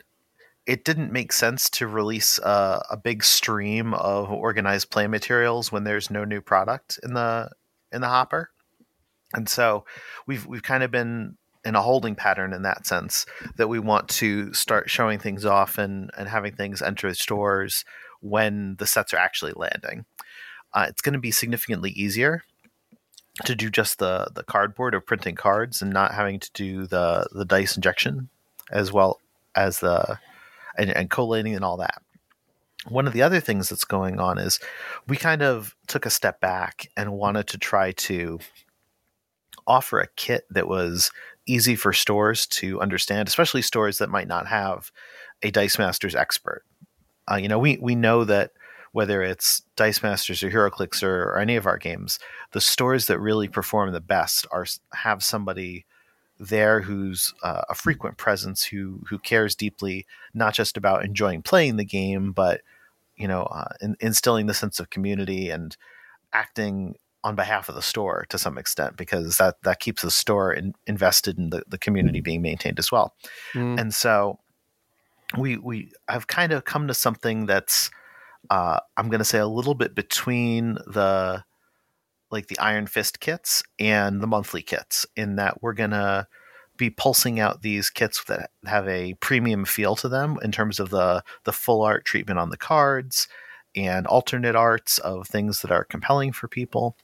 it 0.66 0.84
didn't 0.84 1.12
make 1.12 1.32
sense 1.32 1.70
to 1.70 1.88
release 1.88 2.38
a, 2.40 2.84
a 2.90 2.98
big 2.98 3.24
stream 3.24 3.94
of 3.94 4.30
organized 4.30 4.90
play 4.90 5.08
materials 5.08 5.72
when 5.72 5.86
there's 5.86 6.12
no 6.12 6.24
new 6.26 6.42
product 6.42 7.00
in 7.04 7.14
the 7.14 7.50
in 7.92 8.02
the 8.02 8.08
hopper 8.08 8.50
and 9.34 9.48
so 9.48 9.86
we've 10.28 10.46
we've 10.46 10.64
kind 10.64 10.84
of 10.84 10.92
been 10.92 11.38
in 11.64 11.76
a 11.76 11.82
holding 11.82 12.16
pattern 12.16 12.54
in 12.54 12.64
that 12.64 12.88
sense 12.88 13.26
that 13.56 13.68
we 13.68 13.80
want 13.80 14.10
to 14.10 14.52
start 14.54 14.90
showing 14.90 15.20
things 15.20 15.46
off 15.46 15.78
and 15.78 16.10
and 16.18 16.28
having 16.28 16.54
things 16.54 16.82
enter 16.82 17.10
the 17.10 17.16
stores 17.16 17.86
when 18.22 18.76
the 18.78 18.88
sets 18.88 19.14
are 19.14 19.18
actually 19.18 19.54
landing. 19.56 20.06
Uh, 20.74 20.86
it's 20.88 21.02
going 21.02 21.14
to 21.14 21.20
be 21.20 21.32
significantly 21.32 21.92
easier 21.92 22.44
to 23.46 23.56
do 23.56 23.70
just 23.70 24.00
the 24.00 24.28
the 24.34 24.44
cardboard 24.44 24.94
of 24.94 25.06
printing 25.06 25.36
cards 25.36 25.82
and 25.82 25.92
not 25.92 26.14
having 26.14 26.40
to 26.40 26.52
do 26.54 26.88
the 26.88 27.28
the 27.32 27.46
dice 27.46 27.76
injection 27.76 28.30
as 28.72 28.92
well 28.92 29.20
as 29.56 29.80
the 29.80 30.20
and, 30.78 30.90
and 30.90 31.10
collating 31.10 31.56
and 31.56 31.66
all 31.66 31.78
that. 31.78 32.02
One 32.88 33.06
of 33.06 33.14
the 33.14 33.22
other 33.22 33.40
things 33.40 33.70
that's 33.70 33.84
going 33.84 34.20
on 34.20 34.40
is 34.40 34.60
we 35.08 35.18
kind 35.18 35.44
of 35.44 35.76
took 35.88 36.06
a 36.06 36.10
step 36.10 36.40
back 36.40 36.88
and 36.98 37.14
wanted 37.14 37.48
to 37.48 37.60
try 37.60 37.92
to 37.92 38.40
offer 39.68 40.00
a 40.00 40.08
kit 40.16 40.46
that 40.50 40.68
was 40.68 41.12
easy 41.48 41.76
for 41.76 41.92
stores 41.92 42.46
to 42.46 42.80
understand 42.82 43.28
especially 43.28 43.62
stores 43.62 43.98
that 43.98 44.10
might 44.10 44.28
not 44.28 44.48
have 44.48 44.92
a 45.44 45.52
dice 45.52 45.80
masters 45.80 46.16
expert. 46.16 46.64
Uh, 47.30 47.36
you 47.36 47.48
know 47.48 47.60
we 47.60 47.78
we 47.82 47.96
know 47.96 48.24
that 48.24 48.52
whether 48.92 49.22
it's 49.24 49.62
dice 49.76 50.04
masters 50.04 50.44
or 50.44 50.50
heroclix 50.50 51.02
or, 51.02 51.24
or 51.24 51.40
any 51.40 51.56
of 51.56 51.66
our 51.66 51.78
games 51.78 52.20
the 52.52 52.62
stores 52.62 53.08
that 53.08 53.20
really 53.20 53.48
perform 53.48 53.92
the 53.92 54.02
best 54.02 54.46
are 54.52 54.66
have 54.94 55.24
somebody 55.24 55.86
there 56.40 56.82
who's 56.82 57.34
uh, 57.44 57.62
a 57.70 57.76
frequent 57.76 58.18
presence 58.18 58.64
who 58.64 59.00
who 59.08 59.20
cares 59.20 59.56
deeply 59.56 60.06
not 60.34 60.54
just 60.54 60.76
about 60.76 61.06
enjoying 61.06 61.42
playing 61.42 61.78
the 61.78 61.86
game 61.86 62.32
but 62.32 62.62
you 63.16 63.28
know 63.28 63.44
uh, 63.44 63.74
in, 63.82 63.96
instilling 64.00 64.48
the 64.48 64.54
sense 64.54 64.80
of 64.80 64.90
community 64.90 65.50
and 65.50 65.78
acting 66.34 66.96
on 67.24 67.36
behalf 67.36 67.70
of 67.70 67.76
the 67.76 67.82
store 67.82 68.26
to 68.30 68.38
some 68.38 68.58
extent 68.58 68.98
because 68.98 69.38
that 69.38 69.56
that 69.64 69.80
keeps 69.80 70.02
the 70.02 70.12
store 70.12 70.52
in, 70.54 70.74
invested 70.88 71.38
in 71.38 71.50
the, 71.52 71.64
the 71.68 71.78
community 71.78 72.22
being 72.22 72.42
maintained 72.42 72.80
as 72.80 72.92
well. 72.92 73.14
Mm. 73.54 73.80
and 73.80 73.94
so 73.94 74.40
we 75.38 75.58
we 75.58 75.92
have 76.10 76.28
kind 76.28 76.52
of 76.52 76.66
come 76.66 76.88
to 76.88 76.94
something 76.94 77.46
that's 77.46 77.90
uh, 78.50 78.80
I'm 78.98 79.10
going 79.10 79.20
to 79.20 79.26
say 79.26 79.38
a 79.38 79.48
little 79.48 79.76
bit 79.76 79.96
between 79.96 80.76
the 80.88 81.44
like 82.32 82.48
the 82.48 82.60
Iron 82.60 82.88
Fist 82.88 83.20
kits 83.20 83.62
and 83.80 84.22
the 84.22 84.28
monthly 84.28 84.62
kits 84.62 85.06
in 85.16 85.36
that 85.36 85.62
we're 85.62 85.74
going 85.74 85.92
to 85.92 86.28
be 86.78 86.90
pulsing 86.90 87.40
out 87.40 87.62
these 87.62 87.90
kits 87.90 88.24
that 88.24 88.50
have 88.66 88.88
a 88.88 89.14
premium 89.16 89.66
feel 89.66 89.96
to 89.98 90.10
them 90.10 90.38
in 90.42 90.52
terms 90.52 90.80
of 90.80 90.90
the 90.90 91.24
the 91.44 91.54
full 91.54 91.84
art 91.84 92.06
treatment 92.06 92.40
on 92.40 92.50
the 92.50 92.58
cards 92.58 93.28
and 93.76 94.08
alternate 94.08 94.56
arts 94.56 94.98
of 94.98 95.28
things 95.28 95.62
that 95.62 95.72
are 95.72 95.84
compelling 95.84 96.32
for 96.32 96.48
people 96.48 96.98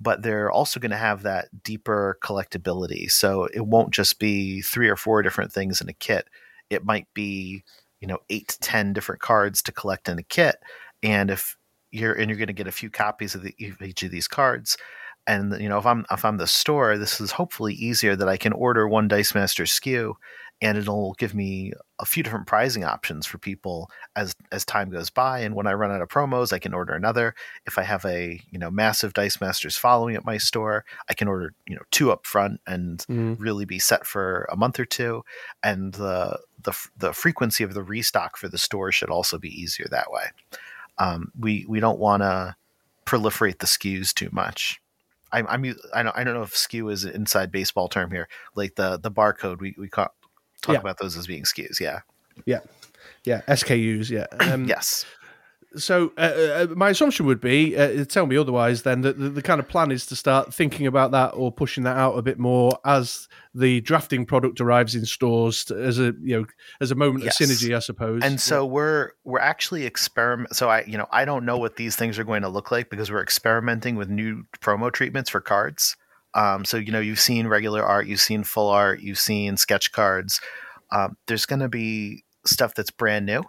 but 0.00 0.22
they're 0.22 0.50
also 0.50 0.80
going 0.80 0.90
to 0.90 0.96
have 0.96 1.22
that 1.22 1.48
deeper 1.62 2.18
collectability. 2.22 3.10
So 3.10 3.48
it 3.52 3.66
won't 3.66 3.92
just 3.92 4.18
be 4.18 4.60
three 4.60 4.88
or 4.88 4.96
four 4.96 5.22
different 5.22 5.52
things 5.52 5.80
in 5.80 5.88
a 5.88 5.94
kit. 5.94 6.28
It 6.70 6.84
might 6.84 7.06
be 7.14 7.64
you 8.00 8.08
know 8.08 8.18
eight 8.30 8.48
to 8.48 8.58
ten 8.60 8.92
different 8.92 9.20
cards 9.20 9.62
to 9.62 9.72
collect 9.72 10.08
in 10.08 10.18
a 10.18 10.22
kit. 10.22 10.56
And 11.02 11.30
if 11.30 11.56
you're 11.90 12.12
and 12.12 12.28
you're 12.28 12.38
going 12.38 12.48
to 12.48 12.52
get 12.52 12.66
a 12.66 12.72
few 12.72 12.90
copies 12.90 13.34
of, 13.34 13.42
the, 13.42 13.54
each 13.58 14.02
of 14.02 14.10
these 14.10 14.28
cards. 14.28 14.76
And 15.26 15.60
you 15.60 15.68
know 15.68 15.78
if 15.78 15.86
i'm 15.86 16.06
if 16.12 16.24
i'm 16.24 16.36
the 16.36 16.46
store 16.46 16.96
this 16.96 17.20
is 17.20 17.32
hopefully 17.32 17.74
easier 17.74 18.14
that 18.14 18.28
i 18.28 18.36
can 18.36 18.52
order 18.52 18.86
one 18.86 19.08
dice 19.08 19.34
master 19.34 19.66
skew 19.66 20.16
and 20.62 20.78
it'll 20.78 21.12
give 21.18 21.34
me 21.34 21.72
a 21.98 22.04
few 22.06 22.22
different 22.22 22.46
pricing 22.46 22.82
options 22.84 23.26
for 23.26 23.38
people 23.38 23.90
as 24.16 24.34
as 24.52 24.64
time 24.64 24.88
goes 24.90 25.10
by. 25.10 25.40
And 25.40 25.54
when 25.54 25.66
i 25.66 25.72
run 25.74 25.90
out 25.90 26.00
of 26.00 26.08
promos 26.08 26.52
i 26.52 26.58
can 26.58 26.72
order 26.74 26.94
another. 26.94 27.34
If 27.66 27.78
i 27.78 27.82
have 27.82 28.04
a 28.04 28.40
you 28.50 28.58
know 28.58 28.70
massive 28.70 29.12
dice 29.12 29.40
masters 29.40 29.76
following 29.76 30.16
at 30.16 30.24
my 30.24 30.38
store 30.38 30.84
i 31.08 31.14
can 31.14 31.28
order 31.28 31.52
you 31.66 31.74
know 31.76 31.82
two 31.90 32.10
up 32.10 32.24
front 32.26 32.60
and 32.66 33.04
Mm. 33.08 33.36
really 33.38 33.64
be 33.64 33.78
set 33.78 34.06
for 34.06 34.48
a 34.50 34.56
month 34.56 34.80
or 34.80 34.84
two. 34.86 35.24
And 35.62 35.92
the 35.94 36.38
the 36.62 36.72
the 36.96 37.12
frequency 37.12 37.62
of 37.64 37.74
the 37.74 37.82
restock 37.82 38.36
for 38.36 38.48
the 38.48 38.58
store 38.58 38.90
should 38.92 39.10
also 39.10 39.38
be 39.38 39.48
easier 39.50 39.86
that 39.90 40.10
way. 40.10 40.24
Um, 40.98 41.30
we 41.38 41.66
we 41.68 41.80
don't 41.80 41.98
want 41.98 42.22
to 42.22 42.56
proliferate 43.04 43.58
the 43.58 43.66
SKUs 43.66 44.12
too 44.14 44.28
much. 44.32 44.80
I'm, 45.32 45.46
I'm 45.48 45.64
I 45.94 46.02
don't 46.02 46.16
I 46.16 46.24
don't 46.24 46.34
know 46.34 46.42
if 46.42 46.54
SKU 46.54 46.90
is 46.90 47.04
an 47.04 47.14
inside 47.14 47.52
baseball 47.52 47.88
term 47.88 48.10
here. 48.10 48.28
Like 48.54 48.76
the 48.76 48.96
the 48.98 49.10
barcode 49.10 49.60
we 49.60 49.74
we 49.76 49.88
ca- 49.88 50.08
talk 50.66 50.74
Yeah. 50.74 50.80
about 50.80 50.98
those 50.98 51.16
as 51.16 51.26
being 51.26 51.44
SKUs. 51.44 51.80
yeah 51.80 52.00
Yeah, 52.44 52.60
yeah, 53.24 53.40
SKUs. 53.48 54.10
Yeah. 54.10 54.26
Um, 54.52 54.64
yes 54.66 55.04
So 55.76 56.12
uh, 56.16 56.20
uh, 56.20 56.66
my 56.74 56.88
assumption 56.90 57.26
would 57.26 57.40
be, 57.40 57.76
uh, 57.76 58.04
tell 58.06 58.24
me 58.26 58.36
otherwise, 58.38 58.82
then 58.82 59.02
that 59.02 59.18
the, 59.18 59.28
the 59.28 59.42
kind 59.42 59.60
of 59.60 59.68
plan 59.68 59.90
is 59.90 60.06
to 60.06 60.16
start 60.16 60.54
thinking 60.54 60.86
about 60.86 61.10
that 61.10 61.30
or 61.34 61.52
pushing 61.52 61.84
that 61.84 61.98
out 61.98 62.16
a 62.16 62.22
bit 62.22 62.38
more 62.38 62.78
as 62.86 63.28
the 63.54 63.82
drafting 63.82 64.24
product 64.24 64.58
arrives 64.60 64.94
in 64.94 65.04
stores 65.04 65.64
to, 65.66 65.74
as 65.76 65.98
a 65.98 66.14
you 66.22 66.38
know 66.40 66.46
as 66.80 66.90
a 66.92 66.94
moment 66.94 67.24
Yes. 67.24 67.38
of 67.40 67.48
synergy, 67.48 67.76
I 67.76 67.80
suppose. 67.80 68.22
and 68.24 68.40
so 68.40 68.64
we're 68.64 69.10
we're 69.24 69.38
actually 69.52 69.84
experiment 69.84 70.54
so 70.56 70.70
i 70.70 70.82
you 70.86 70.96
know 70.96 71.08
i 71.10 71.24
don't 71.26 71.44
know 71.44 71.58
what 71.58 71.76
these 71.76 71.94
things 71.96 72.18
are 72.18 72.24
going 72.24 72.42
to 72.42 72.48
look 72.48 72.70
like 72.70 72.88
because 72.88 73.10
we're 73.10 73.22
experimenting 73.22 73.96
with 73.96 74.08
new 74.08 74.44
promo 74.60 74.90
treatments 74.90 75.28
for 75.30 75.40
cards 75.42 75.96
Um, 76.34 76.64
so 76.64 76.76
you 76.76 76.92
know 76.92 77.00
you've 77.00 77.20
seen 77.20 77.46
regular 77.46 77.82
art, 77.82 78.06
you've 78.06 78.20
seen 78.20 78.44
full 78.44 78.68
art, 78.68 79.00
you've 79.00 79.18
seen 79.18 79.56
sketch 79.56 79.92
cards. 79.92 80.40
Um, 80.90 81.16
there's 81.26 81.46
going 81.46 81.60
to 81.60 81.68
be 81.68 82.24
stuff 82.44 82.74
that's 82.74 82.90
brand 82.90 83.26
new, 83.26 83.42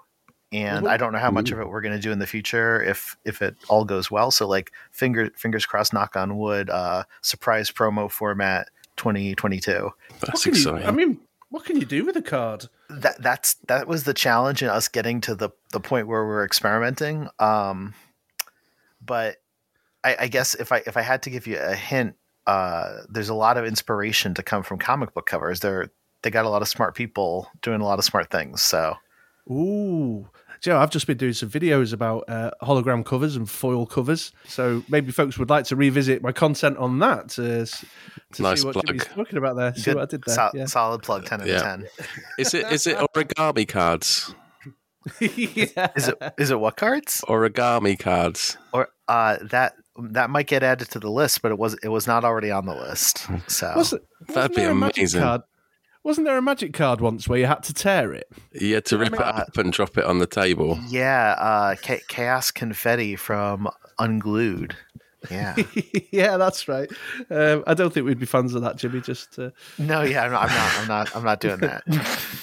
and 0.52 0.86
Mhm. 0.86 0.90
I 0.90 0.98
don't 0.98 1.12
know 1.14 1.20
how 1.20 1.32
much 1.32 1.52
of 1.52 1.60
it 1.60 1.68
we're 1.70 1.82
going 1.82 1.96
to 1.96 2.02
do 2.02 2.12
in 2.12 2.20
the 2.20 2.28
future 2.28 2.82
if 2.82 3.18
if 3.26 3.42
it 3.42 3.56
all 3.68 3.84
goes 3.86 4.10
well. 4.10 4.32
So 4.32 4.48
like 4.48 4.72
finger 4.92 5.30
fingers 5.36 5.66
crossed, 5.66 5.94
knock 5.94 6.16
on 6.16 6.38
wood. 6.38 6.70
Uh, 6.70 7.04
surprise 7.22 7.70
promo 7.72 8.10
format 8.10 8.70
2022. 8.96 9.92
That's 10.22 10.34
What 10.34 10.42
can 10.44 10.54
you- 10.54 10.60
exciting. 10.60 10.88
I 10.88 10.92
mean, 10.92 11.20
what 11.50 11.66
can 11.66 11.78
you 11.80 11.86
do 11.86 12.06
with 12.06 12.16
a 12.18 12.22
card? 12.22 12.68
that 12.90 13.22
that's 13.22 13.56
that 13.68 13.86
was 13.86 14.06
the 14.06 14.14
challenge 14.14 14.64
in 14.64 14.70
us 14.70 14.88
getting 14.88 15.20
to 15.22 15.36
the 15.36 15.50
the 15.74 15.80
point 15.82 16.08
where 16.08 16.26
we're 16.26 16.46
experimenting. 16.46 17.28
Um, 17.38 17.94
but 19.06 19.38
I, 20.04 20.16
I 20.22 20.28
guess 20.28 20.56
if 20.56 20.72
I 20.72 20.78
if 20.88 20.96
I 20.98 21.02
had 21.02 21.22
to 21.24 21.30
give 21.30 21.46
you 21.48 21.58
a 21.60 21.76
hint, 21.76 22.16
uh, 22.48 23.02
there's 23.10 23.30
a 23.30 23.36
lot 23.36 23.58
of 23.58 23.66
inspiration 23.66 24.34
to 24.34 24.42
come 24.42 24.64
from 24.64 24.80
comic 24.80 25.14
book 25.14 25.28
covers. 25.28 25.60
They're 25.60 25.92
they 26.24 26.32
got 26.32 26.46
a 26.46 26.50
lot 26.50 26.64
of 26.64 26.68
smart 26.68 26.96
people 26.96 27.48
doing 27.62 27.80
a 27.82 27.86
lot 27.86 28.00
of 28.00 28.06
smart 28.06 28.32
things. 28.32 28.62
So 28.62 28.96
Ooh. 29.52 30.30
Joe, 30.60 30.80
I've 30.80 30.90
just 30.90 31.06
been 31.06 31.18
doing 31.18 31.34
some 31.34 31.50
videos 31.52 31.94
about 31.94 32.24
uh, 32.28 32.50
hologram 32.64 33.06
covers 33.06 33.36
and 33.36 33.48
foil 33.48 33.86
covers, 33.86 34.32
so 34.48 34.84
maybe 34.90 35.12
folks 35.12 35.38
would 35.38 35.52
like 35.52 35.66
to 35.66 35.76
revisit 35.76 36.24
my 36.24 36.32
content 36.32 36.78
on 36.78 36.98
that 36.98 37.30
to, 37.30 37.68
to 38.34 38.42
Nice 38.42 38.62
see 38.62 38.66
what 38.66 38.74
plug. 38.74 38.88
Jimmy's 38.88 39.06
talking 39.06 39.38
about 39.38 39.56
there. 39.56 39.76
See 39.76 39.84
good, 39.84 39.96
what 39.98 40.02
I 40.04 40.06
did 40.08 40.24
there. 40.26 40.34
sol- 40.36 40.52
yeah. 40.56 40.66
solid 40.66 41.04
plug, 41.04 41.26
ten 41.26 41.42
out 41.42 41.48
Yeah. 41.48 41.58
of 41.58 41.62
ten. 41.62 41.88
Is 42.40 42.56
it 42.56 42.72
is 42.72 42.88
it 42.88 42.98
origami 43.16 43.68
cards? 43.68 44.34
yeah. 45.22 45.90
Is 45.96 46.08
it 46.08 46.18
is 46.40 46.50
it 46.50 46.60
what 46.60 46.76
cards 46.76 47.24
Origami 47.28 47.98
cards. 47.98 48.58
or 48.74 48.90
uh, 49.08 49.38
that 49.44 49.76
that 50.00 50.30
might 50.30 50.48
get 50.48 50.64
added 50.64 50.90
to 50.92 51.00
the 51.00 51.10
list, 51.10 51.42
but 51.42 51.52
it 51.52 51.58
was 51.58 51.76
it 51.84 51.90
was 51.90 52.08
not 52.08 52.24
already 52.24 52.52
on 52.52 52.66
the 52.66 52.76
list. 52.76 53.26
So 53.50 53.74
Wasn't, 53.76 54.02
That'd 54.30 54.56
be 54.56 54.62
there 54.62 54.76
magic 54.76 54.98
amazing. 54.98 55.22
Card? 55.22 55.42
Wasn't 56.04 56.26
there 56.26 56.38
a 56.38 56.42
magic 56.42 56.74
card 56.74 57.02
once 57.02 57.28
where 57.28 57.38
you 57.40 57.48
had 57.48 57.64
to 57.64 57.74
tear 57.74 58.14
it? 58.14 58.30
You 58.54 58.76
had 58.76 58.86
to 58.86 58.98
rip 58.98 59.14
it 59.14 59.20
Uh, 59.20 59.24
up 59.24 59.58
and 59.58 59.74
drop 59.74 59.98
it 59.98 60.06
on 60.06 60.20
the 60.20 60.28
table. 60.28 60.80
Yeah, 60.88 61.36
uh, 61.38 61.76
Cha- 61.76 61.98
Chaos 62.08 62.50
Confetti 62.52 63.16
from 63.18 63.68
Unglued. 64.00 64.76
Yeah. 65.30 65.56
yeah, 66.12 66.38
that's 66.38 66.68
right. 66.70 66.90
Um, 67.30 67.64
I 67.68 67.74
don't 67.74 67.94
think 67.94 68.06
we'd 68.06 68.20
be 68.20 68.26
fans 68.26 68.54
of 68.54 68.62
that, 68.62 68.78
Jimmy. 68.78 69.02
Just 69.02 69.38
uh, 69.38 69.50
no, 69.78 70.04
yeah, 70.04 70.24
I'm 70.24 70.32
not. 70.32 70.50
I'm 70.50 70.56
not. 70.56 70.78
I'm 70.80 70.88
not. 70.88 71.16
I'm 71.18 71.24
not 71.24 71.40
doing 71.42 71.60
that. 71.60 71.84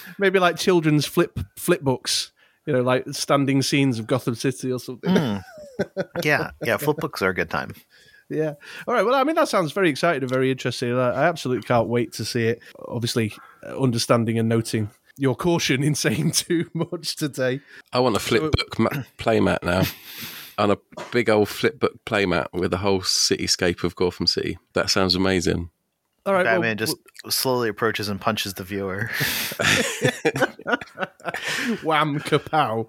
maybe 0.19 0.39
like 0.39 0.57
children's 0.57 1.07
flip 1.07 1.39
flip 1.57 1.81
books. 1.81 2.33
You 2.67 2.73
know, 2.75 2.83
like 2.83 3.05
standing 3.13 3.63
scenes 3.63 3.99
of 3.99 4.07
Gotham 4.07 4.35
City 4.35 4.73
or 4.73 4.79
something. 4.81 5.11
Mm. 5.15 5.43
Yeah, 6.23 6.51
yeah. 6.63 6.77
Flip 6.77 6.97
books 6.97 7.23
are 7.23 7.31
a 7.31 7.35
good 7.35 7.51
time. 7.51 7.75
Yeah. 8.31 8.55
All 8.87 8.95
right. 8.95 9.05
Well, 9.05 9.15
I 9.15 9.25
mean, 9.25 9.37
that 9.37 9.49
sounds 9.49 9.73
very 9.73 9.91
exciting 9.91 10.23
and 10.23 10.31
very 10.31 10.51
interesting. 10.51 10.99
I 10.99 11.11
I 11.11 11.25
absolutely 11.29 11.67
can't 11.67 11.89
wait 11.89 12.13
to 12.15 12.25
see 12.25 12.47
it. 12.47 12.63
Obviously, 12.89 13.33
uh, 13.67 13.79
understanding 13.81 14.39
and 14.39 14.49
noting 14.49 14.91
your 15.17 15.35
caution 15.35 15.83
in 15.83 15.95
saying 16.07 16.33
too 16.33 16.71
much 16.75 17.17
today. 17.17 17.61
I 17.93 18.01
want 18.01 18.17
a 18.17 18.21
flip 18.21 18.43
book 18.53 18.79
ma- 18.79 19.03
playmat 19.19 19.63
now. 19.63 19.83
On 20.57 20.71
a 20.71 20.77
big 21.11 21.29
old 21.29 21.49
flip 21.49 21.81
book 21.81 22.05
playmat 22.07 22.47
with 22.53 22.71
the 22.71 22.77
whole 22.77 23.01
cityscape 23.01 23.83
of 23.83 23.97
Gotham 23.97 24.29
City. 24.29 24.57
That 24.75 24.89
sounds 24.89 25.17
amazing. 25.17 25.71
All 26.27 26.33
right. 26.33 26.45
well, 26.45 26.55
Batman 26.55 26.79
just 26.79 26.97
slowly 27.29 27.69
approaches 27.69 28.09
and 28.09 28.21
punches 28.21 28.55
the 28.55 28.65
viewer. 28.65 29.11
wham 31.83 32.19
kapow. 32.21 32.87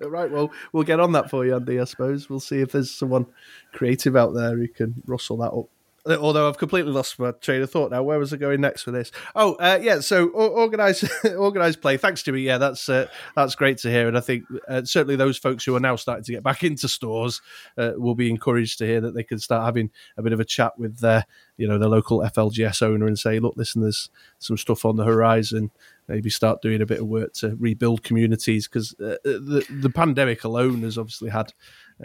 right. 0.00 0.30
Well, 0.30 0.50
we'll 0.72 0.84
get 0.84 1.00
on 1.00 1.12
that 1.12 1.28
for 1.28 1.44
you, 1.44 1.54
Andy. 1.54 1.78
I 1.78 1.84
suppose 1.84 2.30
we'll 2.30 2.40
see 2.40 2.60
if 2.60 2.72
there's 2.72 2.90
someone 2.90 3.26
creative 3.72 4.16
out 4.16 4.34
there 4.34 4.56
who 4.56 4.68
can 4.68 5.02
rustle 5.06 5.36
that 5.38 5.50
up. 5.50 5.68
Uh, 6.06 6.16
Although 6.20 6.48
I've 6.48 6.58
completely 6.58 6.92
lost 6.92 7.18
my 7.18 7.32
train 7.32 7.62
of 7.62 7.70
thought 7.70 7.90
now. 7.90 8.02
Where 8.02 8.18
was 8.18 8.32
I 8.32 8.36
going 8.36 8.60
next 8.60 8.86
with 8.86 8.94
this? 8.94 9.10
Oh, 9.34 9.54
uh, 9.54 9.78
yeah. 9.80 10.00
So 10.00 10.28
or- 10.28 10.50
organize, 10.50 11.08
organized 11.36 11.80
play. 11.80 11.96
Thanks, 11.96 12.22
Jimmy. 12.22 12.40
Yeah, 12.40 12.58
that's 12.58 12.88
uh, 12.88 13.08
that's 13.34 13.54
great 13.54 13.78
to 13.78 13.90
hear. 13.90 14.08
And 14.08 14.16
I 14.16 14.20
think 14.20 14.44
uh, 14.68 14.84
certainly 14.84 15.16
those 15.16 15.38
folks 15.38 15.64
who 15.64 15.74
are 15.76 15.80
now 15.80 15.96
starting 15.96 16.24
to 16.24 16.32
get 16.32 16.42
back 16.42 16.62
into 16.64 16.88
stores 16.88 17.40
uh, 17.76 17.92
will 17.96 18.14
be 18.14 18.30
encouraged 18.30 18.78
to 18.78 18.86
hear 18.86 19.00
that 19.00 19.14
they 19.14 19.24
can 19.24 19.38
start 19.38 19.64
having 19.64 19.90
a 20.16 20.22
bit 20.22 20.32
of 20.32 20.40
a 20.40 20.44
chat 20.44 20.78
with 20.78 20.98
their, 21.00 21.26
you 21.56 21.66
know, 21.66 21.78
their 21.78 21.88
local 21.88 22.20
FLGS 22.20 22.82
owner 22.82 23.06
and 23.06 23.18
say, 23.18 23.38
look, 23.38 23.54
listen, 23.56 23.82
there's 23.82 24.10
some 24.38 24.56
stuff 24.56 24.84
on 24.84 24.96
the 24.96 25.04
horizon. 25.04 25.70
Maybe 26.08 26.30
start 26.30 26.62
doing 26.62 26.80
a 26.80 26.86
bit 26.86 27.00
of 27.00 27.06
work 27.06 27.32
to 27.34 27.56
rebuild 27.56 28.04
communities 28.04 28.68
because 28.68 28.94
uh, 29.00 29.16
the 29.24 29.66
the 29.68 29.90
pandemic 29.90 30.44
alone 30.44 30.82
has 30.82 30.96
obviously 30.96 31.30
had 31.30 31.46
uh, 31.46 31.52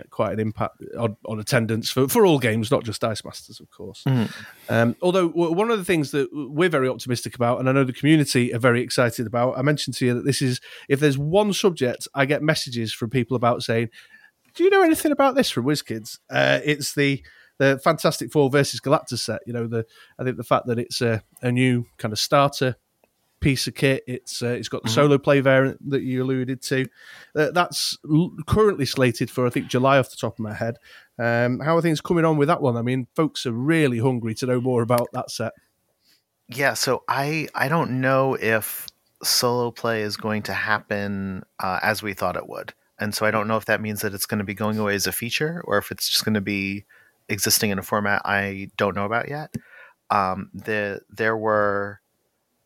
quite 0.10 0.34
an 0.34 0.40
impact 0.40 0.82
on, 0.98 1.18
on 1.26 1.40
attendance 1.40 1.90
for, 1.90 2.08
for 2.08 2.26
all 2.26 2.40
games, 2.40 2.72
not 2.72 2.84
just 2.84 3.02
Dice 3.02 3.24
Masters, 3.26 3.60
of 3.60 3.70
course. 3.70 4.04
Um, 4.70 4.96
although 5.02 5.28
one 5.28 5.70
of 5.70 5.78
the 5.78 5.86
things 5.86 6.12
that 6.12 6.30
we're 6.32 6.70
very 6.70 6.88
optimistic 6.88 7.36
about, 7.36 7.60
and 7.60 7.68
I 7.68 7.72
know 7.72 7.84
the 7.84 7.94
community 7.94 8.54
are 8.54 8.60
very 8.60 8.82
excited 8.82 9.28
about, 9.28 9.58
I 9.58 9.62
mentioned 9.62 9.96
to 9.98 10.06
you 10.06 10.14
that 10.14 10.26
this 10.26 10.42
is 10.42 10.62
if 10.88 11.00
there's 11.00 11.18
one 11.18 11.54
subject 11.54 12.08
I 12.16 12.26
get 12.26 12.42
messages 12.42 12.94
from 12.94 13.10
people 13.10 13.36
about 13.36 13.64
saying, 13.64 13.90
"Do 14.56 14.64
you 14.64 14.70
know 14.70 14.82
anything 14.82 15.12
about 15.12 15.36
this 15.36 15.50
from 15.50 15.66
WizKids?" 15.66 16.20
Uh, 16.30 16.60
it's 16.64 16.94
the 16.94 17.24
the 17.58 17.80
Fantastic 17.84 18.32
Four 18.32 18.50
versus 18.50 18.80
Galactus 18.80 19.20
set. 19.20 19.42
You 19.46 19.54
know, 19.54 19.68
the 19.68 19.86
I 20.18 20.24
think 20.24 20.38
the 20.38 20.44
fact 20.44 20.68
that 20.68 20.80
it's 20.80 21.02
a, 21.02 21.22
a 21.42 21.52
new 21.52 21.86
kind 21.98 22.12
of 22.12 22.20
starter 22.20 22.76
piece 23.42 23.68
of 23.68 23.76
kit. 23.76 24.04
It's 24.08 24.42
uh, 24.42 24.48
it's 24.48 24.70
got 24.70 24.84
the 24.84 24.90
solo 24.90 25.18
play 25.18 25.42
variant 25.42 25.90
that 25.90 26.04
you 26.04 26.24
alluded 26.24 26.62
to. 26.64 26.88
Uh, 27.36 27.52
that's 27.52 27.98
l- 28.10 28.32
currently 28.48 28.86
slated 28.86 29.30
for 29.30 29.46
I 29.46 29.50
think 29.50 29.68
July 29.68 29.98
off 29.98 30.10
the 30.10 30.16
top 30.16 30.34
of 30.34 30.40
my 30.40 30.54
head. 30.54 30.78
Um, 31.20 31.60
how 31.60 31.76
are 31.76 31.82
things 31.82 32.00
coming 32.00 32.24
on 32.24 32.38
with 32.38 32.48
that 32.48 32.62
one? 32.62 32.78
I 32.78 32.82
mean, 32.82 33.08
folks 33.16 33.46
are 33.46 33.52
really 33.52 34.00
hungry 34.00 34.34
to 34.36 34.46
know 34.46 34.62
more 34.62 34.82
about 34.82 35.10
that 35.14 35.30
set. 35.30 35.54
Yeah, 36.48 36.76
so 36.76 37.04
I 37.08 37.48
I 37.54 37.68
don't 37.68 38.00
know 38.00 38.36
if 38.36 38.88
solo 39.24 39.72
play 39.72 40.02
is 40.02 40.18
going 40.18 40.44
to 40.44 40.54
happen 40.54 41.44
uh, 41.60 41.80
as 41.82 42.02
we 42.02 42.14
thought 42.14 42.38
it 42.38 42.48
would, 42.48 42.74
and 43.00 43.14
so 43.14 43.26
I 43.26 43.32
don't 43.32 43.48
know 43.48 43.58
if 43.58 43.66
that 43.66 43.82
means 43.82 44.02
that 44.02 44.14
it's 44.14 44.26
going 44.26 44.40
to 44.40 44.46
be 44.46 44.54
going 44.54 44.78
away 44.78 44.96
as 44.96 45.08
a 45.08 45.12
feature 45.12 45.62
or 45.66 45.78
if 45.78 45.92
it's 45.92 46.08
just 46.10 46.24
going 46.24 46.36
to 46.36 46.42
be 46.42 46.86
existing 47.30 47.70
in 47.70 47.80
a 47.80 47.84
format 47.84 48.22
I 48.26 48.70
don't 48.78 48.96
know 48.96 49.06
about 49.06 49.30
yet. 49.30 49.54
Um, 50.10 50.50
the 50.54 51.02
there 51.10 51.38
were 51.38 52.02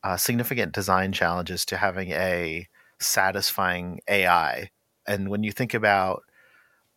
uh, 0.05 0.15
significant 0.15 0.71
design 0.71 1.11
challenges 1.11 1.65
to 1.65 1.77
having 1.77 2.11
a 2.11 2.67
satisfying 2.99 3.99
AI, 4.07 4.69
and 5.07 5.29
when 5.29 5.41
you 5.41 5.51
think 5.51 5.73
about 5.73 6.21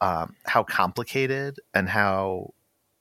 um, 0.02 0.36
how 0.44 0.62
complicated 0.62 1.59
and 1.72 1.88
how 1.88 2.52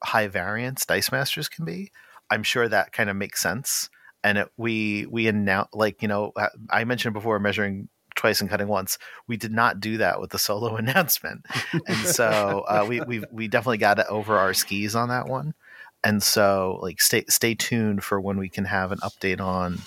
high 0.01 0.30
variance 0.30 0.86
Dice 0.86 1.12
Masters 1.12 1.49
can 1.49 1.66
be, 1.66 1.91
I'm 2.32 2.41
sure 2.41 2.70
that 2.70 2.93
kind 2.93 3.10
of 3.10 3.18
makes 3.18 3.41
sense. 3.41 3.89
And 4.24 4.38
it, 4.38 4.47
we 4.55 5.05
we 5.08 5.28
announce 5.28 5.68
like 5.74 6.01
you 6.01 6.08
know 6.08 6.32
uh, 6.38 6.47
I 6.70 6.86
mentioned 6.86 7.14
before 7.14 7.38
measuring 7.39 7.89
twice 8.16 8.39
and 8.39 8.49
cutting 8.49 8.70
once. 8.70 8.97
We 9.28 9.36
did 9.36 9.51
not 9.51 9.82
do 9.82 9.97
that 9.97 10.22
with 10.22 10.30
the 10.30 10.39
solo 10.47 10.78
announcement, 10.78 11.45
and 11.86 11.97
so 11.97 12.64
uh, 12.66 12.86
we 12.88 13.01
we 13.01 13.24
we 13.30 13.49
definitely 13.49 13.80
got 13.80 13.99
it 13.99 14.08
over 14.08 14.38
our 14.38 14.53
skis 14.53 14.95
on 14.95 15.10
that 15.10 15.28
one. 15.28 15.53
And 16.01 16.24
so 16.24 16.80
like 16.82 17.01
stay 17.01 17.26
stay 17.28 17.55
tuned 17.55 18.05
for 18.05 18.22
when 18.22 18.38
we 18.38 18.47
can 18.47 18.64
have 18.64 18.93
an 18.93 18.99
update 18.99 19.41
on 19.41 19.82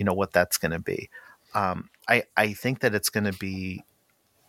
you 0.00 0.04
know 0.06 0.14
what 0.14 0.32
that's 0.32 0.56
going 0.56 0.72
to 0.72 0.78
be. 0.80 1.10
Um, 1.54 1.90
I 2.08 2.24
I 2.36 2.54
think 2.54 2.80
that 2.80 2.94
it's 2.94 3.10
going 3.10 3.30
to 3.30 3.38
be 3.38 3.84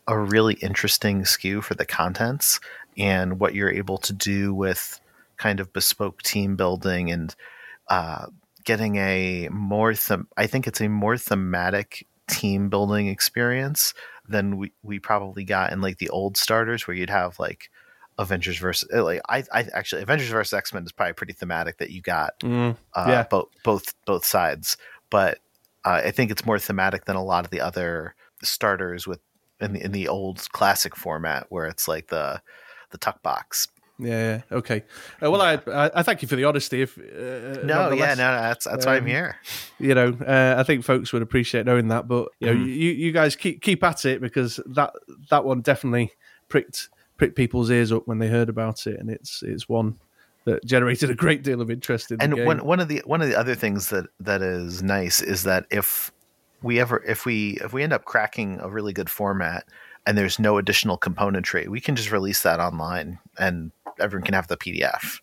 a 0.07 0.17
really 0.17 0.55
interesting 0.55 1.21
SKU 1.23 1.61
for 1.61 1.75
the 1.75 1.85
contents 1.85 2.59
and 2.97 3.39
what 3.39 3.53
you're 3.53 3.69
able 3.69 3.97
to 3.99 4.13
do 4.13 4.53
with 4.53 4.99
kind 5.37 5.59
of 5.59 5.71
bespoke 5.73 6.21
team 6.23 6.55
building 6.55 7.11
and 7.11 7.35
uh, 7.89 8.25
getting 8.63 8.95
a 8.95 9.49
more 9.51 9.93
them- 9.93 10.27
I 10.37 10.47
think 10.47 10.65
it's 10.67 10.81
a 10.81 10.87
more 10.87 11.17
thematic 11.17 12.07
team 12.27 12.69
building 12.69 13.07
experience 13.07 13.93
than 14.27 14.57
we, 14.57 14.71
we 14.83 14.99
probably 14.99 15.43
got 15.43 15.73
in 15.73 15.81
like 15.81 15.97
the 15.97 16.09
old 16.09 16.37
starters 16.37 16.87
where 16.87 16.95
you'd 16.95 17.09
have 17.09 17.37
like 17.39 17.69
Avengers 18.17 18.57
versus 18.57 18.87
uh, 18.93 19.03
like 19.03 19.21
I, 19.27 19.43
I 19.51 19.65
actually 19.73 20.01
Avengers 20.03 20.29
versus 20.29 20.53
X 20.53 20.73
Men 20.73 20.83
is 20.83 20.91
probably 20.91 21.13
pretty 21.13 21.33
thematic 21.33 21.77
that 21.79 21.89
you 21.91 22.01
got 22.01 22.33
uh, 22.95 23.05
Yeah. 23.07 23.23
both 23.23 23.49
both 23.63 23.93
both 24.05 24.25
sides 24.25 24.77
but 25.11 25.37
uh, 25.85 26.01
I 26.05 26.11
think 26.11 26.31
it's 26.31 26.45
more 26.45 26.57
thematic 26.57 27.05
than 27.05 27.15
a 27.15 27.23
lot 27.23 27.45
of 27.45 27.51
the 27.51 27.61
other 27.61 28.15
starters 28.41 29.05
with 29.07 29.19
in 29.59 29.73
the 29.73 29.83
in 29.85 29.91
the 29.91 30.07
old 30.07 30.47
classic 30.51 30.95
format 30.95 31.45
where 31.49 31.67
it's 31.67 31.87
like 31.87 32.07
the 32.07 32.41
the 32.89 32.97
tuck 32.97 33.21
box 33.21 33.67
Yeah. 33.99 34.09
yeah, 34.49 34.57
Okay. 34.57 34.83
Uh, 35.23 35.29
well, 35.29 35.41
I, 35.41 35.53
I 35.71 35.91
I 35.99 36.03
thank 36.03 36.21
you 36.23 36.27
for 36.27 36.35
the 36.35 36.45
honesty. 36.45 36.81
If 36.81 36.97
uh, 36.97 37.63
no, 37.63 37.91
yeah, 37.93 38.15
no, 38.15 38.31
that's 38.41 38.65
that's 38.65 38.85
why 38.87 38.95
I'm 38.95 39.03
um, 39.03 39.07
here. 39.07 39.37
you 39.79 39.93
know, 39.93 40.17
uh, 40.25 40.55
I 40.57 40.63
think 40.63 40.83
folks 40.83 41.13
would 41.13 41.21
appreciate 41.21 41.65
knowing 41.67 41.89
that. 41.89 42.07
But 42.07 42.29
you 42.39 42.47
know, 42.47 42.55
Mhm. 42.55 42.65
you, 42.65 42.91
you 43.03 43.11
guys 43.11 43.35
keep 43.35 43.61
keep 43.61 43.83
at 43.83 44.03
it 44.05 44.19
because 44.21 44.59
that 44.65 44.93
that 45.29 45.45
one 45.45 45.61
definitely 45.61 46.11
pricked 46.49 46.89
pricked 47.17 47.35
people's 47.35 47.69
ears 47.69 47.91
up 47.91 48.07
when 48.07 48.17
they 48.17 48.27
heard 48.27 48.49
about 48.49 48.87
it, 48.87 48.99
and 48.99 49.09
it's 49.11 49.43
it's 49.43 49.69
one 49.69 49.99
that 50.45 50.65
generated 50.65 51.09
a 51.09 51.15
great 51.15 51.43
deal 51.43 51.61
of 51.61 51.69
interest 51.69 52.11
in 52.11 52.21
And 52.21 52.31
the 52.33 52.37
game. 52.37 52.45
one 52.45 52.65
one 52.65 52.79
of 52.79 52.87
the 52.87 53.01
one 53.05 53.21
of 53.21 53.27
the 53.29 53.35
other 53.37 53.55
things 53.55 53.89
that 53.89 54.07
that 54.19 54.41
is 54.41 54.81
nice 54.81 55.21
is 55.21 55.43
that 55.43 55.65
if 55.69 56.11
we 56.63 56.79
ever 56.79 57.03
if 57.07 57.25
we 57.25 57.57
if 57.63 57.73
we 57.73 57.83
end 57.83 57.93
up 57.93 58.05
cracking 58.05 58.59
a 58.61 58.69
really 58.69 58.93
good 58.93 59.09
format 59.09 59.65
and 60.07 60.17
there's 60.17 60.39
no 60.39 60.57
additional 60.57 60.97
componentry, 60.97 61.67
we 61.67 61.79
can 61.79 61.95
just 61.95 62.11
release 62.11 62.41
that 62.43 62.59
online 62.59 63.19
and 63.37 63.71
everyone 63.99 64.25
can 64.25 64.33
have 64.33 64.47
the 64.47 64.57
PDF. 64.57 65.19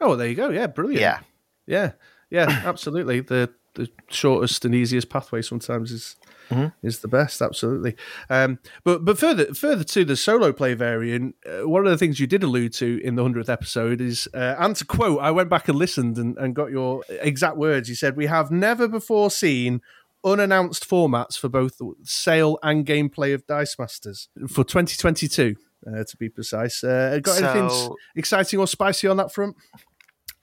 Oh, 0.00 0.14
there 0.14 0.28
you 0.28 0.36
go. 0.36 0.50
Yeah, 0.50 0.68
brilliant. 0.68 1.00
Yeah. 1.00 1.20
yeah, 1.66 1.92
yeah, 2.30 2.62
absolutely. 2.64 3.20
The 3.20 3.50
the 3.74 3.88
shortest 4.08 4.64
and 4.64 4.74
easiest 4.74 5.08
pathway 5.08 5.42
sometimes 5.42 5.90
is 5.92 6.16
Mhm. 6.50 6.72
is 6.82 7.00
the 7.00 7.08
best. 7.08 7.42
Absolutely. 7.42 7.96
Um, 8.30 8.58
but 8.84 9.04
but 9.04 9.18
further 9.18 9.52
further 9.54 9.84
to 9.84 10.04
the 10.04 10.16
solo 10.16 10.52
play 10.52 10.74
variant, 10.74 11.34
uh, 11.46 11.68
one 11.68 11.84
of 11.86 11.90
the 11.90 11.98
things 11.98 12.18
you 12.20 12.26
did 12.26 12.42
allude 12.42 12.72
to 12.74 13.00
in 13.04 13.16
the 13.16 13.22
hundredth 13.22 13.48
episode 13.48 14.00
is, 14.00 14.28
uh, 14.34 14.56
and 14.58 14.74
to 14.76 14.84
quote, 14.84 15.20
I 15.20 15.30
went 15.30 15.50
back 15.50 15.68
and 15.68 15.78
listened 15.78 16.18
and, 16.18 16.36
and 16.38 16.54
got 16.54 16.70
your 16.70 17.02
exact 17.08 17.56
words. 17.56 17.88
You 17.88 17.94
said, 17.94 18.16
"We 18.16 18.26
have 18.26 18.50
never 18.50 18.88
before 18.88 19.30
seen." 19.30 19.80
Unannounced 20.24 20.86
formats 20.90 21.38
for 21.38 21.48
both 21.48 21.78
the 21.78 21.94
sale 22.02 22.58
and 22.64 22.84
gameplay 22.84 23.32
of 23.34 23.46
Dice 23.46 23.78
Masters 23.78 24.28
for 24.48 24.64
2022, 24.64 25.54
uh, 25.86 26.02
to 26.02 26.16
be 26.16 26.28
precise. 26.28 26.82
Uh, 26.82 27.20
got 27.22 27.40
anything 27.40 27.94
exciting 28.16 28.58
or 28.58 28.66
spicy 28.66 29.06
on 29.06 29.16
that 29.18 29.32
front? 29.32 29.54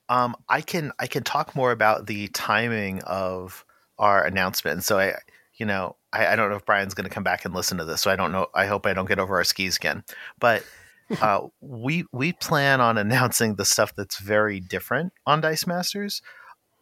Um, 0.08 0.34
I 0.48 0.62
can 0.62 0.92
I 0.98 1.06
can 1.06 1.24
talk 1.24 1.54
more 1.54 1.72
about 1.72 2.06
the 2.06 2.28
timing 2.28 3.02
of 3.02 3.66
our 3.98 4.24
announcement. 4.24 4.82
So 4.82 4.98
I, 4.98 5.14
you 5.56 5.66
know, 5.66 5.96
I, 6.12 6.28
I 6.28 6.36
don't 6.36 6.50
know 6.50 6.56
if 6.56 6.64
Bryan's 6.66 6.94
going 6.94 7.08
to 7.08 7.14
come 7.14 7.24
back 7.24 7.44
and 7.44 7.54
listen 7.54 7.78
to 7.78 7.84
this. 7.84 8.02
So 8.02 8.10
I 8.10 8.16
don't 8.16 8.32
know. 8.32 8.46
I 8.54 8.66
hope 8.66 8.86
I 8.86 8.92
don't 8.92 9.08
get 9.08 9.18
over 9.18 9.36
our 9.36 9.44
skis 9.44 9.76
again. 9.76 10.04
But 10.38 10.64
uh, 11.20 11.46
we 11.60 12.04
we 12.12 12.32
plan 12.32 12.80
on 12.80 12.98
announcing 12.98 13.54
the 13.54 13.64
stuff 13.64 13.94
that's 13.94 14.18
very 14.18 14.60
different 14.60 15.12
on 15.26 15.40
Dice 15.40 15.66
Masters 15.66 16.22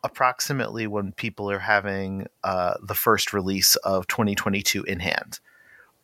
approximately 0.02 0.86
when 0.86 1.12
people 1.12 1.50
are 1.50 1.58
having 1.58 2.26
uh, 2.42 2.74
the 2.82 2.94
first 2.94 3.32
release 3.32 3.74
of 3.76 4.06
2022 4.06 4.82
in 4.84 5.00
hand. 5.00 5.40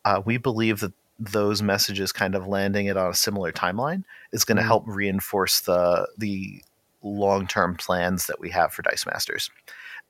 Uh, 0.05 0.21
we 0.25 0.37
believe 0.37 0.79
that 0.79 0.91
those 1.19 1.61
messages 1.61 2.11
kind 2.11 2.33
of 2.33 2.47
landing 2.47 2.87
it 2.87 2.97
on 2.97 3.11
a 3.11 3.13
similar 3.13 3.51
timeline 3.51 4.03
is 4.31 4.43
going 4.43 4.55
to 4.57 4.63
Mhm. 4.63 4.67
help 4.67 4.83
reinforce 4.87 5.59
the 5.61 6.07
the 6.17 6.63
long 7.03 7.47
term 7.47 7.75
plans 7.75 8.25
that 8.27 8.39
we 8.39 8.49
have 8.49 8.73
for 8.73 8.81
Dice 8.81 9.05
Masters. 9.05 9.49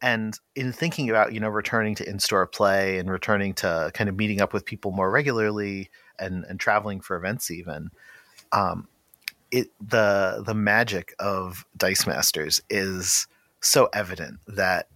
And 0.01 0.37
in 0.55 0.71
thinking 0.71 1.09
about 1.09 1.33
you 1.33 1.39
know 1.39 1.49
returning 1.49 1.95
to 1.95 2.09
in 2.09 2.19
store 2.19 2.47
play 2.47 2.97
and 2.97 3.09
returning 3.09 3.53
to 3.55 3.91
kind 3.93 4.09
of 4.09 4.15
meeting 4.15 4.41
up 4.41 4.53
with 4.53 4.65
people 4.65 4.91
more 4.91 5.11
regularly 5.11 5.89
and 6.17 6.43
and 6.45 6.59
traveling 6.59 7.01
for 7.01 7.15
events 7.15 7.51
even, 7.51 7.89
um, 8.51 8.87
it 9.51 9.67
the 9.79 10.43
the 10.45 10.55
magic 10.55 11.13
of 11.19 11.65
Dice 11.77 12.07
Masters 12.07 12.61
is 12.69 13.27
so 13.61 13.89
evident 13.93 14.39
that 14.47 14.87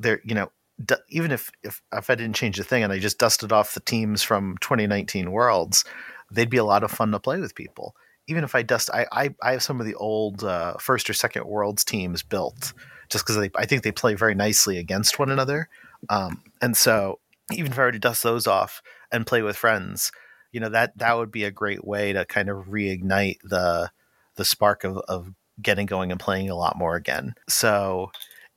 there 0.00 0.20
you 0.24 0.34
know 0.34 0.50
d- 0.84 0.94
even 1.08 1.30
if, 1.30 1.50
if 1.62 1.82
if 1.92 2.10
I 2.10 2.14
didn't 2.14 2.36
change 2.36 2.58
a 2.58 2.64
thing 2.64 2.82
and 2.82 2.92
I 2.92 2.98
just 2.98 3.18
dusted 3.18 3.52
off 3.52 3.74
the 3.74 3.80
teams 3.80 4.22
from 4.22 4.56
2019 4.60 5.30
Worlds, 5.30 5.84
they'd 6.30 6.50
be 6.50 6.56
a 6.56 6.64
lot 6.64 6.84
of 6.84 6.90
fun 6.90 7.10
to 7.12 7.20
play 7.20 7.40
with 7.40 7.54
people. 7.54 7.94
Even 8.26 8.44
if 8.44 8.54
I 8.54 8.62
dust, 8.62 8.90
I 8.92 9.06
I, 9.12 9.34
I 9.42 9.52
have 9.52 9.62
some 9.62 9.80
of 9.80 9.86
the 9.86 9.94
old 9.94 10.44
uh, 10.44 10.74
first 10.74 11.08
or 11.08 11.14
second 11.14 11.44
Worlds 11.46 11.84
teams 11.84 12.22
built 12.22 12.72
just 13.08 13.26
because 13.26 13.48
I 13.56 13.66
think 13.66 13.82
they 13.82 13.92
play 13.92 14.14
very 14.14 14.34
nicely 14.34 14.78
against 14.78 15.18
one 15.18 15.30
another, 15.30 15.68
um, 16.08 16.42
and 16.60 16.76
so 16.76 17.18
even 17.52 17.72
if 17.72 17.78
I 17.78 17.82
were 17.82 17.92
to 17.92 17.98
dust 17.98 18.22
those 18.22 18.46
off 18.46 18.82
and 19.10 19.26
play 19.26 19.42
with 19.42 19.56
friends, 19.56 20.12
you 20.52 20.60
know 20.60 20.68
that 20.68 20.96
that 20.98 21.16
would 21.16 21.30
be 21.30 21.44
a 21.44 21.50
great 21.50 21.84
way 21.84 22.12
to 22.12 22.24
kind 22.24 22.48
of 22.48 22.66
reignite 22.66 23.38
the 23.42 23.90
the 24.36 24.44
spark 24.44 24.84
of, 24.84 24.98
of 25.08 25.32
getting 25.60 25.86
going 25.86 26.10
and 26.10 26.20
playing 26.20 26.50
a 26.50 26.56
lot 26.56 26.78
more 26.78 26.96
again. 26.96 27.34
So 27.48 28.10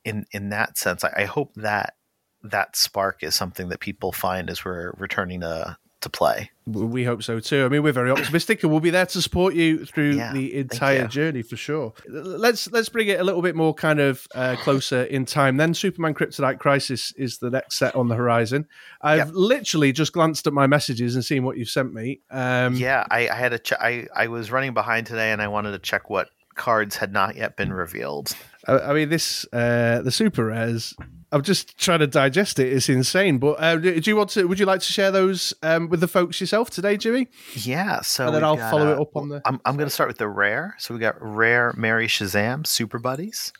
in 0.04 0.26
in 0.32 0.50
that 0.50 0.78
sense, 0.78 1.04
I, 1.04 1.12
I 1.18 1.24
hope 1.24 1.54
that 1.56 1.94
that 2.42 2.76
spark 2.76 3.22
is 3.22 3.34
something 3.34 3.68
that 3.68 3.80
people 3.80 4.12
find 4.12 4.50
as 4.50 4.64
we're 4.64 4.92
returning 4.96 5.40
to 5.40 5.76
to 6.02 6.10
play. 6.10 6.50
We 6.66 7.02
hope 7.04 7.22
so 7.24 7.40
too. 7.40 7.64
I 7.64 7.68
mean, 7.68 7.82
we're 7.82 7.92
very 7.92 8.10
optimistic, 8.12 8.62
and 8.62 8.70
we'll 8.70 8.80
be 8.80 8.90
there 8.90 9.06
to 9.06 9.20
support 9.20 9.54
you 9.54 9.84
through 9.84 10.12
Yeah, 10.12 10.32
the 10.32 10.54
entire 10.54 11.08
journey 11.08 11.42
for 11.42 11.56
sure. 11.56 11.92
Let's 12.08 12.70
let's 12.70 12.88
bring 12.88 13.08
it 13.08 13.18
a 13.18 13.24
little 13.24 13.42
bit 13.42 13.56
more 13.56 13.74
kind 13.74 13.98
of 13.98 14.26
uh, 14.34 14.54
closer 14.60 15.02
in 15.02 15.24
time. 15.24 15.56
Then 15.56 15.74
Superman 15.74 16.14
Kryptonite 16.14 16.60
Crisis 16.60 17.12
is 17.16 17.38
the 17.38 17.50
next 17.50 17.78
set 17.78 17.96
on 17.96 18.08
the 18.08 18.14
horizon. 18.14 18.68
I've 19.00 19.18
Yep. 19.18 19.30
literally 19.32 19.92
just 19.92 20.12
glanced 20.12 20.46
at 20.46 20.52
my 20.52 20.66
messages 20.68 21.14
and 21.16 21.24
seen 21.24 21.42
what 21.42 21.56
you've 21.56 21.68
sent 21.68 21.92
me. 21.92 22.20
Um, 22.30 22.74
yeah, 22.76 23.04
I, 23.10 23.28
I 23.28 23.34
had 23.34 23.52
a 23.52 23.58
ch- 23.58 23.72
I 23.72 24.06
I 24.14 24.28
was 24.28 24.52
running 24.52 24.72
behind 24.74 25.06
today, 25.08 25.32
and 25.32 25.42
I 25.42 25.48
wanted 25.48 25.72
to 25.72 25.78
check 25.80 26.08
what 26.10 26.28
cards 26.54 26.96
had 26.96 27.12
not 27.12 27.34
yet 27.34 27.56
been 27.56 27.72
revealed. 27.72 28.36
I, 28.66 28.78
I 28.78 28.92
mean, 28.94 29.08
this 29.08 29.46
uh, 29.52 30.02
the 30.02 30.10
super 30.10 30.46
rares. 30.46 30.94
I'm 31.34 31.40
just 31.42 31.78
trying 31.78 32.00
to 32.00 32.06
digest 32.06 32.58
it. 32.58 32.70
It's 32.70 32.90
insane. 32.90 33.38
But 33.38 33.52
uh, 33.52 33.76
do 33.76 34.02
you 34.04 34.16
want 34.16 34.28
to? 34.30 34.46
Would 34.46 34.58
you 34.60 34.66
like 34.66 34.80
to 34.80 34.92
share 34.92 35.10
those 35.10 35.54
um, 35.62 35.88
with 35.88 36.00
the 36.00 36.08
folks 36.08 36.38
yourself 36.40 36.68
today, 36.68 36.98
Jimmy? 36.98 37.28
Yeah, 37.54 38.02
so 38.02 38.26
And 38.26 38.34
then 38.36 38.44
I'll 38.44 38.56
got, 38.56 38.70
follow 38.70 38.88
uh, 38.88 38.92
it 38.92 39.00
up 39.00 39.16
on 39.16 39.28
the- 39.30 39.42
I'm 39.46 39.58
I'm 39.64 39.76
going 39.76 39.88
to 39.88 39.94
start 39.94 40.08
with 40.08 40.18
the 40.18 40.28
rare. 40.28 40.74
So 40.78 40.92
we 40.92 41.00
got 41.00 41.16
rare 41.20 41.72
Mary 41.74 42.06
Shazam 42.06 42.66
Super 42.66 42.98
Buddies, 42.98 43.54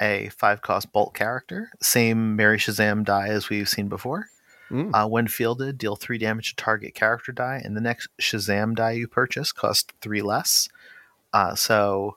a 0.00 0.30
five 0.38 0.62
cost 0.62 0.92
bolt 0.92 1.12
character, 1.14 1.70
same 1.82 2.36
Mary 2.36 2.56
Shazam 2.56 3.04
die 3.04 3.28
as 3.28 3.50
we've 3.50 3.68
seen 3.68 3.88
before. 3.88 4.28
Mm. 4.70 4.94
Uh, 4.94 5.06
when 5.06 5.26
fielded, 5.26 5.76
deal 5.76 5.96
three 5.96 6.16
damage 6.16 6.50
to 6.50 6.56
target 6.56 6.94
character 6.94 7.32
die, 7.32 7.60
and 7.62 7.76
the 7.76 7.80
next 7.82 8.08
Shazam 8.18 8.74
die 8.74 8.92
you 8.92 9.08
purchase 9.08 9.52
costs 9.52 9.92
three 10.00 10.22
less. 10.22 10.68
Uh, 11.34 11.54
so 11.54 12.16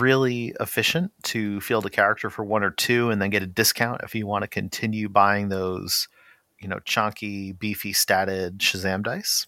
really 0.00 0.54
efficient 0.60 1.12
to 1.24 1.60
field 1.60 1.86
a 1.86 1.90
character 1.90 2.30
for 2.30 2.44
one 2.44 2.62
or 2.62 2.70
two, 2.70 3.10
and 3.10 3.20
then 3.20 3.30
get 3.30 3.42
a 3.42 3.46
discount 3.46 4.00
if 4.02 4.14
you 4.14 4.26
want 4.26 4.42
to 4.42 4.48
continue 4.48 5.08
buying 5.08 5.48
those, 5.48 6.08
you 6.60 6.68
know, 6.68 6.78
chunky, 6.80 7.52
beefy, 7.52 7.92
statted 7.92 8.58
Shazam 8.58 9.02
dice. 9.02 9.46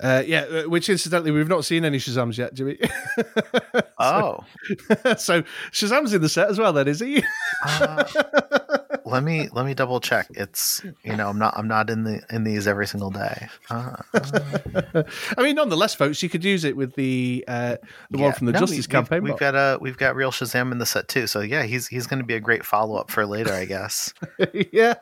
Uh, 0.00 0.22
yeah, 0.26 0.42
uh, 0.42 0.62
which 0.64 0.88
incidentally 0.88 1.30
we've 1.30 1.48
not 1.48 1.64
seen 1.64 1.84
any 1.84 1.98
Shazams 1.98 2.36
yet, 2.36 2.54
Jimmy. 2.54 2.78
Oh, 3.98 4.40
so 5.16 5.42
Shazam's 5.72 6.12
in 6.12 6.20
the 6.20 6.28
set 6.28 6.50
as 6.50 6.58
well, 6.58 6.74
then 6.74 6.86
is 6.86 7.00
he? 7.00 7.24
uh, 7.64 8.04
let 9.06 9.22
me 9.22 9.48
let 9.52 9.64
me 9.64 9.72
double 9.74 10.00
check. 10.00 10.26
It's 10.30 10.82
you 11.04 11.16
know 11.16 11.28
I'm 11.28 11.38
not 11.38 11.56
I'm 11.56 11.68
not 11.68 11.88
in 11.90 12.04
the 12.04 12.20
in 12.30 12.44
these 12.44 12.66
every 12.66 12.86
single 12.86 13.10
day. 13.10 13.48
Uh, 13.70 13.96
I 15.38 15.42
mean, 15.42 15.54
nonetheless, 15.56 15.94
folks, 15.94 16.22
you 16.22 16.28
could 16.28 16.44
use 16.44 16.64
it 16.64 16.76
with 16.76 16.94
the 16.96 17.44
uh, 17.48 17.76
the 18.10 18.18
yeah. 18.18 18.24
one 18.24 18.32
from 18.34 18.46
the 18.46 18.52
No, 18.52 18.58
Justice 18.60 18.70
we- 18.76 18.76
we've- 18.80 18.88
campaign. 18.88 19.22
We've, 19.22 19.38
got 19.38 19.54
a 19.54 19.78
we've 19.80 19.96
got 19.96 20.16
real 20.16 20.30
Shazam 20.32 20.72
in 20.72 20.78
the 20.78 20.86
set 20.86 21.08
too. 21.08 21.26
So 21.26 21.40
yeah, 21.40 21.62
he's 21.62 21.86
he's 21.86 22.06
going 22.06 22.18
to 22.20 22.26
be 22.26 22.34
a 22.34 22.40
great 22.40 22.64
follow 22.64 22.96
up 22.96 23.10
for 23.10 23.24
later, 23.26 23.52
I 23.52 23.64
guess. 23.64 24.12
yeah, 24.72 24.94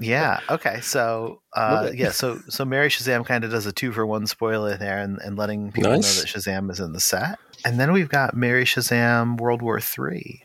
yeah. 0.00 0.40
Okay. 0.48 0.80
So 0.80 1.40
uh, 1.54 1.90
yeah. 1.94 2.10
So 2.10 2.38
so 2.48 2.64
Mary 2.64 2.88
Shazam 2.88 3.26
kind 3.26 3.44
of 3.44 3.50
does 3.50 3.66
a 3.66 3.72
two 3.72 3.92
for 3.92 4.06
one 4.06 4.26
spoiler 4.26 4.76
there, 4.76 4.98
and, 4.98 5.18
and 5.20 5.36
letting 5.36 5.72
people 5.72 5.90
Nice. 5.90 6.16
know 6.16 6.22
that 6.22 6.28
Shazam 6.28 6.70
is 6.70 6.80
in 6.80 6.92
the 6.92 7.00
set. 7.00 7.38
And 7.64 7.78
then 7.78 7.92
we've 7.92 8.08
got 8.08 8.34
Mary 8.36 8.64
Shazam 8.64 9.38
World 9.40 9.62
War 9.62 9.80
Three, 9.80 10.42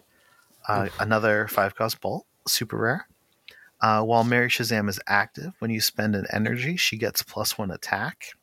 uh, 0.68 0.90
another 1.00 1.48
five 1.48 1.76
cost 1.76 2.02
bolt, 2.02 2.26
super 2.48 2.78
rare. 2.78 3.08
Uh, 3.80 4.02
while 4.02 4.24
Mary 4.24 4.50
Shazam 4.50 4.90
is 4.90 5.00
active, 5.08 5.54
when 5.60 5.70
you 5.70 5.82
spend 5.82 6.16
an 6.16 6.26
energy, 6.32 6.78
she 6.78 6.98
gets 6.98 7.22
plus 7.22 7.58
one 7.58 7.70
attack, 7.70 8.34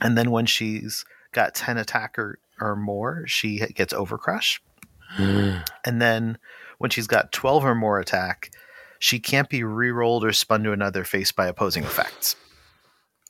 and 0.00 0.16
then 0.16 0.30
when 0.30 0.46
she's 0.46 1.04
got 1.32 1.54
ten 1.54 1.76
attack 1.76 2.18
or, 2.18 2.38
or 2.60 2.74
more, 2.74 3.26
she 3.26 3.58
gets 3.74 3.92
Overcrush. 3.92 4.60
And 5.18 6.02
then 6.02 6.38
when 6.78 6.90
she's 6.90 7.06
got 7.06 7.32
12 7.32 7.64
or 7.64 7.74
more 7.74 8.00
attack, 8.00 8.50
she 8.98 9.18
can't 9.18 9.48
be 9.48 9.62
re-rolled 9.62 10.24
or 10.24 10.32
spun 10.32 10.62
to 10.64 10.72
another 10.72 11.04
face 11.04 11.32
by 11.32 11.46
opposing 11.46 11.84
effects. 11.84 12.36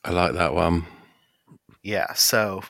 I 0.03 0.11
like 0.11 0.33
that 0.33 0.53
one. 0.53 0.85
Yeah, 1.83 2.13
so 2.13 2.63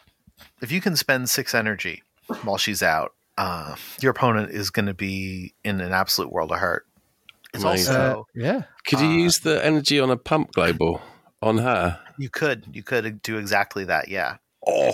if 0.61 0.71
you 0.71 0.81
can 0.81 0.95
spend 0.95 1.29
six 1.29 1.53
energy 1.53 2.03
while 2.43 2.57
she's 2.57 2.83
out, 2.83 3.13
uh, 3.37 3.75
your 4.01 4.11
opponent 4.11 4.51
is 4.51 4.69
going 4.69 4.85
to 4.87 4.93
be 4.93 5.53
in 5.63 5.81
an 5.81 5.91
absolute 5.91 6.31
world 6.31 6.51
of 6.51 6.59
hurt. 6.59 6.85
It's 7.53 7.63
Amazing. 7.63 7.95
Uh, 7.95 8.07
also 8.09 8.27
yeah. 8.35 8.63
Could 8.85 8.99
you 8.99 9.07
Uh, 9.07 9.11
use 9.17 9.39
the 9.39 9.63
energy 9.65 9.99
on 9.99 10.09
a 10.09 10.17
pump 10.17 10.51
global 10.53 11.01
on 11.41 11.59
her? 11.59 11.99
you 12.17 12.29
could 12.29 12.65
you 12.71 12.83
could 12.83 13.21
do 13.21 13.37
exactly 13.37 13.85
that. 13.85 14.07
Yeah, 14.09 14.37
Oh, 14.65 14.91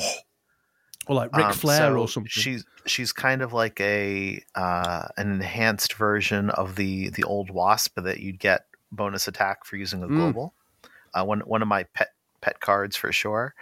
Or 1.07 1.15
like 1.15 1.35
Ric 1.35 1.45
Um, 1.47 1.53
Flair 1.53 1.77
so 1.93 1.97
or 1.97 2.07
something. 2.07 2.29
She's 2.29 2.65
she's 2.85 3.11
kind 3.13 3.41
of 3.41 3.53
like 3.53 3.79
a 3.79 4.43
uh, 4.55 5.07
an 5.17 5.31
enhanced 5.31 5.93
version 5.93 6.49
of 6.51 6.75
the 6.75 7.09
the 7.09 7.23
old 7.23 7.49
Wasp 7.49 7.99
that 8.01 8.19
you'd 8.19 8.39
get 8.39 8.65
bonus 8.91 9.27
attack 9.27 9.65
for 9.65 9.77
using 9.77 10.03
a 10.03 10.07
Mm. 10.07 10.15
global. 10.17 10.53
Uh, 11.13 11.23
one 11.23 11.39
one 11.41 11.61
of 11.61 11.67
my 11.67 11.83
pet 11.95 12.09
pet 12.41 12.59
cards 12.59 12.95
for 12.95 13.11
sure. 13.11 13.55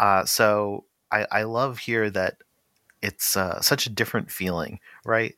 Uh, 0.00 0.24
so 0.24 0.84
I, 1.10 1.26
I 1.30 1.42
love 1.44 1.78
here 1.78 2.10
that 2.10 2.38
it's 3.02 3.36
uh, 3.36 3.60
such 3.60 3.86
a 3.86 3.90
different 3.90 4.30
feeling, 4.30 4.80
right? 5.04 5.34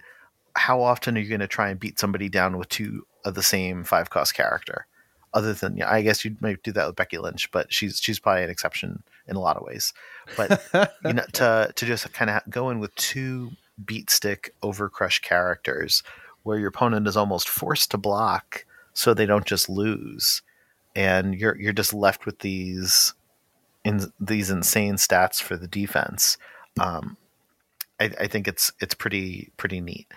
How 0.57 0.81
often 0.81 1.17
are 1.17 1.21
you 1.21 1.29
going 1.29 1.41
to 1.41 1.47
try 1.47 1.69
and 1.71 1.79
beat 1.79 1.99
somebody 1.99 2.29
down 2.29 2.59
with 2.59 2.69
two 2.69 3.07
of 3.25 3.35
the 3.35 3.43
same 3.43 3.85
five 3.85 4.11
cost 4.11 4.35
character? 4.35 4.87
Other 5.35 5.53
than, 5.53 5.77
yeah, 5.77 5.93
I 5.93 6.03
guess 6.03 6.25
you 6.25 6.37
might 6.41 6.63
do 6.63 6.73
that 6.73 6.87
with 6.87 6.97
Becky 6.97 7.19
Lynch, 7.19 7.51
but 7.51 7.73
she's 7.73 8.01
she's 8.01 8.19
probably 8.19 8.45
an 8.45 8.51
exception 8.51 9.03
in 9.27 9.37
a 9.37 9.41
lot 9.41 9.57
of 9.59 9.63
ways. 9.63 9.93
But 10.37 10.63
you 11.05 11.13
know, 11.13 11.25
to 11.35 11.71
to 11.75 11.87
just 11.87 12.11
kind 12.15 12.31
of 12.31 12.43
go 12.49 12.71
in 12.71 12.79
with 12.79 12.95
two 12.95 13.51
beat 13.85 14.11
stick 14.11 14.55
over 14.63 14.89
crush 14.89 15.21
characters, 15.21 16.03
where 16.45 16.59
your 16.59 16.69
opponent 16.69 17.07
is 17.07 17.17
almost 17.17 17.49
forced 17.49 17.91
to 17.91 17.99
block, 17.99 18.65
so 18.95 19.13
they 19.13 19.27
don't 19.27 19.45
just 19.45 19.69
lose, 19.69 20.41
and 20.97 21.35
you're 21.35 21.57
you're 21.57 21.75
just 21.75 21.93
left 21.93 22.25
with 22.25 22.39
these 22.39 23.13
in 23.85 24.11
these 24.19 24.51
insane 24.51 24.95
stats 24.95 25.43
for 25.43 25.57
the 25.57 25.69
defense. 25.69 26.39
Um, 26.81 27.17
I, 28.01 28.11
I 28.21 28.27
think 28.27 28.49
it's 28.49 28.73
it's 28.81 28.95
pretty 28.95 29.53
pretty 29.57 29.81
neat. 29.81 30.13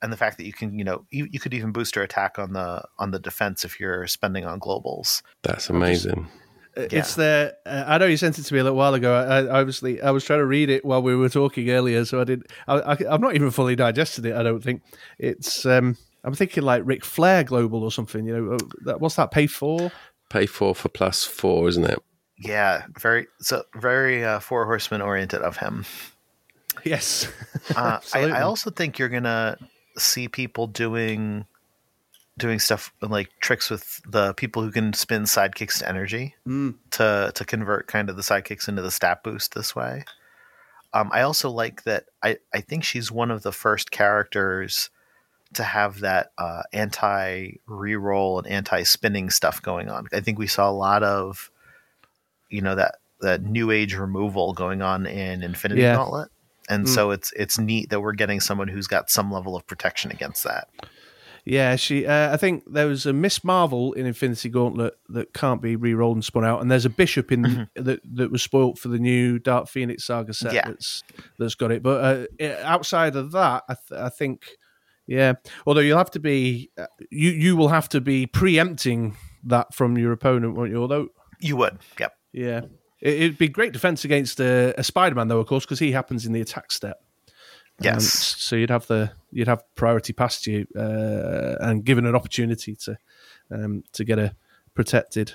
And 0.00 0.12
the 0.12 0.16
fact 0.16 0.36
that 0.38 0.46
you 0.46 0.52
can, 0.52 0.76
you 0.76 0.84
know, 0.84 1.06
you, 1.10 1.28
you 1.30 1.38
could 1.38 1.54
even 1.54 1.70
boost 1.70 1.94
her 1.94 2.02
attack 2.02 2.38
on 2.38 2.52
the 2.52 2.82
on 2.98 3.12
the 3.12 3.20
defense 3.20 3.64
if 3.64 3.78
you're 3.78 4.06
spending 4.08 4.44
on 4.44 4.58
globals. 4.58 5.22
That's 5.42 5.70
amazing. 5.70 6.28
Uh, 6.76 6.88
It's 6.90 7.14
the. 7.14 7.54
Uh, 7.64 7.84
I 7.86 7.98
know 7.98 8.06
you 8.06 8.16
sent 8.16 8.38
it 8.38 8.42
to 8.42 8.54
me 8.54 8.60
a 8.60 8.64
little 8.64 8.78
while 8.78 8.94
ago. 8.94 9.14
I, 9.14 9.42
I 9.42 9.60
obviously 9.60 10.02
I 10.02 10.10
was 10.10 10.24
trying 10.24 10.40
to 10.40 10.46
read 10.46 10.70
it 10.70 10.84
while 10.84 11.02
we 11.02 11.14
were 11.14 11.28
talking 11.28 11.70
earlier, 11.70 12.04
so 12.04 12.20
I 12.20 12.24
did. 12.24 12.46
I, 12.66 12.80
I, 12.80 12.92
I've 13.10 13.20
not 13.20 13.34
even 13.34 13.50
fully 13.50 13.76
digested 13.76 14.26
it. 14.26 14.34
I 14.34 14.42
don't 14.42 14.62
think 14.62 14.82
it's. 15.18 15.64
um 15.64 15.96
I'm 16.24 16.34
thinking 16.34 16.62
like 16.62 16.82
Ric 16.84 17.04
Flair 17.04 17.44
Global 17.44 17.82
or 17.82 17.90
something. 17.90 18.26
You 18.26 18.36
know, 18.36 18.54
uh, 18.54 18.58
that, 18.84 19.00
what's 19.00 19.16
that 19.16 19.32
pay 19.32 19.46
for? 19.46 19.90
Pay 20.30 20.46
four 20.46 20.74
for 20.74 20.88
plus 20.88 21.24
four, 21.24 21.68
isn't 21.68 21.84
it? 21.84 21.98
Yeah, 22.38 22.84
very 22.98 23.26
so 23.40 23.64
very 23.76 24.24
uh, 24.24 24.40
four 24.40 24.64
horsemen 24.64 25.02
oriented 25.02 25.42
of 25.42 25.58
him. 25.58 25.84
Yes, 26.84 27.28
Uh, 27.76 28.00
I, 28.14 28.20
I 28.24 28.40
also 28.42 28.70
think 28.70 28.98
you're 28.98 29.08
gonna 29.08 29.56
see 29.96 30.28
people 30.28 30.66
doing 30.66 31.46
doing 32.38 32.58
stuff 32.58 32.92
like 33.02 33.28
tricks 33.40 33.68
with 33.70 34.00
the 34.10 34.32
people 34.34 34.62
who 34.62 34.70
can 34.72 34.92
spin 34.94 35.24
sidekicks 35.24 35.78
to 35.80 35.88
energy 35.88 36.34
Mm. 36.48 36.74
to 36.92 37.30
to 37.34 37.44
convert 37.44 37.86
kind 37.88 38.08
of 38.10 38.16
the 38.16 38.22
sidekicks 38.22 38.68
into 38.68 38.82
the 38.82 38.90
stat 38.90 39.22
boost 39.22 39.54
this 39.54 39.76
way. 39.76 40.04
Um, 40.94 41.10
I 41.12 41.22
also 41.22 41.50
like 41.50 41.84
that. 41.84 42.04
I 42.22 42.38
I 42.54 42.60
think 42.62 42.84
she's 42.84 43.12
one 43.12 43.30
of 43.30 43.42
the 43.42 43.52
first 43.52 43.90
characters 43.90 44.90
to 45.54 45.62
have 45.62 46.00
that 46.00 46.32
uh, 46.38 46.62
anti 46.72 47.58
reroll 47.68 48.38
and 48.38 48.46
anti 48.46 48.82
spinning 48.82 49.28
stuff 49.30 49.60
going 49.62 49.88
on. 49.90 50.08
I 50.12 50.20
think 50.20 50.38
we 50.38 50.46
saw 50.46 50.68
a 50.68 50.72
lot 50.72 51.02
of 51.02 51.50
you 52.48 52.60
know 52.62 52.74
that 52.74 52.96
that 53.20 53.42
new 53.42 53.70
age 53.70 53.94
removal 53.94 54.52
going 54.52 54.82
on 54.82 55.06
in 55.06 55.42
Infinity 55.44 55.82
Yeah. 55.82 55.94
Gauntlet. 55.96 56.30
And 56.68 56.86
Mm. 56.86 56.88
so 56.88 57.10
it's 57.10 57.32
it's 57.36 57.58
neat 57.58 57.90
that 57.90 58.00
we're 58.00 58.12
getting 58.12 58.40
someone 58.40 58.68
who's 58.68 58.86
got 58.86 59.10
some 59.10 59.32
level 59.32 59.56
of 59.56 59.66
protection 59.66 60.10
against 60.10 60.44
that. 60.44 60.68
Yeah, 61.44 61.74
she. 61.74 62.06
Uh, 62.06 62.32
I 62.32 62.36
think 62.36 62.62
there 62.72 62.86
was 62.86 63.04
a 63.04 63.12
Miss 63.12 63.42
Marvel 63.42 63.92
in 63.94 64.06
Infinity 64.06 64.48
Gauntlet 64.48 64.94
that 65.08 65.34
can't 65.34 65.60
be 65.60 65.74
re-rolled 65.74 66.16
and 66.16 66.24
spun 66.24 66.44
out, 66.44 66.62
and 66.62 66.70
there's 66.70 66.84
a 66.84 66.90
Bishop 66.90 67.32
in 67.32 67.68
that 67.74 68.00
that 68.14 68.30
was 68.30 68.44
spoilt 68.44 68.78
for 68.78 68.86
the 68.86 68.98
new 69.00 69.40
Dark 69.40 69.68
Phoenix 69.68 70.04
Saga 70.04 70.32
set. 70.34 70.52
Yeah. 70.54 70.68
That's 70.68 71.02
that's 71.40 71.56
got 71.56 71.72
it. 71.72 71.82
But 71.82 72.28
uh, 72.40 72.54
outside 72.62 73.16
of 73.16 73.32
that, 73.32 73.64
I, 73.68 73.74
th- 73.88 74.00
I 74.00 74.08
think, 74.08 74.44
yeah. 75.08 75.32
Although 75.66 75.80
you'll 75.80 75.98
have 75.98 76.12
to 76.12 76.20
be, 76.20 76.70
uh, 76.78 76.86
you 77.10 77.30
you 77.30 77.56
will 77.56 77.68
have 77.70 77.88
to 77.88 78.00
be 78.00 78.26
preempting 78.28 79.16
that 79.42 79.74
from 79.74 79.98
your 79.98 80.12
opponent, 80.12 80.54
won't 80.54 80.70
you? 80.70 80.80
Although, 80.80 81.08
You 81.40 81.56
would, 81.56 81.78
yep. 81.98 82.12
yeah, 82.32 82.60
it, 83.02 83.14
it'd 83.14 83.38
be 83.38 83.48
great 83.48 83.72
defense 83.74 84.04
against 84.06 84.40
a, 84.40 84.72
a 84.78 84.82
Spider-Man, 84.84 85.28
though, 85.28 85.40
of 85.40 85.46
course, 85.46 85.64
because 85.66 85.78
he 85.80 85.92
happens 85.92 86.24
in 86.24 86.32
the 86.32 86.40
attack 86.40 86.72
step. 86.72 86.98
Um, 86.98 87.84
Yes. 87.84 88.06
so 88.38 88.54
you'd 88.56 88.70
have 88.70 88.86
the 88.86 89.10
you'd 89.30 89.48
have 89.48 89.62
priority 89.74 90.12
past 90.12 90.46
you 90.46 90.66
uh, 90.76 91.56
and 91.60 91.84
given 91.84 92.06
an 92.06 92.14
opportunity 92.14 92.76
to 92.76 92.96
um, 93.50 93.82
to 93.92 94.04
get 94.04 94.18
a 94.18 94.34
protected. 94.74 95.34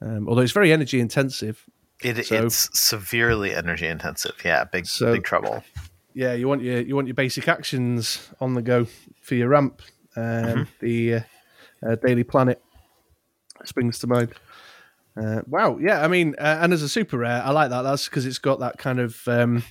Um, 0.00 0.28
although 0.28 0.42
it's 0.42 0.52
very 0.52 0.72
energy 0.72 1.00
intensive. 1.00 1.64
It, 2.02 2.26
So- 2.26 2.44
it's 2.46 2.68
severely 2.78 3.54
energy 3.54 3.86
intensive. 3.86 4.34
Yeah, 4.44 4.64
big 4.64 4.86
So- 4.86 5.12
big 5.14 5.24
trouble. 5.24 5.64
Yeah, 6.12 6.34
you 6.34 6.46
want 6.48 6.62
your 6.62 6.80
you 6.80 6.94
want 6.94 7.08
your 7.08 7.14
basic 7.14 7.48
actions 7.48 8.30
on 8.40 8.54
the 8.54 8.62
go 8.62 8.86
for 9.22 9.34
your 9.34 9.48
ramp. 9.48 9.80
Um, 10.16 10.68
The 10.80 11.14
uh, 11.14 11.20
uh, 11.84 11.96
Daily 11.96 12.22
Planet 12.24 12.62
springs 13.64 13.98
to 14.00 14.06
mind. 14.06 14.32
Uh, 15.16 15.42
wow, 15.46 15.78
yeah, 15.80 16.02
I 16.04 16.08
mean, 16.08 16.34
uh, 16.38 16.58
and 16.60 16.72
as 16.72 16.82
a 16.82 16.88
super 16.88 17.18
rare, 17.18 17.42
I 17.44 17.50
like 17.50 17.70
that. 17.70 17.82
That's 17.82 18.06
because 18.08 18.26
it's 18.26 18.38
got 18.38 18.60
that 18.60 18.78
kind 18.78 18.98
of 18.98 19.16
um, 19.28 19.62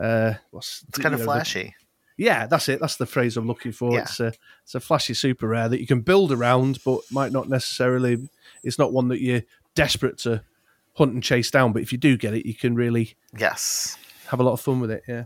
uh, 0.00 0.34
what's 0.50 0.84
It's 0.88 0.98
kind 0.98 1.14
of 1.14 1.20
know, 1.20 1.26
the- 1.26 1.32
flashy. 1.32 1.74
Yeah, 2.16 2.46
that's 2.46 2.68
it. 2.68 2.78
That's 2.78 2.94
the 2.96 3.06
phrase 3.06 3.36
I'm 3.36 3.48
looking 3.48 3.72
for. 3.72 3.92
Yeah. 3.92 4.02
It's 4.02 4.20
a 4.20 4.32
it's 4.62 4.74
a 4.76 4.80
flashy 4.80 5.14
super 5.14 5.48
rare 5.48 5.68
that 5.68 5.80
you 5.80 5.86
can 5.86 6.00
build 6.02 6.30
around, 6.30 6.78
but 6.84 7.00
might 7.10 7.32
not 7.32 7.48
necessarily. 7.48 8.28
It's 8.62 8.78
not 8.78 8.92
one 8.92 9.08
that 9.08 9.20
you're 9.20 9.42
desperate 9.74 10.18
to 10.18 10.44
hunt 10.92 11.12
and 11.14 11.22
chase 11.24 11.50
down. 11.50 11.72
But 11.72 11.82
if 11.82 11.90
you 11.90 11.98
do 11.98 12.16
get 12.16 12.32
it, 12.34 12.46
you 12.46 12.54
can 12.54 12.76
really 12.76 13.16
Yes. 13.36 13.98
have 14.28 14.38
a 14.38 14.44
lot 14.44 14.52
of 14.52 14.60
fun 14.60 14.78
with 14.78 14.92
it. 14.92 15.02
Yeah, 15.08 15.24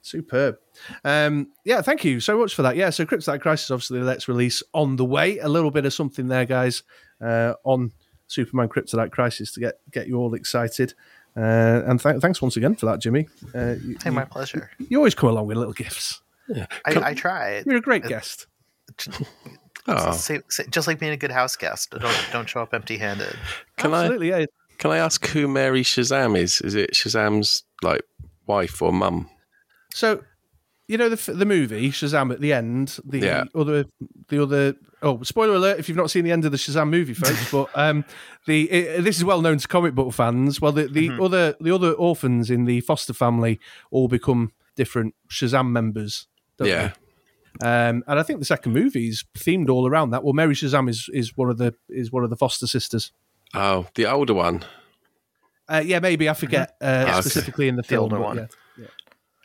superb. 0.00 0.56
Um, 1.04 1.48
yeah, 1.64 1.82
thank 1.82 2.04
you 2.04 2.20
so 2.20 2.38
much 2.38 2.54
for 2.54 2.62
that. 2.62 2.74
Yeah, 2.74 2.88
so 2.88 3.04
Kryptonite 3.04 3.42
Crisis, 3.42 3.70
obviously, 3.70 4.00
let's 4.00 4.26
release 4.26 4.62
on 4.72 4.96
the 4.96 5.04
way. 5.04 5.38
A 5.40 5.48
little 5.48 5.70
bit 5.70 5.84
of 5.84 5.92
something 5.92 6.28
there, 6.28 6.46
guys, 6.46 6.84
uh, 7.20 7.52
on 7.64 7.92
Superman 8.30 8.68
Kryptonite 8.68 9.10
Crisis 9.10 9.52
to 9.52 9.60
get 9.60 9.80
get 9.90 10.06
you 10.06 10.16
all 10.16 10.34
excited. 10.34 10.94
Uh, 11.36 11.82
and 11.86 12.00
th- 12.00 12.20
thanks 12.20 12.40
once 12.42 12.56
again 12.56 12.74
for 12.74 12.86
that, 12.86 13.00
Jimmy. 13.00 13.28
Uh, 13.54 13.74
you, 13.84 13.96
Hey, 14.02 14.10
my 14.10 14.24
pleasure. 14.24 14.70
you 14.78 14.96
always 14.98 15.14
come 15.14 15.30
along 15.30 15.46
with 15.46 15.56
little 15.56 15.72
gifts. 15.72 16.20
I, 16.54 16.66
I 17.10 17.14
tried. 17.14 17.66
You're 17.66 17.76
a 17.76 17.80
great 17.80 18.04
guest. 18.04 18.46
Oh, 19.86 20.12
Say- 20.12 20.40
say- 20.48 20.66
just 20.70 20.86
like 20.86 20.98
being 20.98 21.12
a 21.12 21.16
good 21.16 21.30
house 21.30 21.56
guest. 21.56 21.90
Don't 21.90 22.26
don't 22.32 22.48
show 22.48 22.62
up 22.62 22.74
empty 22.74 22.98
handed. 22.98 23.34
can 23.76 23.94
I 23.94 24.02
Absolutely, 24.02 24.28
yeah. 24.28 24.44
can 24.78 24.90
I 24.90 24.98
ask 24.98 25.26
who 25.28 25.48
Mary 25.48 25.82
Shazam 25.82 26.36
is? 26.38 26.60
Is 26.60 26.74
it 26.74 26.92
Shazam's 26.92 27.64
like 27.82 28.02
wife 28.46 28.82
or 28.82 28.92
mum? 28.92 29.28
So, 29.94 30.22
you 30.90 30.98
know 30.98 31.08
the 31.08 31.32
the 31.32 31.44
movie 31.46 31.90
Shazam 31.90 32.32
at 32.32 32.40
the 32.40 32.52
end. 32.52 32.98
The 33.04 33.18
Yeah. 33.20 33.44
other 33.54 33.84
the 34.28 34.42
other. 34.42 34.74
Oh, 35.02 35.22
spoiler 35.22 35.54
alert! 35.54 35.78
If 35.78 35.88
you've 35.88 35.96
not 35.96 36.10
seen 36.10 36.24
the 36.24 36.32
end 36.32 36.44
of 36.44 36.52
the 36.52 36.58
Shazam 36.58 36.90
movie, 36.90 37.14
folks, 37.14 37.50
but 37.50 37.70
um, 37.74 38.04
the 38.46 38.68
i 38.96 39.00
this 39.00 39.16
is 39.16 39.24
well 39.24 39.40
known 39.40 39.58
to 39.58 39.68
comic 39.68 39.94
book 39.94 40.12
fans. 40.12 40.60
Well, 40.60 40.72
the, 40.72 40.88
the 40.88 41.10
other 41.22 41.54
the 41.60 41.74
other 41.74 41.92
orphans 41.92 42.50
in 42.50 42.64
the 42.66 42.80
foster 42.82 43.12
family 43.14 43.58
all 43.90 44.08
become 44.08 44.52
different 44.76 45.14
Shazam 45.28 45.70
members. 45.70 46.26
don't 46.58 46.68
Yeah. 46.68 46.88
they? 46.88 46.94
Um, 47.66 48.04
and 48.06 48.18
I 48.18 48.22
think 48.22 48.38
the 48.38 48.44
second 48.44 48.72
movie 48.72 49.08
is 49.08 49.24
themed 49.36 49.68
all 49.70 49.86
around 49.88 50.10
that. 50.10 50.22
Well, 50.22 50.32
Mary 50.34 50.54
Shazam 50.54 50.88
is, 50.88 51.08
is 51.12 51.36
one 51.36 51.50
of 51.50 51.58
the 51.58 51.74
is 51.88 52.12
one 52.12 52.22
of 52.24 52.30
the 52.30 52.36
foster 52.36 52.66
sisters. 52.66 53.12
Oh, 53.54 53.86
the 53.94 54.06
older 54.06 54.34
one. 54.34 54.64
Uh, 55.68 55.82
yeah, 55.84 55.98
maybe 56.00 56.28
I 56.28 56.34
forget 56.34 56.76
uh, 56.80 57.04
Okay. 57.08 57.20
specifically 57.20 57.68
in 57.68 57.76
the 57.76 57.82
film. 57.82 58.02
older 58.04 58.16
but 58.16 58.24
one. 58.24 58.48
yeah. 58.78 58.86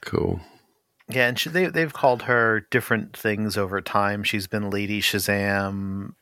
Cool. 0.02 0.40
Yeah, 1.10 1.28
and 1.28 1.38
she, 1.38 1.50
they 1.50 1.68
they've 1.68 1.94
called 1.94 2.24
her 2.24 2.66
different 2.72 3.16
things 3.16 3.58
over 3.58 3.80
time. 3.82 4.24
She's 4.24 4.48
been 4.48 4.70
Lady 4.70 5.02
Shazam, 5.02 6.14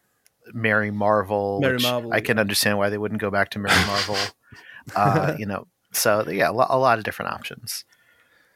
Mary 0.53 0.91
Marvel. 0.91 1.59
Mary 1.61 1.75
which 1.75 1.83
Marvel, 1.83 2.13
I 2.13 2.19
can 2.19 2.37
understand 2.37 2.77
why 2.77 2.89
they 2.89 2.97
wouldn't 2.97 3.21
go 3.21 3.31
back 3.31 3.49
to 3.51 3.59
Mary 3.59 3.85
Marvel. 3.87 4.17
uh, 4.95 5.35
you 5.37 5.45
know, 5.45 5.67
so 5.91 6.27
yeah, 6.29 6.49
a 6.49 6.51
lo- 6.51 6.67
a 6.69 6.77
lot 6.77 6.97
of 6.97 7.05
different 7.05 7.31
options. 7.31 7.85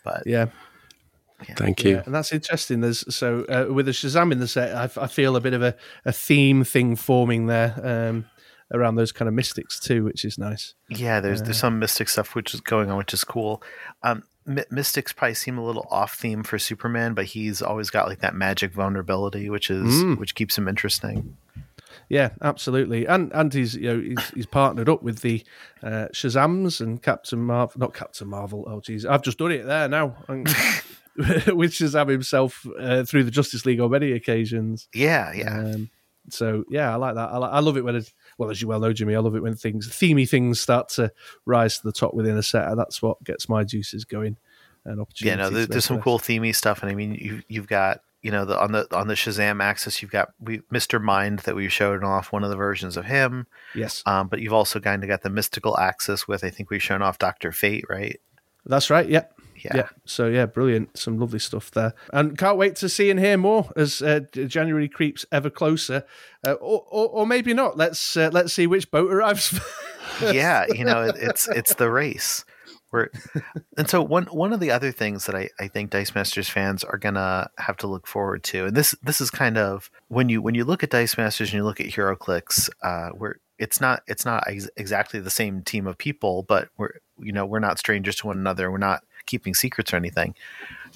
But 0.03 0.23
yeah. 0.25 0.47
Thank 1.55 1.83
you. 1.83 1.97
Yeah, 1.97 2.03
and 2.05 2.15
that's 2.15 2.33
interesting. 2.33 2.81
There's 2.81 3.13
so 3.13 3.45
uh, 3.45 3.71
with 3.71 3.85
the 3.85 3.91
Shazam 3.91 4.31
in 4.31 4.39
the 4.39 4.47
set, 4.47 4.75
I, 4.75 5.03
I 5.03 5.07
feel 5.07 5.35
a 5.35 5.39
bit 5.39 5.53
of 5.53 5.61
a, 5.61 5.75
a 6.03 6.11
theme 6.11 6.63
thing 6.63 6.95
forming 6.95 7.45
there 7.45 7.75
um, 7.83 8.25
around 8.73 8.95
those 8.95 9.11
kind 9.11 9.27
of 9.29 9.33
mystics 9.33 9.79
too, 9.79 10.03
which 10.03 10.25
is 10.25 10.37
nice. 10.37 10.73
Yeah, 10.89 11.19
there's 11.19 11.41
there's 11.41 11.59
some 11.59 11.79
mystic 11.79 12.09
stuff 12.09 12.35
which 12.35 12.53
is 12.53 12.61
going 12.61 12.89
on, 12.91 12.97
which 12.97 13.13
is 13.13 13.23
cool. 13.23 13.61
Um, 14.03 14.23
My- 14.45 14.65
mystics 14.71 15.11
probably 15.13 15.35
seem 15.35 15.57
a 15.57 15.63
little 15.65 15.87
off 15.91 16.13
theme 16.15 16.43
for 16.43 16.57
Superman, 16.59 17.13
but 17.13 17.25
he's 17.25 17.61
always 17.61 17.89
got 17.89 18.07
like 18.07 18.19
that 18.19 18.35
magic 18.35 18.71
vulnerability, 18.73 19.49
which 19.49 19.69
is 19.69 20.03
Mm. 20.03 20.17
which 20.19 20.35
keeps 20.35 20.57
him 20.57 20.67
interesting. 20.67 21.37
Yeah, 22.09 22.29
absolutely. 22.41 23.05
And 23.05 23.31
and 23.33 23.53
he's 23.53 23.75
you 23.75 23.93
know 23.93 23.99
he's, 23.99 24.29
he's 24.31 24.45
partnered 24.45 24.87
up 24.89 25.03
with 25.03 25.19
the 25.19 25.43
uh, 25.83 26.07
Shazams 26.13 26.79
and 26.79 27.01
Captain 27.01 27.39
Marvel, 27.39 27.79
not 27.79 27.93
Captain 27.93 28.27
Marvel. 28.29 28.65
Oh 28.67 28.79
geez, 28.81 29.05
I've 29.05 29.21
just 29.23 29.37
done 29.39 29.51
it 29.51 29.65
there 29.65 29.87
now. 29.89 30.15
With 31.17 31.71
Shazam 31.71 32.09
himself 32.09 32.63
uh, 32.79 33.03
through 33.03 33.23
the 33.23 33.31
Justice 33.31 33.65
League 33.65 33.79
on 33.79 33.89
many 33.89 34.11
occasions. 34.11 34.87
Yeah, 34.93 35.33
yeah, 35.33 35.59
Um, 35.61 35.89
so 36.29 36.63
yeah, 36.69 36.93
I 36.93 36.95
like 36.97 37.15
that. 37.15 37.29
I, 37.29 37.37
I 37.39 37.59
love 37.59 37.75
it 37.75 37.83
when 37.83 37.95
it, 37.95 38.13
well, 38.37 38.49
as 38.49 38.61
you 38.61 38.67
well 38.67 38.79
know, 38.79 38.93
Jimmy, 38.93 39.15
I 39.15 39.19
love 39.19 39.35
it 39.35 39.43
when 39.43 39.55
things, 39.55 39.87
themey 39.89 40.29
things, 40.29 40.59
start 40.59 40.89
to 40.89 41.11
rise 41.45 41.77
to 41.79 41.83
the 41.83 41.91
top 41.91 42.13
within 42.13 42.37
a 42.37 42.43
set. 42.43 42.75
That's 42.75 43.01
what 43.01 43.23
gets 43.23 43.49
my 43.49 43.63
juices 43.63 44.05
going. 44.05 44.37
and 44.85 45.01
opportunity. 45.01 45.37
yeah. 45.37 45.43
No, 45.43 45.49
to 45.49 45.55
there, 45.55 45.65
there's 45.65 45.85
some 45.85 46.01
cool 46.01 46.19
themey 46.19 46.55
stuff, 46.55 46.81
and 46.81 46.91
I 46.91 46.95
mean, 46.95 47.15
you 47.15 47.43
you've 47.47 47.67
got 47.67 48.01
you 48.21 48.31
know 48.31 48.45
the 48.45 48.59
on 48.59 48.71
the 48.71 48.87
on 48.95 49.07
the 49.07 49.13
Shazam 49.13 49.61
axis, 49.61 50.01
you've 50.01 50.11
got 50.11 50.33
we, 50.39 50.61
Mister 50.71 50.99
Mind 50.99 51.39
that 51.39 51.55
we 51.55 51.69
showed 51.69 52.03
off 52.03 52.31
one 52.31 52.43
of 52.43 52.49
the 52.49 52.55
versions 52.55 52.97
of 52.97 53.05
him. 53.05 53.47
Yes, 53.75 54.03
um, 54.05 54.27
but 54.27 54.41
you've 54.41 54.53
also 54.53 54.79
kind 54.79 55.03
of 55.03 55.09
got 55.09 55.21
the 55.21 55.29
mystical 55.29 55.77
axis 55.77 56.27
with 56.27 56.43
I 56.43 56.49
think 56.49 56.69
we've 56.69 56.81
shown 56.81 57.01
off 57.01 57.19
Doctor 57.19 57.51
Fate, 57.51 57.85
right? 57.89 58.19
that's 58.65 58.89
right. 58.89 59.07
Yep. 59.07 59.36
Yeah. 59.63 59.75
Yeah. 59.75 59.89
So 60.05 60.27
yeah, 60.27 60.45
brilliant. 60.45 60.97
Some 60.97 61.19
lovely 61.19 61.39
stuff 61.39 61.71
there, 61.71 61.93
and 62.13 62.37
can't 62.37 62.57
wait 62.57 62.75
to 62.77 62.89
see 62.89 63.09
and 63.09 63.19
hear 63.19 63.37
more 63.37 63.71
as 63.75 64.01
uh, 64.01 64.21
January 64.31 64.87
creeps 64.87 65.25
ever 65.31 65.49
closer, 65.49 66.03
uh, 66.45 66.53
or, 66.53 66.85
or 66.89 67.07
or 67.09 67.27
maybe 67.27 67.53
not. 67.53 67.77
Let's 67.77 68.15
uh, 68.15 68.29
let's 68.31 68.53
see 68.53 68.67
which 68.67 68.91
boat 68.91 69.11
arrives. 69.11 69.59
yeah, 70.21 70.65
you 70.73 70.85
know, 70.85 71.01
it, 71.01 71.15
it's 71.17 71.47
it's 71.47 71.75
the 71.75 71.89
race. 71.89 72.45
We're, 72.91 73.09
and 73.77 73.89
so 73.89 74.01
one 74.01 74.25
one 74.27 74.53
of 74.53 74.59
the 74.59 74.71
other 74.71 74.91
things 74.91 75.25
that 75.25 75.35
I, 75.35 75.49
I 75.59 75.67
think 75.67 75.89
Dice 75.89 76.15
Masters 76.15 76.47
fans 76.47 76.83
are 76.83 76.97
gonna 76.97 77.49
have 77.57 77.77
to 77.77 77.87
look 77.87 78.07
forward 78.07 78.43
to, 78.45 78.65
and 78.65 78.75
this 78.75 78.95
this 79.03 79.19
is 79.19 79.29
kind 79.29 79.57
of 79.57 79.91
when 80.07 80.29
you 80.29 80.41
when 80.41 80.55
you 80.55 80.63
look 80.63 80.83
at 80.83 80.91
Dice 80.91 81.17
Masters 81.17 81.49
and 81.49 81.57
you 81.57 81.65
look 81.65 81.81
at 81.81 81.87
HeroClix, 81.87 82.69
uh, 82.83 83.09
where 83.09 83.39
it's 83.59 83.81
not 83.81 84.03
it's 84.07 84.25
not 84.25 84.45
ex- 84.47 84.69
exactly 84.77 85.19
the 85.19 85.29
same 85.29 85.63
team 85.63 85.85
of 85.85 85.97
people, 85.97 86.43
but 86.43 86.69
we're 86.77 86.91
you 87.19 87.33
know 87.33 87.45
we're 87.45 87.59
not 87.59 87.79
strangers 87.79 88.15
to 88.17 88.27
one 88.27 88.37
another. 88.37 88.71
We're 88.71 88.77
not 88.77 89.03
keeping 89.27 89.53
secrets 89.53 89.93
or 89.93 89.97
anything. 89.97 90.33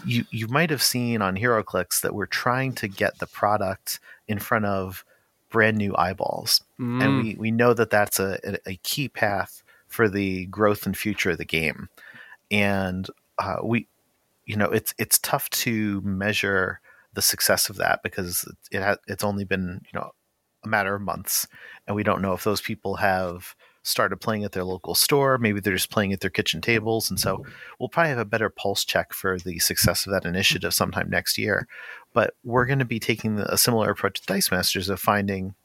you 0.05 0.25
you 0.31 0.47
might 0.47 0.69
have 0.71 0.81
seen 0.81 1.21
on 1.21 1.35
HeroClix 1.37 2.01
that 2.01 2.15
we're 2.15 2.25
trying 2.25 2.73
to 2.73 2.87
get 2.87 3.19
the 3.19 3.27
product 3.27 3.99
in 4.27 4.39
front 4.39 4.65
of 4.65 5.05
brand 5.51 5.77
new 5.77 5.93
eyeballs, 5.97 6.61
Mm. 6.79 7.03
and 7.03 7.23
we 7.23 7.35
we 7.35 7.51
know 7.51 7.73
that 7.75 7.89
that's 7.91 8.19
a, 8.19 8.39
a, 8.43 8.57
a 8.71 8.75
key 8.83 9.07
path 9.09 9.61
for 9.87 10.09
the 10.09 10.45
growth 10.47 10.85
and 10.85 10.97
future 10.97 11.31
of 11.31 11.37
the 11.37 11.45
game, 11.45 11.89
and 12.49 13.07
uh, 13.37 13.57
we, 13.63 13.87
you 14.45 14.55
know, 14.55 14.69
it's 14.71 14.93
it's 14.97 15.19
tough 15.19 15.49
to 15.49 16.01
measure 16.01 16.79
the 17.13 17.21
success 17.21 17.69
of 17.69 17.75
that 17.75 18.01
because 18.03 18.49
it 18.71 18.81
ha- 18.81 18.95
it's 19.07 19.23
only 19.23 19.43
been 19.43 19.81
you 19.91 19.99
know 19.99 20.11
a 20.63 20.67
matter 20.67 20.95
of 20.95 21.01
months, 21.01 21.45
and 21.85 21.95
we 21.95 22.03
don't 22.03 22.21
know 22.21 22.33
if 22.33 22.43
those 22.45 22.61
people 22.61 22.95
have 22.95 23.53
started 23.83 24.17
playing 24.17 24.43
at 24.43 24.51
their 24.51 24.63
local 24.63 24.95
store. 24.95 25.37
Maybe 25.37 25.59
they're 25.59 25.73
just 25.73 25.89
playing 25.89 26.13
at 26.13 26.19
their 26.19 26.29
kitchen 26.29 26.61
tables, 26.61 27.09
and 27.09 27.19
so 27.19 27.45
we'll 27.79 27.89
probably 27.89 28.09
have 28.09 28.17
a 28.19 28.25
better 28.25 28.49
pulse 28.49 28.85
check 28.85 29.13
for 29.13 29.39
the 29.39 29.59
success 29.59 30.05
of 30.05 30.11
that 30.11 30.25
initiative 30.25 30.73
sometime 30.73 31.09
next 31.09 31.37
year. 31.37 31.67
But 32.13 32.35
we're 32.43 32.65
going 32.65 32.79
to 32.79 32.85
be 32.85 32.99
taking 32.99 33.39
a 33.39 33.57
similar 33.57 33.89
approach 33.89 34.21
to 34.21 34.25
Dice 34.27 34.51
Masters 34.51 34.89
of 34.89 34.99
finding 34.99 35.55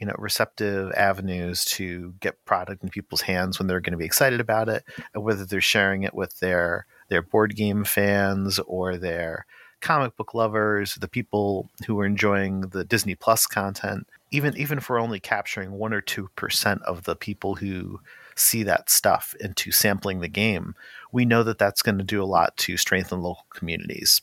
you 0.00 0.06
know 0.06 0.14
receptive 0.18 0.92
avenues 0.92 1.64
to 1.64 2.14
get 2.20 2.44
product 2.46 2.82
in 2.82 2.88
people's 2.88 3.20
hands 3.20 3.58
when 3.58 3.68
they're 3.68 3.80
going 3.80 3.92
to 3.92 3.98
be 3.98 4.04
excited 4.04 4.40
about 4.40 4.68
it 4.68 4.82
and 5.14 5.22
whether 5.22 5.44
they're 5.44 5.60
sharing 5.60 6.02
it 6.02 6.14
with 6.14 6.40
their 6.40 6.86
their 7.08 7.22
board 7.22 7.54
game 7.54 7.84
fans 7.84 8.58
or 8.60 8.96
their 8.96 9.44
comic 9.80 10.16
book 10.16 10.34
lovers 10.34 10.94
the 10.96 11.08
people 11.08 11.68
who 11.86 12.00
are 12.00 12.06
enjoying 12.06 12.62
the 12.62 12.84
disney 12.84 13.14
plus 13.14 13.46
content 13.46 14.06
even 14.30 14.56
even 14.56 14.78
if 14.78 14.88
we're 14.88 15.00
only 15.00 15.20
capturing 15.20 15.72
1 15.72 15.92
or 15.92 16.02
2% 16.02 16.82
of 16.82 17.04
the 17.04 17.16
people 17.16 17.56
who 17.56 18.00
see 18.36 18.62
that 18.62 18.88
stuff 18.88 19.34
into 19.40 19.70
sampling 19.70 20.20
the 20.20 20.28
game 20.28 20.74
we 21.12 21.24
know 21.24 21.42
that 21.42 21.58
that's 21.58 21.82
going 21.82 21.98
to 21.98 22.04
do 22.04 22.22
a 22.22 22.24
lot 22.24 22.56
to 22.56 22.76
strengthen 22.76 23.20
local 23.20 23.46
communities 23.50 24.22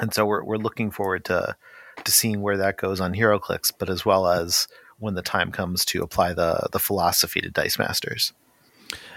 and 0.00 0.12
so 0.12 0.26
we're, 0.26 0.44
we're 0.44 0.56
looking 0.56 0.90
forward 0.90 1.24
to 1.26 1.56
to 2.04 2.12
seeing 2.12 2.42
where 2.42 2.56
that 2.56 2.76
goes 2.76 3.00
on 3.00 3.14
HeroClix, 3.14 3.72
but 3.76 3.88
as 3.88 4.04
well 4.04 4.26
as 4.26 4.68
when 4.98 5.14
the 5.14 5.22
time 5.22 5.50
comes 5.50 5.84
to 5.86 6.02
apply 6.02 6.32
the 6.32 6.68
the 6.72 6.78
philosophy 6.78 7.40
to 7.40 7.50
Dice 7.50 7.78
Masters. 7.78 8.32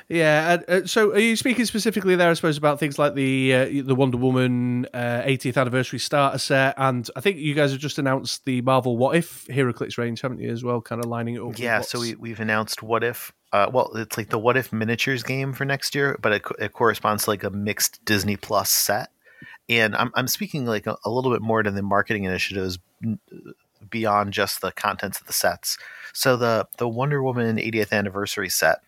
Yeah. 0.10 0.58
Uh, 0.68 0.86
so, 0.86 1.12
are 1.12 1.20
you 1.20 1.36
speaking 1.36 1.66
specifically 1.66 2.16
there, 2.16 2.32
I 2.32 2.34
suppose, 2.34 2.58
about 2.58 2.80
things 2.80 2.98
like 2.98 3.14
the 3.14 3.54
uh, 3.54 3.66
the 3.86 3.94
Wonder 3.94 4.18
Woman 4.18 4.88
uh, 4.92 5.22
80th 5.22 5.56
anniversary 5.56 6.00
starter 6.00 6.40
set, 6.40 6.74
and 6.78 7.08
I 7.16 7.22
think 7.22 7.38
you 7.38 7.54
guys 7.54 7.72
have 7.72 7.80
just 7.80 8.00
announced 8.00 8.44
the 8.46 8.62
Marvel 8.62 8.98
What 8.98 9.16
If 9.16 9.46
HeroClix 9.46 10.00
range, 10.00 10.22
haven't 10.22 10.40
you, 10.40 10.50
as 10.52 10.64
well? 10.64 10.82
Kind 10.82 11.04
of 11.04 11.10
lining 11.10 11.36
it 11.36 11.42
up. 11.42 11.60
Yeah, 11.60 11.82
so 11.82 12.00
we 12.00 12.16
we've 12.16 12.40
announced 12.40 12.82
what 12.82 13.04
if. 13.04 13.32
Uh, 13.54 13.70
well, 13.72 13.92
it's 13.96 14.18
like 14.18 14.30
the 14.30 14.40
what 14.40 14.58
if 14.58 14.74
miniatures 14.74 15.22
game 15.22 15.54
for 15.54 15.64
next 15.64 15.94
year, 15.94 16.18
but 16.22 16.32
it, 16.32 16.42
it 16.60 16.74
corresponds 16.74 17.26
to 17.26 17.30
like 17.30 17.44
a 17.44 17.52
mixed 17.52 18.04
Disney 18.04 18.36
Plus 18.36 18.72
set. 18.72 19.10
And 19.70 19.96
I'm 19.96 20.12
I'm 20.16 20.28
speaking 20.28 20.66
like 20.66 20.88
a, 20.88 20.98
a 21.06 21.12
little 21.12 21.32
bit 21.32 21.44
more 21.44 21.62
to 21.62 21.70
the 21.70 21.84
marketing 21.84 22.24
initiatives 22.24 22.80
beyond 23.88 24.34
just 24.34 24.62
the 24.62 24.72
contents 24.72 25.22
of 25.22 25.28
the 25.28 25.34
sets. 25.34 25.78
So 26.14 26.36
the 26.36 26.68
the 26.78 26.90
Wonder 26.90 27.22
Woman 27.22 27.58
80th 27.58 27.92
anniversary 27.92 28.50
set 28.50 28.80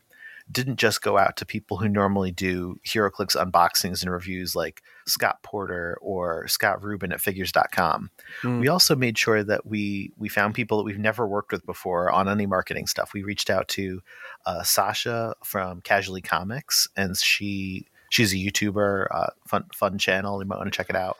didn't 0.51 0.77
just 0.77 1.01
go 1.01 1.17
out 1.17 1.37
to 1.37 1.45
people 1.45 1.77
who 1.77 1.87
normally 1.87 2.31
do 2.31 2.79
HeroClix 2.85 3.35
unboxings 3.35 4.01
and 4.01 4.11
reviews 4.11 4.55
like 4.55 4.81
Scott 5.07 5.41
Porter 5.43 5.97
or 6.01 6.47
Scott 6.47 6.83
Rubin 6.83 7.11
at 7.11 7.21
figures.com. 7.21 8.09
Mm. 8.41 8.59
We 8.59 8.67
also 8.67 8.95
made 8.95 9.17
sure 9.17 9.43
that 9.43 9.65
we 9.65 10.11
we 10.17 10.29
found 10.29 10.53
people 10.53 10.77
that 10.77 10.83
we've 10.83 10.99
never 10.99 11.27
worked 11.27 11.51
with 11.51 11.65
before 11.65 12.11
on 12.11 12.27
any 12.27 12.45
marketing 12.45 12.87
stuff. 12.87 13.13
We 13.13 13.23
reached 13.23 13.49
out 13.49 13.67
to 13.69 14.01
uh, 14.45 14.63
Sasha 14.63 15.35
from 15.43 15.81
Casually 15.81 16.21
Comics 16.21 16.87
and 16.95 17.15
she 17.17 17.87
she's 18.09 18.33
a 18.33 18.37
YouTuber, 18.37 19.07
uh, 19.11 19.27
fun 19.47 19.65
fun 19.73 19.97
channel. 19.97 20.41
You 20.41 20.47
might 20.47 20.57
want 20.57 20.71
to 20.71 20.75
check 20.75 20.89
it 20.89 20.95
out. 20.95 21.17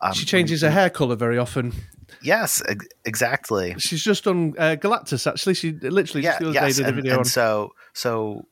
Um, 0.00 0.12
she 0.12 0.26
changes 0.26 0.62
her 0.62 0.70
hair 0.70 0.90
color 0.90 1.16
very 1.16 1.38
often. 1.38 1.72
Yes, 2.22 2.62
ex- 2.68 2.86
exactly. 3.04 3.74
She's 3.78 4.02
just 4.02 4.26
on 4.26 4.54
uh, 4.58 4.76
Galactus. 4.76 5.26
Actually, 5.26 5.54
she 5.54 5.72
literally 5.72 6.24
yeah, 6.24 6.32
just 6.32 6.40
the 6.40 6.48
other 6.48 6.54
yes, 6.54 6.76
day 6.76 6.82
did 6.82 6.92
a 6.92 6.94
video 6.94 7.12
and 7.12 7.18
on. 7.20 7.24
so 7.24 7.72
so 7.92 8.46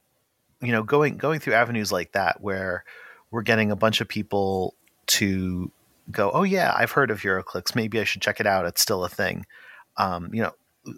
you 0.63 0.73
know 0.73 0.83
going 0.83 1.17
going 1.17 1.41
through 1.41 1.55
avenues 1.55 1.93
like 1.93 2.13
that 2.13 2.41
where 2.41 2.85
we're 3.31 3.43
getting 3.43 3.71
a 3.71 3.77
bunch 3.77 4.01
of 4.01 4.09
people 4.09 4.75
to 5.07 5.73
go, 6.11 6.31
oh 6.33 6.43
yeah, 6.43 6.73
I've 6.77 6.93
heard 6.93 7.11
of 7.11 7.21
HeroClix. 7.21 7.75
Maybe 7.75 8.01
I 8.01 8.05
should 8.05 8.23
check 8.23 8.41
it 8.41 8.47
out. 8.47 8.67
It's 8.67 8.81
still 8.81 9.05
a 9.05 9.09
thing. 9.09 9.47
Um, 9.97 10.31
you 10.33 10.43
know, 10.43 10.53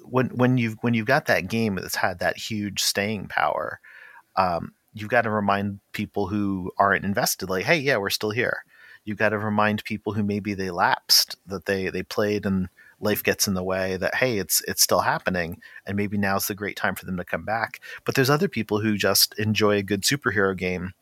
when 0.05 0.29
when 0.29 0.59
you've 0.59 0.77
when 0.81 0.95
you've 0.95 1.07
got 1.07 1.27
that 1.27 1.49
game 1.49 1.77
that's 1.77 1.97
had 1.97 2.19
that 2.19 2.37
huge 2.37 2.83
staying 2.83 3.29
power, 3.29 3.81
um, 4.37 4.73
you've 4.93 5.11
got 5.11 5.23
to 5.23 5.31
remind 5.31 5.81
people 5.93 6.27
who 6.29 6.71
aren't 6.79 7.05
invested, 7.05 7.51
like, 7.51 7.65
hey, 7.65 7.79
yeah, 7.79 7.97
we're 7.97 8.11
still 8.11 8.31
here. 8.31 8.65
You've 9.05 9.19
got 9.19 9.31
to 9.31 9.39
remind 9.39 9.85
people 9.85 10.15
who 10.15 10.23
maybe 10.23 10.55
they 10.55 10.71
lapsed 10.71 11.37
that 11.47 11.67
they 11.67 11.91
they 11.91 12.03
played 12.03 12.47
and 12.47 12.69
life 13.05 13.23
gets 13.23 13.47
in 13.47 13.55
the 13.55 13.63
way 13.63 13.97
that 13.97 14.17
hey 14.17 14.39
it's 14.39 14.63
it's 14.67 14.83
still 14.83 15.01
happening 15.01 15.61
and 15.87 15.97
maybe 15.97 16.19
now's 16.19 16.47
the 16.49 16.55
great 16.55 16.77
time 16.77 16.95
for 16.95 17.07
them 17.07 17.17
to 17.17 17.25
come 17.25 17.45
back. 17.45 17.81
But 18.05 18.15
there's 18.15 18.31
other 18.31 18.49
people 18.49 18.81
who 18.81 18.97
just 18.97 19.39
enjoy 19.39 19.77
a 19.77 19.83
good 19.83 20.03
superhero 20.03 20.57
game 20.57 20.93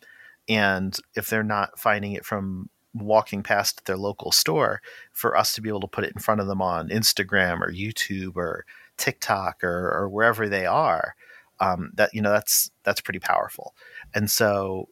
and 0.49 0.97
if 1.15 1.31
they're 1.31 1.43
not 1.43 1.79
finding 1.79 2.13
it 2.13 2.25
from 2.27 2.69
walking 2.95 3.43
past 3.43 3.87
their 3.87 3.97
local 3.97 4.33
store 4.33 4.83
for 5.13 5.37
us 5.37 5.55
to 5.55 5.63
be 5.63 5.71
able 5.71 5.81
to 5.81 5.87
put 5.87 6.05
it 6.05 6.13
in 6.15 6.21
front 6.21 6.43
of 6.43 6.47
them 6.47 6.61
on 6.61 6.91
instagram 6.91 7.61
or 7.63 7.73
youtube 7.73 8.37
or 8.37 8.67
tiktok 8.99 9.65
or, 9.65 9.91
or 9.91 10.11
wherever 10.11 10.47
they 10.49 10.67
are 10.67 11.15
um, 11.63 11.93
that 11.95 12.11
you 12.13 12.21
know 12.21 12.31
that's 12.31 12.71
that's 12.83 13.01
pretty 13.01 13.21
powerful. 13.21 13.75
And 14.15 14.31
so 14.31 14.89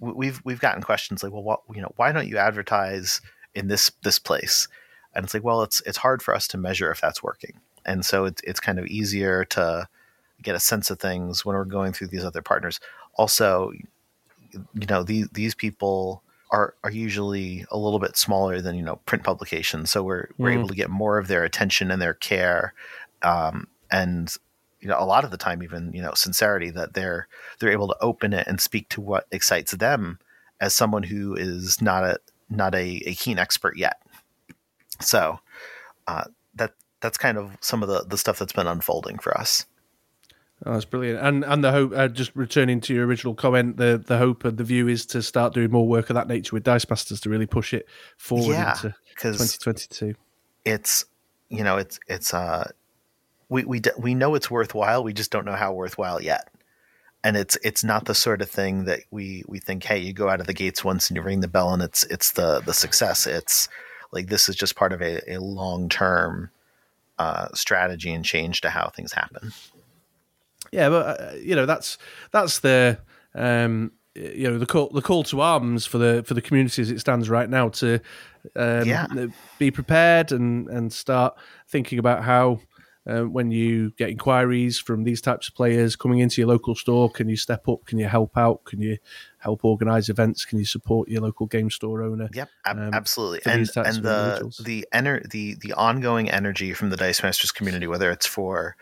we- 0.00 0.12
we've 0.12 0.40
we've 0.44 0.60
gotten 0.60 0.82
questions 0.82 1.22
like 1.22 1.32
well 1.32 1.42
what 1.42 1.60
you 1.74 1.82
know 1.82 1.92
why 1.96 2.12
don't 2.12 2.28
you 2.28 2.38
advertise 2.38 3.20
in 3.54 3.68
this 3.68 3.90
this 4.02 4.18
place 4.18 4.66
and 5.14 5.24
it's 5.24 5.34
like 5.34 5.44
well 5.44 5.62
it's 5.62 5.80
it's 5.86 5.98
hard 5.98 6.22
for 6.22 6.34
us 6.34 6.46
to 6.48 6.58
measure 6.58 6.90
if 6.90 7.00
that's 7.00 7.22
working. 7.22 7.60
And 7.86 8.04
so 8.04 8.24
it's 8.24 8.42
it's 8.44 8.60
kind 8.60 8.78
of 8.78 8.86
easier 8.86 9.44
to 9.46 9.88
get 10.42 10.54
a 10.54 10.60
sense 10.60 10.90
of 10.90 10.98
things 10.98 11.44
when 11.44 11.56
we're 11.56 11.64
going 11.64 11.92
through 11.92 12.08
these 12.08 12.24
other 12.24 12.42
partners. 12.42 12.80
Also 13.16 13.72
you 14.52 14.86
know 14.88 15.02
these 15.02 15.28
these 15.30 15.54
people 15.54 16.22
are 16.50 16.74
are 16.84 16.90
usually 16.90 17.64
a 17.70 17.78
little 17.78 17.98
bit 17.98 18.16
smaller 18.16 18.60
than 18.60 18.74
you 18.76 18.82
know 18.82 18.96
print 19.06 19.24
publications. 19.24 19.90
So 19.90 20.02
we're 20.02 20.28
we're 20.38 20.50
Mm. 20.50 20.58
able 20.58 20.68
to 20.68 20.74
get 20.74 20.90
more 20.90 21.18
of 21.18 21.28
their 21.28 21.44
attention 21.44 21.90
and 21.90 22.00
their 22.00 22.14
care. 22.14 22.74
Um, 23.22 23.68
and 23.90 24.34
you 24.80 24.88
know 24.88 24.98
a 24.98 25.04
lot 25.04 25.24
of 25.24 25.30
the 25.30 25.36
time 25.36 25.62
even 25.62 25.92
you 25.92 26.02
know 26.02 26.12
sincerity 26.14 26.70
that 26.70 26.94
they're 26.94 27.26
they're 27.58 27.72
able 27.72 27.88
to 27.88 27.96
open 28.00 28.32
it 28.32 28.46
and 28.46 28.60
speak 28.60 28.88
to 28.90 29.00
what 29.00 29.26
excites 29.32 29.72
them 29.72 30.18
as 30.60 30.74
someone 30.74 31.02
who 31.02 31.34
is 31.34 31.80
not 31.80 32.04
a 32.04 32.18
not 32.50 32.74
a, 32.74 33.02
a 33.06 33.14
keen 33.14 33.38
expert 33.38 33.76
yet 33.76 34.00
so 35.00 35.38
uh, 36.06 36.24
that 36.54 36.72
that's 37.00 37.18
kind 37.18 37.38
of 37.38 37.56
some 37.60 37.82
of 37.82 37.88
the 37.88 38.04
the 38.08 38.18
stuff 38.18 38.38
that's 38.38 38.52
been 38.52 38.66
unfolding 38.66 39.18
for 39.18 39.36
us 39.36 39.66
Oh, 40.66 40.72
that's 40.72 40.84
brilliant. 40.86 41.18
And 41.20 41.44
and 41.44 41.62
the 41.62 41.72
hope, 41.72 41.92
uh, 41.94 42.08
just 42.08 42.34
returning 42.34 42.80
to 42.82 42.94
your 42.94 43.06
original 43.06 43.34
comment, 43.34 43.76
the 43.76 44.02
the 44.02 44.16
hope 44.18 44.44
and 44.44 44.56
the 44.56 44.64
view 44.64 44.88
is 44.88 45.04
to 45.06 45.20
start 45.20 45.52
doing 45.52 45.70
more 45.70 45.86
work 45.86 46.08
of 46.10 46.14
that 46.14 46.28
nature 46.28 46.54
with 46.54 46.62
Dice 46.62 46.88
Masters 46.88 47.20
to 47.22 47.28
really 47.28 47.44
push 47.44 47.74
it 47.74 47.86
forward 48.16 48.52
Yeah, 48.54 48.70
into 48.70 48.94
2022. 49.18 50.14
it's 50.64 51.04
you 51.50 51.64
know 51.64 51.76
it's 51.76 51.98
it's 52.06 52.32
uh 52.32 52.70
we 53.50 53.64
we 53.64 53.80
d- 53.80 53.90
we 53.98 54.14
know 54.14 54.34
it's 54.36 54.50
worthwhile 54.50 55.04
we 55.04 55.12
just 55.12 55.30
don't 55.30 55.44
know 55.44 55.56
how 55.56 55.72
worthwhile 55.72 56.22
yet 56.22 56.48
and 57.22 57.36
it's 57.36 57.58
it's 57.62 57.84
not 57.84 58.06
the 58.06 58.14
sort 58.14 58.40
of 58.40 58.48
thing 58.48 58.84
that 58.84 59.00
we 59.10 59.42
we 59.46 59.58
think 59.58 59.84
hey 59.84 59.98
you 59.98 60.12
go 60.14 60.30
out 60.30 60.40
of 60.40 60.46
the 60.46 60.54
gates 60.54 60.82
once 60.82 61.10
and 61.10 61.16
you 61.16 61.22
ring 61.22 61.40
the 61.40 61.48
bell 61.48 61.74
and 61.74 61.82
it's 61.82 62.04
it's 62.04 62.30
the 62.32 62.60
the 62.60 62.72
success 62.72 63.26
it's 63.26 63.68
like 64.14 64.28
this 64.28 64.48
is 64.48 64.56
just 64.56 64.76
part 64.76 64.92
of 64.92 65.02
a, 65.02 65.20
a 65.34 65.38
long 65.40 65.88
term 65.90 66.50
uh, 67.18 67.48
strategy 67.54 68.10
and 68.12 68.24
change 68.24 68.60
to 68.62 68.70
how 68.70 68.88
things 68.88 69.12
happen 69.12 69.52
Yeah, 70.72 70.88
but 70.88 71.20
uh, 71.20 71.32
you 71.36 71.54
know 71.54 71.66
that's 71.66 71.98
that's 72.32 72.60
the 72.60 72.98
um, 73.34 73.92
you 74.14 74.48
know 74.50 74.58
the 74.58 74.66
call 74.66 74.88
the 74.88 75.02
call 75.02 75.22
to 75.24 75.40
arms 75.40 75.86
for 75.86 75.98
the 75.98 76.24
for 76.26 76.34
the 76.34 76.40
community 76.42 76.82
as 76.82 76.90
it 76.90 77.00
stands 77.00 77.28
right 77.28 77.48
now 77.48 77.68
to 77.68 78.00
um, 78.56 78.88
Yeah. 78.88 79.06
be 79.58 79.70
prepared 79.70 80.32
and 80.32 80.68
and 80.68 80.92
start 80.92 81.34
thinking 81.68 81.98
about 81.98 82.24
how. 82.24 82.60
Uh, 83.06 83.20
when 83.20 83.50
you 83.50 83.90
get 83.98 84.08
inquiries 84.08 84.78
from 84.78 85.04
these 85.04 85.20
types 85.20 85.46
of 85.46 85.54
players 85.54 85.94
coming 85.94 86.20
into 86.20 86.40
your 86.40 86.48
local 86.48 86.74
store, 86.74 87.10
can 87.10 87.28
you 87.28 87.36
step 87.36 87.68
up? 87.68 87.84
Can 87.84 87.98
you 87.98 88.06
help 88.08 88.34
out? 88.34 88.64
Can 88.64 88.80
you 88.80 88.96
help 89.44 89.62
organise 89.62 90.08
events? 90.08 90.46
Can 90.46 90.58
you 90.58 90.64
support 90.64 91.08
your 91.08 91.20
local 91.20 91.46
game 91.46 91.70
store 91.70 92.02
owner? 92.02 92.30
Yep, 92.32 92.48
ab- 92.64 92.78
um, 92.78 92.94
absolutely. 92.94 93.40
And 93.44 93.70
and 93.76 94.02
the 94.02 94.62
the 94.64 94.86
ener- 94.92 95.30
the 95.30 95.54
the 95.60 95.74
ongoing 95.74 96.30
energy 96.30 96.72
from 96.72 96.88
the 96.88 96.96
Dice 96.96 97.22
Masters 97.22 97.52
community, 97.52 97.86
whether 97.86 98.10
it's 98.10 98.26
for 98.26 98.74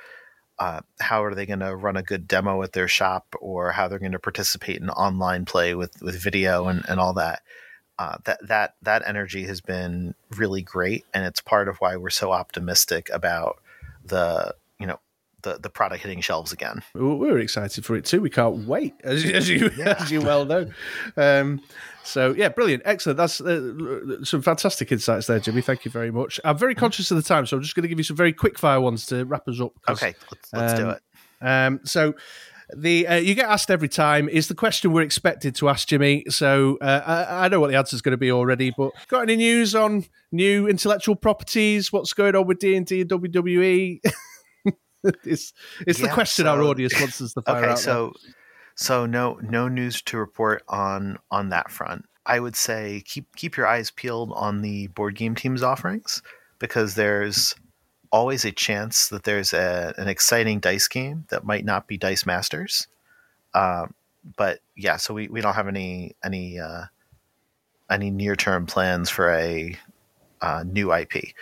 uh, 0.60 0.80
how 1.00 1.24
are 1.24 1.34
they 1.34 1.46
going 1.46 1.58
to 1.58 1.74
run 1.74 1.96
a 1.96 2.02
good 2.02 2.28
demo 2.28 2.62
at 2.62 2.72
their 2.72 2.86
shop, 2.86 3.34
or 3.40 3.72
how 3.72 3.88
they're 3.88 3.98
going 3.98 4.12
to 4.12 4.20
participate 4.20 4.80
in 4.80 4.88
online 4.90 5.44
play 5.44 5.74
with 5.74 6.00
with 6.00 6.22
video 6.22 6.68
and 6.68 6.84
and 6.88 7.00
all 7.00 7.12
that. 7.12 7.42
Uh, 7.98 8.16
that 8.24 8.38
that 8.46 8.74
that 8.82 9.02
energy 9.04 9.44
has 9.44 9.60
been 9.60 10.14
really 10.30 10.62
great, 10.62 11.04
and 11.12 11.24
it's 11.24 11.40
part 11.40 11.68
of 11.68 11.76
why 11.78 11.96
we're 11.96 12.08
so 12.10 12.30
optimistic 12.30 13.10
about 13.12 13.60
the 14.04 14.54
the 15.42 15.58
the 15.58 15.70
product 15.70 16.02
hitting 16.02 16.20
shelves 16.20 16.52
again. 16.52 16.82
We- 16.94 17.14
We're 17.14 17.38
excited 17.38 17.84
for 17.84 17.96
it 17.96 18.04
too. 18.04 18.20
We 18.20 18.30
can't 18.30 18.66
wait, 18.66 18.94
as, 19.04 19.24
you- 19.24 19.34
as 19.34 19.48
you 19.48 19.70
as 19.84 20.10
you 20.10 20.20
well 20.20 20.44
know. 20.44 20.70
Um, 21.16 21.60
so 22.04 22.34
yeah, 22.36 22.48
brilliant, 22.48 22.82
excellent. 22.84 23.16
That's 23.16 23.40
uh, 23.40 24.24
some 24.24 24.42
fantastic 24.42 24.90
insights 24.90 25.26
there, 25.26 25.38
Jimmy. 25.38 25.62
Thank 25.62 25.84
you 25.84 25.90
very 25.90 26.10
much. 26.10 26.40
I'm 26.44 26.58
very 26.58 26.74
conscious 26.74 27.10
of 27.10 27.16
the 27.16 27.22
time, 27.22 27.46
so 27.46 27.56
I'm 27.56 27.62
just 27.62 27.74
going 27.74 27.82
to 27.82 27.88
give 27.88 27.98
you 27.98 28.04
some 28.04 28.16
very 28.16 28.32
quick 28.32 28.58
fire 28.58 28.80
ones 28.80 29.06
to 29.06 29.24
wrap 29.24 29.46
us 29.48 29.60
up. 29.60 29.72
Okay, 29.88 30.14
let's, 30.30 30.52
let's 30.52 30.74
do 30.74 30.88
um, 30.88 30.90
it. 30.90 31.02
Um, 31.44 31.80
so 31.84 32.14
the 32.74 33.06
uh, 33.06 33.14
you 33.16 33.34
get 33.34 33.48
asked 33.48 33.70
every 33.70 33.88
time 33.88 34.28
is 34.28 34.48
the 34.48 34.54
question 34.54 34.92
we're 34.92 35.02
expected 35.02 35.54
to 35.56 35.68
ask 35.68 35.86
Jimmy. 35.88 36.24
So 36.28 36.78
uh, 36.80 37.02
I, 37.04 37.44
I 37.44 37.48
know 37.48 37.60
what 37.60 37.70
the 37.70 37.76
answer 37.76 37.94
is 37.94 38.02
going 38.02 38.12
to 38.12 38.16
be 38.18 38.32
already, 38.32 38.72
but 38.76 38.92
got 39.08 39.22
any 39.22 39.36
news 39.36 39.74
on 39.74 40.06
new 40.32 40.66
intellectual 40.66 41.14
properties? 41.14 41.92
What's 41.92 42.12
going 42.14 42.34
on 42.34 42.46
with 42.46 42.58
D 42.58 42.74
and 42.74 42.86
D 42.86 43.02
and 43.02 43.10
WWE? 43.10 44.00
it's 45.24 45.52
it's 45.86 46.00
the 46.00 46.06
Yeah, 46.06 46.14
question 46.14 46.46
our 46.46 46.62
audience 46.62 46.98
wants 47.00 47.20
us 47.20 47.34
to 47.34 47.42
fire 47.46 47.56
out. 47.56 47.62
Okay, 47.62 47.72
out. 47.72 47.78
so 47.78 48.12
so 48.74 49.06
no 49.06 49.38
no 49.42 49.68
news 49.68 50.02
to 50.02 50.18
report 50.18 50.62
on 50.68 51.18
on 51.30 51.48
that 51.50 51.70
front. 51.70 52.04
I 52.24 52.40
would 52.40 52.56
say 52.56 53.02
keep 53.04 53.34
keep 53.36 53.56
your 53.56 53.66
eyes 53.66 53.90
peeled 53.90 54.32
on 54.34 54.62
the 54.62 54.86
board 54.88 55.16
game 55.16 55.34
teams 55.34 55.62
offerings 55.62 56.22
because 56.58 56.94
there's 56.94 57.54
always 58.12 58.44
a 58.44 58.52
chance 58.52 59.08
that 59.08 59.24
there's 59.24 59.52
a, 59.52 59.94
an 59.96 60.06
exciting 60.06 60.60
dice 60.60 60.86
game 60.86 61.24
that 61.30 61.44
might 61.44 61.64
not 61.64 61.88
be 61.88 61.96
Dice 61.96 62.26
Masters. 62.26 62.86
Um, 63.54 63.94
but 64.36 64.60
yeah, 64.76 64.98
so 64.98 65.14
we, 65.14 65.28
we 65.28 65.40
don't 65.40 65.54
have 65.54 65.66
any 65.66 66.14
any 66.24 66.60
uh, 66.60 66.84
any 67.90 68.10
near 68.10 68.36
term 68.36 68.66
plans 68.66 69.10
for 69.10 69.32
a 69.32 69.76
uh, 70.40 70.64
new 70.66 70.94
IP. 70.94 71.34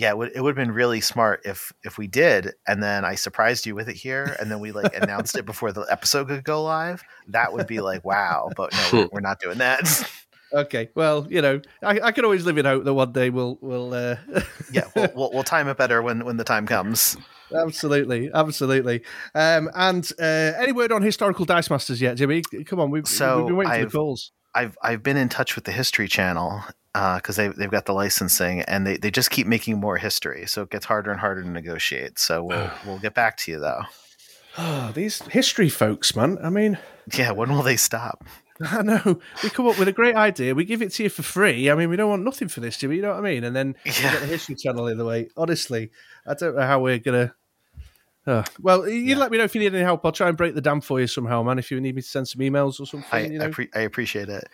Yeah, 0.00 0.10
it 0.12 0.16
would, 0.16 0.32
it 0.34 0.40
would 0.40 0.56
have 0.56 0.66
been 0.66 0.74
really 0.74 1.02
smart 1.02 1.42
if 1.44 1.74
if 1.84 1.98
we 1.98 2.06
did, 2.06 2.54
and 2.66 2.82
then 2.82 3.04
I 3.04 3.16
surprised 3.16 3.66
you 3.66 3.74
with 3.74 3.90
it 3.90 3.96
here, 3.96 4.34
and 4.40 4.50
then 4.50 4.58
we 4.58 4.72
like 4.72 4.96
announced 4.96 5.36
it 5.36 5.44
before 5.44 5.72
the 5.72 5.82
episode 5.90 6.28
could 6.28 6.42
go 6.42 6.62
live. 6.64 7.02
That 7.28 7.52
would 7.52 7.66
be 7.66 7.80
like 7.82 8.02
wow, 8.02 8.48
but 8.56 8.72
no, 8.72 8.88
we're, 8.92 9.08
we're 9.12 9.20
not 9.20 9.40
doing 9.40 9.58
that. 9.58 10.10
okay, 10.54 10.88
well, 10.94 11.26
you 11.28 11.42
know, 11.42 11.60
I, 11.82 12.00
I 12.00 12.12
can 12.12 12.24
always 12.24 12.46
live 12.46 12.56
in 12.56 12.64
hope 12.64 12.84
that 12.84 12.94
one 12.94 13.12
day 13.12 13.28
we'll 13.28 13.58
we'll. 13.60 13.92
Uh, 13.92 14.16
yeah, 14.72 14.84
we'll, 14.96 15.08
we'll, 15.14 15.30
we'll 15.34 15.42
time 15.42 15.68
it 15.68 15.76
better 15.76 16.00
when 16.00 16.24
when 16.24 16.38
the 16.38 16.44
time 16.44 16.66
comes. 16.66 17.18
absolutely, 17.54 18.30
absolutely. 18.32 19.02
Um, 19.34 19.68
and 19.74 20.10
uh, 20.18 20.24
any 20.56 20.72
word 20.72 20.92
on 20.92 21.02
historical 21.02 21.44
dice 21.44 21.68
masters 21.68 22.00
yet, 22.00 22.16
Jimmy? 22.16 22.40
Come 22.64 22.80
on, 22.80 22.90
we've, 22.90 23.06
So 23.06 23.36
we've 23.40 23.46
been 23.48 23.56
waiting 23.56 23.70
for 23.72 23.76
I've- 23.80 23.84
the 23.84 23.90
calls. 23.98 24.32
I've 24.54 24.78
I've 24.82 25.02
been 25.02 25.18
in 25.18 25.28
touch 25.28 25.56
with 25.56 25.64
the 25.64 25.72
History 25.72 26.08
Channel 26.08 26.64
Uh, 26.94 27.16
because 27.16 27.36
they 27.36 27.46
they've 27.48 27.70
got 27.70 27.86
the 27.86 27.92
licensing 27.92 28.62
and 28.62 28.84
they, 28.84 28.96
they 28.96 29.10
just 29.12 29.30
keep 29.30 29.46
making 29.46 29.78
more 29.78 29.96
history, 29.96 30.44
so 30.46 30.62
it 30.62 30.70
gets 30.70 30.86
harder 30.86 31.12
and 31.12 31.20
harder 31.20 31.42
to 31.42 31.48
negotiate. 31.48 32.18
So 32.18 32.42
we'll 32.42 32.70
we'll 32.84 32.98
get 32.98 33.14
back 33.14 33.36
to 33.38 33.52
you 33.52 33.60
though. 33.60 33.82
Oh, 34.58 34.90
these 34.94 35.22
history 35.28 35.68
folks, 35.68 36.16
man. 36.16 36.38
I 36.42 36.50
mean. 36.50 36.78
Yeah, 37.14 37.30
when 37.30 37.50
will 37.52 37.62
they 37.62 37.76
stop? 37.76 38.24
I 38.60 38.82
know. 38.82 39.20
We 39.42 39.50
come 39.50 39.66
up 39.68 39.78
with 39.78 39.88
a 39.88 39.92
great 39.92 40.16
idea. 40.16 40.54
We 40.54 40.64
give 40.64 40.82
it 40.82 40.92
to 40.94 41.04
you 41.04 41.08
for 41.08 41.22
free. 41.22 41.70
I 41.70 41.74
mean, 41.76 41.88
we 41.90 41.96
don't 41.96 42.10
want 42.10 42.24
nothing 42.24 42.48
for 42.48 42.60
this, 42.60 42.76
Jimmy. 42.76 42.96
You 42.96 43.02
know 43.02 43.10
what 43.10 43.18
I 43.18 43.22
mean? 43.22 43.44
And 43.44 43.54
then 43.56 43.74
we 43.84 43.92
Yeah. 43.92 44.12
get 44.12 44.20
the 44.20 44.26
History 44.26 44.54
Channel 44.56 44.88
in 44.88 44.98
the 44.98 45.04
way. 45.04 45.28
Honestly, 45.36 45.90
I 46.26 46.34
don't 46.34 46.56
know 46.56 46.62
how 46.66 46.80
we're 46.80 46.98
gonna. 46.98 47.34
Oh, 48.26 48.44
well, 48.60 48.86
you 48.88 48.96
Yeah. 49.00 49.16
let 49.16 49.30
me 49.30 49.38
know 49.38 49.44
if 49.44 49.54
you 49.54 49.60
need 49.60 49.74
any 49.74 49.82
help. 49.82 50.04
I'll 50.04 50.12
try 50.12 50.28
and 50.28 50.36
break 50.36 50.54
the 50.54 50.60
dam 50.60 50.80
for 50.82 51.00
you 51.00 51.06
somehow, 51.06 51.42
man. 51.42 51.58
If 51.58 51.70
you 51.70 51.80
need 51.80 51.94
me 51.94 52.02
to 52.02 52.08
send 52.08 52.28
some 52.28 52.40
emails 52.42 52.80
or 52.80 52.86
something, 52.86 53.08
I 53.12 53.26
you 53.26 53.40
I, 53.42 53.48
pre- 53.48 53.70
I 53.74 53.80
appreciate 53.80 54.28
it. 54.28 54.44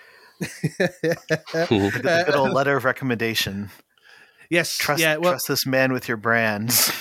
The 0.40 2.22
good, 2.26 2.34
old 2.34 2.52
letter 2.52 2.76
of 2.76 2.84
recommendation. 2.84 3.70
yes, 4.50 4.76
Trust 4.76 5.00
yeah. 5.00 5.16
Well, 5.16 5.32
trust 5.32 5.48
this 5.48 5.66
man 5.66 5.92
with 5.92 6.08
your 6.08 6.16
brands. 6.16 6.92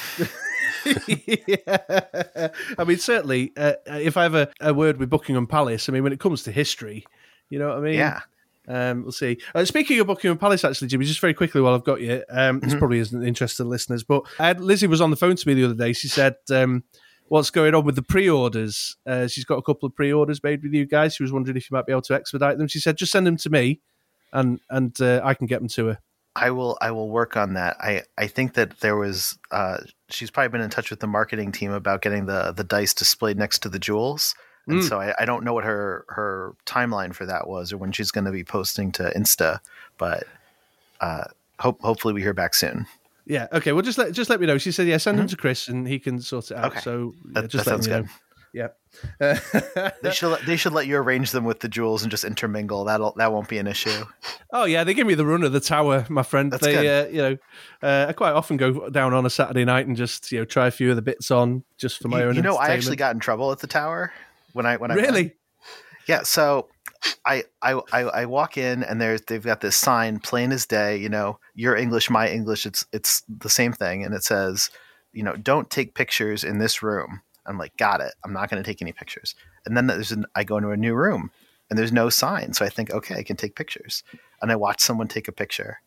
yeah. 1.07 2.48
I 2.78 2.84
mean, 2.86 2.98
certainly, 2.98 3.53
uh, 3.57 3.74
if 3.88 4.18
I 4.18 4.24
have 4.24 4.36
a, 4.36 4.49
a 4.62 4.74
word 4.74 4.98
with 4.98 5.10
Buckingham 5.10 5.48
Palace, 5.48 5.90
I 5.90 5.91
mean, 5.91 6.03
when 6.03 6.14
it 6.14 6.20
comes 6.20 6.44
to 6.44 6.52
history, 6.52 7.06
you 7.49 7.60
know 7.60 7.70
what 7.70 7.78
I 7.78 7.82
mean? 7.82 7.94
yeah. 7.95 8.20
Um, 8.68 9.03
we'll 9.03 9.12
see. 9.12 9.38
Uh, 9.53 9.64
speaking 9.64 9.99
of 9.99 10.07
Buckingham 10.07 10.40
Palace, 10.40 10.64
actually, 10.66 10.88
Jimmy, 10.88 11.06
just 11.06 11.20
very 11.20 11.36
quickly 11.36 11.62
while 11.62 11.76
I've 11.76 11.84
got 11.84 12.02
you, 12.02 12.24
um, 12.30 12.60
this 12.62 12.74
Mhm. 12.74 12.80
probably 12.80 12.98
isn't 12.98 13.24
interesting 13.24 13.64
to 13.66 13.70
listeners, 13.70 14.03
but 14.03 14.24
had, 14.40 14.60
Lizzie 14.60 14.88
was 14.88 15.02
on 15.02 15.12
the 15.12 15.16
phone 15.16 15.36
to 15.36 15.48
me 15.48 15.53
the 15.53 15.66
other 15.66 15.76
day. 15.76 15.94
She 15.94 16.07
said, 16.07 16.36
um, 16.49 16.84
"What's 17.27 17.49
going 17.49 17.73
on 17.76 17.85
with 17.85 17.95
the 17.95 18.02
pre-orders?" 18.03 18.97
Uh, 19.06 19.27
she's 19.27 19.45
got 19.45 19.57
a 19.57 19.61
couple 19.61 19.88
of 19.88 19.95
pre-orders 19.95 20.41
made 20.43 20.64
with 20.64 20.73
you 20.73 20.85
guys. 20.85 21.15
She 21.15 21.23
was 21.23 21.31
wondering 21.31 21.57
if 21.57 21.69
you 21.69 21.76
might 21.76 21.85
be 21.85 21.91
able 21.91 22.02
to 22.03 22.14
expedite 22.14 22.57
them. 22.57 22.68
She 22.68 22.80
said, 22.80 22.97
"Just 22.97 23.11
send 23.11 23.26
them 23.27 23.38
to 23.38 23.49
me, 23.49 23.81
and 24.34 24.60
and 24.69 24.99
uh, 25.02 25.22
I 25.23 25.34
can 25.34 25.47
get 25.47 25.60
them 25.60 25.69
to 25.69 25.88
her." 25.88 25.99
I 26.38 26.52
will 26.52 26.77
I 26.81 26.91
will 26.91 27.10
work 27.10 27.38
on 27.38 27.53
that. 27.53 27.77
I, 27.80 28.02
I 28.18 28.27
think 28.27 28.56
that 28.56 28.81
there 28.81 28.97
was 28.97 29.38
uh, 29.52 29.77
she's 30.10 30.30
probably 30.30 30.49
been 30.49 30.61
in 30.61 30.69
touch 30.69 30.89
with 30.89 30.99
the 30.99 31.07
marketing 31.07 31.52
team 31.53 31.72
about 31.72 32.02
getting 32.02 32.26
the 32.26 32.52
the 32.52 32.64
dice 32.64 32.93
displayed 32.93 33.38
next 33.38 33.60
to 33.60 33.69
the 33.69 33.80
jewels. 33.80 34.35
And 34.68 34.80
Mm. 34.80 34.89
so 34.89 34.99
I, 34.99 35.14
I 35.19 35.26
don't 35.26 35.43
know 35.43 35.53
what 35.53 35.64
her 35.64 36.06
her 36.10 36.56
timeline 36.65 37.14
for 37.14 37.26
that 37.27 37.47
was 37.47 37.72
or 37.72 37.77
when 37.77 37.91
she's 37.91 38.11
going 38.11 38.26
to 38.26 38.31
be 38.31 38.43
posting 38.43 38.91
to 38.93 39.14
Insta, 39.15 39.60
but 39.97 40.23
uh, 40.99 41.26
hope 41.60 41.81
hopefully 41.81 42.14
we 42.15 42.22
hear 42.22 42.34
back 42.34 42.53
soon. 42.56 42.85
Yeah. 43.26 43.47
Okay. 43.52 43.72
Well, 43.72 43.81
just 43.81 43.97
let 43.97 44.11
just 44.14 44.30
let 44.30 44.39
me 44.39 44.47
know. 44.47 44.57
She 44.57 44.72
said, 44.72 44.88
"Yeah, 44.88 44.97
send 44.97 45.18
them 45.19 45.27
to 45.27 45.35
Chris, 45.38 45.68
and 45.68 45.88
he 45.88 45.99
can 45.99 46.19
sort 46.22 46.52
it 46.52 46.57
out." 46.57 46.73
Mm-hmm. 46.73 46.77
Okay. 46.77 46.81
So 46.81 47.14
That, 47.34 47.41
yeah, 47.43 47.47
just 47.47 47.65
that 47.65 47.72
let 47.72 47.84
sounds 47.84 47.88
me 47.88 47.93
good. 47.93 48.03
know. 48.06 48.10
Yeah. 48.53 48.68
Uh, 49.19 49.89
They 50.02 50.11
should 50.11 50.30
let, 50.30 50.45
they 50.45 50.56
should 50.56 50.72
let 50.72 50.88
you 50.88 50.95
arrange 50.97 51.31
them 51.31 51.43
with 51.43 51.60
the 51.60 51.68
jewels 51.68 52.03
and 52.03 52.10
just 52.11 52.23
intermingle. 52.23 52.85
That'll 52.85 53.14
that 53.18 53.34
won't 53.34 53.49
be 53.49 53.57
an 53.57 53.68
issue. 53.68 54.06
Oh 54.53 54.64
yeah, 54.64 54.84
they 54.85 54.93
give 54.93 55.06
me 55.07 55.14
the 55.15 55.26
run 55.26 55.43
of 55.43 55.52
the 55.52 55.60
tower, 55.60 56.06
my 56.07 56.23
friend. 56.23 56.53
That's 56.53 56.64
they, 56.64 56.72
good. 56.73 57.07
Uh, 57.07 57.10
you 57.10 57.18
know, 57.18 57.38
uh, 57.84 58.06
I 58.07 58.14
quite 58.14 58.31
often 58.31 58.56
go 58.56 58.89
down 58.89 59.14
on 59.14 59.26
a 59.26 59.30
Saturday 59.30 59.65
night 59.65 59.88
and 59.88 59.97
just 59.97 60.31
you 60.31 60.39
know 60.39 60.45
try 60.45 60.68
a 60.68 60.72
few 60.72 60.89
of 60.89 60.95
the 60.95 61.02
bits 61.02 61.31
on 61.31 61.64
just 61.77 61.97
for 62.02 62.07
my 62.07 62.22
You, 62.22 62.27
own. 62.30 62.35
you 62.35 62.41
know, 62.41 62.56
I 62.56 62.69
actually 62.69 62.95
got 62.95 63.14
in 63.14 63.19
trouble 63.19 63.52
at 63.52 63.60
the 63.60 63.68
tower 63.68 64.14
when 64.53 64.65
I 64.65 64.77
when 64.77 64.89
I 64.91 64.95
went. 64.95 65.07
really. 65.10 65.34
Yeah, 66.07 66.22
so 66.23 66.69
I, 67.26 67.44
I 67.61 67.82
I 67.91 68.26
walk 68.26 68.57
in 68.57 68.84
and 68.84 69.02
there's 69.02 69.22
they've 69.22 69.44
got 69.44 69.61
this 69.61 69.76
sign, 69.76 70.19
plain 70.19 70.52
as 70.52 70.65
day. 70.65 70.98
You 70.98 71.10
know, 71.10 71.40
your 71.53 71.76
English, 71.76 72.10
my 72.10 72.30
English. 72.30 72.65
It's 72.65 72.86
it's 72.91 73.23
the 73.27 73.49
same 73.49 73.73
thing, 73.73 74.03
and 74.03 74.14
it 74.14 74.23
says, 74.23 74.69
you 75.14 75.23
know, 75.23 75.36
don't 75.36 75.69
take 75.69 75.95
pictures 75.95 76.44
in 76.44 76.60
this 76.60 76.84
room. 76.84 77.22
I'm 77.45 77.57
like, 77.57 77.76
got 77.77 78.02
it. 78.02 78.14
I'm 78.23 78.34
not 78.34 78.49
going 78.49 78.61
to 78.61 78.68
take 78.68 78.82
any 78.82 78.91
pictures. 78.91 79.36
And 79.65 79.76
then 79.76 79.88
there's 79.88 80.11
an 80.11 80.26
I 80.36 80.44
go 80.44 80.57
into 80.57 80.69
a 80.69 80.77
new 80.77 80.94
room, 80.94 81.32
and 81.69 81.77
there's 81.77 81.91
no 81.91 82.10
sign, 82.10 82.53
so 82.53 82.65
I 82.65 82.69
think, 82.69 82.91
okay, 82.91 83.15
I 83.15 83.23
can 83.23 83.38
take 83.38 83.56
pictures. 83.56 84.03
And 84.41 84.52
I 84.52 84.56
watch 84.56 84.82
someone 84.82 85.07
take 85.07 85.27
a 85.27 85.32
picture, 85.32 85.80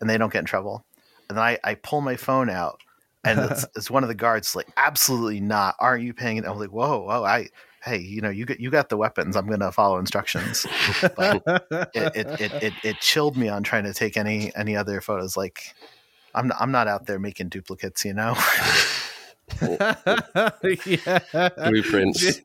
and 0.00 0.08
they 0.08 0.18
don't 0.18 0.32
get 0.32 0.40
in 0.40 0.44
trouble. 0.46 0.84
And 1.28 1.38
then 1.38 1.44
I 1.44 1.58
I 1.64 1.74
pull 1.74 2.00
my 2.00 2.16
phone 2.16 2.50
out. 2.50 2.80
And 3.26 3.40
it's, 3.40 3.64
it's 3.76 3.90
one 3.90 4.04
of 4.04 4.08
the 4.08 4.14
guards 4.14 4.54
like, 4.54 4.68
absolutely 4.76 5.40
not. 5.40 5.76
Aren't 5.78 6.04
you 6.04 6.12
paying 6.12 6.36
it? 6.36 6.44
I'm 6.44 6.58
like, 6.58 6.72
whoa, 6.72 7.00
whoa, 7.00 7.24
I, 7.24 7.48
hey, 7.84 7.98
you 7.98 8.20
know, 8.20 8.30
you 8.30 8.44
got 8.46 8.58
you 8.60 8.70
got 8.70 8.88
the 8.88 8.96
weapons. 8.96 9.36
I'm 9.36 9.48
gonna 9.48 9.70
follow 9.72 9.98
instructions. 9.98 10.66
But 11.16 11.42
it, 11.94 12.16
it, 12.16 12.40
it, 12.40 12.52
it, 12.62 12.72
it 12.82 12.96
chilled 13.00 13.36
me 13.36 13.48
on 13.48 13.62
trying 13.62 13.84
to 13.84 13.92
take 13.94 14.16
any 14.16 14.50
any 14.56 14.74
other 14.76 15.00
photos. 15.00 15.36
Like, 15.36 15.74
I'm 16.34 16.48
not, 16.48 16.56
I'm 16.60 16.72
not 16.72 16.88
out 16.88 17.06
there 17.06 17.18
making 17.18 17.48
duplicates, 17.50 18.04
you 18.04 18.14
know. 18.14 18.34
yeah. 20.86 21.48
Blueprints. 21.68 22.40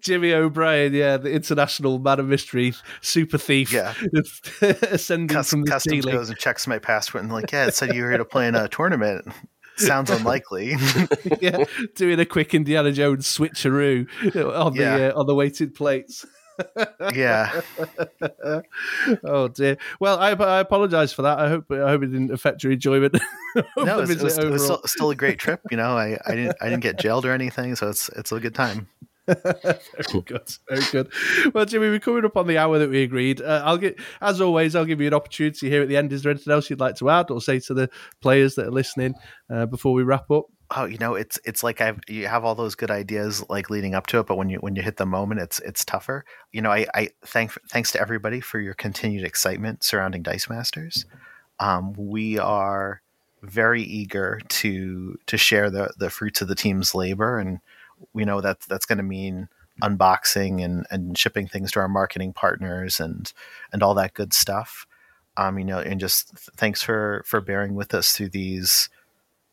Jimmy 0.00 0.32
O'Brien, 0.32 0.94
yeah, 0.94 1.16
the 1.16 1.32
international 1.32 1.98
man 1.98 2.20
of 2.20 2.26
mystery, 2.26 2.74
super 3.00 3.38
thief, 3.38 3.72
Yeah. 3.72 3.92
ascending 4.62 5.26
Cus- 5.28 5.50
from 5.50 5.62
the 5.64 5.70
Customs 5.70 6.02
ceiling. 6.04 6.14
goes 6.14 6.28
and 6.28 6.38
checks 6.38 6.68
my 6.68 6.78
passport 6.78 7.24
and 7.24 7.32
like, 7.32 7.50
yeah, 7.50 7.66
it 7.66 7.74
said 7.74 7.92
you 7.92 8.02
were 8.04 8.08
here 8.10 8.18
to 8.18 8.24
play 8.24 8.46
in 8.46 8.54
a 8.54 8.68
tournament. 8.68 9.26
Sounds 9.76 10.10
unlikely. 10.10 10.76
yeah, 11.40 11.64
doing 11.94 12.20
a 12.20 12.24
quick 12.24 12.54
Indiana 12.54 12.92
Jones 12.92 13.26
switcheroo 13.26 14.06
on 14.56 14.74
Yeah. 14.74 14.96
the 14.98 15.14
uh, 15.16 15.20
on 15.20 15.26
the 15.26 15.34
weighted 15.34 15.74
plates. 15.74 16.24
yeah, 17.12 17.60
oh 19.24 19.48
dear. 19.48 19.76
Well, 19.98 20.18
I, 20.18 20.30
I 20.30 20.60
apologise 20.60 21.12
for 21.12 21.22
that. 21.22 21.38
I 21.40 21.48
hope 21.48 21.70
I 21.72 21.78
hope 21.88 22.04
it 22.04 22.12
didn't 22.12 22.30
affect 22.30 22.62
your 22.62 22.72
enjoyment. 22.72 23.18
no, 23.76 23.98
it 24.00 24.08
was, 24.08 24.10
it 24.10 24.22
was, 24.22 24.38
it 24.38 24.50
was 24.50 24.62
still, 24.62 24.80
still 24.86 25.10
a 25.10 25.16
great 25.16 25.38
trip. 25.40 25.60
You 25.72 25.76
know, 25.76 25.96
I, 25.96 26.16
I 26.26 26.34
didn't 26.36 26.56
I 26.60 26.68
didn't 26.68 26.82
get 26.82 26.98
jailed 26.98 27.24
or 27.26 27.32
anything, 27.32 27.74
so 27.74 27.88
it's 27.88 28.08
it's 28.10 28.30
a 28.30 28.38
good 28.38 28.54
time. 28.54 28.86
very 29.26 30.20
good, 30.24 30.56
very 30.68 30.82
good. 30.92 31.12
Well, 31.54 31.64
Jimmy, 31.64 31.88
we're 31.88 31.98
coming 31.98 32.24
up 32.24 32.36
on 32.36 32.46
the 32.46 32.58
hour 32.58 32.78
that 32.78 32.90
we 32.90 33.02
agreed. 33.02 33.40
Uh, 33.40 33.62
I'll 33.64 33.78
get, 33.78 33.98
as 34.20 34.40
always, 34.40 34.76
I'll 34.76 34.84
give 34.84 35.00
you 35.00 35.06
an 35.06 35.14
opportunity 35.14 35.70
here 35.70 35.82
at 35.82 35.88
the 35.88 35.96
end. 35.96 36.12
Is 36.12 36.22
there 36.22 36.30
anything 36.30 36.52
else 36.52 36.68
you'd 36.68 36.80
like 36.80 36.96
to 36.96 37.10
add 37.10 37.30
or 37.30 37.40
say 37.40 37.58
to 37.60 37.74
the 37.74 37.88
players 38.20 38.54
that 38.56 38.66
are 38.66 38.70
listening 38.70 39.14
uh, 39.48 39.66
before 39.66 39.92
we 39.94 40.02
wrap 40.02 40.30
up? 40.30 40.46
oh 40.76 40.84
you 40.84 40.98
know 40.98 41.14
it's 41.14 41.38
it's 41.44 41.62
like 41.62 41.80
i've 41.80 42.00
you 42.08 42.26
have 42.26 42.44
all 42.44 42.54
those 42.54 42.74
good 42.74 42.90
ideas 42.90 43.44
like 43.48 43.70
leading 43.70 43.94
up 43.94 44.06
to 44.06 44.18
it 44.18 44.26
but 44.26 44.36
when 44.36 44.48
you 44.48 44.56
when 44.58 44.74
you 44.74 44.82
hit 44.82 44.96
the 44.96 45.06
moment 45.06 45.40
it's 45.40 45.58
it's 45.60 45.84
tougher 45.84 46.24
you 46.52 46.62
know 46.62 46.70
i 46.70 46.86
i 46.94 47.08
thank 47.26 47.52
thanks 47.68 47.92
to 47.92 48.00
everybody 48.00 48.40
for 48.40 48.58
your 48.58 48.74
continued 48.74 49.24
excitement 49.24 49.84
surrounding 49.84 50.22
dice 50.22 50.48
masters 50.48 51.04
um 51.60 51.92
we 51.96 52.38
are 52.38 53.02
very 53.42 53.82
eager 53.82 54.40
to 54.48 55.16
to 55.26 55.36
share 55.36 55.70
the 55.70 55.92
the 55.98 56.10
fruits 56.10 56.40
of 56.40 56.48
the 56.48 56.54
team's 56.54 56.94
labor 56.94 57.38
and 57.38 57.60
we 58.12 58.24
know 58.24 58.40
that 58.40 58.60
that's 58.62 58.86
going 58.86 58.98
to 58.98 59.04
mean 59.04 59.48
unboxing 59.82 60.64
and 60.64 60.86
and 60.90 61.18
shipping 61.18 61.48
things 61.48 61.72
to 61.72 61.80
our 61.80 61.88
marketing 61.88 62.32
partners 62.32 63.00
and 63.00 63.32
and 63.72 63.82
all 63.82 63.94
that 63.94 64.14
good 64.14 64.32
stuff 64.32 64.86
um 65.36 65.58
you 65.58 65.64
know 65.64 65.80
and 65.80 65.98
just 65.98 66.28
thanks 66.56 66.80
for 66.82 67.24
for 67.26 67.40
bearing 67.40 67.74
with 67.74 67.92
us 67.92 68.12
through 68.12 68.28
these 68.28 68.88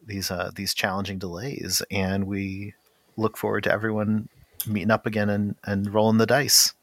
these 0.05 0.31
uh, 0.31 0.49
these 0.55 0.73
challenging 0.73 1.19
delays, 1.19 1.83
and 1.91 2.25
we 2.25 2.73
look 3.17 3.37
forward 3.37 3.63
to 3.65 3.71
everyone 3.71 4.27
meeting 4.65 4.89
up 4.89 5.05
again 5.05 5.29
and, 5.29 5.55
and 5.63 5.93
rolling 5.93 6.17
the 6.17 6.25
dice. 6.25 6.73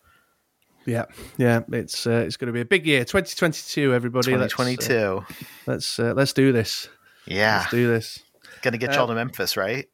Yeah, 0.87 1.07
yeah, 1.37 1.63
it's 1.73 2.07
uh, 2.07 2.23
it's 2.27 2.37
going 2.37 2.47
to 2.47 2.53
be 2.53 2.61
a 2.61 2.65
big 2.65 2.87
year, 2.87 3.01
2022. 3.05 3.93
Everybody, 3.93 4.37
Let's, 4.37 4.55
uh, 4.55 4.57
2022. 4.65 5.27
let's 5.67 5.99
uh, 5.99 6.15
let's 6.17 6.33
do 6.33 6.53
this. 6.53 6.89
Yeah, 7.27 7.59
Let's 7.59 7.71
do 7.73 7.89
this. 7.89 8.23
gonna 8.63 8.79
get 8.79 8.91
Uh, 8.91 8.93
y'all 8.95 9.07
to 9.09 9.15
Memphis, 9.15 9.57
right? 9.57 9.89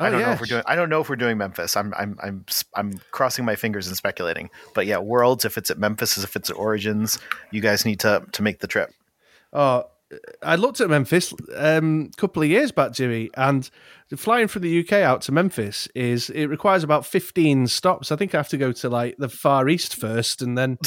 Oh, 0.00 0.06
I 0.06 0.10
don't 0.10 0.22
know 0.22 0.30
if 0.30 0.40
we're 0.40 0.46
doing. 0.46 0.62
I 0.66 0.76
don't 0.76 0.88
know 0.88 1.00
if 1.02 1.10
we're 1.10 1.16
doing 1.16 1.36
Memphis. 1.36 1.76
I'm 1.76 1.92
I'm 1.94 2.18
I'm 2.22 2.44
I'm 2.74 2.92
crossing 3.10 3.44
my 3.44 3.54
fingers 3.54 3.86
and 3.86 3.96
speculating. 3.96 4.48
But 4.74 4.86
yeah, 4.86 4.98
Worlds. 4.98 5.44
If 5.44 5.58
it's 5.58 5.70
at 5.70 5.78
Memphis, 5.78 6.16
if 6.16 6.36
it's 6.36 6.48
at 6.48 6.56
Origins, 6.56 7.18
you 7.50 7.60
guys 7.60 7.84
need 7.84 8.00
to 8.00 8.24
to 8.32 8.42
make 8.42 8.60
the 8.60 8.66
trip. 8.66 8.92
Oh, 9.52 9.84
I 10.42 10.56
looked 10.56 10.80
at 10.80 10.90
Memphis 10.90 11.32
um, 11.54 12.10
a 12.12 12.16
couple 12.16 12.42
of 12.42 12.48
years 12.48 12.72
back, 12.72 12.92
Jimmy, 12.92 13.30
and 13.36 13.68
flying 14.16 14.48
from 14.48 14.62
the 14.62 14.80
UK 14.80 14.94
out 14.94 15.20
to 15.22 15.32
Memphis 15.32 15.86
is 15.94 16.30
it 16.30 16.46
requires 16.46 16.82
about 16.82 17.04
fifteen 17.04 17.66
stops. 17.66 18.10
I 18.10 18.16
think 18.16 18.34
I 18.34 18.38
have 18.38 18.48
to 18.48 18.56
go 18.56 18.72
to 18.72 18.88
like 18.88 19.16
the 19.18 19.28
Far 19.28 19.68
East 19.68 19.96
first, 19.96 20.40
and 20.40 20.56
then 20.56 20.78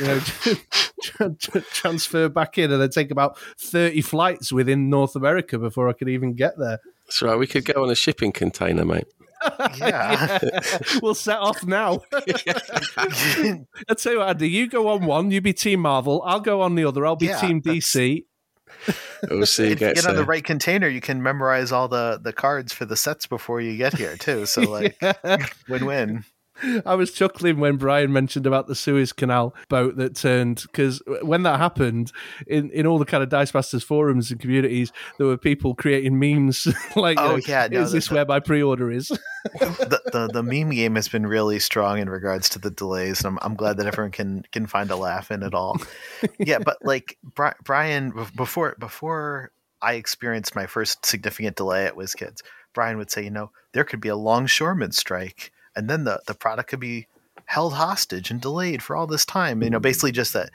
you 0.00 0.06
know 0.06 0.18
tra- 1.02 1.34
tra- 1.34 1.60
transfer 1.60 2.28
back 2.28 2.56
in, 2.56 2.72
and 2.72 2.80
then 2.80 2.90
take 2.90 3.10
about 3.10 3.38
thirty 3.58 4.00
flights 4.00 4.50
within 4.50 4.88
North 4.88 5.14
America 5.14 5.58
before 5.58 5.90
I 5.90 5.92
could 5.92 6.08
even 6.08 6.34
get 6.34 6.58
there. 6.58 6.80
That's 7.12 7.20
right. 7.20 7.38
We 7.38 7.46
could 7.46 7.66
go 7.66 7.82
on 7.82 7.90
a 7.90 7.94
shipping 7.94 8.32
container, 8.32 8.86
mate. 8.86 9.04
Yeah. 9.76 10.38
we'll 11.02 11.14
set 11.14 11.38
off 11.38 11.62
now. 11.62 12.00
I 12.12 13.64
tell 13.98 14.12
you 14.14 14.18
what, 14.20 14.28
Andy, 14.30 14.48
you 14.48 14.66
go 14.66 14.88
on 14.88 15.04
one, 15.04 15.30
you 15.30 15.42
be 15.42 15.52
Team 15.52 15.80
Marvel. 15.80 16.22
I'll 16.24 16.40
go 16.40 16.62
on 16.62 16.74
the 16.74 16.86
other. 16.86 17.04
I'll 17.04 17.16
be 17.16 17.26
Yeah, 17.26 17.38
Team 17.38 17.60
DC. 17.60 18.24
We'll 19.28 19.44
see 19.44 19.64
if 19.72 19.80
you 19.82 19.92
get 19.92 20.06
on 20.06 20.16
the 20.16 20.24
right 20.24 20.42
container, 20.42 20.88
you 20.88 21.02
can 21.02 21.22
memorize 21.22 21.70
all 21.70 21.86
the 21.86 22.18
the 22.22 22.32
cards 22.32 22.72
for 22.72 22.86
the 22.86 22.96
sets 22.96 23.26
before 23.26 23.60
you 23.60 23.76
get 23.76 23.92
here 23.94 24.16
too. 24.16 24.46
So 24.46 24.62
like 24.62 24.96
win 25.68 25.84
win. 25.84 26.24
I 26.86 26.94
was 26.94 27.12
chuckling 27.12 27.58
when 27.60 27.76
Bryan 27.76 28.12
mentioned 28.12 28.46
about 28.46 28.66
the 28.66 28.74
Suez 28.74 29.12
Canal 29.12 29.54
boat 29.68 29.96
that 29.96 30.14
turned 30.16 30.62
because 30.62 31.02
when 31.22 31.42
that 31.44 31.58
happened 31.58 32.12
in, 32.46 32.70
in 32.70 32.86
all 32.86 32.98
the 32.98 33.04
kind 33.04 33.22
of 33.22 33.28
Dice 33.28 33.52
Masters 33.54 33.82
forums 33.82 34.30
and 34.30 34.40
communities, 34.40 34.92
there 35.18 35.26
were 35.26 35.36
people 35.36 35.74
creating 35.74 36.18
memes 36.18 36.66
like, 36.96 37.18
Oh, 37.20 37.34
uh, 37.36 37.40
yeah, 37.46 37.68
no, 37.70 37.80
is 37.82 37.90
the- 37.92 37.96
this 37.98 38.08
the- 38.08 38.14
where 38.16 38.26
my 38.26 38.40
pre-order 38.40 38.90
is? 38.90 39.08
the, 39.58 40.00
the 40.12 40.30
the 40.32 40.42
meme 40.42 40.70
game 40.70 40.94
has 40.94 41.08
been 41.08 41.26
really 41.26 41.58
strong 41.58 41.98
in 41.98 42.08
regards 42.08 42.48
to 42.50 42.58
the 42.60 42.70
delays, 42.70 43.24
and 43.24 43.26
I'm, 43.26 43.38
I'm 43.42 43.56
glad 43.56 43.76
that 43.78 43.86
everyone 43.86 44.12
can 44.12 44.44
can 44.52 44.66
find 44.66 44.90
a 44.90 44.96
laugh 44.96 45.30
in 45.32 45.42
it 45.42 45.54
all. 45.54 45.76
Yeah, 46.38 46.58
but 46.60 46.76
like 46.84 47.18
Bri- 47.24 47.58
Bryan, 47.64 48.12
before 48.36 48.76
before 48.78 49.50
I 49.80 49.94
experienced 49.94 50.54
my 50.54 50.66
first 50.66 51.04
significant 51.04 51.56
delay 51.56 51.86
at 51.86 51.96
WizKids, 51.96 52.42
Bryan 52.72 52.96
would 52.98 53.10
say, 53.10 53.24
you 53.24 53.30
know, 53.30 53.50
there 53.72 53.82
could 53.82 54.00
be 54.00 54.08
a 54.08 54.14
longshoreman 54.16 54.92
strike, 54.92 55.50
and 55.76 55.88
then 55.88 56.04
the 56.04 56.20
the 56.26 56.34
product 56.34 56.70
could 56.70 56.80
be 56.80 57.06
held 57.46 57.74
hostage 57.74 58.30
and 58.30 58.40
delayed 58.40 58.82
for 58.82 58.96
all 58.96 59.06
this 59.06 59.24
time. 59.24 59.62
You 59.62 59.70
know, 59.70 59.80
basically 59.80 60.12
just 60.12 60.32
that 60.32 60.50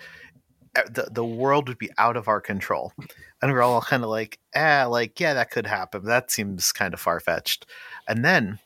uh, 0.76 0.84
the 0.90 1.10
the 1.12 1.26
world 1.26 1.68
would 1.68 1.78
be 1.78 1.92
out 1.98 2.18
of 2.18 2.28
our 2.28 2.42
control, 2.42 2.94
and 3.42 3.52
we're 3.52 3.62
all 3.62 3.82
kind 3.82 4.04
of 4.04 4.10
like, 4.10 4.40
ah, 4.56 4.88
like 4.90 5.20
yeah, 5.20 5.34
that 5.34 5.52
could 5.52 5.68
happen. 5.68 6.06
That 6.06 6.32
seems 6.32 6.72
kind 6.72 6.94
of 6.94 7.00
far 7.00 7.20
fetched, 7.20 7.66
and 8.08 8.24
then 8.24 8.60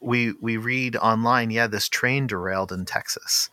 we 0.00 0.32
we 0.40 0.56
read 0.56 0.96
online, 0.96 1.50
yeah, 1.50 1.66
this 1.66 1.88
train 1.88 2.26
derailed 2.26 2.72
in 2.72 2.84
Texas, 2.84 3.48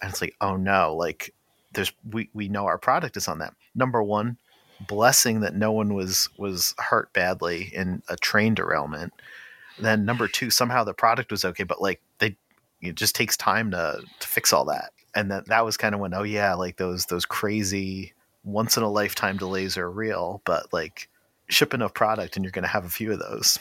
and 0.00 0.10
it's 0.10 0.20
like, 0.20 0.34
oh 0.40 0.56
no, 0.56 0.94
like 0.94 1.34
there's 1.72 1.92
we 2.10 2.28
we 2.34 2.48
know 2.48 2.66
our 2.66 2.78
product 2.78 3.16
is 3.16 3.28
on 3.28 3.38
that. 3.38 3.54
Number 3.74 4.02
one, 4.02 4.36
blessing 4.86 5.40
that 5.40 5.54
no 5.54 5.72
one 5.72 5.94
was 5.94 6.28
was 6.38 6.74
hurt 6.78 7.12
badly 7.12 7.70
in 7.74 8.02
a 8.08 8.16
train 8.16 8.54
derailment. 8.54 9.12
Then 9.78 10.04
number 10.04 10.28
two, 10.28 10.50
somehow 10.50 10.84
the 10.84 10.94
product 10.94 11.30
was 11.30 11.44
okay, 11.44 11.64
but 11.64 11.80
like 11.80 12.00
they, 12.18 12.36
it 12.80 12.94
just 12.94 13.14
takes 13.14 13.36
time 13.36 13.70
to 13.72 14.00
to 14.20 14.28
fix 14.28 14.52
all 14.52 14.64
that. 14.66 14.90
And 15.14 15.30
that 15.30 15.46
that 15.46 15.64
was 15.64 15.76
kind 15.76 15.94
of 15.94 16.00
when, 16.00 16.14
oh 16.14 16.22
yeah, 16.22 16.54
like 16.54 16.76
those 16.76 17.06
those 17.06 17.24
crazy 17.24 18.12
once 18.44 18.76
in 18.76 18.82
a 18.82 18.90
lifetime 18.90 19.36
delays 19.36 19.76
are 19.76 19.90
real, 19.90 20.42
but 20.44 20.72
like 20.72 21.08
ship 21.48 21.74
enough 21.74 21.94
product 21.94 22.36
and 22.36 22.44
you're 22.44 22.52
going 22.52 22.62
to 22.64 22.68
have 22.68 22.84
a 22.84 22.90
few 22.90 23.12
of 23.12 23.18
those. 23.18 23.58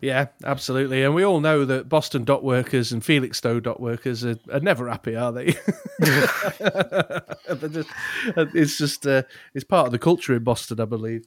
yeah, 0.00 0.26
absolutely. 0.44 1.02
And 1.02 1.14
we 1.14 1.24
all 1.24 1.40
know 1.40 1.64
that 1.64 1.88
Boston 1.88 2.24
dot 2.24 2.44
workers 2.44 2.92
and 2.92 3.02
Felixstowe 3.02 3.62
dot 3.62 3.80
workers 3.80 4.24
are, 4.24 4.36
are 4.52 4.60
never 4.60 4.88
happy, 4.88 5.16
are 5.16 5.32
they? 5.32 5.46
Just, 7.70 7.88
it's 8.36 8.76
just 8.76 9.06
uh, 9.06 9.22
it's 9.54 9.64
part 9.64 9.86
of 9.86 9.92
the 9.92 9.98
culture 9.98 10.34
in 10.34 10.44
Boston, 10.44 10.80
I 10.80 10.84
believe. 10.84 11.26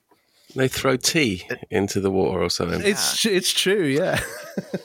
They 0.56 0.68
throw 0.70 0.96
tea 0.96 1.48
into 1.70 2.00
the 2.00 2.10
water 2.10 2.42
or 2.42 2.50
something. 2.50 2.82
It's 2.84 3.26
it's 3.26 3.52
true, 3.52 3.84
yeah. 3.84 4.20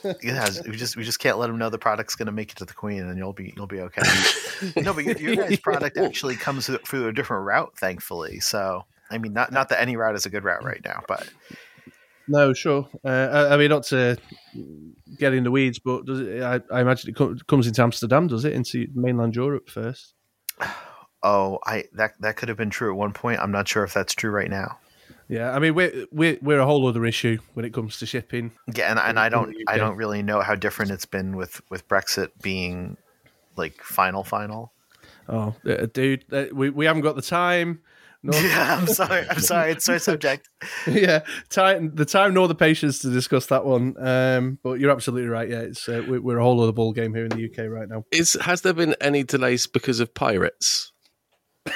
yeah, 0.23 0.49
we 0.67 0.77
just 0.77 0.97
we 0.97 1.05
just 1.05 1.21
can't 1.21 1.39
let 1.39 1.47
them 1.47 1.59
know 1.59 1.71
the 1.71 1.79
product's 1.79 2.17
going 2.17 2.27
to 2.27 2.33
make 2.33 2.51
it 2.51 2.57
to 2.59 2.65
the 2.65 2.75
queen, 2.75 3.01
and 3.03 3.17
you'll 3.17 3.33
be 3.33 3.55
you'll 3.57 3.69
be 3.69 3.81
okay. 3.81 4.03
no, 4.83 4.93
but 4.93 5.05
your, 5.05 5.17
your 5.19 5.37
guys' 5.37 5.61
product 5.61 5.97
actually 5.99 6.35
comes 6.37 6.67
through- 6.67 6.79
through 6.79 7.09
a 7.09 7.13
different 7.13 7.47
route, 7.47 7.73
thankfully. 7.79 8.41
So, 8.41 8.85
I 9.11 9.19
mean, 9.19 9.33
not 9.33 9.53
not 9.53 9.69
that 9.69 9.81
any 9.81 9.97
route 9.97 10.17
is 10.17 10.27
a 10.27 10.31
good 10.31 10.43
route 10.45 10.65
right 10.65 10.81
now, 10.85 11.03
but 11.07 11.29
No, 12.27 12.53
sure. 12.53 12.89
Uh, 13.05 13.09
I, 13.49 13.55
I 13.55 13.57
mean, 13.57 13.71
not 13.71 13.85
to 13.85 14.17
get 15.19 15.33
in 15.33 15.45
the 15.45 15.51
weeds, 15.51 15.79
but 15.79 16.07
does 16.07 16.21
it, 16.21 16.43
I, 16.43 16.61
I 16.73 16.81
imagine 16.81 17.11
it 17.11 17.17
co- 17.17 17.37
comes 17.47 17.67
into 17.67 17.83
Amsterdam, 17.83 18.27
does 18.27 18.45
it? 18.45 18.53
Into 18.53 18.89
mainland 18.95 19.37
Europe 19.37 19.71
first? 19.71 20.15
oh, 21.23 21.59
I 21.65 21.85
that 21.95 22.13
that 22.21 22.37
could 22.37 22.49
have 22.49 22.59
been 22.59 22.71
true 22.71 22.93
at 22.93 22.97
one 22.99 23.13
point. 23.13 23.41
I'm 23.41 23.53
not 23.53 23.69
sure 23.69 23.85
if 23.85 23.95
that's 23.95 24.15
true 24.15 24.31
right 24.31 24.51
now. 24.51 24.79
Yeah, 25.33 25.53
I 25.53 25.61
mean, 25.61 25.75
we're, 25.75 26.07
we're, 26.13 26.37
we're 26.43 26.59
a 26.59 26.67
whole 26.67 26.87
other 26.87 27.07
issue 27.07 27.39
when 27.55 27.65
it 27.65 27.73
comes 27.73 27.99
to 28.01 28.07
shipping. 28.07 28.53
Yeah, 28.75 28.91
and, 28.91 28.99
and 28.99 29.19
I 29.19 29.31
don't 29.31 29.57
I 29.67 29.79
don't 29.79 29.97
really 29.97 30.23
know 30.23 30.43
how 30.43 30.55
different 30.55 30.91
it's 30.91 31.07
been 31.07 31.37
with 31.37 31.63
with 31.71 31.89
Brexit 31.89 32.29
being 32.43 32.99
like 33.57 33.83
final 33.83 34.25
final. 34.25 34.75
Oh, 35.31 35.55
uh, 35.67 35.87
dude, 35.87 36.27
uh, 36.31 36.45
we, 36.53 36.69
we 36.69 36.85
haven't 36.85 37.01
got 37.01 37.17
the 37.17 37.23
time. 37.23 37.81
Nor, 38.23 38.35
Yeah, 38.43 38.77
I'm 38.79 38.87
sorry. 38.87 39.25
I'm 39.31 39.41
sorry. 39.41 39.73
It's 39.73 39.87
so 39.87 39.97
subject. 39.97 40.51
yeah, 40.87 41.21
time 41.49 41.95
the 41.95 42.05
time 42.05 42.35
nor 42.35 42.47
the 42.47 42.55
patience 42.55 42.99
to 42.99 43.11
discuss 43.11 43.47
that 43.47 43.65
one. 43.65 43.95
Um, 44.07 44.59
but 44.63 44.81
you're 44.81 44.91
absolutely 44.91 45.31
right. 45.31 45.49
Yeah, 45.49 45.61
it's 45.61 45.89
uh, 45.89 46.05
we're, 46.07 46.21
we're 46.21 46.39
a 46.41 46.45
whole 46.45 46.61
other 46.61 46.73
ball 46.73 46.93
game 46.93 47.15
here 47.15 47.25
in 47.25 47.31
the 47.31 47.47
UK 47.47 47.71
right 47.71 47.89
now. 47.89 48.05
Is 48.11 48.35
has 48.43 48.61
there 48.61 48.75
been 48.75 48.95
any 49.01 49.25
delays 49.25 49.67
because 49.67 49.99
of 49.99 50.13
pirates? 50.13 50.93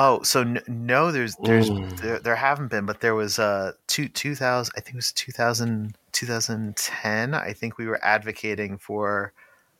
Oh, 0.00 0.22
so 0.22 0.42
n- 0.42 0.62
no, 0.68 1.10
there's 1.10 1.34
there's 1.42 1.68
there, 2.00 2.20
there 2.20 2.36
haven't 2.36 2.68
been, 2.68 2.86
but 2.86 3.00
there 3.00 3.16
was 3.16 3.40
uh 3.40 3.72
two 3.88 4.08
two 4.08 4.36
thousand 4.36 4.72
I 4.76 4.80
think 4.80 4.94
it 4.94 4.98
was 4.98 5.10
2000, 5.10 5.96
2010. 6.12 7.34
I 7.34 7.52
think 7.52 7.78
we 7.78 7.86
were 7.88 7.98
advocating 8.04 8.78
for 8.78 9.32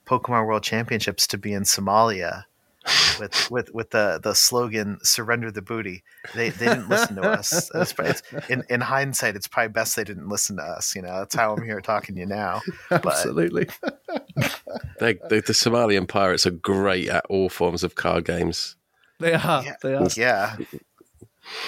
Pokemon 0.07 0.47
World 0.47 0.65
Championships 0.65 1.29
to 1.29 1.39
be 1.39 1.53
in 1.53 1.63
Somalia 1.63 2.47
with 3.21 3.49
with 3.53 3.73
with 3.73 3.91
the 3.91 4.19
the 4.21 4.35
slogan 4.35 4.99
"Surrender 5.05 5.53
the 5.53 5.63
booty." 5.63 6.03
They 6.35 6.51
they 6.51 6.67
didn't 6.67 6.89
listen 6.89 7.15
to 7.15 7.23
us. 7.23 7.71
It's, 7.73 7.95
it's, 7.97 8.23
in 8.49 8.65
in 8.69 8.81
hindsight, 8.81 9.37
it's 9.37 9.47
probably 9.47 9.69
best 9.69 9.95
they 9.95 10.03
didn't 10.03 10.29
listen 10.29 10.57
to 10.57 10.65
us. 10.65 10.97
You 10.97 11.03
know, 11.03 11.21
that's 11.21 11.37
how 11.37 11.55
I'm 11.55 11.63
here 11.63 11.81
talking 11.81 12.17
to 12.17 12.21
you 12.23 12.27
now. 12.27 12.63
Absolutely. 12.91 13.69
They, 15.01 15.15
the, 15.15 15.41
the 15.41 15.53
Somalian 15.53 16.09
pirates 16.09 16.45
are 16.45 16.51
great 16.51 17.09
at 17.09 17.25
all 17.27 17.49
forms 17.49 17.85
of 17.85 17.95
card 17.95 18.25
games. 18.25 18.75
They 19.21 19.35
are. 19.35 19.65
Yeah. 19.65 19.75
They 19.83 19.95
are. 19.95 20.09
Yeah. 20.17 20.57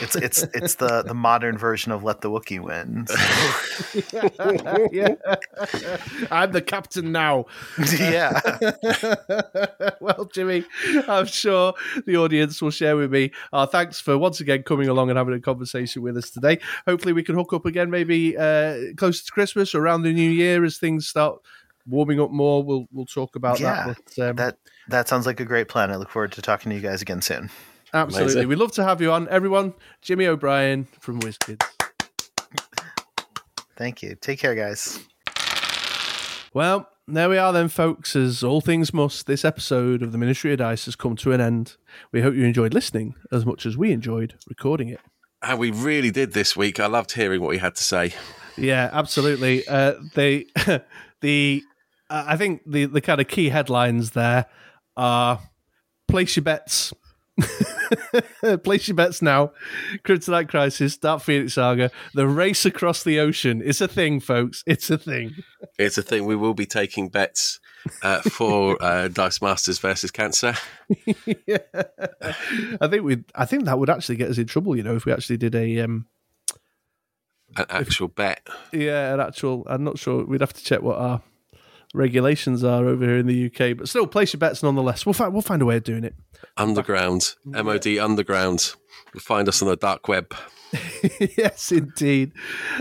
It's 0.02 0.14
it's 0.14 0.43
it's 0.55 0.74
the 0.74 1.02
the 1.02 1.14
modern 1.14 1.56
version 1.56 1.90
of 1.90 2.05
let 2.05 2.20
the 2.20 2.28
Wookiee 2.28 2.60
win. 2.60 3.06
So, 3.06 3.14
yeah. 4.93 5.14
I'm 6.31 6.52
the 6.52 6.60
captain 6.62 7.12
now. 7.12 7.47
yeah. 7.98 8.40
well, 10.01 10.27
Jimmy, 10.32 10.64
I'm 11.09 11.27
sure 11.27 11.72
the 12.06 12.16
audience 12.16 12.60
will 12.60 12.70
share 12.70 12.97
with 12.97 13.10
me. 13.10 13.32
Uh, 13.52 13.66
thanks 13.66 14.01
for 14.01 14.18
once 14.18 14.40
again 14.40 14.62
coming 14.64 14.89
along 14.89 15.09
and 15.10 15.16
having 15.16 15.35
a 15.35 15.40
conversation 15.40 16.02
with 16.02 16.16
us 16.16 16.31
today. 16.31 16.59
Hopefully, 16.86 17.12
we 17.14 17.22
can 17.22 17.35
hook 17.35 17.52
up 17.52 17.64
again, 17.64 17.90
maybe 17.90 18.36
uh, 18.36 18.77
closer 18.97 19.24
to 19.24 19.32
Christmas 19.32 19.74
or 19.74 19.81
around 19.82 20.02
the 20.02 20.12
new 20.12 20.31
year 20.31 20.62
as 20.64 20.77
things 20.78 21.09
start 21.09 21.39
warming 21.86 22.20
up 22.20 22.31
more. 22.31 22.62
We'll 22.62 22.86
we'll 22.93 23.06
talk 23.06 23.35
about 23.35 23.60
Yeah, 23.60 23.86
that. 23.86 23.98
But, 24.16 24.28
um, 24.28 24.36
That 24.36 24.59
that 24.91 25.09
sounds 25.09 25.27
like 25.27 25.41
a 25.41 25.45
great 25.45 25.69
plan. 25.69 25.91
I 25.91 25.97
look 25.97 26.11
forward 26.11 26.33
to 26.33 26.43
talking 26.43 26.71
to 26.71 26.77
you 26.77 26.83
guys 26.83 27.03
again 27.03 27.23
soon. 27.23 27.51
absolutely, 27.95 28.33
Amazing. 28.35 28.49
we'd 28.49 28.59
love 28.59 28.73
to 28.73 28.85
have 28.85 29.01
you 29.01 29.12
on. 29.12 29.29
Everyone, 29.29 29.75
Jimmy 30.03 30.27
O'Brien 30.27 30.87
from 31.01 31.21
WizKids. 31.21 31.62
Thank 33.77 34.03
you. 34.03 34.15
Take 34.21 34.39
care, 34.39 34.55
guys. 34.55 35.01
Well, 36.53 36.89
there 37.09 37.29
we 37.29 37.39
are 37.39 37.53
then, 37.53 37.69
folks. 37.69 38.15
As 38.15 38.43
all 38.45 38.61
things 38.61 38.93
must, 38.93 39.27
this 39.27 39.45
episode 39.45 40.03
of 40.03 40.12
the 40.12 40.19
Ministry 40.19 40.53
of 40.53 40.59
Dice 40.59 40.85
has 40.85 40.97
come 40.97 41.17
to 41.17 41.33
an 41.33 41.41
end. 41.41 41.77
We 42.12 42.21
hope 42.21 42.35
you 42.35 42.45
enjoyed 42.45 42.75
listening 42.75 43.15
as 43.33 43.47
much 43.47 43.65
as 43.65 43.77
we 43.77 43.93
enjoyed 43.93 44.35
recording 44.49 44.89
it. 44.89 45.01
And 45.43 45.59
we 45.59 45.71
really 45.71 46.11
did 46.11 46.33
this 46.35 46.55
week. 46.57 46.79
I 46.79 46.87
loved 46.87 47.12
hearing 47.12 47.41
what 47.41 47.55
he 47.55 47.59
had 47.59 47.75
to 47.77 47.83
say. 47.83 48.12
Yeah, 48.59 48.91
absolutely. 48.93 49.67
Uh, 49.67 49.95
they, 50.15 50.47
the, 51.23 51.62
uh, 52.11 52.25
I 52.27 52.37
think 52.37 52.61
the 52.67 52.85
the 52.85 53.01
kind 53.01 53.21
of 53.21 53.29
key 53.29 53.49
headlines 53.49 54.11
there 54.11 54.45
are 54.97 55.41
place 56.09 56.37
your 56.37 56.45
bets. 56.45 56.93
Place 58.62 58.87
your 58.89 58.95
bets 58.95 59.23
now. 59.23 59.53
Kryptonite 60.05 60.49
Crisis, 60.49 60.97
Dark 60.97 61.23
Phoenix 61.23 61.55
Saga, 61.55 61.91
the 62.15 62.29
race 62.29 62.65
across 62.67 63.03
the 63.03 63.19
ocean. 63.19 63.62
It's 63.65 63.81
a 63.81 63.89
thing, 63.89 64.21
folks. 64.21 64.62
It's 64.67 64.91
a 64.91 64.99
thing. 64.99 65.35
It's 65.79 65.97
a 65.99 66.03
thing. 66.03 66.27
We 66.27 66.37
will 66.37 66.55
be 66.55 66.67
taking 66.67 67.09
bets 67.09 67.59
uh, 68.03 68.21
for 68.21 68.77
uh, 68.83 69.09
Dice 69.09 69.41
Masters 69.43 69.79
versus 69.79 70.11
Cancer. 70.11 70.55
yeah. 71.47 71.59
I 72.81 72.87
think 72.89 73.05
we. 73.05 73.25
I 73.35 73.47
think 73.47 73.65
that 73.65 73.79
would 73.79 73.91
actually 73.91 74.17
get 74.17 74.31
us 74.31 74.39
in 74.39 74.47
trouble. 74.47 74.77
You 74.77 74.83
know, 74.83 74.95
if 74.97 75.05
we 75.07 75.12
actually 75.12 75.39
did 75.39 75.55
a. 75.55 75.81
Um, 75.81 76.07
An 77.57 77.67
actual 77.71 78.09
bet. 78.09 78.47
yeah, 78.73 79.15
an 79.15 79.21
actual. 79.21 79.65
I'm 79.67 79.83
not 79.83 79.99
sure. 79.99 80.25
We'd 80.25 80.43
have 80.43 80.53
to 80.53 80.62
check 80.65 80.83
what 80.83 80.99
our 80.99 81.23
regulations 81.95 82.65
are 82.65 82.87
over 82.87 83.05
here 83.05 83.19
in 83.19 83.27
the 83.27 83.47
UK, 83.47 83.77
but 83.77 83.89
still, 83.89 84.07
place 84.07 84.33
your 84.33 84.39
bets 84.39 84.62
nonetheless. 84.62 85.05
We'll 85.05 85.12
find. 85.12 85.33
We'll 85.33 85.43
find 85.43 85.62
a 85.62 85.67
way 85.67 85.77
of 85.77 85.85
doing 85.85 86.05
it. 86.05 86.15
Underground. 86.57 87.35
MOD 87.45 87.87
Underground. 87.99 88.75
You'll 89.12 89.21
find 89.21 89.49
us 89.49 89.62
on 89.62 89.69
the 89.69 89.77
dark 89.77 90.09
web. 90.09 90.35
yes, 91.37 91.73
indeed. 91.73 92.33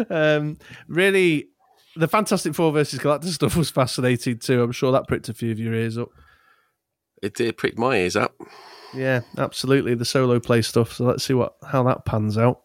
Um, 0.09 0.57
really, 0.87 1.49
the 1.95 2.07
Fantastic 2.07 2.53
Four 2.53 2.71
versus 2.71 2.99
Galactus 2.99 3.33
stuff 3.33 3.55
was 3.55 3.69
fascinating 3.69 4.37
too. 4.39 4.61
I'm 4.61 4.71
sure 4.71 4.91
that 4.91 5.07
pricked 5.07 5.29
a 5.29 5.33
few 5.33 5.51
of 5.51 5.59
your 5.59 5.73
ears 5.73 5.97
up. 5.97 6.09
It 7.21 7.35
did 7.35 7.57
prick 7.57 7.77
my 7.77 7.97
ears 7.97 8.15
up. 8.15 8.35
Yeah, 8.93 9.21
absolutely. 9.37 9.93
The 9.93 10.05
solo 10.05 10.39
play 10.39 10.61
stuff. 10.61 10.93
So 10.93 11.05
let's 11.05 11.23
see 11.23 11.33
what 11.33 11.55
how 11.67 11.83
that 11.83 12.05
pans 12.05 12.37
out. 12.37 12.61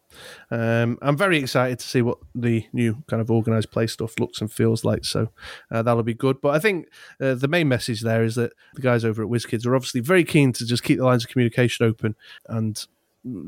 Um, 0.49 0.97
I'm 1.01 1.17
very 1.17 1.37
excited 1.37 1.79
to 1.79 1.87
see 1.87 2.01
what 2.01 2.17
the 2.33 2.65
new 2.73 3.03
kind 3.07 3.21
of 3.21 3.29
organized 3.29 3.71
play 3.71 3.85
stuff 3.87 4.17
looks 4.19 4.41
and 4.41 4.51
feels 4.51 4.83
like. 4.83 5.05
So 5.05 5.29
uh, 5.69 5.83
that'll 5.83 6.03
be 6.03 6.13
good. 6.13 6.41
But 6.41 6.55
I 6.55 6.59
think 6.59 6.87
uh, 7.21 7.35
the 7.35 7.47
main 7.47 7.67
message 7.67 8.01
there 8.01 8.23
is 8.23 8.35
that 8.35 8.53
the 8.73 8.81
guys 8.81 9.05
over 9.05 9.21
at 9.21 9.29
WizKids 9.29 9.65
are 9.65 9.75
obviously 9.75 10.01
very 10.01 10.23
keen 10.23 10.51
to 10.53 10.65
just 10.65 10.83
keep 10.83 10.97
the 10.97 11.05
lines 11.05 11.23
of 11.23 11.29
communication 11.29 11.85
open 11.85 12.15
and 12.47 12.85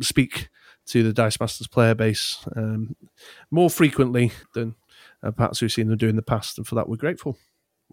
speak 0.02 0.50
to 0.88 1.04
the 1.04 1.14
Dice 1.14 1.40
Masters 1.40 1.68
player 1.68 1.96
base 1.96 2.46
um, 2.56 2.96
more 3.52 3.70
frequently 3.70 4.32
than 4.54 4.76
uh, 5.24 5.32
perhaps 5.32 5.62
we've 5.62 5.72
seen 5.72 5.88
them 5.88 5.98
do 5.98 6.08
in 6.08 6.16
the 6.16 6.22
past. 6.22 6.58
And 6.58 6.68
for 6.68 6.76
that, 6.76 6.88
we're 6.88 6.96
grateful. 6.96 7.38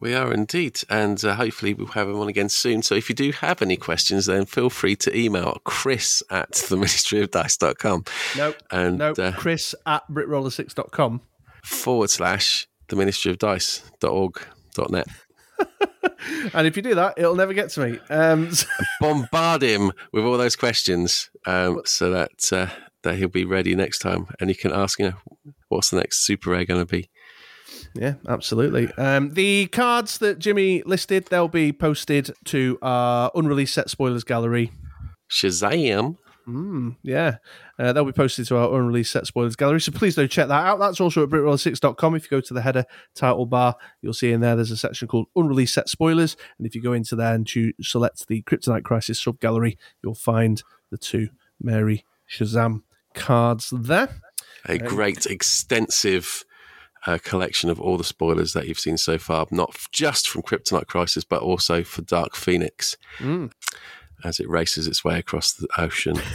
We 0.01 0.13
are 0.15 0.33
indeed, 0.33 0.81
and 0.91 1.25
uh, 1.25 1.35
hopefully 1.37 1.73
we'll 1.73 1.87
have 1.89 2.09
him 2.09 2.19
on 2.19 2.29
again 2.29 2.49
soon. 2.49 2.83
So 2.83 2.95
if 2.97 3.09
you 3.09 3.15
do 3.15 3.31
have 3.33 3.63
any 3.63 3.77
questions, 3.77 4.27
then 4.27 4.45
feel 4.45 4.69
free 4.69 4.97
to 4.97 5.17
email 5.17 5.59
chris 5.65 6.23
at 6.31 6.53
the 6.69 6.77
ministry 6.77 7.23
of 7.23 7.31
dice.com 7.31 8.05
Nope. 8.37 8.57
and 8.73 8.99
Nope. 8.99 9.19
uh, 9.19 9.33
Chris 9.33 9.75
at 9.87 10.03
BritRoller6.com. 10.11 11.21
forward 11.65 12.11
slash 12.11 12.67
the 12.89 12.97
ministry 12.97 13.31
of 13.31 13.39
dice.org.net. 13.39 15.07
And 16.55 16.67
if 16.67 16.75
you 16.77 16.83
do 16.83 16.95
that, 16.95 17.15
it'll 17.19 17.35
never 17.37 17.53
get 17.53 17.69
to 17.71 17.87
me. 17.87 17.99
Um, 18.11 18.51
so- 18.55 18.67
Bombard 19.01 19.63
him 19.63 19.93
with 20.13 20.25
all 20.25 20.37
those 20.39 20.57
questions 20.57 21.31
um, 21.47 21.83
so 21.85 22.11
that 22.11 22.51
uh, 22.53 22.69
that 23.03 23.17
he'll 23.17 23.29
be 23.29 23.45
ready 23.45 23.75
next 23.75 23.99
time 23.99 24.27
and 24.41 24.49
he 24.49 24.57
can 24.57 24.73
ask, 24.73 24.99
you 24.99 25.11
know, 25.11 25.53
what's 25.69 25.91
the 25.91 25.97
next 25.99 26.25
super 26.25 26.51
rare 26.51 26.65
going 26.65 26.81
to 26.81 26.87
be? 26.91 27.11
Yeah, 27.95 28.15
absolutely. 28.29 28.93
Um, 28.95 29.31
the 29.35 29.67
cards 29.69 30.19
that 30.19 30.41
Jimmy 30.41 30.83
listed, 30.85 31.27
they'll 31.27 31.49
be 31.49 31.73
posted 31.73 32.31
to 32.47 32.79
our 32.83 33.31
unreleased 33.35 33.75
set 33.75 33.89
spoilers 33.89 34.25
gallery. 34.25 34.73
Shazam. 35.31 36.17
Mm, 36.47 36.97
yeah, 37.03 37.37
uh, 37.79 37.93
they'll 37.93 38.05
be 38.05 38.13
posted 38.13 38.47
to 38.47 38.57
our 38.59 38.77
unreleased 38.77 39.13
set 39.13 39.27
spoilers 39.27 39.57
gallery. 39.57 39.81
So 39.81 39.93
please 39.93 40.15
do 40.15 40.29
check 40.29 40.49
that 40.49 40.67
out. 40.67 40.79
That's 40.79 41.01
also 41.01 41.23
at 41.23 41.31
BritRoller6.com. 41.31 42.15
If 42.15 42.25
you 42.25 42.31
go 42.31 42.41
to 42.41 42.53
the 42.53 42.61
header 42.61 42.85
title 43.15 43.47
bar, 43.47 43.77
you'll 44.03 44.13
see 44.13 44.31
in 44.31 44.41
there 44.41 44.55
there's 44.55 44.71
a 44.71 44.77
section 44.77 45.09
called 45.09 45.29
unreleased 45.35 45.73
set 45.73 45.89
spoilers. 45.89 46.37
And 46.59 46.67
if 46.67 46.75
you 46.75 46.83
go 46.83 46.93
into 46.93 47.17
there 47.17 47.35
and 47.35 47.47
choose, 47.47 47.73
select 47.81 48.29
the 48.29 48.43
Kryptonite 48.43 48.83
Crisis 48.83 49.23
sub 49.23 49.41
gallery, 49.41 49.79
you'll 50.03 50.15
find 50.15 50.63
the 50.91 50.99
two 50.99 51.29
Mary 51.63 52.05
Shazam 52.31 52.83
cards 53.15 53.73
there. 53.75 54.11
A 54.67 54.79
great, 54.79 55.25
extensive 55.27 56.45
uh, 57.07 57.19
collection 57.23 57.71
of 57.71 57.81
all 57.81 57.97
the 57.99 58.05
spoilers 58.05 58.53
that 58.55 58.67
you've 58.69 58.79
seen 58.81 58.97
so 58.97 59.19
far, 59.19 59.47
not 59.51 59.71
f- 59.75 59.89
just 59.93 60.29
from 60.29 60.43
Kryptonite 60.43 60.87
Crisis, 60.87 61.25
but 61.25 61.43
also 61.43 61.83
for 61.85 62.03
Dark 62.03 62.35
Phoenix 62.37 62.97
Mm. 63.19 63.53
as 64.25 64.41
it 64.41 64.49
races 64.49 64.87
its 64.87 65.05
way 65.05 65.19
across 65.19 65.53
the 65.53 65.69
ocean. 65.79 66.17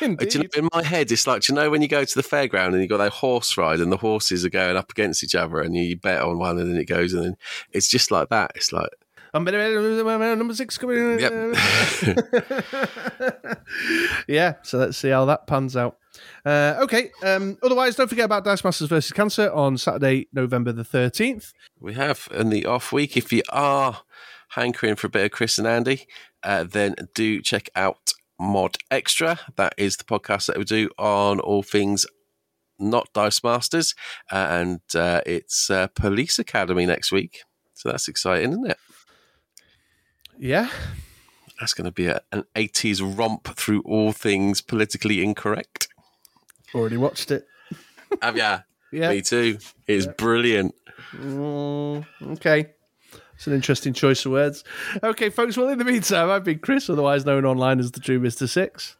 Uh, 0.00 0.06
Indeed. 0.06 0.34
You 0.34 0.40
know, 0.40 0.48
in 0.56 0.68
my 0.72 0.82
head, 0.82 1.12
it's 1.12 1.26
like, 1.26 1.42
do 1.42 1.52
you 1.52 1.56
know, 1.56 1.68
when 1.68 1.82
you 1.82 1.88
go 1.88 2.04
to 2.06 2.14
the 2.14 2.22
fairground 2.26 2.68
and 2.68 2.80
you've 2.80 2.88
got 2.88 2.98
that 2.98 3.12
horse 3.12 3.58
ride 3.58 3.80
and 3.80 3.92
the 3.92 3.98
horses 3.98 4.46
are 4.46 4.50
going 4.50 4.76
up 4.76 4.90
against 4.90 5.22
each 5.22 5.34
other 5.34 5.60
and 5.60 5.76
you 5.76 5.94
bet 5.96 6.22
on 6.22 6.38
one 6.38 6.58
and 6.58 6.70
then 6.72 6.80
it 6.80 6.86
goes 6.86 7.12
and 7.12 7.22
then 7.24 7.36
it's 7.72 7.88
just 7.90 8.10
like 8.10 8.30
that. 8.30 8.52
It's 8.54 8.72
like, 8.72 8.88
number 9.34 10.54
six 10.54 10.78
coming. 10.78 11.20
Yep. 11.20 11.32
yeah, 14.28 14.54
so 14.62 14.78
let's 14.78 14.98
see 14.98 15.10
how 15.10 15.24
that 15.26 15.46
pans 15.46 15.76
out. 15.76 15.96
Uh, 16.44 16.76
okay. 16.80 17.10
Um, 17.22 17.58
otherwise, 17.62 17.96
don't 17.96 18.08
forget 18.08 18.24
about 18.24 18.44
Dice 18.44 18.64
Masters 18.64 18.88
versus 18.88 19.12
Cancer 19.12 19.50
on 19.52 19.78
Saturday, 19.78 20.28
November 20.32 20.72
the 20.72 20.84
thirteenth. 20.84 21.52
we 21.78 21.94
have 21.94 22.28
in 22.32 22.50
the 22.50 22.66
off 22.66 22.92
week. 22.92 23.16
If 23.16 23.32
you 23.32 23.42
are 23.50 24.02
hankering 24.50 24.96
for 24.96 25.06
a 25.06 25.10
bit 25.10 25.24
of 25.24 25.30
Chris 25.30 25.58
and 25.58 25.66
Andy, 25.66 26.06
uh, 26.42 26.64
then 26.64 26.96
do 27.14 27.40
check 27.40 27.68
out 27.76 28.12
Mod 28.38 28.76
Extra. 28.90 29.38
That 29.56 29.74
is 29.76 29.96
the 29.96 30.04
podcast 30.04 30.46
that 30.46 30.58
we 30.58 30.64
do 30.64 30.90
on 30.98 31.40
all 31.40 31.62
things 31.62 32.06
not 32.80 33.12
Dice 33.12 33.44
Masters, 33.44 33.94
uh, 34.32 34.46
and 34.50 34.80
uh, 34.94 35.20
it's 35.26 35.70
uh, 35.70 35.88
Police 35.88 36.38
Academy 36.38 36.86
next 36.86 37.12
week. 37.12 37.42
So 37.74 37.90
that's 37.90 38.08
exciting, 38.08 38.50
isn't 38.50 38.70
it? 38.70 38.78
Yeah, 40.42 40.70
That's 41.60 41.74
going 41.74 41.84
to 41.84 41.92
be 41.92 42.06
a, 42.06 42.22
an 42.32 42.44
80s 42.56 43.02
romp 43.18 43.44
through 43.56 43.82
all 43.82 44.12
things 44.12 44.62
politically 44.62 45.22
incorrect. 45.22 45.88
already 46.74 46.96
watched 46.96 47.30
it. 47.30 47.46
Have 48.22 48.36
ya? 48.36 48.60
Yeah. 48.92 49.10
Me 49.10 49.22
too. 49.22 49.58
It's 49.86 50.08
brilliant. 50.18 50.74
Mm, 51.14 52.04
okay. 52.32 52.70
It's 53.36 53.46
an 53.46 53.52
interesting 53.52 53.92
choice 53.92 54.26
of 54.26 54.32
words. 54.32 54.64
Okay, 55.00 55.30
folks. 55.30 55.56
Well, 55.56 55.68
in 55.68 55.78
the 55.78 55.84
meantime, 55.84 56.28
I've 56.28 56.42
been 56.42 56.58
Chris, 56.58 56.90
otherwise 56.90 57.24
known 57.24 57.44
online 57.44 57.78
as 57.78 57.92
the 57.92 58.00
True 58.00 58.18
Mister 58.18 58.48
Six. 58.48 58.96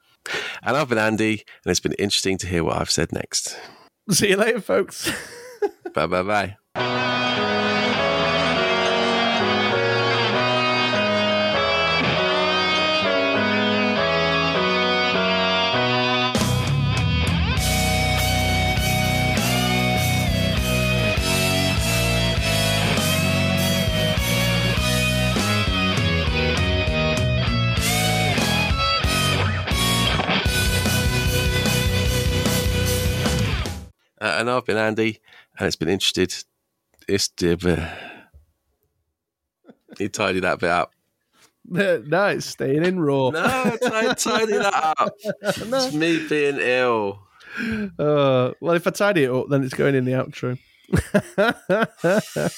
And 0.63 0.77
I've 0.77 0.89
been 0.89 0.97
Andy, 0.99 1.43
and 1.65 1.71
it's 1.73 1.81
been 1.81 1.95
interesting 1.95 2.39
to 2.39 2.47
hear 2.47 2.63
what 2.63 2.77
I've 2.81 2.91
said 2.91 3.11
next. 3.11 3.59
See 4.11 4.29
you 4.31 4.37
later, 4.37 4.61
folks. 4.61 5.11
bye 5.93 6.07
bye 6.07 6.23
bye. 6.77 7.57
Uh, 34.21 34.37
and 34.39 34.51
I've 34.51 34.67
been 34.67 34.77
Andy, 34.77 35.21
and 35.59 35.67
it's 35.67 35.77
been 35.77 35.89
interested. 35.89 36.35
It's 37.09 37.31
you 39.99 40.09
tidy 40.09 40.41
that 40.41 40.59
bit 40.61 40.71
up. 40.71 40.93
no, 41.65 42.27
it's 42.27 42.47
staying 42.47 42.85
in 42.85 43.01
raw. 43.01 43.31
No, 43.31 43.77
tidy 43.81 44.53
that 44.53 44.95
up. 44.99 45.15
It's 45.43 45.93
me 45.93 46.27
being 46.29 46.59
ill. 46.59 47.21
Uh, 47.99 48.53
well, 48.61 48.75
if 48.75 48.87
I 48.87 48.91
tidy 48.91 49.25
it 49.25 49.31
up, 49.31 49.49
then 49.49 49.65
it's 49.65 49.75
going 49.75 49.95
in 49.95 50.05
the 50.05 50.13
outro. 50.13 50.59